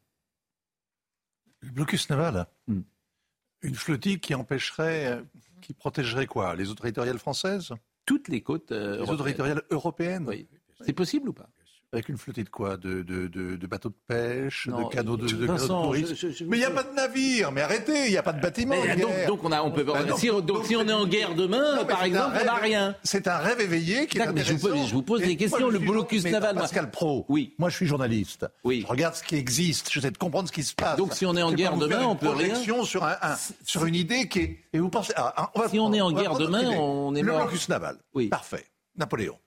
Le 1.62 1.72
blocus 1.72 2.10
naval? 2.10 2.46
Hmm. 2.68 2.82
Une 3.62 3.76
flottille 3.76 4.20
qui 4.20 4.36
empêcherait, 4.36 5.08
euh, 5.08 5.22
qui 5.62 5.74
protégerait 5.74 6.28
quoi? 6.28 6.56
Les 6.56 6.70
eaux 6.70 6.76
territoriales 6.76 7.20
françaises? 7.20 7.74
Toutes 8.06 8.28
les 8.28 8.42
côtes. 8.42 8.70
les 8.72 9.00
eaux 9.00 9.18
territoriales 9.18 9.64
européennes? 9.72 10.26
Oui. 10.28 10.48
C'est 10.82 10.94
possible 10.94 11.30
ou 11.30 11.34
pas? 11.34 11.50
Avec 11.96 12.10
une 12.10 12.18
flottille 12.18 12.43
de 12.43 12.50
quoi 12.50 12.78
de, 12.78 13.02
de, 13.02 13.28
de, 13.28 13.68
bateaux 13.68 13.89
de 13.89 13.96
pêche, 14.08 14.68
de 14.68 14.89
canaux 14.89 15.18
de, 15.18 15.28
de, 15.28 15.68
tourisme. 15.68 16.46
mais 16.48 16.58
il 16.58 16.60
n'y 16.60 16.66
a 16.66 16.72
pas 16.72 16.84
de 16.84 16.93
navire, 16.93 17.52
mais 17.52 17.62
arrêtez, 17.62 18.06
il 18.06 18.12
n'y 18.12 18.18
a 18.18 18.24
pas 18.24 18.34
de 18.34 18.41
bâtiment. 18.41 18.76
donc, 18.76 19.28
donc, 19.28 19.43
on 19.43 19.52
a, 19.52 19.62
on 19.62 19.72
peut, 19.72 19.84
bah 19.84 20.00
si, 20.18 20.28
donc, 20.28 20.66
si 20.66 20.76
on 20.76 20.88
est 20.88 20.93
en 20.93 21.08
guerre 21.08 21.36
demain, 21.36 21.84
par 21.86 22.04
exemple, 22.04 22.38
on 22.41 22.46
n'a 22.46 22.56
rien. 22.56 22.96
C'est 23.04 23.28
un 23.28 23.38
rêve 23.38 23.62
éveillé 23.62 24.08
qui 24.08 24.18
est 24.18 24.22
intéressant. 24.22 24.86
Je 24.86 24.93
vous, 24.93 25.02
pose 25.02 25.22
des 25.22 25.38
questions. 25.38 25.70
le 25.70 25.80
blocus 25.80 26.26
naval. 26.26 26.56
Pascal 26.56 26.91
Pro. 26.91 27.26
Oui. 27.30 27.54
Moi, 27.58 27.70
je 27.70 27.76
suis 27.76 27.86
journaliste. 27.86 28.46
Oui. 28.64 28.82
Je 28.82 28.88
regarde 28.88 29.16
ce 29.16 29.24
qui 29.24 29.36
existe. 29.36 29.91
J'essaie 29.91 30.12
de 30.12 30.18
comprendre 30.18 30.48
ce 30.48 30.54
qui 30.54 30.64
se 30.64 30.76
passe. 30.76 30.98
Donc, 30.98 31.14
si 31.14 31.26
on 31.26 31.36
est 31.36 31.43
en 31.43 31.54
guerre 31.54 31.78
demain, 31.78 32.04
on 32.04 32.16
peut 32.16 32.30
rien. 32.30 32.56
sur 32.84 33.04
un, 33.04 33.16
sur 33.64 33.86
une 33.86 33.96
idée 33.96 34.28
qui 34.28 34.39
est. 34.39 34.60
Et 34.74 34.80
vous 34.80 34.89
pensez. 34.89 35.14
Ah, 35.16 35.52
si 35.70 35.80
on 35.80 35.93
est 35.93 36.02
en 36.02 36.12
guerre 36.12 36.38
demain, 36.38 36.70
on 36.78 37.16
est 37.16 37.24
mort. 37.24 37.39
Le 37.39 37.46
blocus 37.46 37.70
naval. 37.70 37.98
Oui. 38.14 38.28
Parfait. 38.28 38.66
Napoléon. 38.98 39.38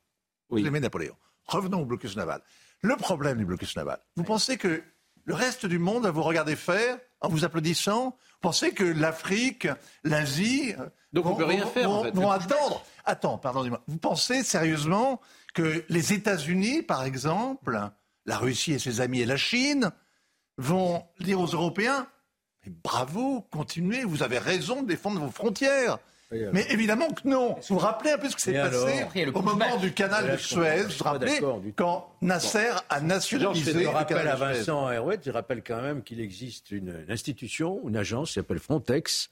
Vous 0.51 0.59
aimez 0.59 0.81
Napoléon. 0.81 1.15
Revenons 1.49 1.81
au 1.81 1.85
blocus 1.85 2.17
naval. 2.17 2.43
Le 2.83 2.97
problème 2.97 3.39
du 3.39 3.45
blocus 3.45 3.77
naval, 3.77 3.99
vous 4.17 4.25
pensez 4.25 4.57
que 4.57 4.83
le 5.25 5.35
reste 5.35 5.67
du 5.67 5.79
monde 5.79 6.05
va 6.05 6.11
vous 6.11 6.23
regarder 6.23 6.57
faire 6.57 6.99
en 7.21 7.29
vous 7.29 7.45
applaudissant? 7.45 8.17
Vous 8.35 8.41
pensez 8.41 8.73
que 8.73 8.85
l'Afrique, 8.85 9.67
l'Asie 10.05 10.75
Donc 11.13 11.25
vont, 11.25 11.33
on 11.33 11.37
peut 11.37 11.45
rien 11.45 11.67
faire, 11.67 11.91
en 11.91 12.05
fait. 12.05 12.15
vont 12.15 12.31
attendre 12.31 12.85
Attends, 13.05 13.39
pardonnez-moi. 13.39 13.83
Vous 13.89 13.99
pensez 13.99 14.45
sérieusement 14.45 15.21
que 15.55 15.85
les 15.89 16.13
États-Unis, 16.13 16.83
par 16.83 17.05
exemple, 17.05 17.81
la 18.27 18.39
Russie 18.39 18.73
et 18.73 18.79
ses 18.79 19.01
amis 19.01 19.21
et 19.21 19.27
la 19.27 19.37
Chine, 19.37 19.91
vont 20.57 21.05
dire 21.21 21.41
aux 21.41 21.47
Européens 21.47 22.07
bravo, 22.69 23.43
continuez, 23.51 24.05
vous 24.05 24.23
avez 24.23 24.39
raison 24.39 24.83
de 24.83 24.89
défendre 24.89 25.21
vos 25.21 25.31
frontières. 25.31 25.99
Mais 26.31 26.67
évidemment 26.71 27.09
que 27.09 27.27
non. 27.27 27.57
Vous 27.69 27.75
vous 27.75 27.79
rappelez 27.79 28.11
un 28.11 28.19
peu 28.19 28.29
ce 28.29 28.37
qui 28.37 28.43
s'est 28.43 28.53
passé 28.53 29.07
au 29.35 29.43
moment 29.43 29.77
du 29.79 29.93
canal 29.93 30.33
de 30.33 30.37
Suez 30.37 30.83
Vous 30.83 30.93
vous 30.99 31.05
rappelez 31.05 31.41
quand 31.75 32.13
Nasser 32.21 32.73
a 32.91 33.01
nationalisé 33.01 33.83
je 33.83 33.89
rappelle 33.89 34.29
à 34.29 34.37
Vincent 34.37 34.91
Herouet, 34.91 35.19
je 35.25 35.31
rappelle 35.31 35.63
quand 35.63 35.81
même 35.81 36.03
qu'il 36.03 36.21
existe 36.21 36.71
une, 36.71 37.05
institution, 37.09 37.81
une 37.89 37.97
agence 37.97 38.29
qui 38.29 38.35
s'appelle 38.35 38.59
Frontex, 38.59 39.31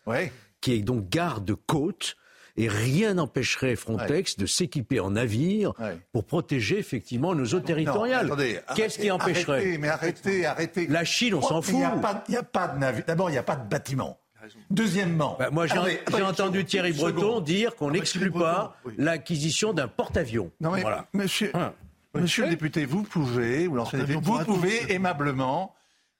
qui 0.60 0.72
est 0.72 0.82
donc 0.82 1.08
garde-côte 1.08 2.16
et 2.56 2.68
rien 2.68 3.14
n'empêcherait 3.14 3.76
Frontex 3.76 4.36
de 4.36 4.46
s'équiper 4.46 5.00
en 5.00 5.10
navire 5.10 5.72
pour 6.12 6.24
protéger 6.24 6.78
effectivement 6.78 7.34
nos 7.34 7.44
eaux 7.44 7.60
territoriales. 7.60 8.30
Qu'est-ce 8.74 8.98
qui 8.98 9.10
empêcherait 9.10 9.58
arrêtez, 9.58 9.78
Mais 9.78 9.88
arrêtez, 9.88 10.46
arrêtez. 10.46 10.86
La 10.86 11.04
Chine, 11.04 11.34
on 11.34 11.42
s'en 11.42 11.60
fout. 11.60 11.74
Il 11.74 11.78
n'y 12.30 12.36
a, 12.36 12.42
pas 12.42 12.68
de 12.68 12.78
navire. 12.78 13.04
D'abord, 13.06 13.28
il 13.28 13.32
n'y 13.32 13.38
a 13.38 13.42
pas 13.42 13.56
de 13.56 13.68
bâtiment. 13.68 14.18
Deuxièmement, 14.70 15.36
bah, 15.38 15.50
moi 15.50 15.66
j'ai 15.66 16.22
entendu 16.22 16.64
Thierry 16.64 16.92
Breton 16.92 17.40
dire 17.40 17.76
qu'on 17.76 17.90
n'exclut 17.90 18.30
pas 18.30 18.76
l'acquisition 18.96 19.72
d'un 19.72 19.88
porte-avions. 19.88 20.50
Non 20.60 20.70
mais 20.70 20.84
monsieur, 21.12 21.50
hein. 21.54 21.72
monsieur 22.14 22.44
le 22.44 22.50
député, 22.50 22.84
vous 22.84 23.02
pouvez, 23.02 23.66
vous, 23.66 23.84
vous 24.20 24.44
pouvez. 24.44 24.92
aimablement 24.92 25.74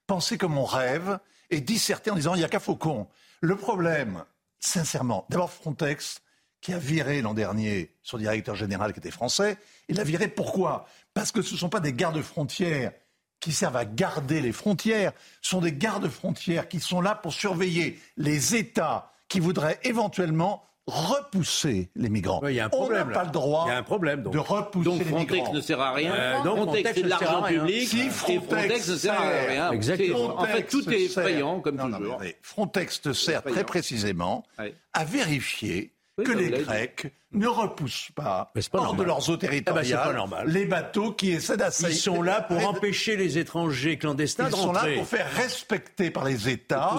penser 0.07 0.39
comme 0.39 0.57
on 0.57 0.65
rêve 0.65 1.19
et 1.51 1.61
disserter 1.61 2.11
en 2.11 2.15
disant 2.17 2.35
il 2.35 2.39
n'y 2.39 2.45
a 2.45 2.49
qu'à 2.49 2.61
Faucon. 2.61 3.07
Le 3.41 3.57
problème, 3.57 4.25
sincèrement, 4.61 5.27
d'abord 5.29 5.53
Frontex, 5.53 6.21
qui 6.61 6.73
a 6.73 6.79
viré 6.79 7.23
l'an 7.23 7.35
dernier 7.35 7.95
son 8.03 8.19
directeur 8.19 8.57
général 8.57 8.93
qui 8.93 8.99
était 8.99 9.11
français, 9.11 9.57
il 9.89 9.97
l'a 9.97 10.05
viré. 10.05 10.29
Pourquoi? 10.29 10.87
Parce 11.15 11.33
que 11.33 11.43
ce 11.43 11.55
ne 11.55 11.59
sont 11.59 11.69
pas 11.69 11.81
des 11.81 11.93
gardes-frontières 11.93 12.93
qui 13.41 13.53
servent 13.53 13.77
à 13.77 13.85
garder 13.85 14.41
les 14.41 14.53
frontières 14.53 15.13
sont 15.43 15.61
des 15.61 15.73
gardes-frontières 15.73 16.69
qui 16.69 16.81
sont 16.81 17.01
là 17.01 17.15
pour 17.15 17.33
surveiller 17.33 17.99
les 18.17 18.57
États 18.57 19.13
qui 19.29 19.41
voudraient 19.41 19.79
éventuellement 19.85 20.67
repousser 20.87 21.91
les 21.97 22.09
migrants. 22.09 22.41
il 22.47 22.55
y 22.55 22.61
a 22.61 22.67
un 22.67 22.69
problème, 22.69 23.07
On 23.07 23.09
n'a 23.09 23.15
pas 23.15 23.25
le 23.25 23.31
droit 23.31 23.65
il 23.67 23.71
y 23.71 23.75
a 23.75 23.79
un 23.79 23.83
problème, 23.83 24.23
de 24.23 24.39
repousser 24.39 24.85
donc, 24.85 24.99
les 25.01 25.05
Frontex 25.05 25.33
migrants. 25.33 25.53
ne 25.53 25.61
sert 25.61 25.81
à 25.81 25.93
rien. 25.93 26.15
Euh, 26.15 26.43
donc 26.45 26.57
Frontex, 26.59 26.93
c'est 26.95 27.03
de 27.03 27.09
l'argent 27.09 27.43
public. 27.43 27.89
Si 27.89 28.09
Frontex, 28.09 28.89
ne 28.89 28.97
sert 28.97 29.21
à 29.21 29.29
rien. 29.29 29.71
Exactement. 29.73 30.41
en 30.41 30.45
fait, 30.45 30.63
tout 30.65 30.89
est 30.89 31.03
effrayant, 31.03 31.61
comme 31.61 31.77
toujours. 31.77 32.23
Frontex 32.43 33.13
sert 33.13 33.43
très 33.43 33.65
précisément 33.65 34.45
à 34.93 35.05
vérifier 35.05 35.93
que 36.25 36.33
les 36.33 36.51
Grecs 36.51 37.13
ne 37.33 37.47
repoussent 37.47 38.11
pas, 38.15 38.53
hors 38.73 38.95
de 38.95 39.03
leurs 39.03 39.29
eaux 39.29 39.37
territoriales 39.37 40.17
les 40.47 40.65
bateaux 40.65 41.13
qui 41.13 41.33
essaient 41.33 41.57
d'assaillir. 41.57 41.97
Ils 41.97 42.01
sont 42.01 42.23
là 42.23 42.41
pour 42.41 42.67
empêcher 42.67 43.17
les 43.17 43.39
étrangers 43.39 43.99
clandestins 43.99 44.49
Ils 44.49 44.57
sont 44.57 44.73
là 44.73 44.87
pour 44.95 45.07
faire 45.07 45.31
respecter 45.33 46.11
par 46.11 46.25
les 46.25 46.49
États 46.49 46.97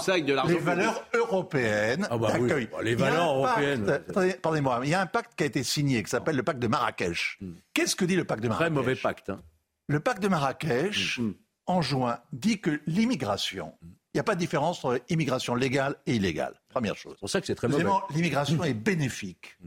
les 0.48 0.60
valeurs 0.60 1.04
européennes 1.14 2.08
ah 2.10 2.18
bah 2.18 2.34
d'accueil. 2.34 2.70
les 2.84 2.96
valeurs 2.96 3.34
européennes. 3.36 4.00
Pardonnez-moi, 4.42 4.82
il 4.84 4.90
y 4.90 4.94
a 4.94 5.02
un 5.02 5.08
pacte 5.08 5.32
qui 5.36 5.44
a 5.44 5.48
été 5.48 5.64
signé 5.64 6.04
qui 6.04 6.10
s'appelle 6.10 6.36
le 6.36 6.44
pacte 6.44 6.60
de 6.60 6.68
Marrakech. 6.68 7.38
Hmm. 7.42 7.54
Qu'est-ce 7.74 7.96
que 7.96 8.06
dit 8.06 8.16
le 8.16 8.26
pacte 8.26 8.44
de 8.44 8.50
Marrakech 8.50 8.68
Très 8.68 8.76
mauvais 8.76 8.96
pacte. 8.96 9.30
Hein. 9.30 9.42
Le 9.88 10.00
pacte 10.00 10.22
de 10.22 10.28
Marrakech, 10.28 11.20
hmm. 11.20 11.34
en 11.66 11.82
juin, 11.82 12.20
dit 12.32 12.60
que 12.62 12.80
l'immigration 12.86 13.74
il 14.18 14.18
n'y 14.18 14.22
a 14.22 14.24
pas 14.24 14.34
de 14.34 14.40
différence 14.40 14.84
entre 14.84 15.00
immigration 15.10 15.54
légale 15.54 15.96
et 16.08 16.16
illégale. 16.16 16.56
Première 16.78 16.96
chose. 16.96 17.14
C'est 17.14 17.20
pour 17.20 17.30
ça 17.30 17.42
que 17.42 17.48
c'est 17.48 17.56
très 17.56 17.68
mauvais. 17.68 17.86
l'immigration 18.14 18.64
est 18.64 18.74
bénéfique. 18.74 19.58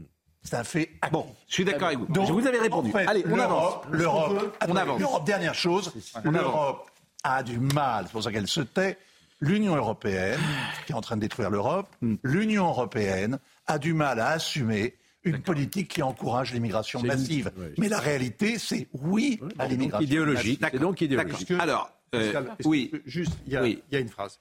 C'est 0.43 0.55
un 0.55 0.63
fait 0.63 0.89
Bon, 1.11 1.27
je 1.47 1.53
suis 1.53 1.65
d'accord 1.65 1.89
avec 1.89 1.99
vous. 1.99 2.07
je 2.25 2.31
vous 2.31 2.47
avais 2.47 2.59
répondu. 2.59 2.91
Allez, 2.95 3.23
on 3.27 3.37
avance. 3.37 3.83
L'Europe, 3.91 4.57
on 4.67 4.75
avance. 4.75 4.99
L'Europe, 4.99 5.25
dernière 5.25 5.53
chose, 5.53 5.93
l'Europe 6.23 6.89
a 7.23 7.43
du 7.43 7.59
mal, 7.59 8.05
c'est 8.05 8.11
pour 8.11 8.23
ça 8.23 8.31
qu'elle 8.31 8.47
se 8.47 8.61
tait. 8.61 8.97
L'Union 9.39 9.75
européenne, 9.75 10.39
qui 10.85 10.93
est 10.93 10.95
en 10.95 11.01
train 11.01 11.15
de 11.15 11.21
détruire 11.21 11.49
l'Europe, 11.49 11.87
hmm. 12.01 12.15
l'Union 12.23 12.67
européenne 12.67 13.39
a 13.65 13.79
du 13.79 13.93
mal 13.93 14.19
à 14.19 14.29
assumer 14.29 14.95
une 15.23 15.41
politique 15.41 15.87
qui 15.87 16.01
encourage 16.01 16.53
l'immigration 16.53 17.01
massive. 17.01 17.51
Mais 17.77 17.89
la 17.89 17.99
réalité, 17.99 18.57
c'est 18.57 18.87
oui 18.93 19.39
à 19.59 19.67
l'immigration. 19.67 20.05
Idéologique. 20.05 20.61
C'est 20.71 20.79
donc 20.79 21.01
idéologique. 21.01 21.51
Alors, 21.51 21.91
euh, 22.15 22.43
oui. 22.65 22.91
Juste, 23.05 23.33
il 23.45 23.53
y, 23.53 23.95
a, 23.95 23.99
une 23.99 24.09
phrase. 24.09 24.39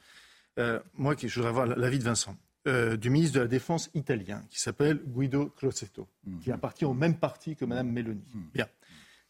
Euh, 0.58 0.80
moi, 0.94 1.14
je 1.18 1.34
voudrais 1.34 1.48
avoir 1.48 1.66
l'avis 1.66 1.98
de 1.98 2.04
Vincent. 2.04 2.36
Euh, 2.68 2.98
du 2.98 3.08
ministre 3.08 3.36
de 3.36 3.40
la 3.40 3.48
Défense 3.48 3.88
italien, 3.94 4.42
qui 4.50 4.60
s'appelle 4.60 5.00
Guido 5.06 5.46
Crosetto, 5.56 6.06
mm. 6.26 6.40
qui 6.40 6.52
appartient 6.52 6.84
au 6.84 6.92
même 6.92 7.16
parti 7.16 7.56
que 7.56 7.64
Mme 7.64 7.90
Meloni. 7.90 8.22
Mm. 8.34 8.40
Bien. 8.52 8.66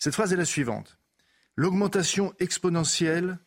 Cette 0.01 0.15
phrase 0.15 0.33
est 0.33 0.37
la 0.37 0.45
suivante. 0.45 0.99
L'augmentation 1.55 2.35
exponentielle 2.41 3.39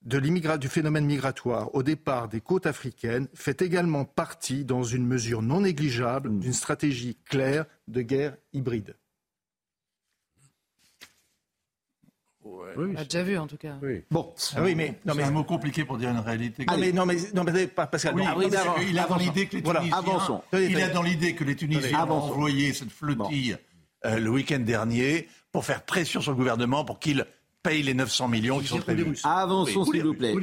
de 0.00 0.20
du 0.56 0.68
phénomène 0.68 1.04
migratoire 1.04 1.74
au 1.74 1.82
départ 1.82 2.30
des 2.30 2.40
côtes 2.40 2.64
africaines 2.64 3.28
fait 3.34 3.60
également 3.60 4.06
partie, 4.06 4.64
dans 4.64 4.84
une 4.84 5.06
mesure 5.06 5.42
non 5.42 5.60
négligeable, 5.60 6.30
mm. 6.30 6.40
d'une 6.40 6.54
stratégie 6.54 7.18
claire 7.26 7.66
de 7.88 8.00
guerre 8.00 8.38
hybride. 8.54 8.96
On 12.76 12.92
l'a 12.92 13.04
déjà 13.04 13.22
vu 13.22 13.38
en 13.38 13.46
tout 13.46 13.56
cas. 13.56 13.74
Bon, 14.10 14.32
ah 14.54 14.62
oui, 14.62 14.74
mais 14.74 14.98
c'est 15.04 15.22
un 15.22 15.30
mot 15.30 15.44
compliqué 15.44 15.84
pour 15.84 15.98
dire 15.98 16.10
une 16.10 16.18
réalité. 16.18 16.64
Non, 16.66 16.76
mais 16.78 16.92
non, 16.92 17.06
mais 17.06 17.16
non, 17.34 17.44
mais 17.44 17.66
pas 17.66 17.86
Pascal. 17.86 18.14
Oui, 18.14 18.24
il 18.88 18.98
a 18.98 19.06
dans 19.06 19.16
l'idée 19.16 19.46
que 19.46 19.56
les 19.56 19.62
Tunisiens, 19.62 20.42
il 20.52 20.82
a 20.82 20.88
dans 20.88 21.02
l'idée 21.02 21.34
que 21.34 21.44
les 21.44 21.56
Tunisiens 21.56 22.06
ont 22.06 22.12
envoyé 22.12 22.72
cette 22.72 22.90
flottille 22.90 23.56
euh, 24.04 24.18
le 24.18 24.30
week-end 24.30 24.58
dernier 24.58 25.28
pour 25.52 25.64
faire 25.64 25.82
pression 25.82 26.20
sur 26.20 26.32
le 26.32 26.36
gouvernement 26.36 26.84
pour 26.84 26.98
qu'il 26.98 27.26
paye 27.66 27.82
les 27.82 27.94
900 27.94 28.28
millions 28.28 28.60
qui 28.60 28.68
sont 28.68 28.78
prévus. 28.78 29.18
Avançons, 29.24 29.84
s'il 29.84 30.02
vous 30.02 30.14
plaît. 30.14 30.34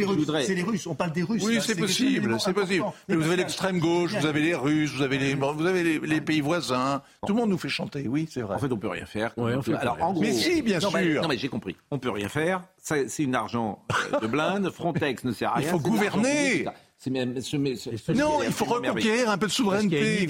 C'est 0.46 0.56
les 0.56 0.64
Russes, 0.64 0.88
on 0.88 0.96
parle 0.96 1.14
des 1.14 1.24
Russes. 1.24 1.44
Oui, 1.46 1.60
c'est 1.62 1.76
possible, 1.76 2.36
c'est 2.40 2.54
possible. 2.54 2.86
Mais 3.08 3.16
vous 3.16 3.26
avez 3.26 3.38
l'extrême 3.38 3.80
gauche, 3.80 4.14
vous 4.16 4.26
avez 4.26 4.42
les 4.42 4.56
Russes, 4.56 4.92
vous 4.96 5.02
avez 5.02 5.18
les, 5.18 5.36
vous 5.36 5.66
avez 5.66 6.00
les, 6.00 6.22
pays 6.22 6.42
voisins. 6.42 7.02
Tout 7.26 7.34
le 7.34 7.40
monde 7.40 7.50
nous 7.50 7.58
fait 7.58 7.70
chanter, 7.70 8.08
oui, 8.08 8.28
c'est 8.32 8.42
vrai. 8.42 8.56
En 8.56 8.60
fait, 8.60 8.72
on 8.72 8.78
peut 8.78 8.88
rien 8.88 9.06
faire. 9.06 9.34
Alors, 9.38 9.98
en 10.02 10.14
gros, 10.14 10.22
mais 10.22 10.34
si, 10.34 10.62
bien 10.62 10.80
sûr. 10.80 10.92
non, 10.92 11.28
mais 11.28 11.38
j'ai 11.38 11.50
compris. 11.50 11.76
On 11.92 12.00
peut 12.00 12.12
rien 12.12 12.30
faire. 12.30 12.64
C'est 12.78 13.08
une 13.20 13.36
argent 13.36 13.84
euh, 14.14 14.20
de 14.20 14.28
blinde. 14.28 14.70
Frontex 14.74 15.24
ne 15.24 15.32
sert 15.32 15.52
à 15.52 15.56
rien. 15.56 15.68
Il 15.68 15.72
faut 15.72 15.80
gouverner. 15.80 16.66
non, 17.06 18.44
il 18.44 18.52
faut 18.52 18.66
reconquérir 18.66 19.30
un 19.30 19.38
peu 19.38 19.48
de 19.48 19.52
souveraineté. 19.52 20.28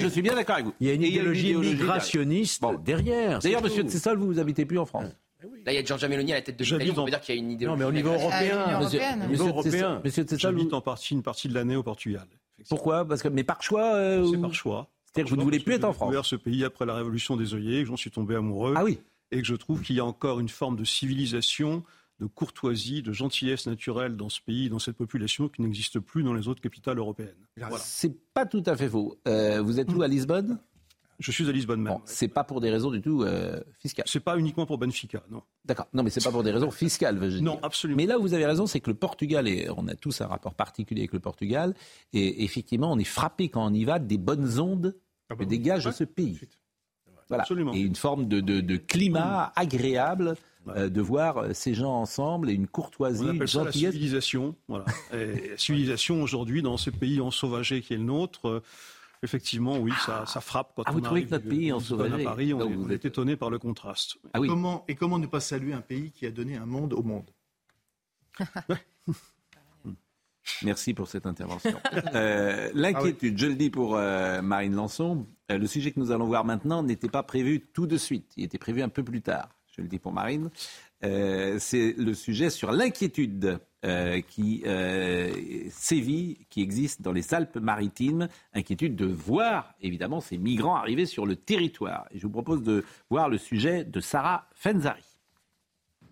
je 0.00 0.08
suis 0.08 0.22
bien 0.22 0.34
d'accord 0.34 0.54
avec 0.54 0.66
vous. 0.66 0.74
Il 0.80 0.86
y 0.86 0.90
a 0.90 0.94
une 0.94 1.02
idéologie, 1.02 1.54
migrationniste 1.54 2.62
derrière. 2.82 3.40
D'ailleurs, 3.40 3.62
monsieur 3.62 3.82
Tsessal, 3.82 4.16
vous 4.16 4.34
n'habitez 4.34 4.64
plus 4.64 4.78
en 4.78 4.86
France. 4.86 5.10
Là, 5.64 5.72
il 5.72 5.74
y 5.74 5.78
a 5.78 5.84
Giorgia 5.84 6.08
Meloni 6.08 6.32
à 6.32 6.36
la 6.36 6.42
tête 6.42 6.58
de 6.58 6.64
l'Italie. 6.64 6.92
On 6.96 7.04
peut 7.04 7.10
dire 7.10 7.20
qu'il 7.20 7.34
y 7.34 7.38
a 7.38 7.40
une 7.40 7.50
idéologie. 7.50 7.80
Non, 7.80 7.84
mais 7.84 7.88
au 7.88 7.92
niveau 7.92 8.12
européen. 8.12 8.80
Monsieur, 8.80 9.46
européen. 9.46 10.02
J'habite 10.36 10.72
en 10.72 10.80
partie 10.80 11.14
une 11.14 11.22
partie 11.22 11.48
de 11.48 11.54
l'année 11.54 11.76
au 11.76 11.82
Portugal. 11.82 12.26
Pourquoi 12.68 13.04
Parce 13.06 13.22
que 13.22 13.28
mais 13.28 13.44
par 13.44 13.62
choix. 13.62 13.94
Euh, 13.94 14.26
C'est 14.30 14.38
par 14.38 14.54
choix. 14.54 14.88
C'est-à-dire 15.04 15.24
que 15.24 15.30
vous 15.30 15.40
ne 15.40 15.44
voulez 15.44 15.60
plus 15.60 15.74
être 15.74 15.84
en 15.84 15.92
France. 15.92 16.08
J'ai 16.08 16.16
découvert 16.16 16.26
ce 16.26 16.36
pays 16.36 16.64
après 16.64 16.86
la 16.86 16.94
révolution 16.94 17.36
des 17.36 17.54
œillets, 17.54 17.82
que 17.82 17.88
j'en 17.88 17.96
suis 17.96 18.10
tombé 18.10 18.36
amoureux. 18.36 18.74
Ah 18.76 18.84
oui. 18.84 19.00
Et 19.32 19.40
que 19.40 19.46
je 19.46 19.54
trouve 19.54 19.82
qu'il 19.82 19.96
y 19.96 20.00
a 20.00 20.04
encore 20.04 20.40
une 20.40 20.48
forme 20.48 20.76
de 20.76 20.84
civilisation 20.84 21.82
de 22.20 22.26
courtoisie, 22.26 23.02
de 23.02 23.12
gentillesse 23.12 23.66
naturelle 23.66 24.16
dans 24.16 24.28
ce 24.28 24.40
pays, 24.40 24.68
dans 24.68 24.78
cette 24.78 24.96
population 24.96 25.48
qui 25.48 25.62
n'existe 25.62 25.98
plus 26.00 26.22
dans 26.22 26.34
les 26.34 26.48
autres 26.48 26.60
capitales 26.60 26.98
européennes. 26.98 27.46
Voilà. 27.56 27.78
C'est 27.78 28.14
pas 28.34 28.44
tout 28.44 28.62
à 28.66 28.76
fait 28.76 28.88
faux. 28.88 29.18
Euh, 29.26 29.62
vous 29.62 29.80
êtes 29.80 29.92
où 29.92 30.02
à 30.02 30.08
Lisbonne? 30.08 30.58
Je 31.20 31.30
suis 31.30 31.48
à 31.48 31.52
Lisbonne 31.52 31.82
même. 31.82 31.98
c'est 32.06 32.28
pas 32.28 32.44
pour 32.44 32.60
des 32.60 32.70
raisons 32.70 32.90
du 32.90 33.02
tout 33.02 33.22
euh, 33.22 33.60
fiscales. 33.78 34.06
C'est 34.08 34.20
pas 34.20 34.38
uniquement 34.38 34.64
pour 34.64 34.78
Benfica, 34.78 35.22
non. 35.30 35.42
D'accord. 35.66 35.86
Non, 35.92 36.02
mais 36.02 36.10
c'est 36.10 36.24
pas 36.24 36.30
pour 36.30 36.42
des 36.42 36.50
raisons 36.50 36.70
fiscales, 36.70 37.18
veux 37.18 37.40
Non, 37.40 37.60
absolument. 37.62 37.98
Mais 37.98 38.06
là 38.06 38.18
où 38.18 38.22
vous 38.22 38.34
avez 38.34 38.46
raison, 38.46 38.66
c'est 38.66 38.80
que 38.80 38.90
le 38.90 38.96
Portugal, 38.96 39.46
et 39.46 39.68
on 39.76 39.86
a 39.86 39.94
tous 39.94 40.22
un 40.22 40.26
rapport 40.26 40.54
particulier 40.54 41.02
avec 41.02 41.12
le 41.12 41.20
Portugal, 41.20 41.74
et 42.14 42.42
effectivement, 42.42 42.90
on 42.90 42.98
est 42.98 43.04
frappé 43.04 43.50
quand 43.50 43.64
on 43.66 43.74
y 43.74 43.84
va 43.84 43.98
des 43.98 44.18
bonnes 44.18 44.58
ondes 44.58 44.96
ah 45.28 45.34
bah 45.34 45.44
que 45.44 45.48
dégage 45.48 45.90
ce 45.90 46.04
pays. 46.04 46.40
Voilà. 47.28 47.42
Absolument. 47.42 47.74
Et 47.74 47.80
une 47.80 47.96
forme 47.96 48.26
de, 48.26 48.76
climat 48.76 49.52
agréable. 49.54 50.36
Euh, 50.76 50.90
de 50.90 51.00
voir 51.00 51.38
euh, 51.38 51.54
ces 51.54 51.72
gens 51.72 51.94
ensemble 51.94 52.50
et 52.50 52.52
une 52.52 52.66
courtoisie, 52.66 53.24
on 53.24 53.34
appelle 53.34 53.48
ça 53.48 53.64
la 53.64 53.72
civilisation. 53.72 54.54
Voilà. 54.68 54.84
et 55.14 55.54
civilisation 55.56 56.22
aujourd'hui 56.22 56.60
dans 56.60 56.76
ce 56.76 56.90
pays 56.90 57.18
ensauvagé 57.18 57.80
qui 57.80 57.94
est 57.94 57.96
le 57.96 58.04
nôtre. 58.04 58.62
Effectivement, 59.22 59.78
oui, 59.78 59.92
ça, 60.06 60.24
ça 60.24 60.40
frappe 60.40 60.72
quand 60.74 60.82
ah, 60.86 60.92
on 60.92 60.94
vous 60.94 61.00
que 61.00 61.30
notre 61.30 61.48
pays 61.48 61.70
en 61.72 61.78
à 61.78 62.18
Paris, 62.24 62.54
on, 62.54 62.88
est, 62.88 63.04
étonné 63.04 63.36
par 63.36 63.50
le 63.50 63.58
contraste. 63.58 64.16
Ah, 64.32 64.40
oui. 64.40 64.48
comment, 64.48 64.84
et 64.88 64.94
comment 64.94 65.18
ne 65.18 65.26
pas 65.26 65.40
saluer 65.40 65.74
un 65.74 65.82
pays 65.82 66.10
qui 66.10 66.24
a 66.24 66.30
donné 66.30 66.56
un 66.56 66.64
monde 66.64 66.94
au 66.94 67.02
monde? 67.02 67.30
Merci 70.62 70.94
pour 70.94 71.08
cette 71.08 71.26
intervention. 71.26 71.78
Euh, 72.14 72.70
l'inquiétude, 72.74 73.38
je 73.38 73.46
le 73.46 73.54
dis 73.54 73.70
pour 73.70 73.96
euh, 73.96 74.40
Marine 74.42 74.74
Lançon, 74.74 75.26
euh, 75.50 75.58
le 75.58 75.66
sujet 75.66 75.92
que 75.92 76.00
nous 76.00 76.12
allons 76.12 76.26
voir 76.26 76.44
maintenant 76.44 76.82
n'était 76.82 77.08
pas 77.08 77.22
prévu 77.22 77.60
tout 77.60 77.86
de 77.86 77.96
suite. 77.96 78.32
Il 78.36 78.44
était 78.44 78.58
prévu 78.58 78.82
un 78.82 78.88
peu 78.88 79.02
plus 79.02 79.22
tard. 79.22 79.50
Je 79.76 79.82
le 79.82 79.88
dis 79.88 79.98
pour 79.98 80.12
Marine. 80.12 80.50
C'est 81.02 81.94
le 81.96 82.14
sujet 82.14 82.50
sur 82.50 82.72
l'inquiétude 82.72 83.60
qui 84.28 84.64
sévit, 85.70 86.46
qui 86.50 86.62
existe 86.62 87.02
dans 87.02 87.12
les 87.12 87.34
Alpes-Maritimes. 87.34 88.28
Inquiétude 88.52 88.96
de 88.96 89.06
voir, 89.06 89.74
évidemment, 89.80 90.20
ces 90.20 90.38
migrants 90.38 90.76
arriver 90.76 91.06
sur 91.06 91.26
le 91.26 91.36
territoire. 91.36 92.06
Je 92.14 92.22
vous 92.22 92.32
propose 92.32 92.62
de 92.62 92.84
voir 93.08 93.28
le 93.28 93.38
sujet 93.38 93.84
de 93.84 94.00
Sarah 94.00 94.48
Fenzari. 94.54 95.04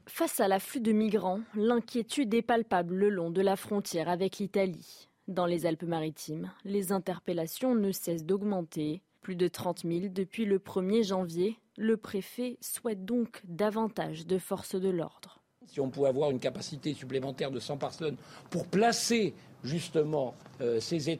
Face 0.06 0.40
à 0.40 0.48
l'afflux 0.48 0.80
de 0.80 0.92
migrants, 0.92 1.40
l'inquiétude 1.54 2.32
est 2.32 2.42
palpable 2.42 2.94
le 2.94 3.10
long 3.10 3.30
de 3.30 3.42
la 3.42 3.56
frontière 3.56 4.08
avec 4.08 4.38
l'Italie. 4.38 5.08
Dans 5.26 5.44
les 5.44 5.66
Alpes-Maritimes, 5.66 6.50
les 6.64 6.92
interpellations 6.92 7.74
ne 7.74 7.92
cessent 7.92 8.24
d'augmenter. 8.24 9.02
Plus 9.20 9.36
de 9.36 9.48
30 9.48 9.82
000 9.82 10.06
depuis 10.08 10.46
le 10.46 10.58
1er 10.58 11.06
janvier. 11.06 11.58
Le 11.76 11.98
préfet 11.98 12.56
souhaite 12.62 13.04
donc 13.04 13.42
davantage 13.44 14.26
de 14.26 14.38
forces 14.38 14.76
de 14.76 14.88
l'ordre. 14.88 15.37
Si 15.68 15.80
on 15.80 15.90
pouvait 15.90 16.08
avoir 16.08 16.30
une 16.30 16.40
capacité 16.40 16.94
supplémentaire 16.94 17.50
de 17.50 17.60
100 17.60 17.76
personnes 17.76 18.16
pour 18.50 18.66
placer 18.66 19.34
justement 19.64 20.34
euh, 20.60 20.80
ces, 20.80 21.10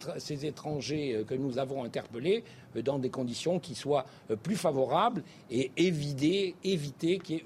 étrangers 0.46 1.16
euh, 1.16 1.24
que 1.24 1.34
nous 1.34 1.58
avons 1.58 1.84
interpellés 1.84 2.44
euh, 2.76 2.82
dans 2.82 2.98
des 2.98 3.10
conditions 3.10 3.58
qui 3.58 3.74
soient 3.74 4.06
plus 4.42 4.56
favorables 4.56 5.22
et 5.50 5.70
éviter, 5.76 6.54
éviter 6.64 7.18
qu'il 7.18 7.36
y 7.36 7.38
ait 7.38 7.44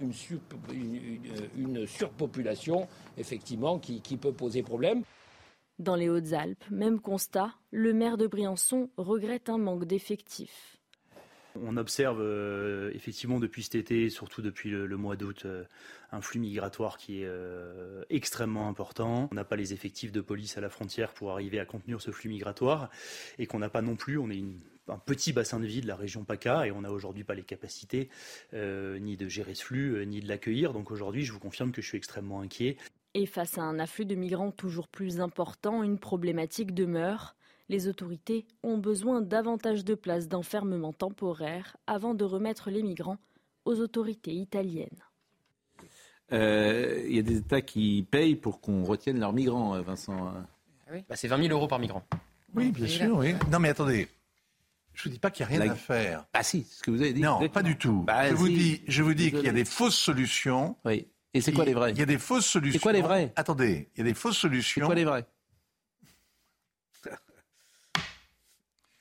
une, 1.57 1.87
surpopulation 1.87 2.87
effectivement 3.17 3.79
qui, 3.79 4.01
qui 4.01 4.17
peut 4.17 4.33
poser 4.33 4.63
problème. 4.63 5.03
Dans 5.79 5.97
les 5.97 6.09
Hautes-Alpes, 6.09 6.65
même 6.71 7.01
constat, 7.01 7.51
le 7.71 7.93
maire 7.93 8.17
de 8.17 8.27
Briançon 8.27 8.91
regrette 8.97 9.49
un 9.49 9.59
manque 9.59 9.85
d'effectifs. 9.85 10.82
On 11.61 11.77
observe 11.77 12.21
euh, 12.21 12.91
effectivement 12.95 13.39
depuis 13.39 13.63
cet 13.63 13.75
été, 13.75 14.09
surtout 14.09 14.43
depuis 14.43 14.71
le, 14.71 14.97
mois 14.97 15.17
d'août, 15.17 15.43
euh, 15.45 15.65
un 16.11 16.21
flux 16.21 16.41
migratoire 16.41 16.97
qui 16.97 17.23
est 17.23 17.27
euh, 17.27 18.03
extrêmement 18.11 18.69
important. 18.69 19.29
On 19.31 19.35
n'a 19.35 19.45
pas 19.45 19.57
les 19.57 19.73
effectifs 19.73 20.13
de 20.13 20.21
police 20.21 20.57
à 20.57 20.61
la 20.61 20.71
frontière 20.71 21.13
pour 21.13 21.31
arriver 21.31 21.61
à 21.61 21.65
contenir 21.65 22.01
ce 22.01 22.11
flux 22.11 22.31
migratoire 22.31 22.91
et 23.39 23.47
qu'on 23.47 23.59
n'a 23.59 23.69
pas 23.69 23.83
non 23.83 23.97
plus, 23.97 24.19
on 24.19 24.31
est 24.31 24.43
un 24.89 24.99
petit 24.99 25.33
bassin 25.33 25.61
de 25.61 25.67
vie 25.67 25.81
de 25.81 25.87
la 25.87 25.97
région 25.97 26.25
PACA 26.25 26.67
et 26.67 26.73
on 26.73 26.81
n'a 26.81 26.91
aujourd'hui 26.91 27.25
pas 27.25 27.35
les 27.35 27.45
capacités 27.45 28.09
ni 28.53 29.17
de 29.17 29.29
gérer 29.29 29.55
ce 29.55 29.65
flux 29.65 30.05
ni 30.07 30.21
de 30.21 30.29
l'accueillir. 30.29 30.73
Donc 30.73 30.91
aujourd'hui, 30.91 31.25
je 31.25 31.33
vous 31.33 31.39
confirme 31.39 31.71
que 31.71 31.81
je 31.81 31.87
suis 31.87 31.99
extrêmement 31.99 32.41
inquiet. 32.41 32.77
Et 33.15 33.27
face 33.27 33.59
à 33.59 33.63
un 33.63 33.79
afflux 33.79 34.07
de 34.07 34.15
migrants 34.15 34.51
toujours 34.51 34.89
plus 34.89 35.21
important, 35.21 35.83
une 35.83 35.99
problématique 35.99 36.75
demeure 36.75 37.37
les 37.69 37.89
autorités 37.89 38.47
ont 38.63 38.79
besoin 38.79 39.21
davantage 39.21 39.85
de 39.85 39.95
places 39.95 40.29
d'enfermement 40.29 40.93
temporaire 40.93 41.77
avant 41.87 42.15
de 42.15 42.25
remettre 42.25 42.71
les 42.71 42.83
migrants 42.83 43.19
aux 43.65 43.81
autorités 43.81 44.33
italiennes. 44.33 44.89
Euh, 46.33 47.03
il 47.07 47.17
y 47.17 47.19
a 47.19 47.23
des 47.23 47.39
États 47.39 47.61
qui 47.61 48.07
payent 48.11 48.37
pour 48.37 48.61
qu'on 48.61 48.85
retienne 48.85 49.21
leurs 49.21 49.33
migrants, 49.33 49.75
euh, 49.75 49.83
Vincent. 49.83 50.33
Ah 50.89 50.93
bah, 51.09 51.17
c'est 51.17 51.29
20 51.29 51.43
000 51.43 51.53
euros 51.53 51.69
par 51.69 51.79
migrant. 51.79 52.03
Oui, 52.55 52.71
bien 52.71 52.87
sûr. 52.87 53.17
Oui. 53.17 53.35
Non, 53.51 53.59
mais 53.59 53.69
attendez. 53.69 54.09
Je 54.95 55.09
ne 55.09 55.15
dis 55.15 55.19
pas 55.19 55.31
qu'il 55.31 55.47
n'y 55.47 55.55
a 55.55 55.59
rien 55.59 55.73
à 55.73 55.75
faire. 55.75 56.27
Ah 56.35 56.43
si, 56.43 56.65
ce 56.65 56.83
que 56.83 56.91
vous 56.91 57.01
avez 57.01 57.13
dit. 57.13 57.23
Non, 57.23 57.49
pas 57.49 57.63
du 57.63 57.77
tout. 57.79 58.03
Bah, 58.07 58.29
je, 58.29 58.35
vous 58.35 58.49
dis, 58.49 58.83
je 58.87 59.03
vous 59.03 59.15
dis 59.15 59.31
qu'il 59.31 59.45
y 59.45 59.49
a 59.49 59.53
des 59.53 59.65
fausses 59.65 59.97
solutions. 59.97 60.77
Oui. 60.85 61.07
Et 61.35 61.41
c'est 61.41 61.53
quoi 61.53 61.65
les 61.65 61.73
vraies 61.73 61.93
Il 61.93 61.99
y 61.99 62.03
a 62.03 62.07
des 62.07 62.19
fausses 62.19 62.47
solutions. 62.47 62.79
C'est 62.79 62.83
quoi 62.83 62.93
les 62.93 63.01
vraies 63.01 63.33
Attendez, 63.37 63.89
il 63.95 63.99
y 63.99 64.01
a 64.03 64.05
des 64.05 64.15
fausses 64.15 64.37
solutions. 64.37 64.83
C'est 64.83 64.87
quoi 64.87 64.95
les 64.95 65.05
vraies 65.05 65.25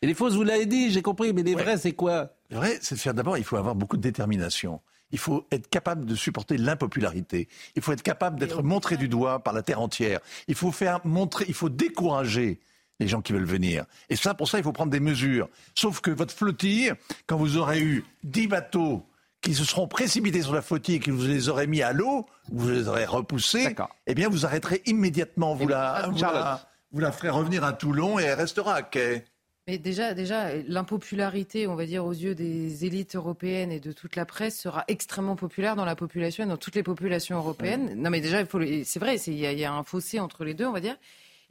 Et 0.02 0.08
les 0.08 0.14
fausses, 0.14 0.34
vous 0.34 0.44
l'avez 0.44 0.66
dit, 0.66 0.92
j'ai 0.92 1.02
compris, 1.02 1.32
mais 1.34 1.44
les 1.44 1.54
vrais, 1.54 1.78
c'est 1.78 1.92
quoi 1.92 2.34
Les 2.50 2.58
vrais, 2.58 2.80
c'est 2.82 2.96
de 2.96 3.00
faire 3.00 3.14
d'abord, 3.14 3.38
il 3.38 3.44
faut 3.44 3.58
avoir 3.58 3.76
beaucoup 3.76 3.98
de 3.98 4.02
détermination. 4.02 4.82
Il 5.12 5.20
faut 5.20 5.46
être 5.52 5.70
capable 5.70 6.06
de 6.06 6.16
supporter 6.16 6.58
l'impopularité. 6.58 7.50
Il 7.76 7.82
faut 7.82 7.92
être 7.92 8.02
capable 8.02 8.40
d'être 8.40 8.64
montré 8.64 8.98
du 8.98 9.10
doigt 9.10 9.40
par 9.40 9.54
la 9.54 9.62
terre 9.62 9.82
entière. 9.82 10.20
Il 10.48 10.56
faut 10.56 10.72
faire 10.72 11.02
montrer, 11.06 11.46
il 11.48 11.54
faut 11.54 11.70
décourager 11.70 12.60
les 13.00 13.08
gens 13.08 13.22
qui 13.22 13.34
veulent 13.34 13.44
venir. 13.44 13.86
Et 14.10 14.16
ça, 14.16 14.34
pour 14.34 14.48
ça, 14.48 14.58
il 14.58 14.64
faut 14.64 14.72
prendre 14.72 14.92
des 14.92 15.00
mesures. 15.00 15.50
Sauf 15.76 16.02
que 16.02 16.12
votre 16.12 16.34
flottille, 16.34 16.94
quand 17.28 17.36
vous 17.36 17.58
aurez 17.58 17.82
eu 17.82 18.06
10 18.24 18.48
bateaux 18.48 19.06
qui 19.42 19.54
se 19.56 19.66
seront 19.66 19.88
précipités 19.88 20.44
sur 20.44 20.54
la 20.54 20.62
flottille 20.62 20.96
et 20.96 21.00
qui 21.00 21.10
vous 21.10 21.24
les 21.24 21.50
auraient 21.50 21.68
mis 21.68 21.82
à 21.82 21.94
l'eau, 21.94 22.28
vous 22.52 22.70
les 22.70 22.88
aurez 22.88 23.06
repoussés, 23.06 23.76
eh 24.08 24.14
bien, 24.14 24.30
vous 24.30 24.46
arrêterez 24.46 24.82
immédiatement. 24.86 25.56
Vous, 25.56 25.68
la, 25.68 26.10
vous, 26.12 26.22
la, 26.22 26.68
vous 26.92 27.00
la 27.00 27.12
ferez 27.12 27.30
revenir 27.30 27.64
à 27.64 27.74
Toulon 27.74 28.20
et 28.20 28.24
elle 28.24 28.38
restera 28.40 28.76
à 28.76 28.82
quai. 28.84 29.26
Mais 29.68 29.78
déjà, 29.78 30.16
déjà 30.16 30.56
l'impopularité, 30.68 31.68
on 31.68 31.76
va 31.76 31.86
dire, 31.86 32.04
aux 32.04 32.14
yeux 32.14 32.34
des 32.34 32.84
élites 32.84 33.16
européennes 33.16 33.72
et 33.72 33.80
de 33.80 33.92
toute 33.92 34.16
la 34.16 34.26
presse 34.26 34.60
sera 34.60 34.84
extrêmement 34.88 35.36
populaire 35.36 35.76
dans 35.76 35.86
la 35.86 35.96
population, 35.96 36.48
dans 36.48 36.58
toutes 36.58 36.76
les 36.76 36.84
populations 36.84 37.38
européennes. 37.38 37.94
Non, 37.96 38.10
mais 38.10 38.22
déjà, 38.22 38.44
c'est 38.84 39.00
vrai, 39.00 39.18
il 39.18 39.34
y, 39.34 39.42
y, 39.42 39.64
a 39.64 39.74
un 39.74 39.84
fossé 39.84 40.20
entre 40.20 40.46
les 40.46 40.56
deux, 40.56 40.66
on 40.66 40.72
va 40.72 40.80
dire. 40.80 40.98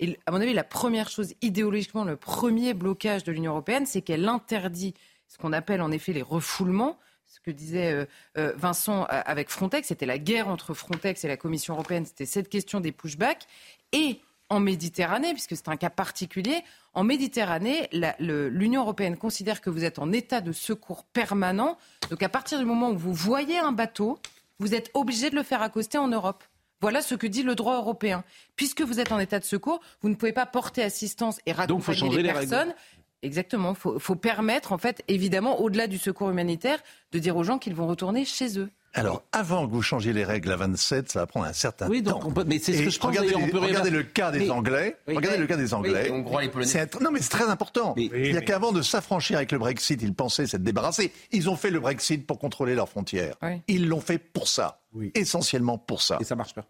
Et 0.01 0.19
à 0.27 0.33
mon 0.33 0.41
avis, 0.41 0.55
la 0.55 0.65
première 0.65 1.09
chose, 1.09 1.35
idéologiquement, 1.41 2.05
le 2.05 2.17
premier 2.17 2.75
blocage 2.75 3.23
de 3.23 3.31
l'Union 3.31 3.53
européenne, 3.53 3.87
c'est 3.87 4.03
qu'elle 4.03 4.29
interdit 4.29 4.95
ce 5.29 5.39
qu'on 5.39 5.53
appelle 5.53 5.81
en 5.81 5.93
effet 5.93 6.13
les 6.13 6.23
refoulements, 6.23 6.99
ce 7.27 7.39
que 7.39 7.53
disait 7.53 8.09
Vincent 8.35 9.05
avec 9.05 9.51
Frontex, 9.51 9.87
c'était 9.89 10.07
la 10.07 10.19
guerre 10.19 10.49
entre 10.49 10.75
Frontex 10.75 11.25
et 11.25 11.29
la 11.29 11.37
Commission 11.37 11.75
européenne, 11.75 12.05
c'était 12.05 12.27
cette 12.27 12.49
question 12.49 12.81
des 12.81 12.91
pushbacks. 12.91 13.47
Et 13.93 14.21
en 14.51 14.61
Méditerranée, 14.61 15.33
puisque 15.33 15.57
c'est 15.57 15.69
un 15.69 15.77
cas 15.77 15.91
particulier, 15.91 16.63
en 16.93 17.05
Méditerranée, 17.05 17.89
l'Union 18.19 18.83
européenne 18.83 19.17
considère 19.17 19.61
que 19.61 19.71
vous 19.71 19.85
êtes 19.85 19.99
en 19.99 20.13
état 20.13 20.41
de 20.41 20.53
secours 20.53 21.05
permanent. 21.05 21.79
Donc 22.11 22.23
à 22.23 22.29
partir 22.29 22.59
du 22.59 22.65
moment 22.65 22.91
où 22.91 22.99
vous 22.99 23.15
voyez 23.15 23.59
un 23.59 23.73
bateau, 23.73 24.19
vous 24.59 24.75
êtes 24.75 24.91
obligé 24.93 25.31
de 25.31 25.37
le 25.37 25.45
faire 25.45 25.63
accoster 25.63 25.99
en 25.99 26.09
Europe. 26.09 26.45
Voilà 26.81 27.01
ce 27.01 27.15
que 27.15 27.27
dit 27.27 27.43
le 27.43 27.55
droit 27.55 27.77
européen. 27.77 28.25
Puisque 28.57 28.83
vous 28.83 29.01
êtes 29.01 29.13
en 29.13 29.19
état 29.19 29.39
de 29.39 29.45
secours, 29.45 29.81
vous 30.03 30.09
ne 30.09 30.15
pouvez 30.15 30.33
pas 30.33 30.47
porter 30.47 30.83
assistance 30.83 31.39
et 31.47 31.53
raccompagner 31.53 32.23
les 32.23 32.33
personnes. 32.33 32.75
Exactement. 33.23 33.77
Il 33.95 34.01
faut, 34.01 34.15
permettre, 34.15 34.73
en 34.73 34.79
fait, 34.79 35.05
évidemment, 35.07 35.61
au-delà 35.61 35.87
du 35.87 35.99
secours 35.99 36.31
humanitaire, 36.31 36.83
de 37.13 37.19
dire 37.19 37.37
aux 37.37 37.45
gens 37.45 37.59
qu'ils 37.59 37.75
vont 37.75 37.87
retourner 37.87 38.25
chez 38.25 38.59
eux. 38.59 38.71
Alors, 38.93 39.23
avant 39.31 39.67
que 39.67 39.73
vous 39.73 39.83
changiez 39.83 40.13
les 40.13 40.25
règles 40.25 40.51
à 40.51 40.57
27, 40.57 41.13
ça 41.13 41.21
va 41.21 41.27
prendre 41.27 41.47
un 41.47 41.53
certain 41.53 41.89
oui, 41.89 42.03
donc 42.03 42.23
temps. 42.23 42.33
On 42.37 42.45
mais 42.45 42.59
c'est 42.59 42.73
ce 42.73 42.83
que 42.83 42.91
je 42.91 42.99
pense 42.99 43.11
regardez, 43.11 43.37
on 43.37 43.47
peut 43.49 43.59
regardez 43.59 43.91
le 43.91 44.03
cas 44.03 44.33
des 44.33 44.51
Anglais. 44.51 44.97
regardez 45.07 45.39
le 45.39 45.47
cas 45.47 45.57
des 45.57 45.75
Anglais. 45.75 46.11
les 46.11 46.49
Polonais. 46.49 46.89
Non, 47.01 47.11
mais 47.13 47.21
c'est 47.21 47.31
très 47.31 47.49
important. 47.49 47.95
Il 47.97 48.11
n'y 48.11 48.37
a 48.37 48.41
qu'avant 48.41 48.73
de 48.73 48.83
s'affranchir 48.83 49.37
avec 49.37 49.53
le 49.53 49.59
Brexit, 49.59 50.01
ils 50.03 50.15
pensaient 50.15 50.47
s'être 50.47 50.63
débarrassés. 50.63 51.13
Ils 51.31 51.49
ont 51.49 51.57
fait 51.57 51.71
le 51.71 51.81
Brexit 51.81 52.27
pour 52.27 52.39
contrôler 52.39 52.75
leurs 52.75 52.89
frontières. 52.89 53.37
Ils 53.69 53.89
l'ont 53.89 54.01
fait 54.01 54.19
pour 54.19 54.49
ça. 54.49 54.81
Essentiellement 55.15 55.79
pour 55.79 56.03
ça. 56.03 56.19
Et 56.21 56.25
ça 56.25 56.35
marche 56.35 56.55
pas. 56.55 56.65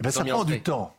Eh 0.00 0.02
ben, 0.02 0.10
ça 0.10 0.24
prend 0.24 0.44
du 0.44 0.60
temps. 0.60 0.92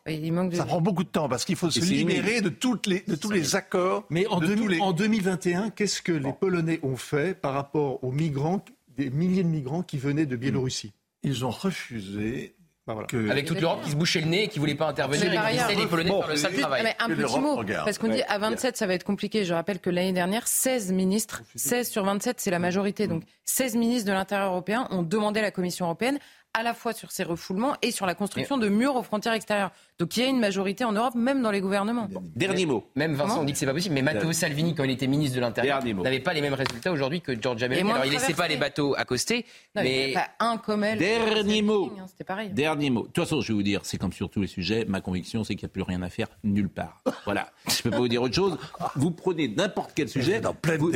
Ça 0.53 0.65
prend 0.65 0.79
beaucoup 0.79 1.03
de 1.03 1.09
temps 1.09 1.27
parce 1.27 1.43
qu'il 1.43 1.57
faut 1.57 1.69
se 1.69 1.81
libérer 1.81 2.39
de, 2.39 2.47
toutes 2.47 2.87
les, 2.87 3.03
de 3.05 3.15
tous 3.15 3.31
les 3.31 3.57
accords. 3.57 4.05
Mais 4.09 4.25
en, 4.27 4.41
en 4.79 4.93
2021, 4.93 5.71
qu'est-ce 5.71 6.01
que 6.01 6.13
les 6.13 6.31
Polonais 6.31 6.79
ont 6.83 6.95
fait 6.95 7.37
par 7.37 7.53
rapport 7.53 8.01
aux 8.03 8.11
migrants 8.13 8.63
des 8.97 9.09
milliers 9.09 9.43
de 9.43 9.49
migrants 9.49 9.83
qui 9.83 9.97
venaient 9.97 10.25
de 10.25 10.35
Biélorussie. 10.35 10.93
Ils 11.23 11.45
ont 11.45 11.49
refusé 11.49 12.55
bah, 12.87 12.95
Avec 13.31 13.45
toute 13.45 13.59
l'Europe 13.59 13.81
qui 13.83 13.89
se 13.89 13.95
bouchait 13.95 14.21
le 14.21 14.27
nez 14.27 14.43
et 14.43 14.47
qui 14.47 14.59
ne 14.59 14.61
voulait 14.61 14.75
pas 14.75 14.87
intervenir 14.87 15.33
et 15.33 15.73
qui 15.73 15.75
les 15.75 15.87
Polonais 15.87 16.11
faire 16.11 16.27
le 16.27 16.35
sale 16.35 16.53
travail. 16.53 16.83
Mais 16.83 16.95
un 16.99 17.09
petit 17.09 17.39
mot, 17.39 17.63
parce 17.63 17.97
qu'on 17.97 18.09
dit 18.09 18.21
à 18.27 18.37
27 18.37 18.77
ça 18.77 18.85
va 18.85 18.93
être 18.93 19.03
compliqué. 19.03 19.43
Je 19.43 19.55
rappelle 19.55 19.79
que 19.79 19.89
l'année 19.89 20.13
dernière, 20.13 20.47
16 20.47 20.91
ministres, 20.91 21.41
16 21.55 21.89
sur 21.89 22.03
27 22.03 22.39
c'est 22.39 22.51
la 22.51 22.59
majorité, 22.59 23.07
donc 23.07 23.23
16 23.45 23.75
ministres 23.75 24.07
de 24.07 24.13
l'Intérieur 24.13 24.51
européen 24.51 24.87
ont 24.91 25.01
demandé 25.01 25.39
à 25.39 25.43
la 25.43 25.51
Commission 25.51 25.85
européenne 25.85 26.19
à 26.55 26.63
la 26.63 26.73
fois 26.73 26.93
sur 26.93 27.11
ces 27.11 27.23
refoulements 27.23 27.75
et 27.81 27.91
sur 27.91 28.05
la 28.05 28.15
construction 28.15 28.57
de 28.57 28.69
murs 28.69 28.95
aux 28.95 29.03
frontières 29.03 29.33
extérieures. 29.33 29.71
Donc 29.99 30.15
il 30.17 30.23
y 30.23 30.25
a 30.25 30.29
une 30.29 30.39
majorité 30.39 30.83
en 30.83 30.91
Europe, 30.91 31.15
même 31.15 31.41
dans 31.41 31.51
les 31.51 31.61
gouvernements. 31.61 32.09
Dernier 32.35 32.65
mot. 32.65 32.89
Même 32.95 33.13
Vincent, 33.13 33.41
on 33.41 33.43
dit 33.43 33.53
que 33.53 33.57
c'est 33.57 33.65
pas 33.65 33.73
possible, 33.73 33.95
mais 33.95 34.01
Matteo 34.01 34.31
Salvini, 34.31 34.73
quand 34.73 34.83
il 34.83 34.91
était 34.91 35.07
ministre 35.07 35.35
de 35.35 35.41
l'Intérieur, 35.41 35.83
n'avait 35.83 36.19
pas 36.19 36.33
les 36.33 36.41
mêmes 36.41 36.53
résultats 36.53 36.91
aujourd'hui 36.91 37.21
que 37.21 37.39
Giorgia 37.39 37.67
Meloni. 37.67 37.91
Alors 37.91 38.05
il 38.05 38.11
laissait 38.11 38.33
pas 38.33 38.47
les 38.47 38.57
bateaux 38.57 38.95
accoster, 38.95 39.45
non, 39.75 39.83
mais 39.83 40.13
pas 40.13 40.29
un 40.39 40.57
comme 40.57 40.83
elle. 40.83 40.97
Dernier 40.97 41.61
mot. 41.61 41.91
Hein, 41.99 42.05
c'était 42.07 42.23
pareil. 42.23 42.49
Dernier 42.49 42.89
mot. 42.89 43.01
De 43.01 43.07
toute 43.07 43.23
façon, 43.23 43.41
je 43.41 43.49
vais 43.49 43.53
vous 43.53 43.63
dire, 43.63 43.81
c'est 43.83 43.97
comme 43.97 44.13
sur 44.13 44.29
tous 44.29 44.41
les 44.41 44.47
sujets, 44.47 44.85
ma 44.85 45.01
conviction, 45.01 45.43
c'est 45.43 45.55
qu'il 45.55 45.65
n'y 45.65 45.71
a 45.71 45.73
plus 45.73 45.83
rien 45.83 46.01
à 46.01 46.09
faire 46.09 46.27
nulle 46.43 46.69
part. 46.69 47.01
Voilà. 47.25 47.51
Je 47.67 47.81
peux 47.81 47.91
pas 47.91 47.97
vous 47.97 48.07
dire 48.07 48.21
autre 48.21 48.35
chose. 48.35 48.57
Vous 48.95 49.11
prenez 49.11 49.47
n'importe 49.47 49.91
quel 49.95 50.09
sujet. 50.09 50.39
Dans 50.39 50.53
pleine 50.53 50.79
vous, 50.79 50.91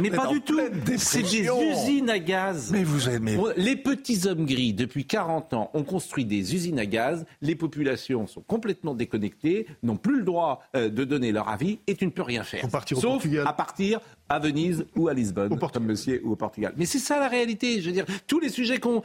mais 0.00 0.10
pas 0.10 0.26
du 0.26 0.40
tout. 0.40 0.60
C'est 0.96 1.22
des 1.22 1.48
usines 1.48 2.10
à 2.10 2.18
gaz. 2.18 2.70
Mais 2.72 2.84
vous 2.84 3.08
aimez. 3.08 3.38
Les 3.56 3.76
petits 3.76 4.26
hommes 4.26 4.46
gris, 4.46 4.72
depuis 4.72 5.01
40 5.04 5.54
ans, 5.54 5.70
ont 5.74 5.84
construit 5.84 6.24
des 6.24 6.54
usines 6.54 6.78
à 6.78 6.86
gaz. 6.86 7.24
Les 7.40 7.54
populations 7.54 8.26
sont 8.26 8.42
complètement 8.42 8.94
déconnectées, 8.94 9.66
n'ont 9.82 9.96
plus 9.96 10.18
le 10.18 10.24
droit 10.24 10.62
euh, 10.76 10.88
de 10.88 11.04
donner 11.04 11.32
leur 11.32 11.48
avis 11.48 11.78
et 11.86 11.94
tu 11.94 12.06
ne 12.06 12.10
peux 12.10 12.22
rien 12.22 12.44
faire. 12.44 12.64
Sauf 12.94 13.26
à 13.44 13.52
partir 13.52 14.00
à 14.28 14.38
Venise 14.38 14.86
ou 14.96 15.08
à 15.08 15.14
Lisbonne, 15.14 15.58
comme 15.58 15.84
monsieur, 15.84 16.20
ou 16.24 16.32
au 16.32 16.36
Portugal. 16.36 16.72
Mais 16.76 16.86
c'est 16.86 16.98
ça 16.98 17.20
la 17.20 17.28
réalité. 17.28 17.80
Je 17.80 17.86
veux 17.86 17.92
dire, 17.92 18.06
tous 18.26 18.40
les 18.40 18.48
sujets 18.48 18.78
qu'on 18.78 19.02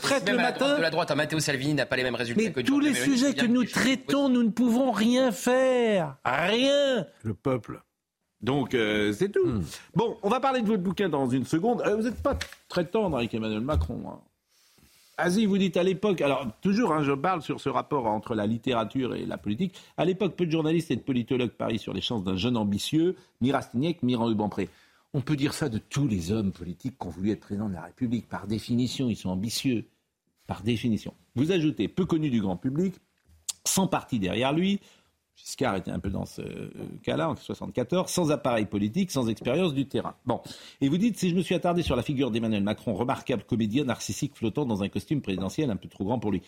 traite 0.00 0.28
le 0.28 0.36
matin. 0.36 0.76
De 0.76 0.82
la 0.82 0.90
droite, 0.90 1.10
Matteo 1.14 1.40
Salvini 1.40 1.74
n'a 1.74 1.86
pas 1.86 1.96
les 1.96 2.02
mêmes 2.02 2.14
résultats 2.14 2.42
mais 2.42 2.52
que 2.52 2.60
tous 2.60 2.80
les 2.80 2.94
sujets 2.94 3.34
que 3.34 3.46
nous 3.46 3.64
traitons, 3.64 4.28
nous 4.28 4.42
ne 4.42 4.50
pouvons 4.50 4.90
rien 4.90 5.32
faire. 5.32 6.16
Rien. 6.24 7.06
Le 7.22 7.34
peuple. 7.34 7.80
Donc 8.40 8.74
euh, 8.74 9.12
c'est 9.12 9.30
tout. 9.30 9.46
Hmm. 9.46 9.64
Bon, 9.94 10.16
on 10.22 10.28
va 10.28 10.40
parler 10.40 10.62
de 10.62 10.66
votre 10.66 10.82
bouquin 10.82 11.08
dans 11.08 11.28
une 11.28 11.44
seconde. 11.44 11.82
Euh, 11.84 11.96
vous 11.96 12.02
n'êtes 12.02 12.22
pas 12.22 12.38
très 12.68 12.84
tendre 12.84 13.16
avec 13.16 13.34
Emmanuel 13.34 13.60
Macron. 13.60 14.00
Hein. 14.08 14.20
Asie, 15.20 15.46
vous 15.46 15.58
dites 15.58 15.76
à 15.76 15.82
l'époque, 15.82 16.20
alors 16.20 16.46
toujours, 16.60 16.92
hein, 16.92 17.02
je 17.02 17.10
parle 17.10 17.42
sur 17.42 17.60
ce 17.60 17.68
rapport 17.68 18.06
entre 18.06 18.36
la 18.36 18.46
littérature 18.46 19.16
et 19.16 19.26
la 19.26 19.36
politique. 19.36 19.74
À 19.96 20.04
l'époque, 20.04 20.36
peu 20.36 20.46
de 20.46 20.52
journalistes 20.52 20.92
et 20.92 20.96
de 20.96 21.00
politologues 21.00 21.50
parient 21.50 21.78
sur 21.78 21.92
les 21.92 22.00
chances 22.00 22.22
d'un 22.22 22.36
jeune 22.36 22.56
ambitieux, 22.56 23.16
Mirastignac, 23.40 24.04
Miran 24.04 24.26
Rubempré. 24.26 24.68
On 25.14 25.20
peut 25.20 25.34
dire 25.34 25.54
ça 25.54 25.68
de 25.68 25.78
tous 25.78 26.06
les 26.06 26.30
hommes 26.30 26.52
politiques 26.52 26.98
qui 27.00 27.06
ont 27.08 27.10
voulu 27.10 27.32
être 27.32 27.40
président 27.40 27.68
de 27.68 27.74
la 27.74 27.82
République. 27.82 28.28
Par 28.28 28.46
définition, 28.46 29.08
ils 29.08 29.16
sont 29.16 29.30
ambitieux. 29.30 29.86
Par 30.46 30.62
définition. 30.62 31.12
Vous 31.34 31.50
ajoutez 31.50 31.88
peu 31.88 32.06
connu 32.06 32.30
du 32.30 32.40
grand 32.40 32.56
public, 32.56 32.94
sans 33.64 33.88
parti 33.88 34.20
derrière 34.20 34.52
lui, 34.52 34.80
Giscard 35.38 35.76
était 35.76 35.90
un 35.90 36.00
peu 36.00 36.10
dans 36.10 36.26
ce 36.26 36.42
euh, 36.42 36.70
cas-là, 37.04 37.26
en 37.26 37.34
1974, 37.34 38.10
sans 38.10 38.30
appareil 38.30 38.66
politique, 38.66 39.10
sans 39.10 39.28
expérience 39.28 39.72
du 39.72 39.86
terrain. 39.86 40.14
Bon. 40.26 40.40
Et 40.80 40.88
vous 40.88 40.98
dites, 40.98 41.16
si 41.16 41.30
je 41.30 41.36
me 41.36 41.42
suis 41.42 41.54
attardé 41.54 41.82
sur 41.82 41.94
la 41.94 42.02
figure 42.02 42.30
d'Emmanuel 42.30 42.62
Macron, 42.62 42.94
remarquable 42.94 43.44
comédien 43.44 43.84
narcissique 43.84 44.34
flottant 44.34 44.66
dans 44.66 44.82
un 44.82 44.88
costume 44.88 45.22
présidentiel 45.22 45.70
un 45.70 45.76
peu 45.76 45.88
trop 45.88 46.04
grand 46.04 46.18
pour 46.18 46.32
lui. 46.32 46.42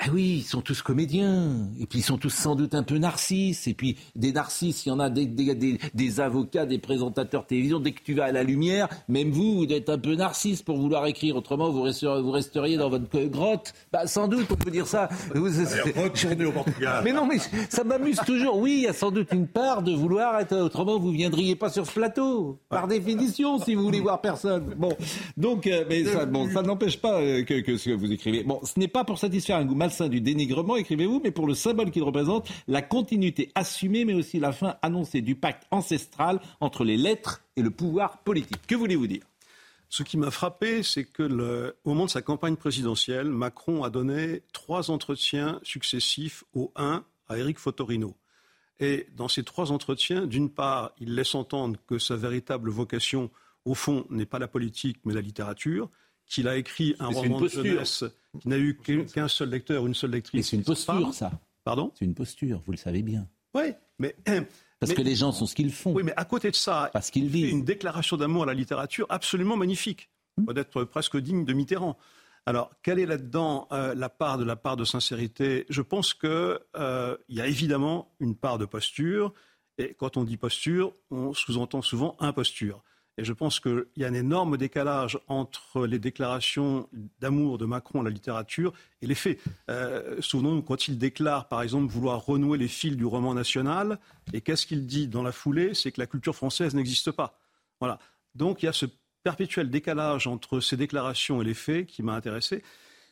Ah 0.00 0.06
oui, 0.12 0.38
ils 0.38 0.42
sont 0.42 0.60
tous 0.60 0.82
comédiens. 0.82 1.68
Et 1.80 1.86
puis 1.86 2.00
ils 2.00 2.02
sont 2.02 2.18
tous 2.18 2.34
sans 2.34 2.56
doute 2.56 2.74
un 2.74 2.82
peu 2.82 2.98
narcisses. 2.98 3.68
Et 3.68 3.74
puis 3.74 3.96
des 4.16 4.32
narcisses, 4.32 4.84
il 4.86 4.88
y 4.88 4.92
en 4.92 4.98
a 4.98 5.08
des, 5.08 5.24
des, 5.24 5.78
des, 5.94 6.20
avocats, 6.20 6.66
des 6.66 6.78
présentateurs 6.78 7.42
de 7.42 7.46
télévision. 7.46 7.78
Dès 7.78 7.92
que 7.92 8.02
tu 8.02 8.14
vas 8.14 8.24
à 8.24 8.32
la 8.32 8.42
lumière, 8.42 8.88
même 9.08 9.30
vous, 9.30 9.54
vous 9.54 9.72
êtes 9.72 9.88
un 9.88 9.98
peu 9.98 10.16
narcisse 10.16 10.62
pour 10.62 10.78
vouloir 10.78 11.06
écrire. 11.06 11.36
Autrement, 11.36 11.70
vous 11.70 11.82
resteriez, 11.82 12.22
vous 12.22 12.32
resteriez 12.32 12.76
dans 12.76 12.90
votre 12.90 13.24
grotte. 13.26 13.72
Bah, 13.92 14.06
sans 14.06 14.26
doute, 14.26 14.46
on 14.50 14.56
peut 14.56 14.70
dire 14.70 14.86
ça. 14.86 15.08
Vous, 15.34 15.60
au 15.60 16.52
Portugal. 16.52 17.02
Mais 17.04 17.12
non, 17.12 17.26
mais 17.26 17.38
ça 17.68 17.84
m'amuse 17.84 18.20
toujours. 18.26 18.58
Oui, 18.58 18.74
il 18.78 18.82
y 18.82 18.88
a 18.88 18.92
sans 18.92 19.12
doute 19.12 19.28
une 19.32 19.46
part 19.46 19.82
de 19.82 19.92
vouloir 19.92 20.40
être. 20.40 20.56
Autrement, 20.56 20.98
vous 20.98 21.12
viendriez 21.12 21.54
pas 21.54 21.70
sur 21.70 21.86
ce 21.86 21.92
plateau. 21.92 22.58
Par 22.68 22.88
définition, 22.88 23.58
si 23.58 23.74
vous 23.74 23.84
voulez 23.84 24.00
voir 24.00 24.20
personne. 24.20 24.74
Bon. 24.76 24.92
Donc, 25.36 25.66
euh, 25.68 25.84
mais 25.88 26.04
ça, 26.04 26.26
bon, 26.26 26.50
ça 26.50 26.62
n'empêche 26.62 27.00
pas 27.00 27.20
euh, 27.20 27.44
que, 27.44 27.60
que, 27.60 27.76
ce 27.76 27.90
que 27.90 27.94
vous 27.94 28.10
écrivez. 28.12 28.42
Bon, 28.42 28.60
ce 28.64 28.78
n'est 28.78 28.88
pas 28.88 29.04
pour 29.04 29.18
satisfaire 29.18 29.56
un 29.56 29.64
goût 29.64 29.74
malsain 29.84 30.08
du 30.08 30.22
dénigrement, 30.22 30.76
écrivez-vous, 30.76 31.20
mais 31.22 31.30
pour 31.30 31.46
le 31.46 31.52
symbole 31.52 31.90
qu'il 31.90 32.02
représente, 32.02 32.48
la 32.68 32.80
continuité 32.80 33.52
assumée, 33.54 34.06
mais 34.06 34.14
aussi 34.14 34.40
la 34.40 34.50
fin 34.50 34.76
annoncée 34.80 35.20
du 35.20 35.34
pacte 35.34 35.66
ancestral 35.70 36.40
entre 36.60 36.84
les 36.84 36.96
lettres 36.96 37.42
et 37.56 37.60
le 37.60 37.70
pouvoir 37.70 38.22
politique. 38.22 38.66
Que 38.66 38.76
voulez-vous 38.76 39.06
dire? 39.06 39.24
Ce 39.90 40.02
qui 40.02 40.16
m'a 40.16 40.30
frappé, 40.30 40.82
c'est 40.82 41.04
que 41.04 41.22
le, 41.22 41.76
au 41.84 41.90
moment 41.90 42.06
de 42.06 42.10
sa 42.10 42.22
campagne 42.22 42.56
présidentielle, 42.56 43.28
Macron 43.28 43.84
a 43.84 43.90
donné 43.90 44.40
trois 44.54 44.90
entretiens 44.90 45.60
successifs 45.62 46.44
au 46.54 46.72
1 46.76 47.04
à 47.28 47.36
Éric 47.36 47.58
Fotorino. 47.58 48.14
Et 48.80 49.06
dans 49.14 49.28
ces 49.28 49.44
trois 49.44 49.70
entretiens, 49.70 50.26
d'une 50.26 50.48
part, 50.48 50.92
il 50.98 51.14
laisse 51.14 51.34
entendre 51.34 51.78
que 51.86 51.98
sa 51.98 52.16
véritable 52.16 52.70
vocation, 52.70 53.30
au 53.66 53.74
fond, 53.74 54.06
n'est 54.08 54.24
pas 54.24 54.38
la 54.38 54.48
politique, 54.48 54.96
mais 55.04 55.12
la 55.12 55.20
littérature 55.20 55.90
qu'il 56.26 56.48
a 56.48 56.56
écrit 56.56 56.96
un 56.98 57.08
roman 57.08 57.38
de 57.38 57.48
jeunesse 57.48 58.04
qui 58.40 58.48
n'a 58.48 58.58
eu 58.58 58.76
qu'un 58.76 59.28
seul 59.28 59.50
lecteur, 59.50 59.86
une 59.86 59.94
seule 59.94 60.10
lectrice. 60.10 60.38
Mais 60.38 60.42
c'est 60.42 60.56
une 60.56 60.64
posture, 60.64 61.14
ça. 61.14 61.32
Pardon? 61.64 61.92
C'est 61.98 62.04
une 62.04 62.14
posture, 62.14 62.62
vous 62.66 62.72
le 62.72 62.78
savez 62.78 63.02
bien. 63.02 63.26
Oui, 63.54 63.72
mais. 63.98 64.14
Parce 64.80 64.92
que 64.92 65.02
les 65.02 65.14
gens 65.14 65.32
sont 65.32 65.46
ce 65.46 65.54
qu'ils 65.54 65.72
font. 65.72 65.92
Oui, 65.92 66.02
mais 66.02 66.12
à 66.16 66.24
côté 66.24 66.50
de 66.50 66.56
ça, 66.56 66.90
Parce 66.92 67.10
qu'il 67.10 67.30
fait 67.30 67.48
une 67.50 67.64
déclaration 67.64 68.16
d'amour 68.16 68.42
à 68.42 68.46
la 68.46 68.54
littérature 68.54 69.06
absolument 69.08 69.56
magnifique, 69.56 70.10
hmm. 70.36 70.52
d'être 70.52 70.84
presque 70.84 71.16
digne 71.16 71.44
de 71.44 71.52
Mitterrand. 71.52 71.96
Alors, 72.46 72.70
quelle 72.82 72.98
est 72.98 73.06
là-dedans 73.06 73.66
euh, 73.72 73.94
la 73.94 74.10
part 74.10 74.36
de 74.36 74.44
la 74.44 74.56
part 74.56 74.76
de 74.76 74.84
sincérité? 74.84 75.64
Je 75.70 75.80
pense 75.80 76.12
qu'il 76.12 76.28
euh, 76.28 77.16
y 77.30 77.40
a 77.40 77.46
évidemment 77.46 78.14
une 78.20 78.36
part 78.36 78.58
de 78.58 78.66
posture, 78.66 79.32
et 79.78 79.94
quand 79.94 80.18
on 80.18 80.24
dit 80.24 80.36
posture, 80.36 80.92
on 81.10 81.32
sous-entend 81.32 81.80
souvent 81.80 82.16
imposture. 82.20 82.82
Et 83.16 83.24
je 83.24 83.32
pense 83.32 83.60
qu'il 83.60 83.86
y 83.96 84.04
a 84.04 84.08
un 84.08 84.14
énorme 84.14 84.56
décalage 84.56 85.18
entre 85.28 85.86
les 85.86 86.00
déclarations 86.00 86.88
d'amour 87.20 87.58
de 87.58 87.64
Macron 87.64 88.00
à 88.00 88.04
la 88.04 88.10
littérature 88.10 88.72
et 89.02 89.06
les 89.06 89.14
faits. 89.14 89.38
Euh, 89.70 90.16
Souvenons-nous 90.20 90.62
quand 90.62 90.88
il 90.88 90.98
déclare, 90.98 91.46
par 91.48 91.62
exemple, 91.62 91.92
vouloir 91.92 92.24
renouer 92.24 92.58
les 92.58 92.68
fils 92.68 92.96
du 92.96 93.04
roman 93.04 93.34
national, 93.34 93.98
et 94.32 94.40
qu'est-ce 94.40 94.66
qu'il 94.66 94.86
dit 94.86 95.06
dans 95.06 95.22
la 95.22 95.30
foulée? 95.30 95.74
C'est 95.74 95.92
que 95.92 96.00
la 96.00 96.08
culture 96.08 96.34
française 96.34 96.74
n'existe 96.74 97.12
pas. 97.12 97.38
Voilà. 97.80 98.00
Donc 98.34 98.62
il 98.62 98.66
y 98.66 98.68
a 98.68 98.72
ce 98.72 98.86
perpétuel 99.22 99.70
décalage 99.70 100.26
entre 100.26 100.58
ces 100.60 100.76
déclarations 100.76 101.40
et 101.40 101.44
les 101.44 101.54
faits 101.54 101.86
qui 101.86 102.02
m'a 102.02 102.14
intéressé. 102.14 102.64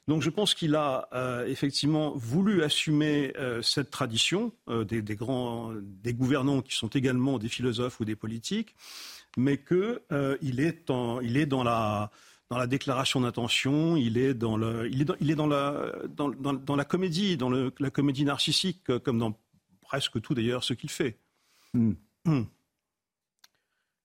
Donc 0.08 0.20
je 0.20 0.30
pense 0.30 0.52
qu'il 0.54 0.74
a 0.74 1.08
euh, 1.12 1.46
effectivement 1.46 2.12
voulu 2.16 2.64
assumer 2.64 3.32
euh, 3.38 3.62
cette 3.62 3.90
tradition 3.92 4.52
des, 4.68 5.00
grands, 5.14 5.72
des 5.80 6.12
gouvernants 6.12 6.60
qui 6.60 6.74
sont 6.74 6.88
également 6.88 7.38
des 7.38 7.48
philosophes 7.48 8.00
ou 8.00 8.04
des 8.04 8.16
politiques 8.16 8.74
mais 9.36 9.58
qu'il 9.58 10.00
euh, 10.12 10.36
est, 10.40 10.90
il 11.22 11.36
est 11.36 11.46
dans 11.46 11.62
la 11.62 12.10
dans 12.52 12.58
la 12.58 12.66
déclaration 12.66 13.22
d'intention, 13.22 13.96
il 13.96 14.18
est 14.18 14.34
dans 14.34 14.58
le, 14.58 14.86
il 14.92 15.00
est 15.00 15.04
dans, 15.06 15.14
il 15.22 15.30
est 15.30 15.34
dans 15.34 15.46
la, 15.46 15.90
dans, 16.14 16.28
dans, 16.28 16.76
la 16.76 16.84
comédie, 16.84 17.38
dans 17.38 17.48
le, 17.48 17.72
la 17.78 17.88
comédie 17.88 18.26
narcissique, 18.26 18.82
euh, 18.90 18.98
comme 18.98 19.18
dans 19.18 19.38
presque 19.80 20.20
tout 20.20 20.34
d'ailleurs 20.34 20.62
ce 20.62 20.74
qu'il 20.74 20.90
fait. 20.90 21.16
Hmm. 21.72 21.92
Hmm. 22.26 22.42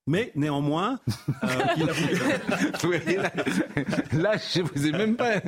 Mais 0.07 0.31
néanmoins, 0.35 1.01
euh, 1.43 1.47
il 1.75 1.89
a... 3.19 3.33
là, 4.17 4.37
je 4.37 4.61
vous 4.61 4.87
ai 4.87 4.93
même 4.93 5.17
pas. 5.17 5.41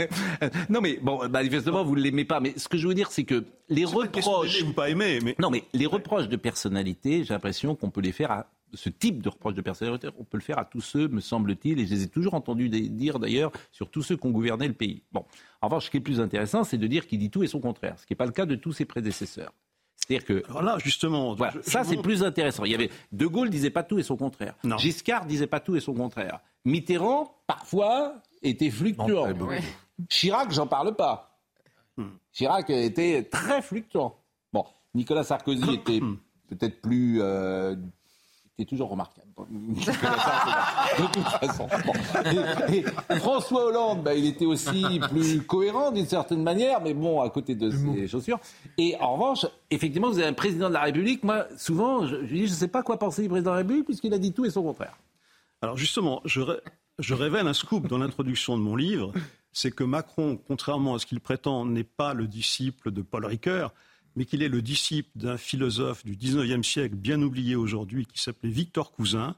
Non, 0.69 0.81
mais 0.81 0.99
bon, 1.01 1.26
manifestement, 1.30 1.85
vous 1.85 1.95
ne 1.95 2.01
l'aimez 2.01 2.26
pas. 2.26 2.41
Mais 2.41 2.53
ce 2.57 2.68
que 2.68 2.77
je 2.77 2.85
veux 2.85 2.93
dire, 2.93 3.11
c'est 3.14 3.23
que 3.23 3.45
les 3.69 3.85
reproches. 3.85 4.61
Vous 4.61 4.73
pas 4.73 4.89
aimé, 4.89 5.19
mais 5.23 5.38
non, 5.39 5.49
mais 5.49 5.64
les 5.72 5.85
reproches 5.85 6.27
de 6.27 6.35
personnalité, 6.35 7.23
j'ai 7.23 7.34
l'impression 7.34 7.76
qu'on 7.76 7.89
peut 7.89 8.01
les 8.01 8.11
faire 8.11 8.31
à 8.31 8.47
ce 8.73 8.89
type 8.89 9.21
de 9.21 9.29
reproche 9.29 9.53
de 9.53 9.61
personnalité, 9.61 10.09
on 10.17 10.23
peut 10.23 10.37
le 10.37 10.43
faire 10.43 10.59
à 10.59 10.65
tous 10.65 10.81
ceux, 10.81 11.07
me 11.07 11.21
semble-t-il, 11.21 11.79
et 11.79 11.85
je 11.85 11.93
les 11.93 12.03
ai 12.03 12.07
toujours 12.07 12.33
entendus 12.33 12.69
dire 12.69 13.19
d'ailleurs 13.19 13.51
sur 13.71 13.89
tous 13.89 14.03
ceux 14.03 14.17
qui 14.17 14.25
ont 14.27 14.31
gouverné 14.31 14.67
le 14.67 14.73
pays. 14.73 15.03
Bon, 15.11 15.25
en 15.61 15.67
revanche, 15.67 15.85
ce 15.85 15.91
qui 15.91 15.97
est 15.97 16.01
plus 16.01 16.19
intéressant, 16.19 16.63
c'est 16.63 16.77
de 16.77 16.87
dire 16.87 17.07
qu'il 17.07 17.19
dit 17.19 17.29
tout 17.29 17.43
et 17.43 17.47
son 17.47 17.59
contraire, 17.59 17.97
ce 17.97 18.05
qui 18.05 18.13
n'est 18.13 18.17
pas 18.17 18.25
le 18.25 18.31
cas 18.31 18.45
de 18.45 18.55
tous 18.55 18.73
ses 18.73 18.85
prédécesseurs. 18.85 19.53
C'est-à-dire 19.95 20.25
que. 20.25 20.49
Alors 20.49 20.63
là, 20.63 20.77
justement. 20.83 21.35
ça, 21.61 21.83
c'est 21.83 22.01
plus 22.01 22.23
intéressant. 22.23 22.65
Il 22.65 22.71
y 22.71 22.75
avait. 22.75 22.89
De 23.11 23.27
Gaulle 23.27 23.49
disait 23.49 23.69
pas 23.69 23.83
tout 23.83 23.99
et 23.99 24.03
son 24.03 24.17
contraire. 24.17 24.55
Non. 24.63 24.77
Giscard 24.77 25.25
disait 25.25 25.47
pas 25.47 25.59
tout 25.59 25.75
et 25.75 25.79
son 25.79 25.93
contraire. 25.93 26.39
Mitterrand, 26.65 27.35
parfois, 27.45 28.15
était 28.41 28.71
fluctuant. 28.71 29.27
Chirac, 30.07 30.51
j'en 30.51 30.67
parle 30.67 30.95
pas. 30.95 31.39
Hmm. 31.97 32.11
Chirac 32.31 32.69
était 32.69 33.23
très 33.23 33.61
fluctuant. 33.61 34.15
Bon, 34.53 34.65
Nicolas 34.95 35.23
Sarkozy 35.23 35.73
était 35.73 35.99
peut-être 36.47 36.81
plus 36.81 37.21
euh, 37.21 37.75
est 38.61 38.65
toujours 38.65 38.90
remarquable. 38.90 39.27
de 39.49 41.06
toute 41.11 41.23
façon. 41.23 41.68
Et, 42.73 42.84
François 43.19 43.65
Hollande, 43.65 44.03
bah, 44.03 44.14
il 44.14 44.26
était 44.26 44.45
aussi 44.45 44.99
plus 45.10 45.41
cohérent 45.41 45.91
d'une 45.91 46.06
certaine 46.06 46.44
manière, 46.44 46.81
mais 46.81 46.94
bon, 46.94 47.22
à 47.22 47.30
côté 47.30 47.56
de 47.56 47.72
ses 47.72 48.07
chaussures. 48.07 48.40
Et 48.77 48.95
en 48.99 49.14
revanche, 49.14 49.45
effectivement, 49.72 50.10
vous 50.10 50.19
avez 50.19 50.27
un 50.27 50.34
président 50.34 50.69
de 50.69 50.73
la 50.73 50.81
République. 50.81 51.23
Moi, 51.23 51.45
souvent, 51.57 52.06
je, 52.06 52.15
dis, 52.18 52.48
je 52.48 52.52
ne 52.52 52.57
sais 52.57 52.68
pas 52.68 52.84
quoi 52.84 52.98
penser 52.98 53.22
du 53.22 53.30
président 53.30 53.52
de 53.52 53.56
la 53.56 53.61
République, 53.61 53.86
puisqu'il 53.86 54.14
a 54.14 54.18
dit 54.18 54.34
tout 54.34 54.45
et 54.45 54.49
son 54.49 54.64
contraire. 54.64 54.98
Alors 55.61 55.77
justement, 55.77 56.22
je, 56.26 56.41
je 56.99 57.14
révèle 57.14 57.48
un 57.48 57.53
scoop 57.53 57.88
dans 57.88 57.98
l'introduction 57.98 58.57
de 58.57 58.64
mon 58.64 58.76
livre, 58.76 59.11
c'est 59.52 59.72
que 59.72 59.84
Macron, 59.84 60.40
contrairement 60.48 60.95
à 60.95 60.99
ce 60.99 61.06
qu'il 61.06 61.19
prétend, 61.19 61.65
n'est 61.65 61.84
pas 61.84 62.14
le 62.14 62.27
disciple 62.27 62.91
de 62.91 63.02
Paul 63.02 63.26
Ricoeur, 63.26 63.73
mais 64.19 64.25
qu'il 64.25 64.43
est 64.43 64.49
le 64.49 64.61
disciple 64.61 65.09
d'un 65.15 65.37
philosophe 65.37 66.03
du 66.03 66.17
XIXe 66.17 66.67
siècle 66.67 66.95
bien 66.95 67.21
oublié 67.21 67.55
aujourd'hui 67.55 68.05
qui 68.05 68.21
s'appelait 68.21 68.49
Victor 68.49 68.91
Cousin, 68.91 69.33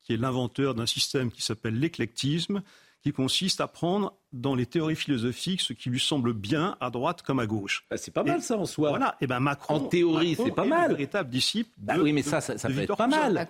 qui 0.00 0.14
est 0.14 0.16
l'inventeur 0.16 0.74
d'un 0.74 0.86
système 0.86 1.30
qui 1.30 1.42
s'appelle 1.42 1.78
l'éclectisme, 1.78 2.62
qui 3.02 3.12
consiste 3.12 3.60
à 3.60 3.68
prendre 3.68 4.14
dans 4.32 4.54
les 4.54 4.64
théories 4.64 4.96
philosophiques 4.96 5.60
ce 5.60 5.74
qui 5.74 5.90
lui 5.90 6.00
semble 6.00 6.32
bien 6.32 6.78
à 6.80 6.88
droite 6.88 7.20
comme 7.20 7.40
à 7.40 7.46
gauche. 7.46 7.84
Bah, 7.90 7.98
c'est 7.98 8.10
pas 8.10 8.24
mal 8.24 8.40
ça 8.40 8.56
en 8.56 8.64
soi. 8.64 8.88
Voilà. 8.88 9.18
Et 9.20 9.26
ben 9.26 9.38
Macron. 9.38 9.74
En 9.74 9.80
théorie, 9.80 10.34
c'est 10.34 10.50
pas 10.50 10.64
mal. 10.64 10.92
Le 10.92 10.96
véritable 10.96 11.28
disciple. 11.28 11.68
Bah 11.76 11.96
oui, 12.00 12.14
mais 12.14 12.22
ça, 12.22 12.40
ça, 12.40 12.54
peut 12.54 12.78
être 12.78 12.96
pas 12.96 13.08
mal. 13.08 13.46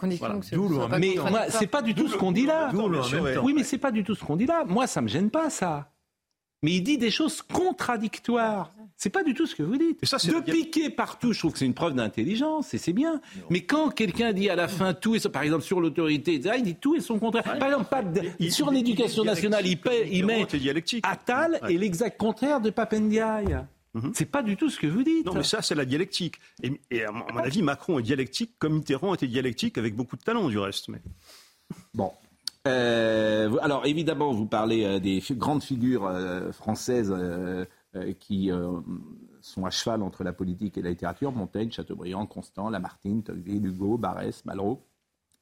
Mais 0.99 1.15
moi, 1.31 1.49
c'est 1.49 1.69
pas 1.69 1.83
du 1.83 1.95
tout 1.95 2.09
ce 2.09 2.17
qu'on 2.17 2.33
dit 2.33 2.47
là. 2.47 2.73
Oui, 3.45 3.53
mais 3.55 3.63
c'est 3.63 3.79
pas 3.79 3.93
du 3.93 4.03
tout 4.03 4.17
ce 4.17 4.25
qu'on 4.25 4.35
dit 4.35 4.47
là. 4.47 4.65
Moi, 4.65 4.89
ça 4.89 5.01
me 5.01 5.07
gêne 5.07 5.31
pas 5.31 5.49
ça 5.49 5.93
mais 6.63 6.73
il 6.75 6.83
dit 6.83 6.99
des 6.99 7.11
choses 7.11 7.43
contradictoires. 7.43 8.73
C'est 9.03 9.11
pas 9.11 9.25
du 9.25 9.35
tout 9.35 9.47
ce 9.47 9.57
que 9.57 9.65
vous 9.65 9.77
dites. 9.77 9.99
ça, 10.07 10.17
de 10.19 10.41
piquer 10.41 10.89
partout, 10.89 11.33
je 11.33 11.41
trouve 11.41 11.55
que 11.55 11.59
c'est 11.59 11.67
une 11.67 11.75
preuve 11.75 11.95
d'intelligence 11.95 12.73
et 12.73 12.79
c'est 12.79 12.93
bien. 12.93 13.21
Mais 13.51 13.63
quand 13.65 13.91
quelqu'un 13.91 14.33
dit 14.33 14.49
à 14.49 14.55
la 14.55 14.69
fin 14.69 14.95
tout 14.95 15.17
et 15.17 15.21
par 15.29 15.43
exemple 15.43 15.65
sur 15.65 15.81
l'autorité, 15.81 16.35
il 16.35 16.63
dit 16.63 16.77
tout 16.77 16.95
et 16.95 17.01
son 17.01 17.19
contraire. 17.19 17.43
Par 17.43 17.67
exemple, 17.67 17.91
pas 17.91 18.05
sur 18.49 18.71
l'éducation 18.71 19.25
nationale, 19.25 19.67
il, 19.67 19.81
il 20.09 20.25
met 20.25 20.47
Attal 21.03 21.59
et 21.69 21.79
l'exact 21.79 22.17
contraire 22.17 22.61
de 22.61 22.71
Papendiaï. 22.71 23.65
Mhm. 23.95 24.13
C'est 24.15 24.31
pas 24.31 24.45
du 24.45 24.57
tout 24.57 24.71
ce 24.71 24.79
que 24.79 24.87
vous 24.87 25.03
dites. 25.03 25.27
Non, 25.27 25.35
mais 25.35 25.43
ça, 25.43 25.63
c'est 25.63 25.75
la 25.75 25.85
dialectique. 25.85 26.37
Et, 26.63 27.05
à 27.05 27.11
mon 27.11 27.39
avis, 27.39 27.63
Macron 27.63 27.99
est 27.99 28.03
dialectique 28.03 28.53
comme 28.61 28.75
Mitterrand 28.75 29.15
était 29.15 29.27
dialectique 29.27 29.79
avec 29.79 29.97
beaucoup 29.97 30.17
de 30.17 30.23
talent, 30.23 30.49
du 30.49 30.59
reste. 30.61 30.89
Mais... 30.89 31.03
Bon, 31.93 32.13
euh, 32.69 33.57
alors 33.61 33.85
évidemment, 33.87 34.33
vous 34.33 34.47
parlez 34.47 34.85
euh, 34.85 35.01
des 35.01 35.21
grandes 35.33 35.65
figures 35.65 36.07
euh, 36.07 36.53
françaises 36.53 37.13
qui 38.19 38.51
sont 39.41 39.67
à 39.67 39.71
cheval 39.71 40.03
entre 40.03 40.25
la 40.25 40.33
politique 40.33 40.79
et 40.79 40.83
la 40.83 40.91
littérature 40.91 41.33
Montaigne, 41.33 41.71
Chateaubriand, 41.71 42.27
Constant, 42.27 42.71
Lamartine, 42.71 43.23
Tocqueville, 43.23 43.67
Hugo, 43.67 43.99
Barès, 43.99 44.45
Malraux. 44.45 44.85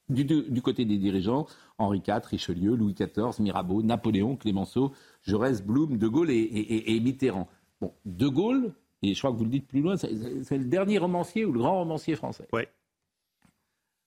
Du, 0.09 0.61
côté 0.61 0.85
des 0.85 0.99
dirigeants, 0.99 1.47
Henri 1.79 2.03
IV, 2.07 2.25
Richelieu, 2.25 2.75
Louis 2.75 2.95
XIV, 2.95 3.41
Mirabeau, 3.41 3.81
Napoléon, 3.83 4.37
Clémenceau, 4.37 4.93
Jaurès, 5.23 5.63
Blum, 5.63 5.99
De 5.99 6.09
Gaulle 6.09 6.31
et, 6.31 7.01
Mitterrand. 7.01 7.49
De 8.05 8.27
Gaulle, 8.27 8.73
et 9.03 9.15
je 9.15 9.21
crois 9.21 9.31
que 9.31 9.37
vous 9.37 9.45
le 9.45 9.51
dites 9.51 9.69
plus 9.69 9.81
loin, 9.81 9.97
c'est 9.97 10.11
le 10.11 10.65
dernier 10.65 10.99
romancier 10.99 11.45
ou 11.45 11.53
le 11.53 11.61
grand 11.61 11.79
romancier 11.79 12.17
français. 12.17 12.49
Ouais. 12.53 12.69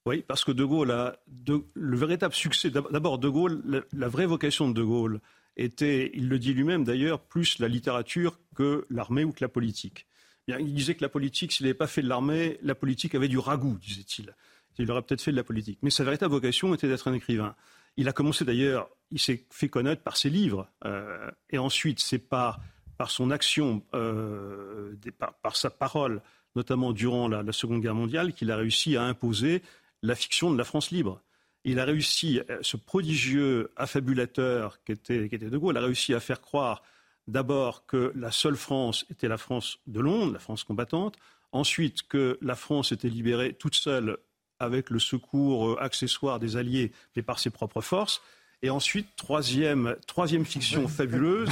Oui, 0.06 0.24
parce 0.28 0.44
que 0.44 0.52
De 0.52 0.66
Gaulle 0.66 0.92
a 0.92 1.16
le 1.46 1.96
véritable 1.96 2.34
succès. 2.34 2.70
D'abord, 2.70 3.18
De 3.18 3.30
Gaulle, 3.30 3.86
la, 3.94 4.08
vraie 4.10 4.26
vocation 4.26 4.68
de 4.68 4.74
De 4.74 4.84
Gaulle 4.84 5.22
était, 5.58 6.12
il 6.14 6.30
le 6.30 6.40
dit 6.40 6.54
lui-même 6.54 6.84
d'ailleurs, 6.84 7.20
plus 7.22 7.60
la 7.60 7.68
littérature 7.68 8.40
que 8.56 8.86
l'armée 8.90 9.24
ou 9.24 9.32
que 9.32 9.44
la 9.44 9.50
politique. 9.50 10.08
il 10.48 10.74
disait 10.74 10.96
que 10.96 11.04
la 11.04 11.10
politique, 11.10 11.52
s'il 11.52 11.66
n'avait 11.66 11.74
pas 11.74 11.88
fait 11.88 12.02
de 12.02 12.10
l'armée, 12.10 12.58
la 12.62 12.76
politique 12.76 13.16
avait 13.16 13.28
du 13.28 13.38
ragoût, 13.38 13.78
disait-il. 13.80 14.36
Il 14.80 14.90
aurait 14.90 15.04
peut-être 15.04 15.22
fait 15.22 15.32
de 15.32 15.38
la 15.38 15.44
politique. 15.44 15.80
Mais 15.84 15.92
sa 15.92 16.04
véritable 16.04 16.34
vocation 16.34 16.74
était 16.74 16.88
d'être 16.88 17.08
un 17.08 17.14
écrivain. 17.14 17.56
Il 17.96 18.08
a 18.08 18.14
commencé 18.14 18.44
d'ailleurs, 18.44 18.90
il 19.12 19.20
s'est 19.20 19.46
fait 19.52 19.70
connaître 19.70 20.02
par 20.02 20.18
ses 20.18 20.32
livres, 20.32 20.68
euh, 20.86 21.30
et 21.52 21.60
ensuite 21.60 22.00
c'est 22.00 22.18
par, 22.18 22.60
par 22.98 23.12
son 23.12 23.30
action, 23.30 23.84
euh, 23.94 24.96
par, 25.44 25.56
sa 25.56 25.70
parole, 25.70 26.22
notamment 26.56 26.92
durant 26.92 27.28
la 27.28 27.52
Seconde 27.52 27.82
Guerre 27.82 27.94
mondiale, 27.94 28.34
qu'il 28.34 28.50
a 28.50 28.58
réussi 28.58 28.98
à 28.98 29.04
imposer 29.04 29.62
la 30.02 30.16
fiction 30.16 30.52
de 30.52 30.58
la 30.58 30.64
France 30.64 30.90
libre. 30.90 31.22
Il 31.66 31.80
a 31.80 31.86
réussi, 31.86 32.42
euh, 32.50 32.60
ce 32.62 32.78
prodigieux 32.78 33.72
affabulateur 33.76 34.84
qu'était 34.84 35.26
était 35.26 35.50
De 35.50 35.58
Gaulle, 35.58 35.78
a 35.78 35.82
réussi 35.82 36.14
à 36.14 36.20
faire 36.20 36.42
croire 36.42 36.84
d'abord 37.28 37.86
que 37.86 38.12
la 38.16 38.32
seule 38.32 38.58
France 38.58 39.06
était 39.10 39.28
la 39.30 39.38
France 39.38 39.80
de 39.88 40.02
Londres, 40.02 40.34
la 40.34 40.40
France 40.40 40.64
combattante, 40.64 41.18
ensuite 41.52 42.04
que 42.04 42.38
la 42.42 42.56
France 42.56 42.92
était 42.92 43.10
libérée 43.10 43.54
toute 43.54 43.76
seule 43.76 44.18
avec 44.60 44.90
le 44.90 45.00
secours 45.00 45.72
euh, 45.72 45.82
accessoire 45.82 46.40
des 46.40 46.58
Alliés, 46.58 46.92
mais 47.16 47.22
par 47.22 47.40
ses 47.40 47.50
propres 47.50 47.82
forces, 47.82 48.22
et 48.64 48.70
ensuite, 48.70 49.08
troisième, 49.18 49.98
troisième 50.08 50.46
fiction 50.46 50.88
fabuleuse, 50.88 51.50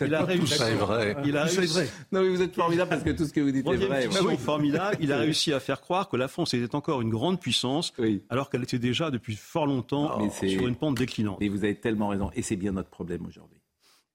il 0.00 0.14
a 0.16 0.24
réussi. 0.24 0.54
Ça 0.54 0.68
est 0.68 0.74
vrai. 0.74 1.16
Il 1.24 1.36
a 1.36 1.44
réussi. 1.44 1.82
Non, 2.10 2.22
mais 2.22 2.28
vous 2.28 2.42
êtes 2.42 2.56
formidable 2.56 2.90
parce 2.90 3.04
que 3.04 3.10
tout 3.10 3.24
ce 3.24 3.32
que 3.32 3.40
vous 3.40 3.52
dites 3.52 3.64
est 3.64 3.76
vrai. 3.76 4.02
Fiction 4.02 4.36
formidable. 4.36 4.96
Il 5.00 5.12
a 5.12 5.18
réussi 5.20 5.52
à 5.52 5.60
faire 5.60 5.80
croire 5.80 6.08
que 6.08 6.16
la 6.16 6.26
France 6.26 6.52
était 6.52 6.74
encore 6.74 7.02
une 7.02 7.10
grande 7.10 7.40
puissance, 7.40 7.92
alors 8.28 8.50
qu'elle 8.50 8.64
était 8.64 8.80
déjà 8.80 9.12
depuis 9.12 9.36
fort 9.36 9.66
longtemps 9.66 10.28
sur 10.30 10.66
une 10.66 10.74
pente 10.74 10.96
déclinante. 10.96 11.40
Et 11.40 11.48
vous 11.48 11.62
avez 11.62 11.76
tellement 11.76 12.08
raison. 12.08 12.32
Et 12.34 12.42
c'est 12.42 12.56
bien 12.56 12.72
notre 12.72 12.90
problème 12.90 13.24
aujourd'hui. 13.26 13.60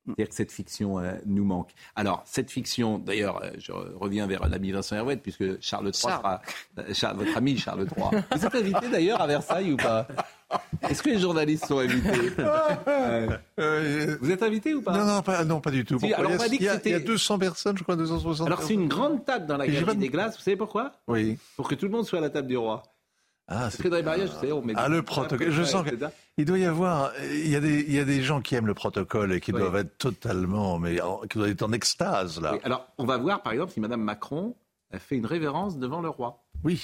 C'est-à-dire 0.06 0.30
que 0.30 0.36
cette 0.36 0.52
fiction 0.52 1.00
euh, 1.00 1.14
nous 1.26 1.46
manque. 1.46 1.72
Alors, 1.96 2.22
cette 2.26 2.52
fiction, 2.52 3.00
d'ailleurs, 3.00 3.44
euh, 3.44 3.50
je 3.58 3.72
reviens 3.72 4.28
vers 4.28 4.48
l'ami 4.48 4.72
Vincent 4.72 4.96
Herouet, 4.96 5.18
puisque 5.18 5.60
Charles 5.62 5.88
III 5.88 5.94
sera 5.94 6.42
euh, 6.78 7.14
votre 7.16 7.38
ami 7.38 7.58
Charles 7.58 7.88
III. 7.98 8.22
Vous 8.36 8.46
êtes 8.46 8.56
invité 8.56 8.90
d'ailleurs 8.92 9.22
à 9.22 9.28
Versailles 9.28 9.74
ou 9.74 9.78
pas? 9.78 10.08
Est-ce 10.88 11.02
que 11.02 11.10
les 11.10 11.20
journalistes 11.20 11.66
sont 11.66 11.80
invités? 11.80 12.12
Vous 14.22 14.32
êtes 14.32 14.44
invité 14.44 14.76
ou 14.76 14.82
pas? 14.82 14.98
Non, 14.98 15.06
non, 15.06 15.22
pas, 15.24 15.44
non, 15.44 15.60
pas 15.60 15.72
du 15.72 15.84
tout. 15.84 16.00
alors 16.16 16.32
on 16.32 16.38
dit 16.38 16.58
il, 16.60 16.64
y 16.64 16.70
a, 16.70 16.80
il, 16.86 16.92
y 16.92 16.94
a, 16.94 17.00
200 17.00 17.40
personnes, 17.40 17.78
je 17.78 17.84
crois, 17.84 17.96
260. 17.96 18.46
Alors 18.46 18.62
c'est 18.62 18.76
une 18.76 18.88
grande 18.88 19.26
table 19.26 19.48
dans 19.48 19.58
la 19.58 19.68
galerie 19.68 19.98
des 19.98 20.10
glaces. 20.10 20.38
Vous 20.38 20.44
savez 20.44 20.58
pourquoi? 20.58 20.92
Oui. 21.08 21.38
Pour 21.56 21.68
que 21.68 21.76
tout 21.76 21.86
le 21.86 21.92
monde 21.92 22.06
soit 22.06 22.20
à 22.20 22.22
la 22.22 22.30
table 22.30 22.48
du 22.48 22.58
roi. 22.58 22.84
Ah, 23.48 23.70
c'est 23.70 23.90
dans 23.90 23.98
les 23.98 24.04
mariages, 24.04 24.30
vous 24.30 24.40
savez, 24.40 24.52
on 24.52 24.62
met 24.64 24.74
ah, 24.76 24.90
le 24.90 25.04
protocole. 25.04 25.52
Je 25.52 25.64
sens 25.64 25.86
qu'il 26.36 26.46
doit 26.46 26.58
y 26.58 26.66
avoir, 26.66 27.12
il 27.32 27.48
y, 27.48 27.56
a 27.56 27.60
des, 27.60 27.82
il 27.82 27.94
y 27.94 28.00
a 28.00 28.06
des 28.06 28.24
gens 28.24 28.42
qui 28.42 28.56
aiment 28.56 28.66
le 28.66 28.74
protocole 28.74 29.34
et 29.34 29.40
qui 29.40 29.52
doivent 29.52 29.76
être 29.76 29.98
totalement, 29.98 30.80
mais 30.80 30.98
qui 31.30 31.38
doivent 31.38 31.52
être 31.52 31.64
en 31.64 31.72
extase 31.72 32.42
là. 32.42 32.58
alors, 32.64 32.88
on 32.98 33.06
va 33.06 33.18
voir, 33.18 33.44
par 33.44 33.54
exemple, 33.54 33.72
si 33.72 33.80
Madame 33.80 34.02
Macron 34.02 34.56
a 34.92 35.00
fait 35.00 35.16
une 35.16 35.26
révérence 35.26 35.78
devant 35.78 36.02
le 36.02 36.10
roi. 36.10 36.44
Oui. 36.64 36.82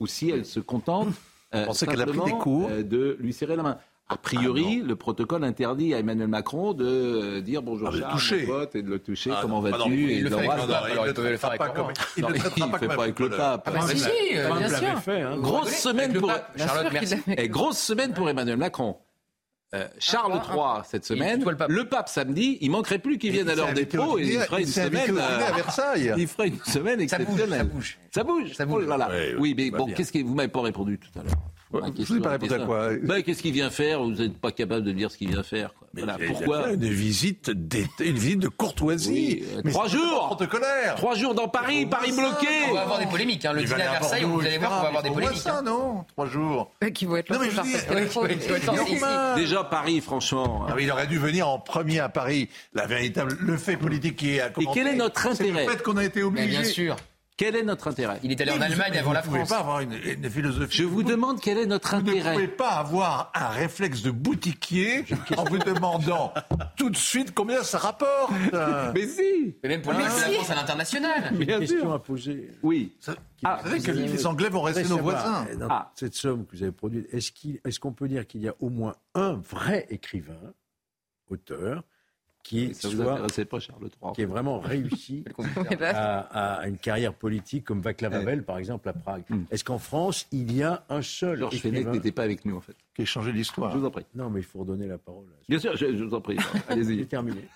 Ou 0.00 0.06
si 0.06 0.30
elle 0.30 0.46
se 0.46 0.60
contente 0.60 1.08
euh, 1.54 1.64
on 1.68 1.72
sait 1.72 1.86
qu'elle 1.86 2.02
a 2.02 2.06
pris 2.06 2.20
des 2.20 2.32
cours. 2.32 2.68
Euh, 2.70 2.82
de 2.82 3.16
lui 3.20 3.32
serrer 3.32 3.56
la 3.56 3.62
main. 3.62 3.78
A 4.10 4.16
priori, 4.16 4.80
ah, 4.82 4.86
le 4.86 4.96
protocole 4.96 5.44
interdit 5.44 5.92
à 5.92 5.98
Emmanuel 5.98 6.28
Macron 6.28 6.72
de 6.72 6.86
euh, 6.86 7.40
dire 7.42 7.60
bonjour 7.60 7.90
ah, 7.92 8.16
Charles, 8.16 8.40
mon 8.40 8.46
pote, 8.46 8.74
et 8.74 8.82
de 8.82 8.88
le 8.88 8.98
toucher, 9.00 9.30
ah, 9.34 9.40
comment 9.42 9.60
vas-tu 9.60 10.12
Il 10.12 10.24
ne 10.24 10.30
le 10.30 11.36
fera 11.36 11.50
pas 11.56 11.68
comme 11.68 11.92
il 12.16 12.24
ne 12.24 12.32
le 12.32 12.38
fait 12.38 12.88
pas 12.88 13.02
avec 13.02 13.18
le 13.18 13.28
pape. 13.28 13.70
Ah, 13.70 13.86
si, 13.86 13.96
bien 14.32 14.68
sûr. 14.68 14.98
Fait, 15.00 15.20
hein. 15.20 15.36
Grosse 15.36 15.74
semaine 15.74 16.14
pour 16.14 16.32
Charlotte, 16.56 16.90
merci. 16.90 17.16
Et 17.36 17.50
grosse 17.50 17.78
semaine 17.78 18.14
pour 18.14 18.30
Emmanuel 18.30 18.56
Macron. 18.56 18.96
Euh, 19.74 19.86
Charles 19.98 20.32
III 20.32 20.82
cette 20.84 21.04
semaine, 21.04 21.44
le 21.68 21.84
pape. 21.84 22.08
samedi, 22.08 22.56
il 22.62 22.70
manquerait 22.70 23.00
plus 23.00 23.18
qu'il 23.18 23.32
vienne 23.32 23.50
à 23.50 23.54
l'heure 23.54 23.74
des 23.74 23.84
pros 23.84 24.18
et 24.18 24.22
il 24.22 24.40
fera 24.40 24.60
une 24.60 24.66
semaine 24.66 25.18
à 25.18 25.52
Versailles. 25.52 26.14
Il 26.16 26.28
une 26.46 26.64
semaine 26.64 27.02
exceptionnelle. 27.02 27.58
Ça 27.58 27.64
bouge, 27.64 27.98
ça 28.10 28.24
bouge. 28.24 28.54
Ça 28.54 28.64
bouge. 28.64 28.86
Oh 28.88 29.36
oui, 29.38 29.54
mais 29.54 29.70
bon, 29.70 29.92
qu'est-ce 29.94 30.12
que 30.12 30.22
vous 30.22 30.34
m'avez 30.34 30.48
pas 30.48 30.62
répondu 30.62 30.98
tout 30.98 31.18
à 31.18 31.22
l'heure 31.22 31.34
vous 31.70 31.80
n'avez 31.80 32.20
pas 32.20 32.30
répondu 32.30 32.54
à 32.54 32.58
quoi 32.60 32.90
bah, 33.02 33.22
Qu'est-ce 33.22 33.42
qu'il 33.42 33.52
vient 33.52 33.70
faire 33.70 34.02
Vous 34.02 34.12
n'êtes 34.12 34.38
pas 34.38 34.52
capable 34.52 34.84
de 34.84 34.92
dire 34.92 35.10
ce 35.10 35.18
qu'il 35.18 35.30
vient 35.30 35.42
faire. 35.42 35.74
Pourquoi 36.28 36.72
Une 36.72 36.88
visite, 36.88 37.50
une 38.00 38.18
visite 38.18 38.40
de 38.40 38.48
courtoisie. 38.48 39.44
Euh, 39.56 39.70
trois 39.70 39.88
jours 39.88 40.38
Trois 40.96 41.14
jours 41.14 41.34
dans 41.34 41.48
Paris, 41.48 41.86
Paris 41.86 42.12
bloqué 42.12 42.46
On 42.70 42.74
va 42.74 42.82
avoir 42.82 42.98
des 42.98 43.06
polémiques. 43.06 43.44
Hein. 43.44 43.52
Le 43.52 43.64
dîner 43.64 43.82
à 43.82 43.92
Versailles, 43.92 44.24
vous 44.24 44.40
allez 44.40 44.58
voir 44.58 44.70
qu'on 44.70 44.82
va 44.82 44.88
avoir 44.88 45.02
des 45.02 45.10
polémiques. 45.10 45.38
ça, 45.38 45.58
hein. 45.58 45.62
non 45.62 46.04
Trois 46.08 46.26
jours. 46.26 46.70
Qui 46.94 47.04
vont 47.06 47.16
être 47.16 47.30
là 47.30 47.38
Déjà, 49.36 49.64
Paris, 49.64 50.00
franchement. 50.00 50.66
Ah 50.68 50.74
il 50.78 50.90
aurait 50.90 51.06
dû 51.06 51.18
venir 51.18 51.48
en 51.48 51.58
premier 51.58 52.00
à 52.00 52.08
Paris. 52.08 52.48
La 52.72 52.86
véritable, 52.86 53.36
le 53.40 53.56
fait 53.56 53.76
politique 53.76 54.16
qui 54.16 54.36
est 54.36 54.40
à 54.40 54.48
Et 54.48 54.66
quel 54.72 54.86
est 54.86 54.96
notre 54.96 55.26
intérêt 55.26 55.66
Le 55.66 55.72
fait 55.72 55.82
qu'on 55.82 55.96
a 55.96 56.04
été 56.04 56.22
obligé. 56.22 56.48
Bien 56.48 56.64
sûr. 56.64 56.96
Quel 57.38 57.54
est 57.54 57.62
notre 57.62 57.86
intérêt 57.86 58.18
Il 58.24 58.32
est 58.32 58.40
allé 58.40 58.50
en 58.50 58.60
Allemagne 58.60 58.98
avant 58.98 59.12
la 59.12 59.22
France. 59.22 59.32
Vous 59.32 59.38
ne 59.38 59.44
pouvez 59.44 59.54
pas 59.54 59.60
avoir 59.60 59.80
une, 59.80 60.28
philosophie. 60.28 60.76
Je 60.76 60.82
vous 60.82 61.04
demande 61.04 61.40
quel 61.40 61.56
est 61.56 61.66
notre 61.66 61.94
intérêt. 61.94 62.20
Vous 62.20 62.28
ne 62.28 62.34
pouvez 62.34 62.48
pas 62.48 62.70
avoir 62.70 63.30
un 63.32 63.46
réflexe 63.46 64.02
de 64.02 64.10
boutiquier 64.10 65.04
en 65.36 65.44
vous 65.44 65.58
demandant 65.58 66.34
tout 66.76 66.90
de 66.90 66.96
suite 66.96 67.32
combien 67.32 67.62
ça 67.62 67.78
rapporte. 67.78 68.32
Mais 68.94 69.06
si 69.06 69.54
Mais 69.62 69.68
même 69.68 69.82
pour 69.82 69.92
lui, 69.92 70.02
c'est 70.10 70.28
la 70.28 70.34
France 70.34 70.50
à 70.50 70.54
l'international. 70.56 71.32
Une 71.32 71.46
question 71.46 71.92
à 71.92 72.00
poser. 72.00 72.50
Oui. 72.64 72.96
ah, 73.44 73.60
vous 73.62 73.70
savez 73.70 73.82
que 73.82 73.90
les 73.92 74.26
Anglais 74.26 74.48
vont 74.48 74.62
rester 74.62 74.88
nos 74.88 74.98
voisins. 74.98 75.46
Dans 75.60 75.68
ah. 75.70 75.92
cette 75.94 76.14
somme 76.14 76.44
que 76.44 76.56
vous 76.56 76.64
avez 76.64 76.72
produite, 76.72 77.06
est-ce 77.12 77.78
qu'on 77.78 77.92
peut 77.92 78.08
dire 78.08 78.26
qu'il 78.26 78.42
y 78.42 78.48
a 78.48 78.54
au 78.58 78.68
moins 78.68 78.96
un 79.14 79.34
vrai 79.34 79.86
écrivain, 79.90 80.52
auteur, 81.30 81.84
qui, 82.48 82.74
soit, 82.74 83.18
pas, 83.44 83.60
Charles 83.60 83.90
III. 84.02 84.12
qui 84.14 84.22
est 84.22 84.26
vraiment 84.26 84.58
réussi 84.58 85.22
à, 85.82 86.66
une 86.66 86.78
carrière 86.78 87.12
politique 87.12 87.64
comme 87.64 87.82
Václav 87.82 88.14
Havel, 88.14 88.42
par 88.42 88.56
exemple, 88.56 88.88
à 88.88 88.94
Prague. 88.94 89.24
Hmm. 89.28 89.42
Est-ce 89.50 89.64
qu'en 89.64 89.78
France, 89.78 90.26
il 90.32 90.56
y 90.56 90.62
a 90.62 90.82
un 90.88 91.02
seul 91.02 91.40
Georges 91.40 91.58
Fenech 91.58 91.86
n'était 91.88 92.10
pas 92.10 92.22
avec 92.22 92.46
nous, 92.46 92.56
en 92.56 92.62
fait. 92.62 92.74
Qui 92.94 93.02
a 93.02 93.04
changé 93.04 93.32
l'histoire. 93.32 93.70
Je 93.72 93.78
vous 93.78 93.84
en 93.84 93.90
prie. 93.90 94.06
Non, 94.14 94.30
mais 94.30 94.40
il 94.40 94.46
faut 94.46 94.60
redonner 94.60 94.86
la 94.86 94.96
parole. 94.96 95.26
Bien 95.46 95.58
sûr, 95.58 95.76
je, 95.76 95.86
vous 95.86 96.14
en 96.14 96.22
prie. 96.22 96.38
Allez-y. 96.68 97.06
terminé. 97.06 97.46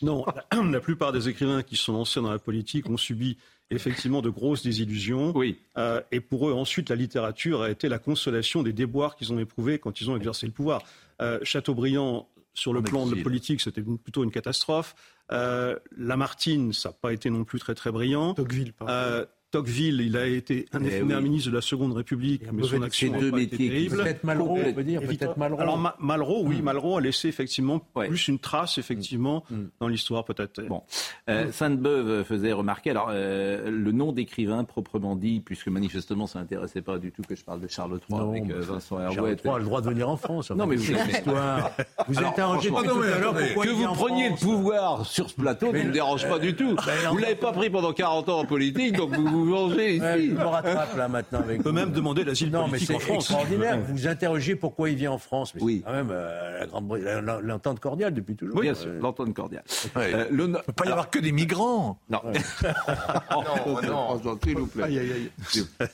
non, 0.00 0.24
la, 0.70 0.80
plupart 0.80 1.12
des 1.12 1.28
écrivains 1.28 1.62
qui 1.62 1.76
sont 1.76 1.92
lancés 1.92 2.22
dans 2.22 2.30
la 2.30 2.38
politique 2.38 2.88
ont 2.88 2.96
subi 2.96 3.36
effectivement 3.70 4.22
de 4.22 4.30
grosses 4.30 4.62
désillusions. 4.62 5.36
Oui. 5.36 5.58
Euh, 5.76 6.00
et 6.10 6.20
pour 6.20 6.48
eux, 6.48 6.54
ensuite, 6.54 6.88
la 6.88 6.96
littérature 6.96 7.60
a 7.62 7.70
été 7.70 7.90
la 7.90 7.98
consolation 7.98 8.62
des 8.62 8.72
déboires 8.72 9.14
qu'ils 9.14 9.30
ont 9.30 9.38
éprouvés 9.38 9.78
quand 9.78 10.00
ils 10.00 10.10
ont 10.10 10.16
exercé 10.16 10.46
le 10.46 10.52
pouvoir. 10.52 10.82
Euh, 11.20 11.38
Chateaubriand 11.42 12.26
sur 12.54 12.72
le 12.72 12.82
plan 12.82 13.06
de 13.06 13.14
politique, 13.22 13.60
c'était 13.60 13.82
plutôt 13.82 14.24
une 14.24 14.30
catastrophe. 14.30 14.94
Euh, 15.32 15.78
Lamartine, 15.96 16.72
ça 16.72 16.90
n'a 16.90 16.92
pas 16.94 17.12
été 17.12 17.30
non 17.30 17.44
plus 17.44 17.58
très 17.58 17.74
très 17.74 17.92
brillant. 17.92 18.34
Tocqueville, 18.34 18.72
euh, 18.82 19.24
Tocqueville, 19.50 20.00
il 20.00 20.16
a 20.16 20.26
été 20.26 20.66
un 20.72 20.80
des 20.80 20.96
eh 20.96 21.00
premiers 21.00 21.20
ministre 21.20 21.50
de 21.50 21.56
la 21.56 21.60
Seconde 21.60 21.92
République, 21.92 22.42
mais 22.52 22.62
son 22.62 22.82
action 22.82 23.10
n'a 23.10 23.30
pas 23.30 23.40
été 23.40 23.56
terrible. 23.56 23.96
Peut-être 23.96 24.24
Malraux, 24.24 24.58
on 24.64 24.72
peut 24.72 24.84
dire, 24.84 25.00
peut-être 25.00 25.36
Malraux. 25.36 25.60
Alors 25.60 25.96
Malraux, 25.98 26.44
oui, 26.44 26.60
mm. 26.60 26.64
Malraux 26.64 26.96
a 26.98 27.00
laissé 27.00 27.28
effectivement 27.28 27.80
plus 27.80 28.28
une 28.28 28.38
trace, 28.38 28.78
effectivement, 28.78 29.44
mm. 29.50 29.56
dans 29.80 29.88
l'histoire 29.88 30.24
peut-être. 30.24 30.62
Bon, 30.62 30.82
euh, 31.28 31.50
Sainte-Beuve 31.50 32.24
faisait 32.24 32.52
remarquer, 32.52 32.90
alors 32.90 33.08
euh, 33.10 33.70
le 33.70 33.92
nom 33.92 34.12
d'écrivain 34.12 34.62
proprement 34.64 35.16
dit, 35.16 35.40
puisque 35.40 35.68
manifestement 35.68 36.26
ça 36.26 36.38
n'intéressait 36.38 36.82
pas 36.82 36.98
du 36.98 37.10
tout 37.10 37.22
que 37.22 37.34
je 37.34 37.44
parle 37.44 37.60
de 37.60 37.68
Charles 37.68 37.98
III 38.08 38.20
avec 38.20 38.50
euh, 38.50 38.60
Vincent 38.60 39.00
Hervouet. 39.00 39.36
Charles 39.36 39.38
III 39.44 39.54
a 39.54 39.58
le 39.58 39.64
droit 39.64 39.80
de 39.80 39.88
venir 39.88 40.08
en 40.08 40.16
France. 40.16 40.52
Non 40.60 40.66
mais 40.66 40.76
vous 40.76 40.92
avez 40.92 41.10
l'histoire. 41.10 41.70
Vous 42.06 42.18
êtes 42.18 42.24
interrogé 42.26 42.68
tout 42.68 42.76
à 42.76 43.18
l'heure 43.18 43.34
que 43.34 43.68
vous 43.70 43.94
preniez 43.94 44.28
le 44.28 44.36
pouvoir 44.36 45.06
sur 45.06 45.30
ce 45.30 45.34
plateau 45.34 45.72
ne 45.72 45.84
me 45.84 45.92
dérange 45.92 46.28
pas 46.28 46.38
du 46.38 46.54
tout. 46.54 46.74
Ben, 46.74 47.10
vous 47.10 47.16
l'avez 47.16 47.34
pas 47.34 47.52
pris 47.52 47.70
pendant 47.70 47.94
40 47.94 48.28
ans 48.28 48.40
en 48.40 48.44
politique, 48.44 48.94
donc 48.94 49.14
vous 49.14 49.39
vous 49.44 49.50
vengez 49.50 49.96
ici 49.96 50.28
je 50.28 50.34
me 50.34 50.44
rattrape 50.44 50.96
là 50.96 51.08
maintenant 51.08 51.40
avec. 51.40 51.60
On 51.60 51.62
peut 51.62 51.72
même 51.72 51.92
demander 51.92 52.24
l'asile 52.24 52.50
politique 52.50 52.90
en 52.90 52.98
France. 52.98 53.08
C'est 53.08 53.14
extraordinaire. 53.14 53.78
Vous 53.80 53.96
vous 53.96 54.06
interrogez 54.06 54.56
pourquoi 54.56 54.90
il 54.90 54.96
vient 54.96 55.12
en 55.12 55.18
France. 55.18 55.54
Mais 55.54 55.62
oui. 55.62 55.82
Quand 55.84 55.92
même 55.92 56.10
euh, 56.10 57.40
l'entente 57.42 57.80
cordiale 57.80 58.14
depuis 58.14 58.36
toujours. 58.36 58.56
Oui, 58.56 58.62
bien 58.62 58.74
sûr, 58.74 58.92
l'entente 59.00 59.34
cordiale. 59.34 59.64
Euh, 59.96 60.26
il 60.30 60.36
ne 60.36 60.58
peut 60.58 60.72
pas 60.72 60.86
y 60.86 60.92
avoir 60.92 61.10
que 61.10 61.18
des 61.18 61.32
migrants. 61.32 61.98
Non. 62.08 62.20
non, 63.30 63.82
non, 63.82 64.38
s'il 64.42 64.56
vous 64.56 64.66
plaît. 64.66 64.88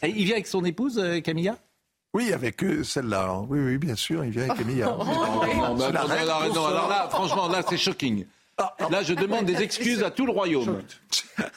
Il 0.02 0.24
vient 0.24 0.34
avec 0.34 0.46
son 0.46 0.64
épouse, 0.64 0.98
euh, 0.98 1.20
Camilla? 1.20 1.56
Oui, 2.14 2.32
avec 2.32 2.64
celle-là. 2.82 3.40
Oui, 3.48 3.58
oui, 3.58 3.78
bien 3.78 3.96
sûr, 3.96 4.24
il 4.24 4.30
vient 4.30 4.44
avec 4.44 4.56
Camilla. 4.58 4.86
non, 4.86 5.76
non, 5.76 6.66
alors 6.66 6.88
là, 6.88 7.08
franchement, 7.10 7.48
là, 7.48 7.62
c'est 7.68 7.76
shocking. 7.76 8.26
Là, 8.90 9.02
je 9.02 9.12
demande 9.14 9.44
des 9.44 9.62
excuses 9.62 10.02
à 10.02 10.10
tout 10.10 10.24
le 10.24 10.32
royaume. 10.32 10.82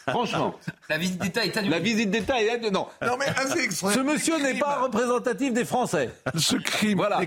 Franchement. 0.07 0.55
La 0.89 0.97
visite 0.97 1.21
d'État 1.21 1.45
est 1.45 1.55
annulée. 1.55 1.71
La 1.71 1.80
visite 1.80 2.11
d'État 2.11 2.41
est 2.41 2.49
annulée. 2.49 2.71
Non. 2.71 2.88
Non, 3.01 3.15
mais 3.17 3.27
Ce 3.69 3.99
monsieur 3.99 4.38
n'est 4.41 4.59
pas 4.59 4.81
représentatif 4.81 5.53
des 5.53 5.65
Français. 5.65 6.09
Ce 6.38 6.55
crime. 6.57 6.97
Voilà. 6.97 7.21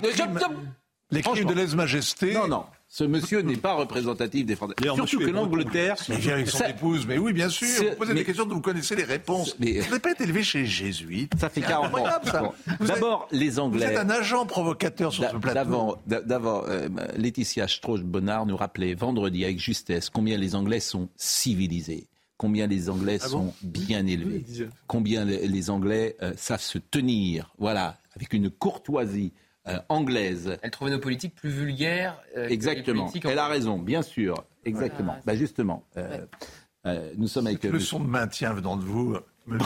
Les 1.10 1.22
crimes, 1.22 1.44
de 1.46 1.54
lèse-majesté. 1.54 2.34
Non, 2.34 2.48
non. 2.48 2.66
Ce 2.94 3.04
monsieur 3.04 3.40
n'est 3.40 3.56
pas 3.56 3.72
représentatif 3.72 4.44
des 4.44 4.54
Français. 4.54 4.74
Surtout 4.94 5.20
que 5.20 5.30
l'Angleterre. 5.30 5.96
Mais 6.10 6.18
vient 6.18 6.34
avec 6.34 6.50
son 6.50 6.62
épouse. 6.66 7.06
Mais 7.06 7.16
oui, 7.16 7.32
bien 7.32 7.48
sûr. 7.48 7.66
Vous 7.88 7.96
posez 7.96 8.12
des 8.12 8.22
questions 8.22 8.44
dont 8.44 8.56
vous 8.56 8.60
connaissez 8.60 8.94
les 8.94 9.04
réponses. 9.04 9.56
Mais... 9.58 9.80
Vous 9.80 9.88
n'avez 9.88 9.98
pas 9.98 10.10
été 10.10 10.24
élevé 10.24 10.42
chez 10.42 10.58
les 10.58 10.66
jésuites. 10.66 11.32
Ça 11.40 11.48
fait 11.48 11.62
40 11.62 11.94
ans. 11.94 12.54
D'abord, 12.80 13.28
les 13.32 13.58
Anglais. 13.58 13.86
Vous 13.86 13.92
êtes 13.92 13.98
un 13.98 14.10
agent 14.10 14.44
provocateur 14.44 15.10
sur 15.10 15.24
ce 15.24 15.36
plateau. 15.36 15.96
D'abord, 16.06 16.66
euh, 16.68 16.90
Laetitia 17.16 17.66
Strauch-Bonnard 17.66 18.44
nous 18.44 18.58
rappelait 18.58 18.92
vendredi 18.92 19.42
avec 19.42 19.58
justesse 19.58 20.10
combien 20.10 20.36
les 20.36 20.54
Anglais 20.54 20.80
sont 20.80 21.08
civilisés 21.16 22.08
combien 22.36 22.66
les 22.66 22.90
Anglais 22.90 23.18
ah 23.22 23.28
sont 23.28 23.54
bien 23.62 24.04
élevés, 24.04 24.44
combien 24.88 25.24
les, 25.24 25.70
Anglais 25.70 26.16
euh, 26.22 26.32
savent 26.36 26.60
se 26.60 26.78
tenir, 26.78 27.54
voilà, 27.56 27.98
avec 28.16 28.32
une 28.32 28.50
courtoisie, 28.50 29.32
euh, 29.68 29.78
anglaise. 29.88 30.58
Elle 30.62 30.70
trouvait 30.70 30.90
nos 30.90 30.98
politiques 30.98 31.34
plus 31.34 31.50
vulgaires. 31.50 32.20
Euh, 32.36 32.48
Exactement. 32.48 33.10
Elle 33.24 33.38
a 33.38 33.46
raison, 33.46 33.78
bien 33.78 34.02
sûr. 34.02 34.44
Exactement. 34.64 35.16
Bah 35.24 35.36
justement, 35.36 35.84
euh, 35.96 37.12
nous 37.16 37.28
sommes 37.28 37.46
avec. 37.46 37.62
Le 37.64 37.80
son 37.80 38.00
de 38.00 38.08
maintien 38.08 38.52
venant 38.52 38.76
de 38.76 38.84
vous. 38.84 39.16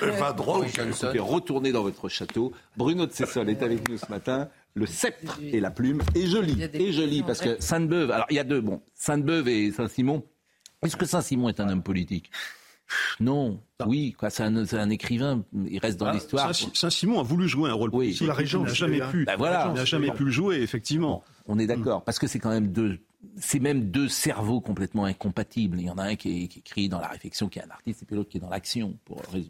va 0.00 0.32
droit 0.32 0.58
au 0.58 0.66
château. 0.66 1.24
Retournez 1.24 1.72
dans 1.72 1.82
votre 1.82 2.08
château. 2.08 2.52
Bruno 2.76 3.06
de 3.06 3.12
Cessol 3.12 3.48
est 3.50 3.62
avec 3.62 3.88
nous 3.88 3.98
ce 3.98 4.10
matin. 4.10 4.48
Le 4.74 4.84
sceptre 4.84 5.38
et 5.40 5.60
la 5.60 5.70
plume. 5.70 6.02
Et 6.14 6.26
joli. 6.26 6.62
Et 6.74 6.92
joli, 6.92 7.22
parce 7.22 7.40
que 7.40 7.60
Sainte-Beuve. 7.60 8.10
Alors, 8.10 8.26
il 8.30 8.36
y 8.36 8.38
a 8.38 8.44
deux. 8.44 8.60
Bon, 8.60 8.82
Sainte-Beuve 8.94 9.48
et 9.48 9.70
Saint-Simon. 9.72 10.22
Est-ce 10.82 10.96
que 10.96 11.06
Saint-Simon 11.06 11.48
est 11.48 11.60
un 11.60 11.68
homme 11.68 11.82
politique 11.82 12.30
non, 13.20 13.60
oui, 13.86 14.14
quoi, 14.18 14.30
c'est 14.30 14.42
un, 14.42 14.90
écrivain, 14.90 15.44
il 15.52 15.78
reste 15.78 15.98
dans 15.98 16.06
ah, 16.06 16.12
l'histoire. 16.12 16.54
Saint-Simon 16.54 17.20
a 17.20 17.22
voulu 17.22 17.48
jouer 17.48 17.70
un 17.70 17.74
rôle 17.74 17.90
oui. 17.92 18.16
la 18.22 18.34
région, 18.34 18.62
n'a 18.62 18.72
jamais 18.72 19.00
pu. 19.10 19.24
Ben 19.24 19.36
voilà, 19.36 19.66
il 19.68 19.74
n'a 19.74 19.84
jamais 19.84 20.10
pu 20.10 20.24
le 20.24 20.30
jouer, 20.30 20.62
effectivement. 20.62 21.24
on 21.46 21.58
est 21.58 21.66
d'accord, 21.66 22.04
parce 22.04 22.18
que 22.18 22.26
c'est 22.26 22.38
quand 22.38 22.50
même 22.50 22.68
deux, 22.68 22.98
c'est 23.38 23.60
même 23.60 23.90
deux 23.90 24.08
cerveaux 24.08 24.60
complètement 24.60 25.04
incompatibles. 25.04 25.80
Il 25.80 25.86
y 25.86 25.90
en 25.90 25.98
a 25.98 26.04
un 26.04 26.16
qui, 26.16 26.44
écrit 26.44 26.88
dans 26.88 27.00
la 27.00 27.08
réflexion, 27.08 27.48
qui 27.48 27.58
est 27.58 27.62
un 27.62 27.70
artiste, 27.70 28.02
et 28.02 28.06
puis 28.06 28.16
l'autre 28.16 28.30
qui 28.30 28.38
est 28.38 28.40
dans 28.40 28.50
l'action. 28.50 28.96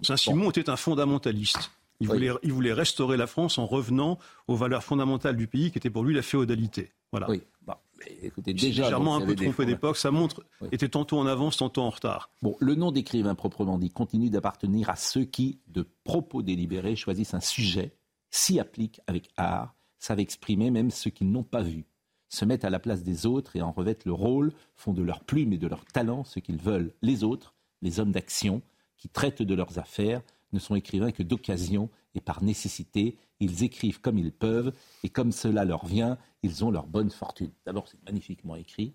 Saint-Simon 0.02 0.50
était 0.50 0.70
un 0.70 0.76
fondamentaliste. 0.76 1.70
Il, 2.00 2.08
voulait, 2.08 2.30
il 2.42 2.52
voulait 2.52 2.74
restaurer 2.74 3.16
la 3.16 3.26
France 3.26 3.58
en 3.58 3.66
revenant 3.66 4.18
aux 4.48 4.56
valeurs 4.56 4.84
fondamentales 4.84 5.36
du 5.36 5.46
pays, 5.46 5.70
qui 5.70 5.78
était 5.78 5.90
pour 5.90 6.04
lui 6.04 6.14
la 6.14 6.22
féodalité. 6.22 6.92
Voilà. 7.10 7.30
Oui. 7.30 7.42
Bah, 7.66 7.80
écoutez, 8.22 8.52
déjà, 8.52 8.82
légèrement 8.84 9.16
un 9.16 9.20
peu 9.20 9.34
trompé 9.34 9.66
d'époque. 9.66 9.96
Sa 9.96 10.10
montre 10.10 10.44
était 10.72 10.88
tantôt 10.88 11.18
en 11.18 11.26
avance, 11.26 11.56
tantôt 11.56 11.82
en 11.82 11.90
retard. 11.90 12.30
Bon, 12.42 12.56
le 12.60 12.74
nom 12.74 12.92
d'écrivain 12.92 13.34
proprement 13.34 13.78
dit 13.78 13.90
continue 13.90 14.30
d'appartenir 14.30 14.90
à 14.90 14.96
ceux 14.96 15.24
qui, 15.24 15.60
de 15.68 15.86
propos 16.04 16.42
délibérés, 16.42 16.96
choisissent 16.96 17.34
un 17.34 17.40
sujet, 17.40 17.96
s'y 18.30 18.60
appliquent 18.60 19.00
avec 19.06 19.30
art, 19.36 19.74
savent 19.98 20.20
exprimer 20.20 20.70
même 20.70 20.90
ceux 20.90 21.10
qu'ils 21.10 21.30
n'ont 21.30 21.42
pas 21.42 21.62
vu, 21.62 21.86
se 22.28 22.44
mettent 22.44 22.64
à 22.64 22.70
la 22.70 22.78
place 22.78 23.02
des 23.02 23.26
autres 23.26 23.56
et 23.56 23.62
en 23.62 23.72
revêtent 23.72 24.04
le 24.04 24.12
rôle, 24.12 24.52
font 24.74 24.92
de 24.92 25.02
leur 25.02 25.24
plume 25.24 25.52
et 25.52 25.58
de 25.58 25.66
leur 25.66 25.84
talent 25.84 26.24
ce 26.24 26.40
qu'ils 26.40 26.60
veulent. 26.60 26.92
Les 27.02 27.24
autres, 27.24 27.54
les 27.82 28.00
hommes 28.00 28.12
d'action, 28.12 28.62
qui 28.96 29.08
traitent 29.08 29.42
de 29.42 29.54
leurs 29.54 29.78
affaires, 29.78 30.22
ne 30.52 30.58
sont 30.58 30.74
écrivains 30.74 31.12
que 31.12 31.22
d'occasion 31.22 31.90
et 32.14 32.20
par 32.20 32.42
nécessité. 32.42 33.16
Ils 33.40 33.64
écrivent 33.64 34.00
comme 34.00 34.18
ils 34.18 34.32
peuvent 34.32 34.72
et 35.02 35.08
comme 35.08 35.32
cela 35.32 35.64
leur 35.64 35.86
vient, 35.86 36.18
ils 36.42 36.64
ont 36.64 36.70
leur 36.70 36.86
bonne 36.86 37.10
fortune. 37.10 37.50
D'abord, 37.64 37.88
c'est 37.88 38.02
magnifiquement 38.04 38.56
écrit 38.56 38.94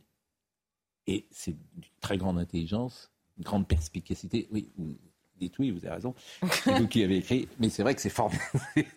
et 1.08 1.26
c'est 1.32 1.52
d'une 1.52 1.92
très 2.00 2.18
grande 2.18 2.40
intelligence, 2.40 3.12
une 3.38 3.44
grande 3.44 3.68
perspicacité. 3.68 4.48
Oui, 4.52 4.70
vous 4.78 4.96
dites 5.40 5.58
oui, 5.60 5.72
vous 5.72 5.86
avez 5.86 5.96
raison. 5.96 6.16
C'est 6.52 6.78
vous 6.78 6.88
qui 6.88 7.04
avez 7.04 7.18
écrit, 7.18 7.48
mais 7.60 7.70
c'est 7.70 7.84
vrai 7.84 7.96
que 7.96 8.02
c'est 8.02 8.10
formidable. 8.10 8.46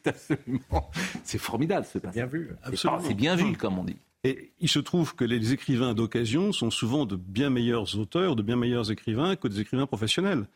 c'est 1.25 1.39
formidable 1.39 1.87
ce 1.87 1.99
Bien 1.99 2.27
vu. 2.27 2.51
C'est 3.03 3.15
bien 3.15 3.37
vu, 3.37 3.57
comme 3.57 3.79
on 3.79 3.85
dit. 3.85 3.97
Et 4.25 4.53
il 4.59 4.71
se 4.71 4.79
trouve 4.79 5.15
que 5.15 5.25
les 5.25 5.53
écrivains 5.53 5.93
d'occasion 5.93 6.53
sont 6.53 6.71
souvent 6.71 7.05
de 7.05 7.15
bien 7.15 7.51
meilleurs 7.51 7.99
auteurs, 7.99 8.37
de 8.37 8.43
bien 8.43 8.57
meilleurs 8.57 8.91
écrivains 8.91 9.37
que 9.37 9.49
des 9.49 9.61
écrivains 9.61 9.87
professionnels. 9.87 10.47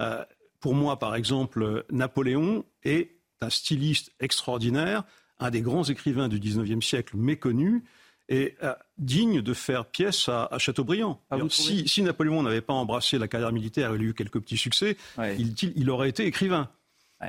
Euh, 0.00 0.24
pour 0.60 0.74
moi, 0.74 0.98
par 0.98 1.14
exemple, 1.14 1.84
Napoléon 1.90 2.64
est 2.84 3.17
un 3.40 3.50
styliste 3.50 4.12
extraordinaire, 4.20 5.04
un 5.38 5.50
des 5.50 5.60
grands 5.60 5.84
écrivains 5.84 6.28
du 6.28 6.38
XIXe 6.38 6.84
siècle 6.84 7.16
méconnu 7.16 7.84
et 8.28 8.56
euh, 8.62 8.74
digne 8.98 9.40
de 9.40 9.54
faire 9.54 9.86
pièce 9.86 10.28
à, 10.28 10.50
Chateaubriand. 10.58 11.20
Ah, 11.30 11.38
si, 11.48 12.02
Napoléon 12.02 12.42
n'avait 12.42 12.60
pas 12.60 12.74
embrassé 12.74 13.18
la 13.18 13.28
carrière 13.28 13.52
militaire, 13.52 13.94
il 13.94 14.00
a 14.00 14.04
eu 14.04 14.14
quelques 14.14 14.40
petits 14.40 14.58
succès, 14.58 14.96
il, 15.18 15.90
aurait 15.90 16.10
été 16.10 16.26
écrivain. 16.26 16.68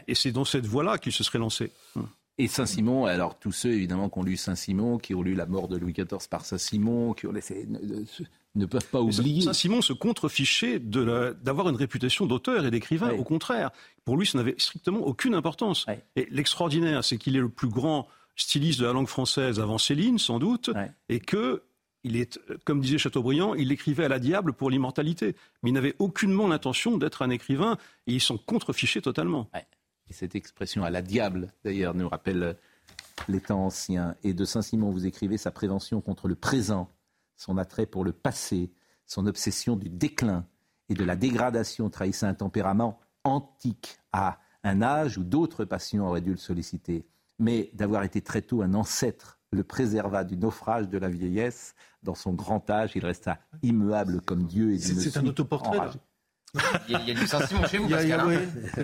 Et 0.07 0.15
c'est 0.15 0.31
dans 0.31 0.45
cette 0.45 0.65
voie-là 0.65 0.98
qu'il 0.98 1.14
se 1.14 1.23
serait 1.23 1.40
lancé. 1.40 1.72
Hum. 1.95 2.07
Et 2.40 2.48
Saint-Simon, 2.48 3.06
alors 3.06 3.38
tous 3.38 3.52
ceux 3.52 3.74
évidemment 3.74 4.10
qui 4.10 4.18
ont 4.18 4.24
lu 4.24 4.38
Saint-Simon, 4.38 4.98
qui 4.98 5.14
ont 5.14 5.22
lu 5.22 5.36
la 5.36 5.45
mort 5.45 5.68
de 5.68 5.78
Louis 5.78 5.91
XIV 5.91 6.30
par 6.30 6.45
Saint-Simon, 6.45 7.14
qui 7.14 7.28
ont 7.28 7.34
laissé, 7.34 7.68
ne, 8.56 8.66
peuvent 8.66 8.88
pas 8.88 9.02
oublier. 9.02 9.41
Saint-Simon 9.41 9.82
se 9.82 9.91
contrefichait 9.91 10.80
d'avoir 10.80 11.68
une 11.68 11.76
réputation 11.76 12.26
d'auteur 12.26 12.66
et 12.66 12.72
d'écrivain. 12.72 13.11
Au 13.11 13.26
contraire, 13.26 13.72
pour 14.06 14.16
lui, 14.16 14.26
ça 14.26 14.38
n'avait 14.38 14.56
strictement 14.57 15.02
aucune 15.02 15.36
importance. 15.36 15.86
Et 16.16 16.28
l'extraordinaire, 16.32 17.03
c'est 17.03 17.18
qu'il 17.18 17.36
est 17.36 17.41
le 17.41 17.49
plus 17.49 17.68
grand 17.68 18.07
styliste 18.38 18.80
de 18.80 18.86
la 18.86 18.94
langue 18.94 19.10
française 19.10 19.60
avant 19.60 19.78
Céline, 19.78 20.18
sans 20.18 20.40
doute, 20.40 20.72
et 21.10 21.20
que 21.20 21.64
il 22.06 22.16
est, 22.16 22.40
comme 22.64 22.80
disait 22.80 22.98
Chateaubriand, 22.98 23.56
il 23.56 23.74
écrivait 23.74 24.06
à 24.06 24.07
la 24.07 24.20
diable 24.20 24.53
pour 24.53 24.70
l'immortalité. 24.70 25.36
Mais 25.61 25.72
il 25.72 25.74
n'avait 25.74 25.95
aucunement 25.99 26.48
l'intention 26.48 26.98
d'être 26.98 27.22
un 27.22 27.30
écrivain 27.30 27.78
et 28.07 28.14
ils 28.14 28.22
s'en 28.22 28.38
contrefichaient 28.38 29.02
totalement. 29.02 29.49
Et 30.10 30.14
cette 30.14 30.36
expression 30.36 30.84
à 30.84 30.90
la 30.90 31.02
diable, 31.02 31.53
d'ailleurs, 31.64 31.94
nous 31.94 32.10
rappelle 32.10 32.57
les 33.27 33.41
temps 33.41 33.65
anciens. 33.65 34.15
Et 34.23 34.34
de 34.34 34.45
Saint-Simon, 34.45 34.90
vous 34.90 35.06
écrivez 35.06 35.38
sa 35.38 35.52
prévention 35.52 36.02
contre 36.02 36.27
le 36.27 36.36
présent, 36.36 36.90
son 37.36 37.57
attrait 37.57 37.86
pour 37.86 38.03
le 38.03 38.11
passé, 38.11 38.72
son 39.06 39.27
obsession 39.27 39.76
du 39.76 39.90
déclin 39.90 40.45
et 40.90 40.94
de 40.94 41.03
la 41.03 41.15
dégradation 41.15 41.90
trahissait 41.90 42.26
un 42.26 42.34
tempérament 42.34 42.99
antique 43.23 43.99
à 44.11 44.40
un 44.64 44.81
âge 44.81 45.18
où 45.18 45.23
d'autres 45.23 45.65
passions 45.65 46.07
auraient 46.07 46.22
dû 46.22 46.31
le 46.31 46.38
solliciter. 46.38 47.06
Mais 47.38 47.69
d'avoir 47.73 48.03
été 48.03 48.22
très 48.22 48.41
tôt 48.41 48.61
un 48.61 48.73
ancêtre 48.73 49.40
le 49.52 49.64
préserva 49.64 50.23
du 50.23 50.38
naufrage 50.38 50.90
de 50.90 50.98
la 50.98 51.10
vieillesse. 51.10 51.76
Dans 52.03 52.15
son 52.15 52.34
grand 52.34 52.69
âge, 52.69 52.91
il 52.95 53.06
resta 53.06 53.40
immuable 53.61 54.22
comme 54.22 54.45
Dieu 54.45 54.73
et 54.73 54.80
C'est 54.80 55.18
un 55.18 55.26
autoportrait. 55.26 55.90
Il 56.88 57.07
y, 57.07 57.11
a, 57.11 57.13
du 57.13 57.27
Saint-Simon 57.27 57.67
chez 57.67 57.77
vous, 57.77 57.88
Pascal. 57.88 58.19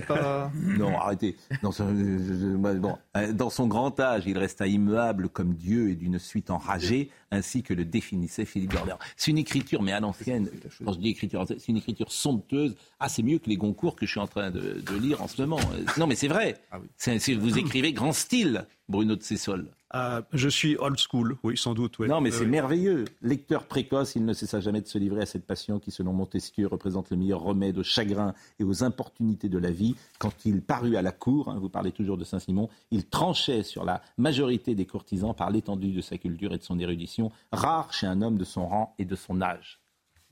Hein. 0.09 0.51
Non, 0.77 0.97
arrêtez. 0.97 1.35
Dans 1.63 1.71
son, 1.71 1.91
bon, 1.91 2.97
euh, 3.17 3.33
dans 3.33 3.49
son, 3.49 3.67
grand 3.67 3.99
âge, 3.99 4.23
il 4.27 4.37
resta 4.37 4.67
immuable 4.67 5.29
comme 5.29 5.55
Dieu 5.55 5.89
et 5.89 5.95
d'une 5.95 6.19
suite 6.19 6.51
enragée, 6.51 7.09
ainsi 7.31 7.63
que 7.63 7.73
le 7.73 7.85
définissait 7.85 8.45
Philippe 8.45 8.73
Dorner. 8.73 8.95
C'est 9.17 9.31
une 9.31 9.37
écriture, 9.37 9.81
mais 9.81 9.93
à 9.93 9.99
l'ancienne, 9.99 10.49
quand 10.83 10.93
je 10.93 10.99
dis 10.99 11.09
écriture, 11.09 11.45
c'est 11.47 11.67
une 11.67 11.77
écriture 11.77 12.11
somptueuse. 12.11 12.75
Ah, 12.99 13.09
c'est 13.09 13.23
mieux 13.23 13.39
que 13.39 13.49
les 13.49 13.57
Goncourt 13.57 13.95
que 13.95 14.05
je 14.05 14.11
suis 14.11 14.19
en 14.19 14.27
train 14.27 14.51
de, 14.51 14.83
lire 14.99 15.21
en 15.21 15.27
ce 15.27 15.41
moment. 15.41 15.59
Non, 15.97 16.07
mais 16.07 16.15
c'est 16.15 16.27
vrai. 16.27 16.57
Ah 16.71 16.79
vous 16.79 17.57
écrivez 17.57 17.93
grand 17.93 18.13
style, 18.13 18.65
Bruno 18.87 19.15
de 19.15 19.23
Cessol. 19.23 19.67
Ah, 19.97 20.23
je 20.33 20.49
suis 20.49 20.75
old 20.75 20.99
school, 20.99 21.37
oui, 21.41 21.55
sans 21.55 21.73
doute. 21.73 21.99
Non, 22.01 22.19
mais 22.19 22.29
c'est 22.29 22.45
merveilleux. 22.45 23.05
Lecteur 23.21 23.65
précoce, 23.65 24.17
il 24.17 24.25
ne 24.25 24.33
cessa 24.33 24.59
jamais 24.59 24.81
de 24.81 24.87
se 24.87 24.97
livrer 24.97 25.21
à 25.21 25.25
cette 25.25 25.45
passion 25.45 25.79
qui, 25.79 25.89
selon 25.89 26.11
Montesquieu, 26.11 26.67
représente 26.67 27.11
le 27.11 27.15
meilleur 27.15 27.39
remède 27.39 27.77
aux 27.77 27.83
chagrins 27.83 28.33
et 28.59 28.65
aux 28.65 28.83
importunités 28.83 29.47
de 29.47 29.57
la 29.57 29.71
vie. 29.71 29.95
Quand 30.19 30.45
il 30.45 30.61
parut 30.61 30.97
à 30.97 31.01
la 31.01 31.13
cour, 31.13 31.49
hein, 31.49 31.59
vous 31.61 31.69
parlez 31.69 31.93
toujours 31.93 32.17
de 32.17 32.25
Saint-Simon, 32.25 32.67
il 32.91 33.05
tranchait 33.05 33.63
sur 33.63 33.85
la 33.85 34.01
majorité 34.17 34.75
des 34.75 34.85
courtisans 34.85 35.33
par 35.33 35.49
l'étendue 35.49 35.93
de 35.93 36.01
sa 36.01 36.17
culture 36.17 36.53
et 36.53 36.57
de 36.57 36.63
son 36.63 36.77
érudition, 36.77 37.31
rare 37.53 37.93
chez 37.93 38.05
un 38.05 38.21
homme 38.21 38.37
de 38.37 38.43
son 38.43 38.67
rang 38.67 38.95
et 38.99 39.05
de 39.05 39.15
son 39.15 39.41
âge. 39.41 39.79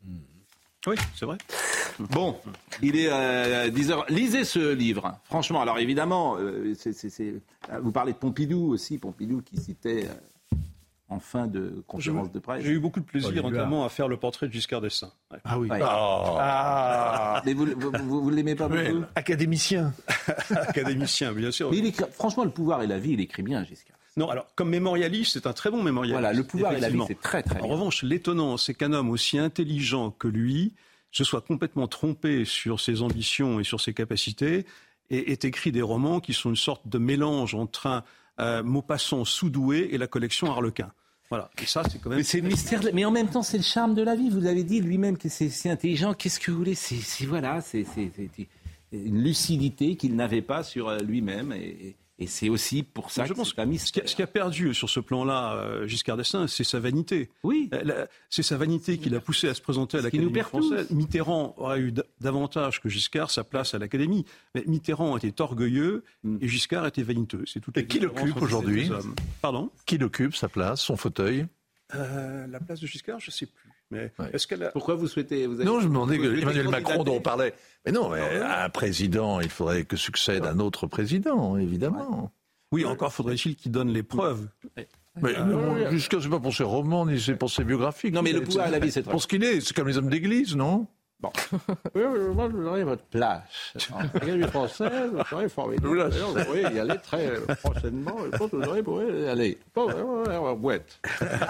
Hmm. 0.03 0.32
Oui, 0.87 0.95
c'est 1.15 1.25
vrai. 1.25 1.37
Bon, 1.99 2.35
il 2.81 2.97
est 2.97 3.71
10 3.71 3.91
euh, 3.91 3.93
heures. 3.93 4.05
Lisez 4.09 4.43
ce 4.43 4.73
livre. 4.73 5.17
Franchement, 5.25 5.61
alors 5.61 5.79
évidemment, 5.79 6.37
euh, 6.39 6.73
vous 7.81 7.91
parlez 7.91 8.13
de 8.13 8.17
Pompidou 8.17 8.73
aussi, 8.73 8.97
Pompidou 8.97 9.41
qui 9.41 9.57
citait 9.57 10.07
euh, 10.07 10.57
en 11.07 11.19
fin 11.19 11.47
de 11.47 11.83
conférence 11.87 12.31
de 12.31 12.39
presse. 12.39 12.63
J'ai 12.63 12.71
eu 12.71 12.79
beaucoup 12.79 12.99
de 12.99 13.05
plaisir, 13.05 13.43
notamment, 13.43 13.85
à 13.85 13.89
faire 13.89 14.07
le 14.07 14.17
portrait 14.17 14.47
de 14.47 14.53
Giscard 14.53 14.81
d'Estaing. 14.81 15.11
Ah 15.45 15.57
oui. 15.57 15.69
Oh. 15.71 16.35
Ah. 16.39 17.41
Mais 17.45 17.53
vous 17.53 17.65
ne 17.65 18.35
l'aimez 18.35 18.55
pas 18.55 18.67
beaucoup? 18.67 19.05
Académicien. 19.15 19.93
Académicien, 20.49 21.31
bien 21.31 21.51
sûr. 21.51 21.71
Mais 21.71 21.77
il 21.77 21.93
franchement, 22.11 22.43
le 22.43 22.51
pouvoir 22.51 22.81
et 22.81 22.87
la 22.87 22.99
vie, 22.99 23.11
il 23.11 23.21
écrit 23.21 23.43
bien, 23.43 23.63
Giscard. 23.63 23.97
Non, 24.15 24.29
alors 24.29 24.47
comme 24.55 24.69
mémorialiste, 24.69 25.33
c'est 25.33 25.47
un 25.47 25.53
très 25.53 25.71
bon 25.71 25.81
mémorialiste. 25.81 26.19
Voilà, 26.19 26.33
le 26.33 26.43
pouvoir 26.43 26.73
et 26.73 26.79
la 26.79 26.89
vie, 26.89 26.99
c'est 27.07 27.19
très 27.19 27.41
très. 27.41 27.61
En 27.61 27.67
revanche, 27.67 28.03
l'étonnant, 28.03 28.57
c'est 28.57 28.73
qu'un 28.73 28.93
homme 28.93 29.09
aussi 29.09 29.37
intelligent 29.39 30.11
que 30.11 30.27
lui 30.27 30.73
se 31.11 31.23
soit 31.23 31.41
complètement 31.41 31.87
trompé 31.87 32.45
sur 32.45 32.79
ses 32.79 33.01
ambitions 33.01 33.59
et 33.59 33.63
sur 33.63 33.81
ses 33.81 33.93
capacités 33.93 34.65
et 35.09 35.31
ait 35.31 35.39
écrit 35.43 35.71
des 35.71 35.81
romans 35.81 36.19
qui 36.19 36.33
sont 36.33 36.49
une 36.49 36.55
sorte 36.55 36.87
de 36.87 36.97
mélange 36.97 37.55
entre 37.55 37.87
un 37.87 38.03
euh, 38.39 38.63
Maupassant 38.63 39.25
sous-doué 39.25 39.89
et 39.91 39.97
la 39.97 40.07
collection 40.07 40.51
Harlequin. 40.51 40.91
Voilà. 41.29 41.49
Et 41.61 41.65
ça, 41.65 41.83
c'est 41.89 41.99
quand 41.99 42.09
même. 42.09 42.19
Mais 42.19 42.23
c'est 42.23 42.41
le 42.41 42.47
mystère. 42.47 42.81
Mais 42.93 43.05
en 43.05 43.11
même 43.11 43.29
temps, 43.29 43.43
c'est 43.43 43.57
le 43.57 43.63
charme 43.63 43.95
de 43.95 44.01
la 44.01 44.15
vie. 44.15 44.29
Vous 44.29 44.45
avez 44.45 44.63
dit 44.63 44.81
lui-même 44.81 45.17
que 45.17 45.29
c'est 45.29 45.49
si 45.49 45.69
intelligent. 45.69 46.13
Qu'est-ce 46.13 46.39
que 46.39 46.51
vous 46.51 46.57
voulez? 46.57 46.75
C'est 46.75 47.25
voilà, 47.25 47.61
c'est 47.61 47.85
une 48.91 49.23
lucidité 49.23 49.95
qu'il 49.95 50.15
n'avait 50.15 50.41
pas 50.41 50.63
sur 50.63 50.89
euh, 50.89 50.99
lui-même. 50.99 51.51
Et, 51.53 51.95
et 52.19 52.27
c'est 52.27 52.49
aussi 52.49 52.83
pour 52.83 53.09
ça 53.09 53.25
je 53.25 53.33
que 53.33 53.37
pense 53.37 53.49
ce, 53.49 53.91
qui 53.91 54.01
a, 54.01 54.07
ce 54.07 54.15
qui 54.15 54.21
a 54.21 54.27
perdu 54.27 54.73
sur 54.73 54.89
ce 54.89 54.99
plan-là, 54.99 55.55
euh, 55.55 55.87
Giscard 55.87 56.15
d'Estaing, 56.15 56.47
c'est 56.47 56.63
sa 56.63 56.79
vanité. 56.79 57.29
Oui. 57.43 57.69
Euh, 57.73 58.05
c'est 58.29 58.43
sa 58.43 58.55
vanité 58.55 58.99
qui 58.99 59.09
l'a 59.09 59.19
poussé 59.19 59.47
à 59.47 59.53
se 59.53 59.61
présenter 59.61 59.97
à 59.97 60.01
l'Académie 60.01 60.39
française. 60.41 60.91
Mitterrand 60.91 61.55
aurait 61.57 61.79
eu 61.79 61.93
davantage 62.21 62.81
que 62.81 62.89
Giscard 62.89 63.31
sa 63.31 63.43
place 63.43 63.73
à 63.73 63.79
l'Académie. 63.79 64.25
Mais 64.53 64.63
Mitterrand 64.67 65.17
était 65.17 65.41
orgueilleux 65.41 66.03
mm. 66.23 66.37
et 66.41 66.47
Giscard 66.47 66.85
était 66.85 67.03
vaniteux. 67.03 67.43
C'est 67.47 67.61
et 67.75 67.87
qui 67.87 67.99
l'occupe 67.99 68.41
aujourd'hui 68.41 68.89
Pardon? 69.41 69.71
Qui 69.85 69.97
l'occupe, 69.97 70.35
sa 70.35 70.49
place, 70.49 70.81
son 70.81 70.97
fauteuil? 70.97 71.47
Euh, 71.95 72.47
La 72.47 72.59
place 72.59 72.79
de 72.79 72.87
Giscard, 72.87 73.19
je 73.19 73.27
ne 73.27 73.31
sais 73.31 73.45
plus. 73.45 73.71
Pourquoi 74.73 74.95
vous 74.95 75.07
souhaitez 75.07 75.47
Non, 75.47 75.79
je 75.79 75.87
me 75.87 75.93
demandais 75.93 76.17
que 76.17 76.41
Emmanuel 76.41 76.69
Macron 76.69 77.03
dont 77.03 77.15
on 77.17 77.21
parlait. 77.21 77.53
Mais 77.85 77.91
non, 77.91 78.11
un 78.13 78.69
président, 78.69 79.39
il 79.39 79.49
faudrait 79.49 79.85
que 79.85 79.97
succède 79.97 80.45
un 80.45 80.59
autre 80.59 80.87
président, 80.87 81.57
évidemment. 81.57 82.31
Oui, 82.71 82.85
encore 82.85 83.13
faudrait-il 83.13 83.55
qu'il 83.55 83.71
donne 83.71 83.89
les 83.89 84.03
preuves. 84.03 84.47
Mais 85.21 85.35
jusqu'à 85.91 86.19
c'est 86.19 86.29
pas 86.29 86.39
pour 86.39 86.55
ses 86.55 86.63
romans 86.63 87.05
ni 87.05 87.19
pour 87.35 87.51
ses 87.51 87.63
biographiques. 87.63 88.13
Non, 88.13 88.23
mais 88.23 88.33
le 88.33 88.41
pouvoir 88.41 88.67
à 88.67 88.71
la 88.71 88.79
vie, 88.79 88.91
c'est 88.91 89.03
pour 89.03 89.21
ce 89.21 89.27
qu'il 89.27 89.43
est. 89.43 89.61
C'est 89.61 89.75
comme 89.75 89.87
les 89.87 89.97
hommes 89.97 90.09
d'église, 90.09 90.55
non? 90.55 90.87
Bon. 91.23 91.31
oui, 91.95 92.01
moi, 92.35 92.49
je 92.51 92.57
vous 92.57 92.85
votre 92.85 93.05
place. 93.05 93.73
L'Académie 94.13 94.43
française, 94.43 95.09
vous 95.13 95.23
serez 95.23 95.47
formidable. 95.47 96.09
Vous 96.09 96.43
pourrez 96.43 96.61
y 96.63 96.79
aller 96.79 96.97
très 96.97 97.31
prochainement. 97.63 98.17
Je 98.25 98.37
pense 98.37 98.51
que 98.51 98.57
vous 98.57 98.83
pourrez 98.83 99.21
y 99.21 99.27
aller. 99.27 99.57
Bon, 99.73 99.87
boîte. 100.57 100.99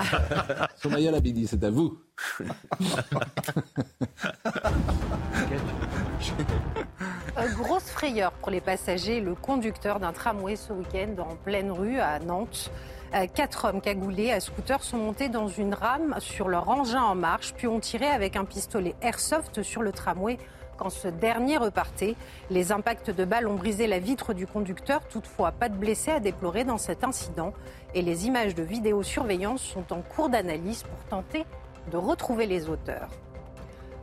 Soumaya 0.76 1.10
Labidi, 1.10 1.48
c'est 1.48 1.64
à 1.64 1.72
vous. 1.72 1.98
grosse 7.58 7.90
frayeur 7.90 8.32
pour 8.34 8.52
les 8.52 8.62
passagers. 8.62 9.22
Le 9.22 9.34
conducteur 9.34 10.00
d'un 10.00 10.14
tramway 10.14 10.56
ce 10.56 10.72
week-end 10.72 11.16
en 11.18 11.36
pleine 11.36 11.72
rue 11.72 12.00
à 12.00 12.20
Nantes. 12.20 12.70
Euh, 13.14 13.28
quatre 13.32 13.66
hommes 13.66 13.80
cagoulés 13.80 14.32
à 14.32 14.40
scooter 14.40 14.82
sont 14.84 14.98
montés 14.98 15.30
dans 15.30 15.48
une 15.48 15.76
rame 15.76 16.16
sur 16.18 16.50
leur 16.50 16.68
engin 16.70 17.04
en 17.04 17.14
marche, 17.14 17.54
puis 17.54 17.68
ont 17.68 17.80
tiré 17.80 18.08
avec 18.08 18.36
un 18.36 18.44
pistolet 18.44 18.96
airsoft 19.02 19.62
sur 19.62 19.84
le 19.84 19.92
tramway 19.92 20.40
quand 20.78 20.90
ce 20.90 21.08
dernier 21.08 21.58
repartait. 21.58 22.16
Les 22.50 22.72
impacts 22.72 23.12
de 23.12 23.24
balles 23.24 23.48
ont 23.48 23.54
brisé 23.54 23.86
la 23.86 24.00
vitre 24.00 24.34
du 24.34 24.48
conducteur, 24.48 25.02
toutefois 25.08 25.52
pas 25.52 25.70
de 25.70 25.76
blessés 25.76 26.10
à 26.10 26.20
déplorer 26.20 26.64
dans 26.64 26.80
cet 26.80 27.04
incident. 27.04 27.54
Et 27.94 28.02
les 28.02 28.26
images 28.26 28.56
de 28.56 28.64
vidéosurveillance 28.64 29.62
sont 29.62 29.94
en 29.94 30.02
cours 30.02 30.30
d'analyse 30.30 30.82
pour 30.82 31.04
tenter 31.06 31.46
de 31.92 31.98
retrouver 31.98 32.48
les 32.48 32.68
auteurs. 32.68 33.10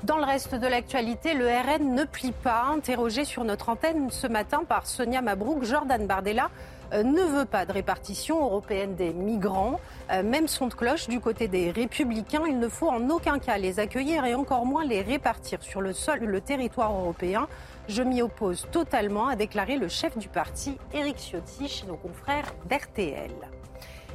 Dans 0.04 0.16
le 0.18 0.24
reste 0.24 0.54
de 0.54 0.66
l'actualité, 0.66 1.34
le 1.34 1.46
RN 1.46 1.94
ne 1.94 2.04
plie 2.04 2.32
pas. 2.32 2.62
Interrogé 2.72 3.24
sur 3.24 3.42
notre 3.42 3.68
antenne 3.70 4.10
ce 4.10 4.28
matin 4.28 4.62
par 4.66 4.86
Sonia 4.86 5.20
Mabrouk, 5.20 5.64
Jordan 5.64 6.06
Bardella 6.06 6.48
ne 6.92 7.22
veut 7.22 7.44
pas 7.44 7.66
de 7.66 7.72
répartition 7.72 8.42
européenne 8.42 8.94
des 8.94 9.12
migrants. 9.12 9.80
Euh, 10.10 10.22
même 10.22 10.48
son 10.48 10.66
de 10.66 10.74
cloche 10.74 11.08
du 11.08 11.20
côté 11.20 11.48
des 11.48 11.70
républicains, 11.70 12.42
il 12.46 12.58
ne 12.58 12.68
faut 12.68 12.88
en 12.88 13.08
aucun 13.10 13.38
cas 13.38 13.58
les 13.58 13.78
accueillir 13.78 14.24
et 14.24 14.34
encore 14.34 14.66
moins 14.66 14.84
les 14.84 15.02
répartir 15.02 15.62
sur 15.62 15.80
le 15.80 15.92
sol, 15.92 16.20
le 16.20 16.40
territoire 16.40 16.92
européen. 16.92 17.48
Je 17.88 18.02
m'y 18.02 18.22
oppose 18.22 18.66
totalement, 18.70 19.28
a 19.28 19.36
déclaré 19.36 19.76
le 19.76 19.88
chef 19.88 20.16
du 20.18 20.28
parti, 20.28 20.78
Éric 20.92 21.18
Ciotti, 21.18 21.68
chez 21.68 21.86
nos 21.86 21.96
confrères 21.96 22.54
d'RTL. 22.68 23.30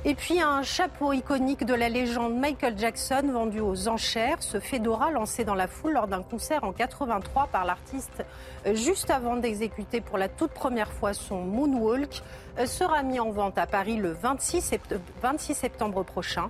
Et 0.07 0.13
puis 0.13 0.39
un 0.39 0.61
chapeau 0.61 1.13
iconique 1.13 1.65
de 1.65 1.73
la 1.73 1.89
légende 1.89 2.35
Michael 2.37 2.77
Jackson 2.77 3.23
vendu 3.33 3.59
aux 3.59 3.87
enchères, 3.87 4.37
ce 4.43 4.59
fedora 4.59 5.09
lancé 5.09 5.43
dans 5.43 5.55
la 5.55 5.67
foule 5.67 5.93
lors 5.93 6.07
d'un 6.07 6.21
concert 6.21 6.63
en 6.63 6.73
83 6.73 7.47
par 7.51 7.65
l'artiste 7.65 8.23
euh, 8.67 8.75
juste 8.75 9.09
avant 9.09 9.35
d'exécuter 9.35 10.01
pour 10.01 10.19
la 10.19 10.29
toute 10.29 10.51
première 10.51 10.91
fois 10.91 11.13
son 11.13 11.41
moonwalk 11.41 12.21
euh, 12.21 12.44
sera 12.65 13.03
mis 13.03 13.19
en 13.19 13.31
vente 13.31 13.57
à 13.57 13.67
Paris 13.67 13.97
le 13.97 14.11
26 14.11 14.61
septembre, 14.61 15.01
26 15.21 15.53
septembre 15.53 16.03
prochain. 16.03 16.49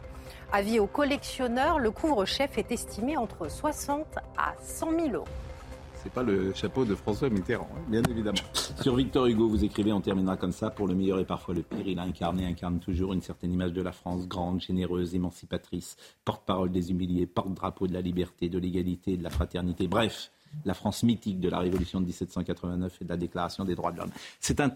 Avis 0.51 0.79
aux 0.79 0.87
collectionneurs, 0.87 1.79
le 1.79 1.91
couvre-chef 1.91 2.57
est 2.57 2.71
estimé 2.71 3.17
entre 3.17 3.49
60 3.49 4.05
à 4.37 4.53
100 4.61 4.91
000 4.91 5.09
euros 5.13 5.27
c'est 6.05 6.13
pas 6.13 6.21
le 6.21 6.53
chapeau 6.53 6.85
de 6.85 6.93
François 6.93 7.31
Mitterrand, 7.31 7.67
hein, 7.75 7.81
bien 7.87 8.03
évidemment. 8.03 8.37
Sur 8.79 8.95
Victor 8.95 9.25
Hugo, 9.25 9.49
vous 9.49 9.63
écrivez, 9.63 9.91
on 9.91 10.01
terminera 10.01 10.37
comme 10.37 10.51
ça, 10.51 10.69
pour 10.69 10.87
le 10.87 10.93
meilleur 10.93 11.17
et 11.17 11.25
parfois 11.25 11.55
le 11.55 11.63
pire. 11.63 11.87
Il 11.87 11.97
a 11.97 12.03
incarné, 12.03 12.45
incarne 12.45 12.79
toujours 12.79 13.13
une 13.13 13.23
certaine 13.23 13.51
image 13.51 13.73
de 13.73 13.81
la 13.81 13.91
France, 13.91 14.27
grande, 14.27 14.61
généreuse, 14.61 15.15
émancipatrice, 15.15 15.97
porte-parole 16.23 16.71
des 16.71 16.91
humiliés, 16.91 17.25
porte-drapeau 17.25 17.87
de 17.87 17.93
la 17.93 18.01
liberté, 18.01 18.49
de 18.49 18.59
l'égalité, 18.59 19.17
de 19.17 19.23
la 19.23 19.31
fraternité. 19.31 19.87
Bref, 19.87 20.31
la 20.63 20.75
France 20.75 21.01
mythique 21.01 21.39
de 21.39 21.49
la 21.49 21.57
Révolution 21.57 21.99
de 22.01 22.05
1789 22.05 22.99
et 23.01 23.03
de 23.03 23.09
la 23.09 23.17
Déclaration 23.17 23.65
des 23.65 23.73
droits 23.73 23.91
de 23.91 23.97
l'homme. 23.97 24.11
C'est 24.39 24.59
un 24.59 24.69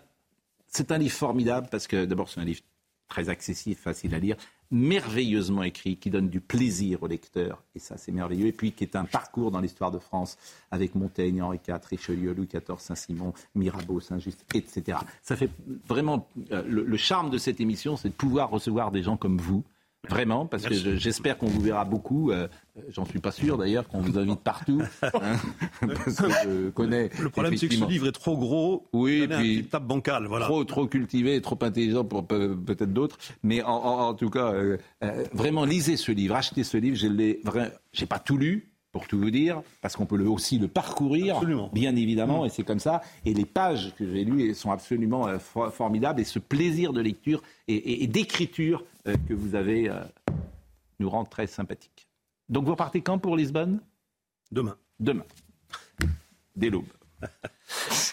c'est 0.70 0.92
un 0.92 0.98
livre 0.98 1.16
formidable 1.16 1.68
parce 1.70 1.88
que 1.88 2.06
d'abord 2.06 2.30
c'est 2.30 2.40
un 2.40 2.46
livre 2.46 2.62
très 3.08 3.30
accessible, 3.30 3.76
facile 3.76 4.14
à 4.14 4.20
lire, 4.20 4.38
merveilleusement 4.72 5.64
écrit, 5.64 5.98
qui 5.98 6.12
donne 6.12 6.30
du 6.30 6.42
plaisir 6.42 7.02
au 7.02 7.08
lecteur, 7.08 7.64
et 7.74 7.80
ça 7.80 7.98
c'est 7.98 8.12
merveilleux, 8.12 8.46
et 8.46 8.52
puis 8.52 8.72
qui 8.72 8.84
est 8.84 8.96
un 8.96 9.06
parcours 9.06 9.50
dans 9.50 9.62
l'histoire 9.62 9.90
de 9.90 9.98
France 9.98 10.38
avec 10.70 10.94
Montaigne, 10.94 11.42
Henri 11.42 11.60
IV, 11.68 11.80
Richelieu, 11.90 12.34
Louis 12.34 12.48
XIV, 12.48 12.78
Saint-Simon, 12.78 13.34
Mirabeau, 13.56 14.00
Saint-Just, 14.00 14.46
etc. 14.54 15.00
Ça 15.24 15.36
fait 15.36 15.50
vraiment 15.88 16.28
euh, 16.52 16.62
le 16.68 16.98
charme 16.98 17.32
de 17.32 17.40
cette 17.40 17.60
émission, 17.60 17.98
c'est 17.98 18.10
de 18.10 18.14
pouvoir 18.14 18.52
recevoir 18.52 18.92
des 18.92 19.02
gens 19.02 19.18
comme 19.18 19.40
vous, 19.40 19.64
Vraiment, 20.08 20.46
parce 20.46 20.64
que 20.64 20.96
j'espère 20.96 21.38
qu'on 21.38 21.48
vous 21.48 21.60
verra 21.60 21.84
beaucoup. 21.84 22.32
Euh, 22.32 22.48
j'en 22.90 23.06
suis 23.06 23.20
pas 23.20 23.32
sûr 23.32 23.58
d'ailleurs 23.58 23.88
qu'on 23.88 24.00
vous 24.00 24.18
invite 24.18 24.40
partout. 24.40 24.82
Hein, 25.04 25.36
parce 25.82 26.16
que 26.16 26.30
je 26.30 26.70
connais. 26.70 27.10
Le 27.20 27.30
problème, 27.30 27.58
c'est 27.58 27.68
que 27.68 27.76
ce 27.76 27.86
livre 27.86 28.08
est 28.08 28.14
trop 28.14 28.38
gros. 28.38 28.88
Oui, 28.94 29.28
puis 29.28 29.66
table 29.66 29.88
bancale, 29.88 30.26
voilà. 30.28 30.46
Trop, 30.46 30.64
trop 30.64 30.88
cultivé, 30.88 31.42
trop 31.42 31.60
intelligent 31.62 32.06
pour 32.06 32.26
peut-être 32.26 32.94
d'autres. 32.94 33.18
Mais 33.44 33.62
en, 33.62 34.14
tout 34.14 34.30
cas, 34.30 34.54
euh, 34.54 34.78
euh, 35.04 35.26
vraiment, 35.34 35.66
lisez 35.66 35.98
ce 35.98 36.12
livre, 36.12 36.36
achetez 36.36 36.64
ce 36.64 36.78
livre. 36.78 36.96
Je 36.96 37.08
l'ai, 37.08 37.42
j'ai 37.92 38.06
pas 38.06 38.20
tout 38.20 38.38
lu, 38.38 38.70
pour 38.92 39.08
tout 39.08 39.20
vous 39.20 39.30
dire, 39.30 39.62
parce 39.82 39.96
qu'on 39.96 40.06
peut 40.06 40.20
aussi 40.26 40.58
le 40.58 40.68
parcourir, 40.68 41.40
bien 41.74 41.96
évidemment, 41.96 42.44
mm. 42.44 42.46
et 42.48 42.50
c'est 42.50 42.64
comme 42.64 42.80
ça. 42.80 43.02
Et 43.26 43.34
les 43.34 43.46
pages 43.46 43.94
que 43.98 44.06
j'ai 44.12 44.24
lues 44.24 44.56
sont 44.56 44.72
absolument 44.72 45.28
euh, 45.28 45.38
formidables, 45.38 46.20
et 46.20 46.24
ce 46.24 46.40
plaisir 46.40 46.92
de 46.94 47.02
lecture 47.02 47.42
et, 47.68 48.08
d'écriture 48.08 48.84
que 49.28 49.34
vous 49.34 49.56
avez 49.56 49.90
euh, 49.90 50.00
nous 51.00 51.10
rend 51.10 51.26
très 51.26 51.48
sympathiques. 51.48 52.08
Donc 52.50 52.66
vous 52.66 52.76
partez 52.76 53.02
quand 53.02 53.20
pour 53.20 53.36
Lisbonne? 53.36 53.82
Demain. 54.52 54.78
Demain. 55.00 55.26
Dès 56.56 56.70
l'aube. 56.70 56.88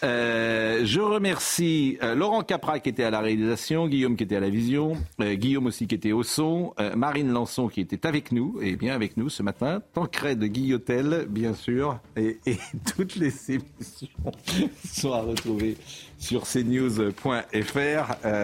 Euh, 0.03 0.81
je 0.85 0.99
remercie 0.99 1.97
euh, 2.03 2.13
Laurent 2.13 2.43
Capra 2.43 2.79
qui 2.79 2.89
était 2.89 3.03
à 3.03 3.09
la 3.09 3.19
réalisation, 3.19 3.87
Guillaume 3.87 4.15
qui 4.15 4.23
était 4.23 4.35
à 4.35 4.39
la 4.39 4.49
vision, 4.49 4.95
euh, 5.21 5.33
Guillaume 5.33 5.65
aussi 5.65 5.87
qui 5.87 5.95
était 5.95 6.11
au 6.11 6.23
son, 6.23 6.73
Marine 6.95 7.31
Lançon 7.31 7.67
qui 7.67 7.81
était 7.81 8.05
avec 8.05 8.31
nous, 8.31 8.59
et 8.61 8.75
bien 8.75 8.93
avec 8.93 9.17
nous 9.17 9.29
ce 9.29 9.41
matin, 9.41 9.81
Tancred 9.93 10.43
Guillotel, 10.43 11.25
bien 11.29 11.53
sûr, 11.53 11.99
et, 12.15 12.39
toutes 12.95 13.15
les 13.15 13.33
émissions 13.51 14.07
sont 14.85 15.13
à 15.13 15.21
retrouver 15.21 15.77
sur 16.19 16.43
cnews.fr. 16.43 17.35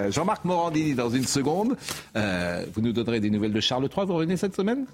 Jean-Marc 0.09 0.45
Morandini 0.45 0.95
dans 0.95 1.09
une 1.09 1.25
seconde. 1.25 1.77
vous 2.15 2.81
nous 2.81 2.91
donnerez 2.91 3.19
des 3.19 3.29
nouvelles 3.29 3.53
de 3.53 3.61
Charles 3.61 3.87
III, 3.95 4.05
vous 4.07 4.15
revenez 4.15 4.37
cette 4.37 4.55
semaine? 4.55 4.85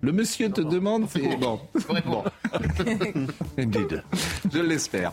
Le 0.00 0.12
monsieur 0.12 0.50
te 0.50 0.60
demande, 0.60 1.06
c'est 1.08 1.36
bon. 1.38 1.60
bon. 2.06 2.24
Je 3.58 4.60
l'espère. 4.60 5.12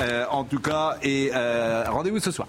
Euh, 0.00 0.24
en 0.30 0.44
tout 0.44 0.60
cas, 0.60 0.96
et 1.02 1.30
euh, 1.34 1.84
rendez-vous 1.88 2.18
ce 2.20 2.30
soir. 2.30 2.48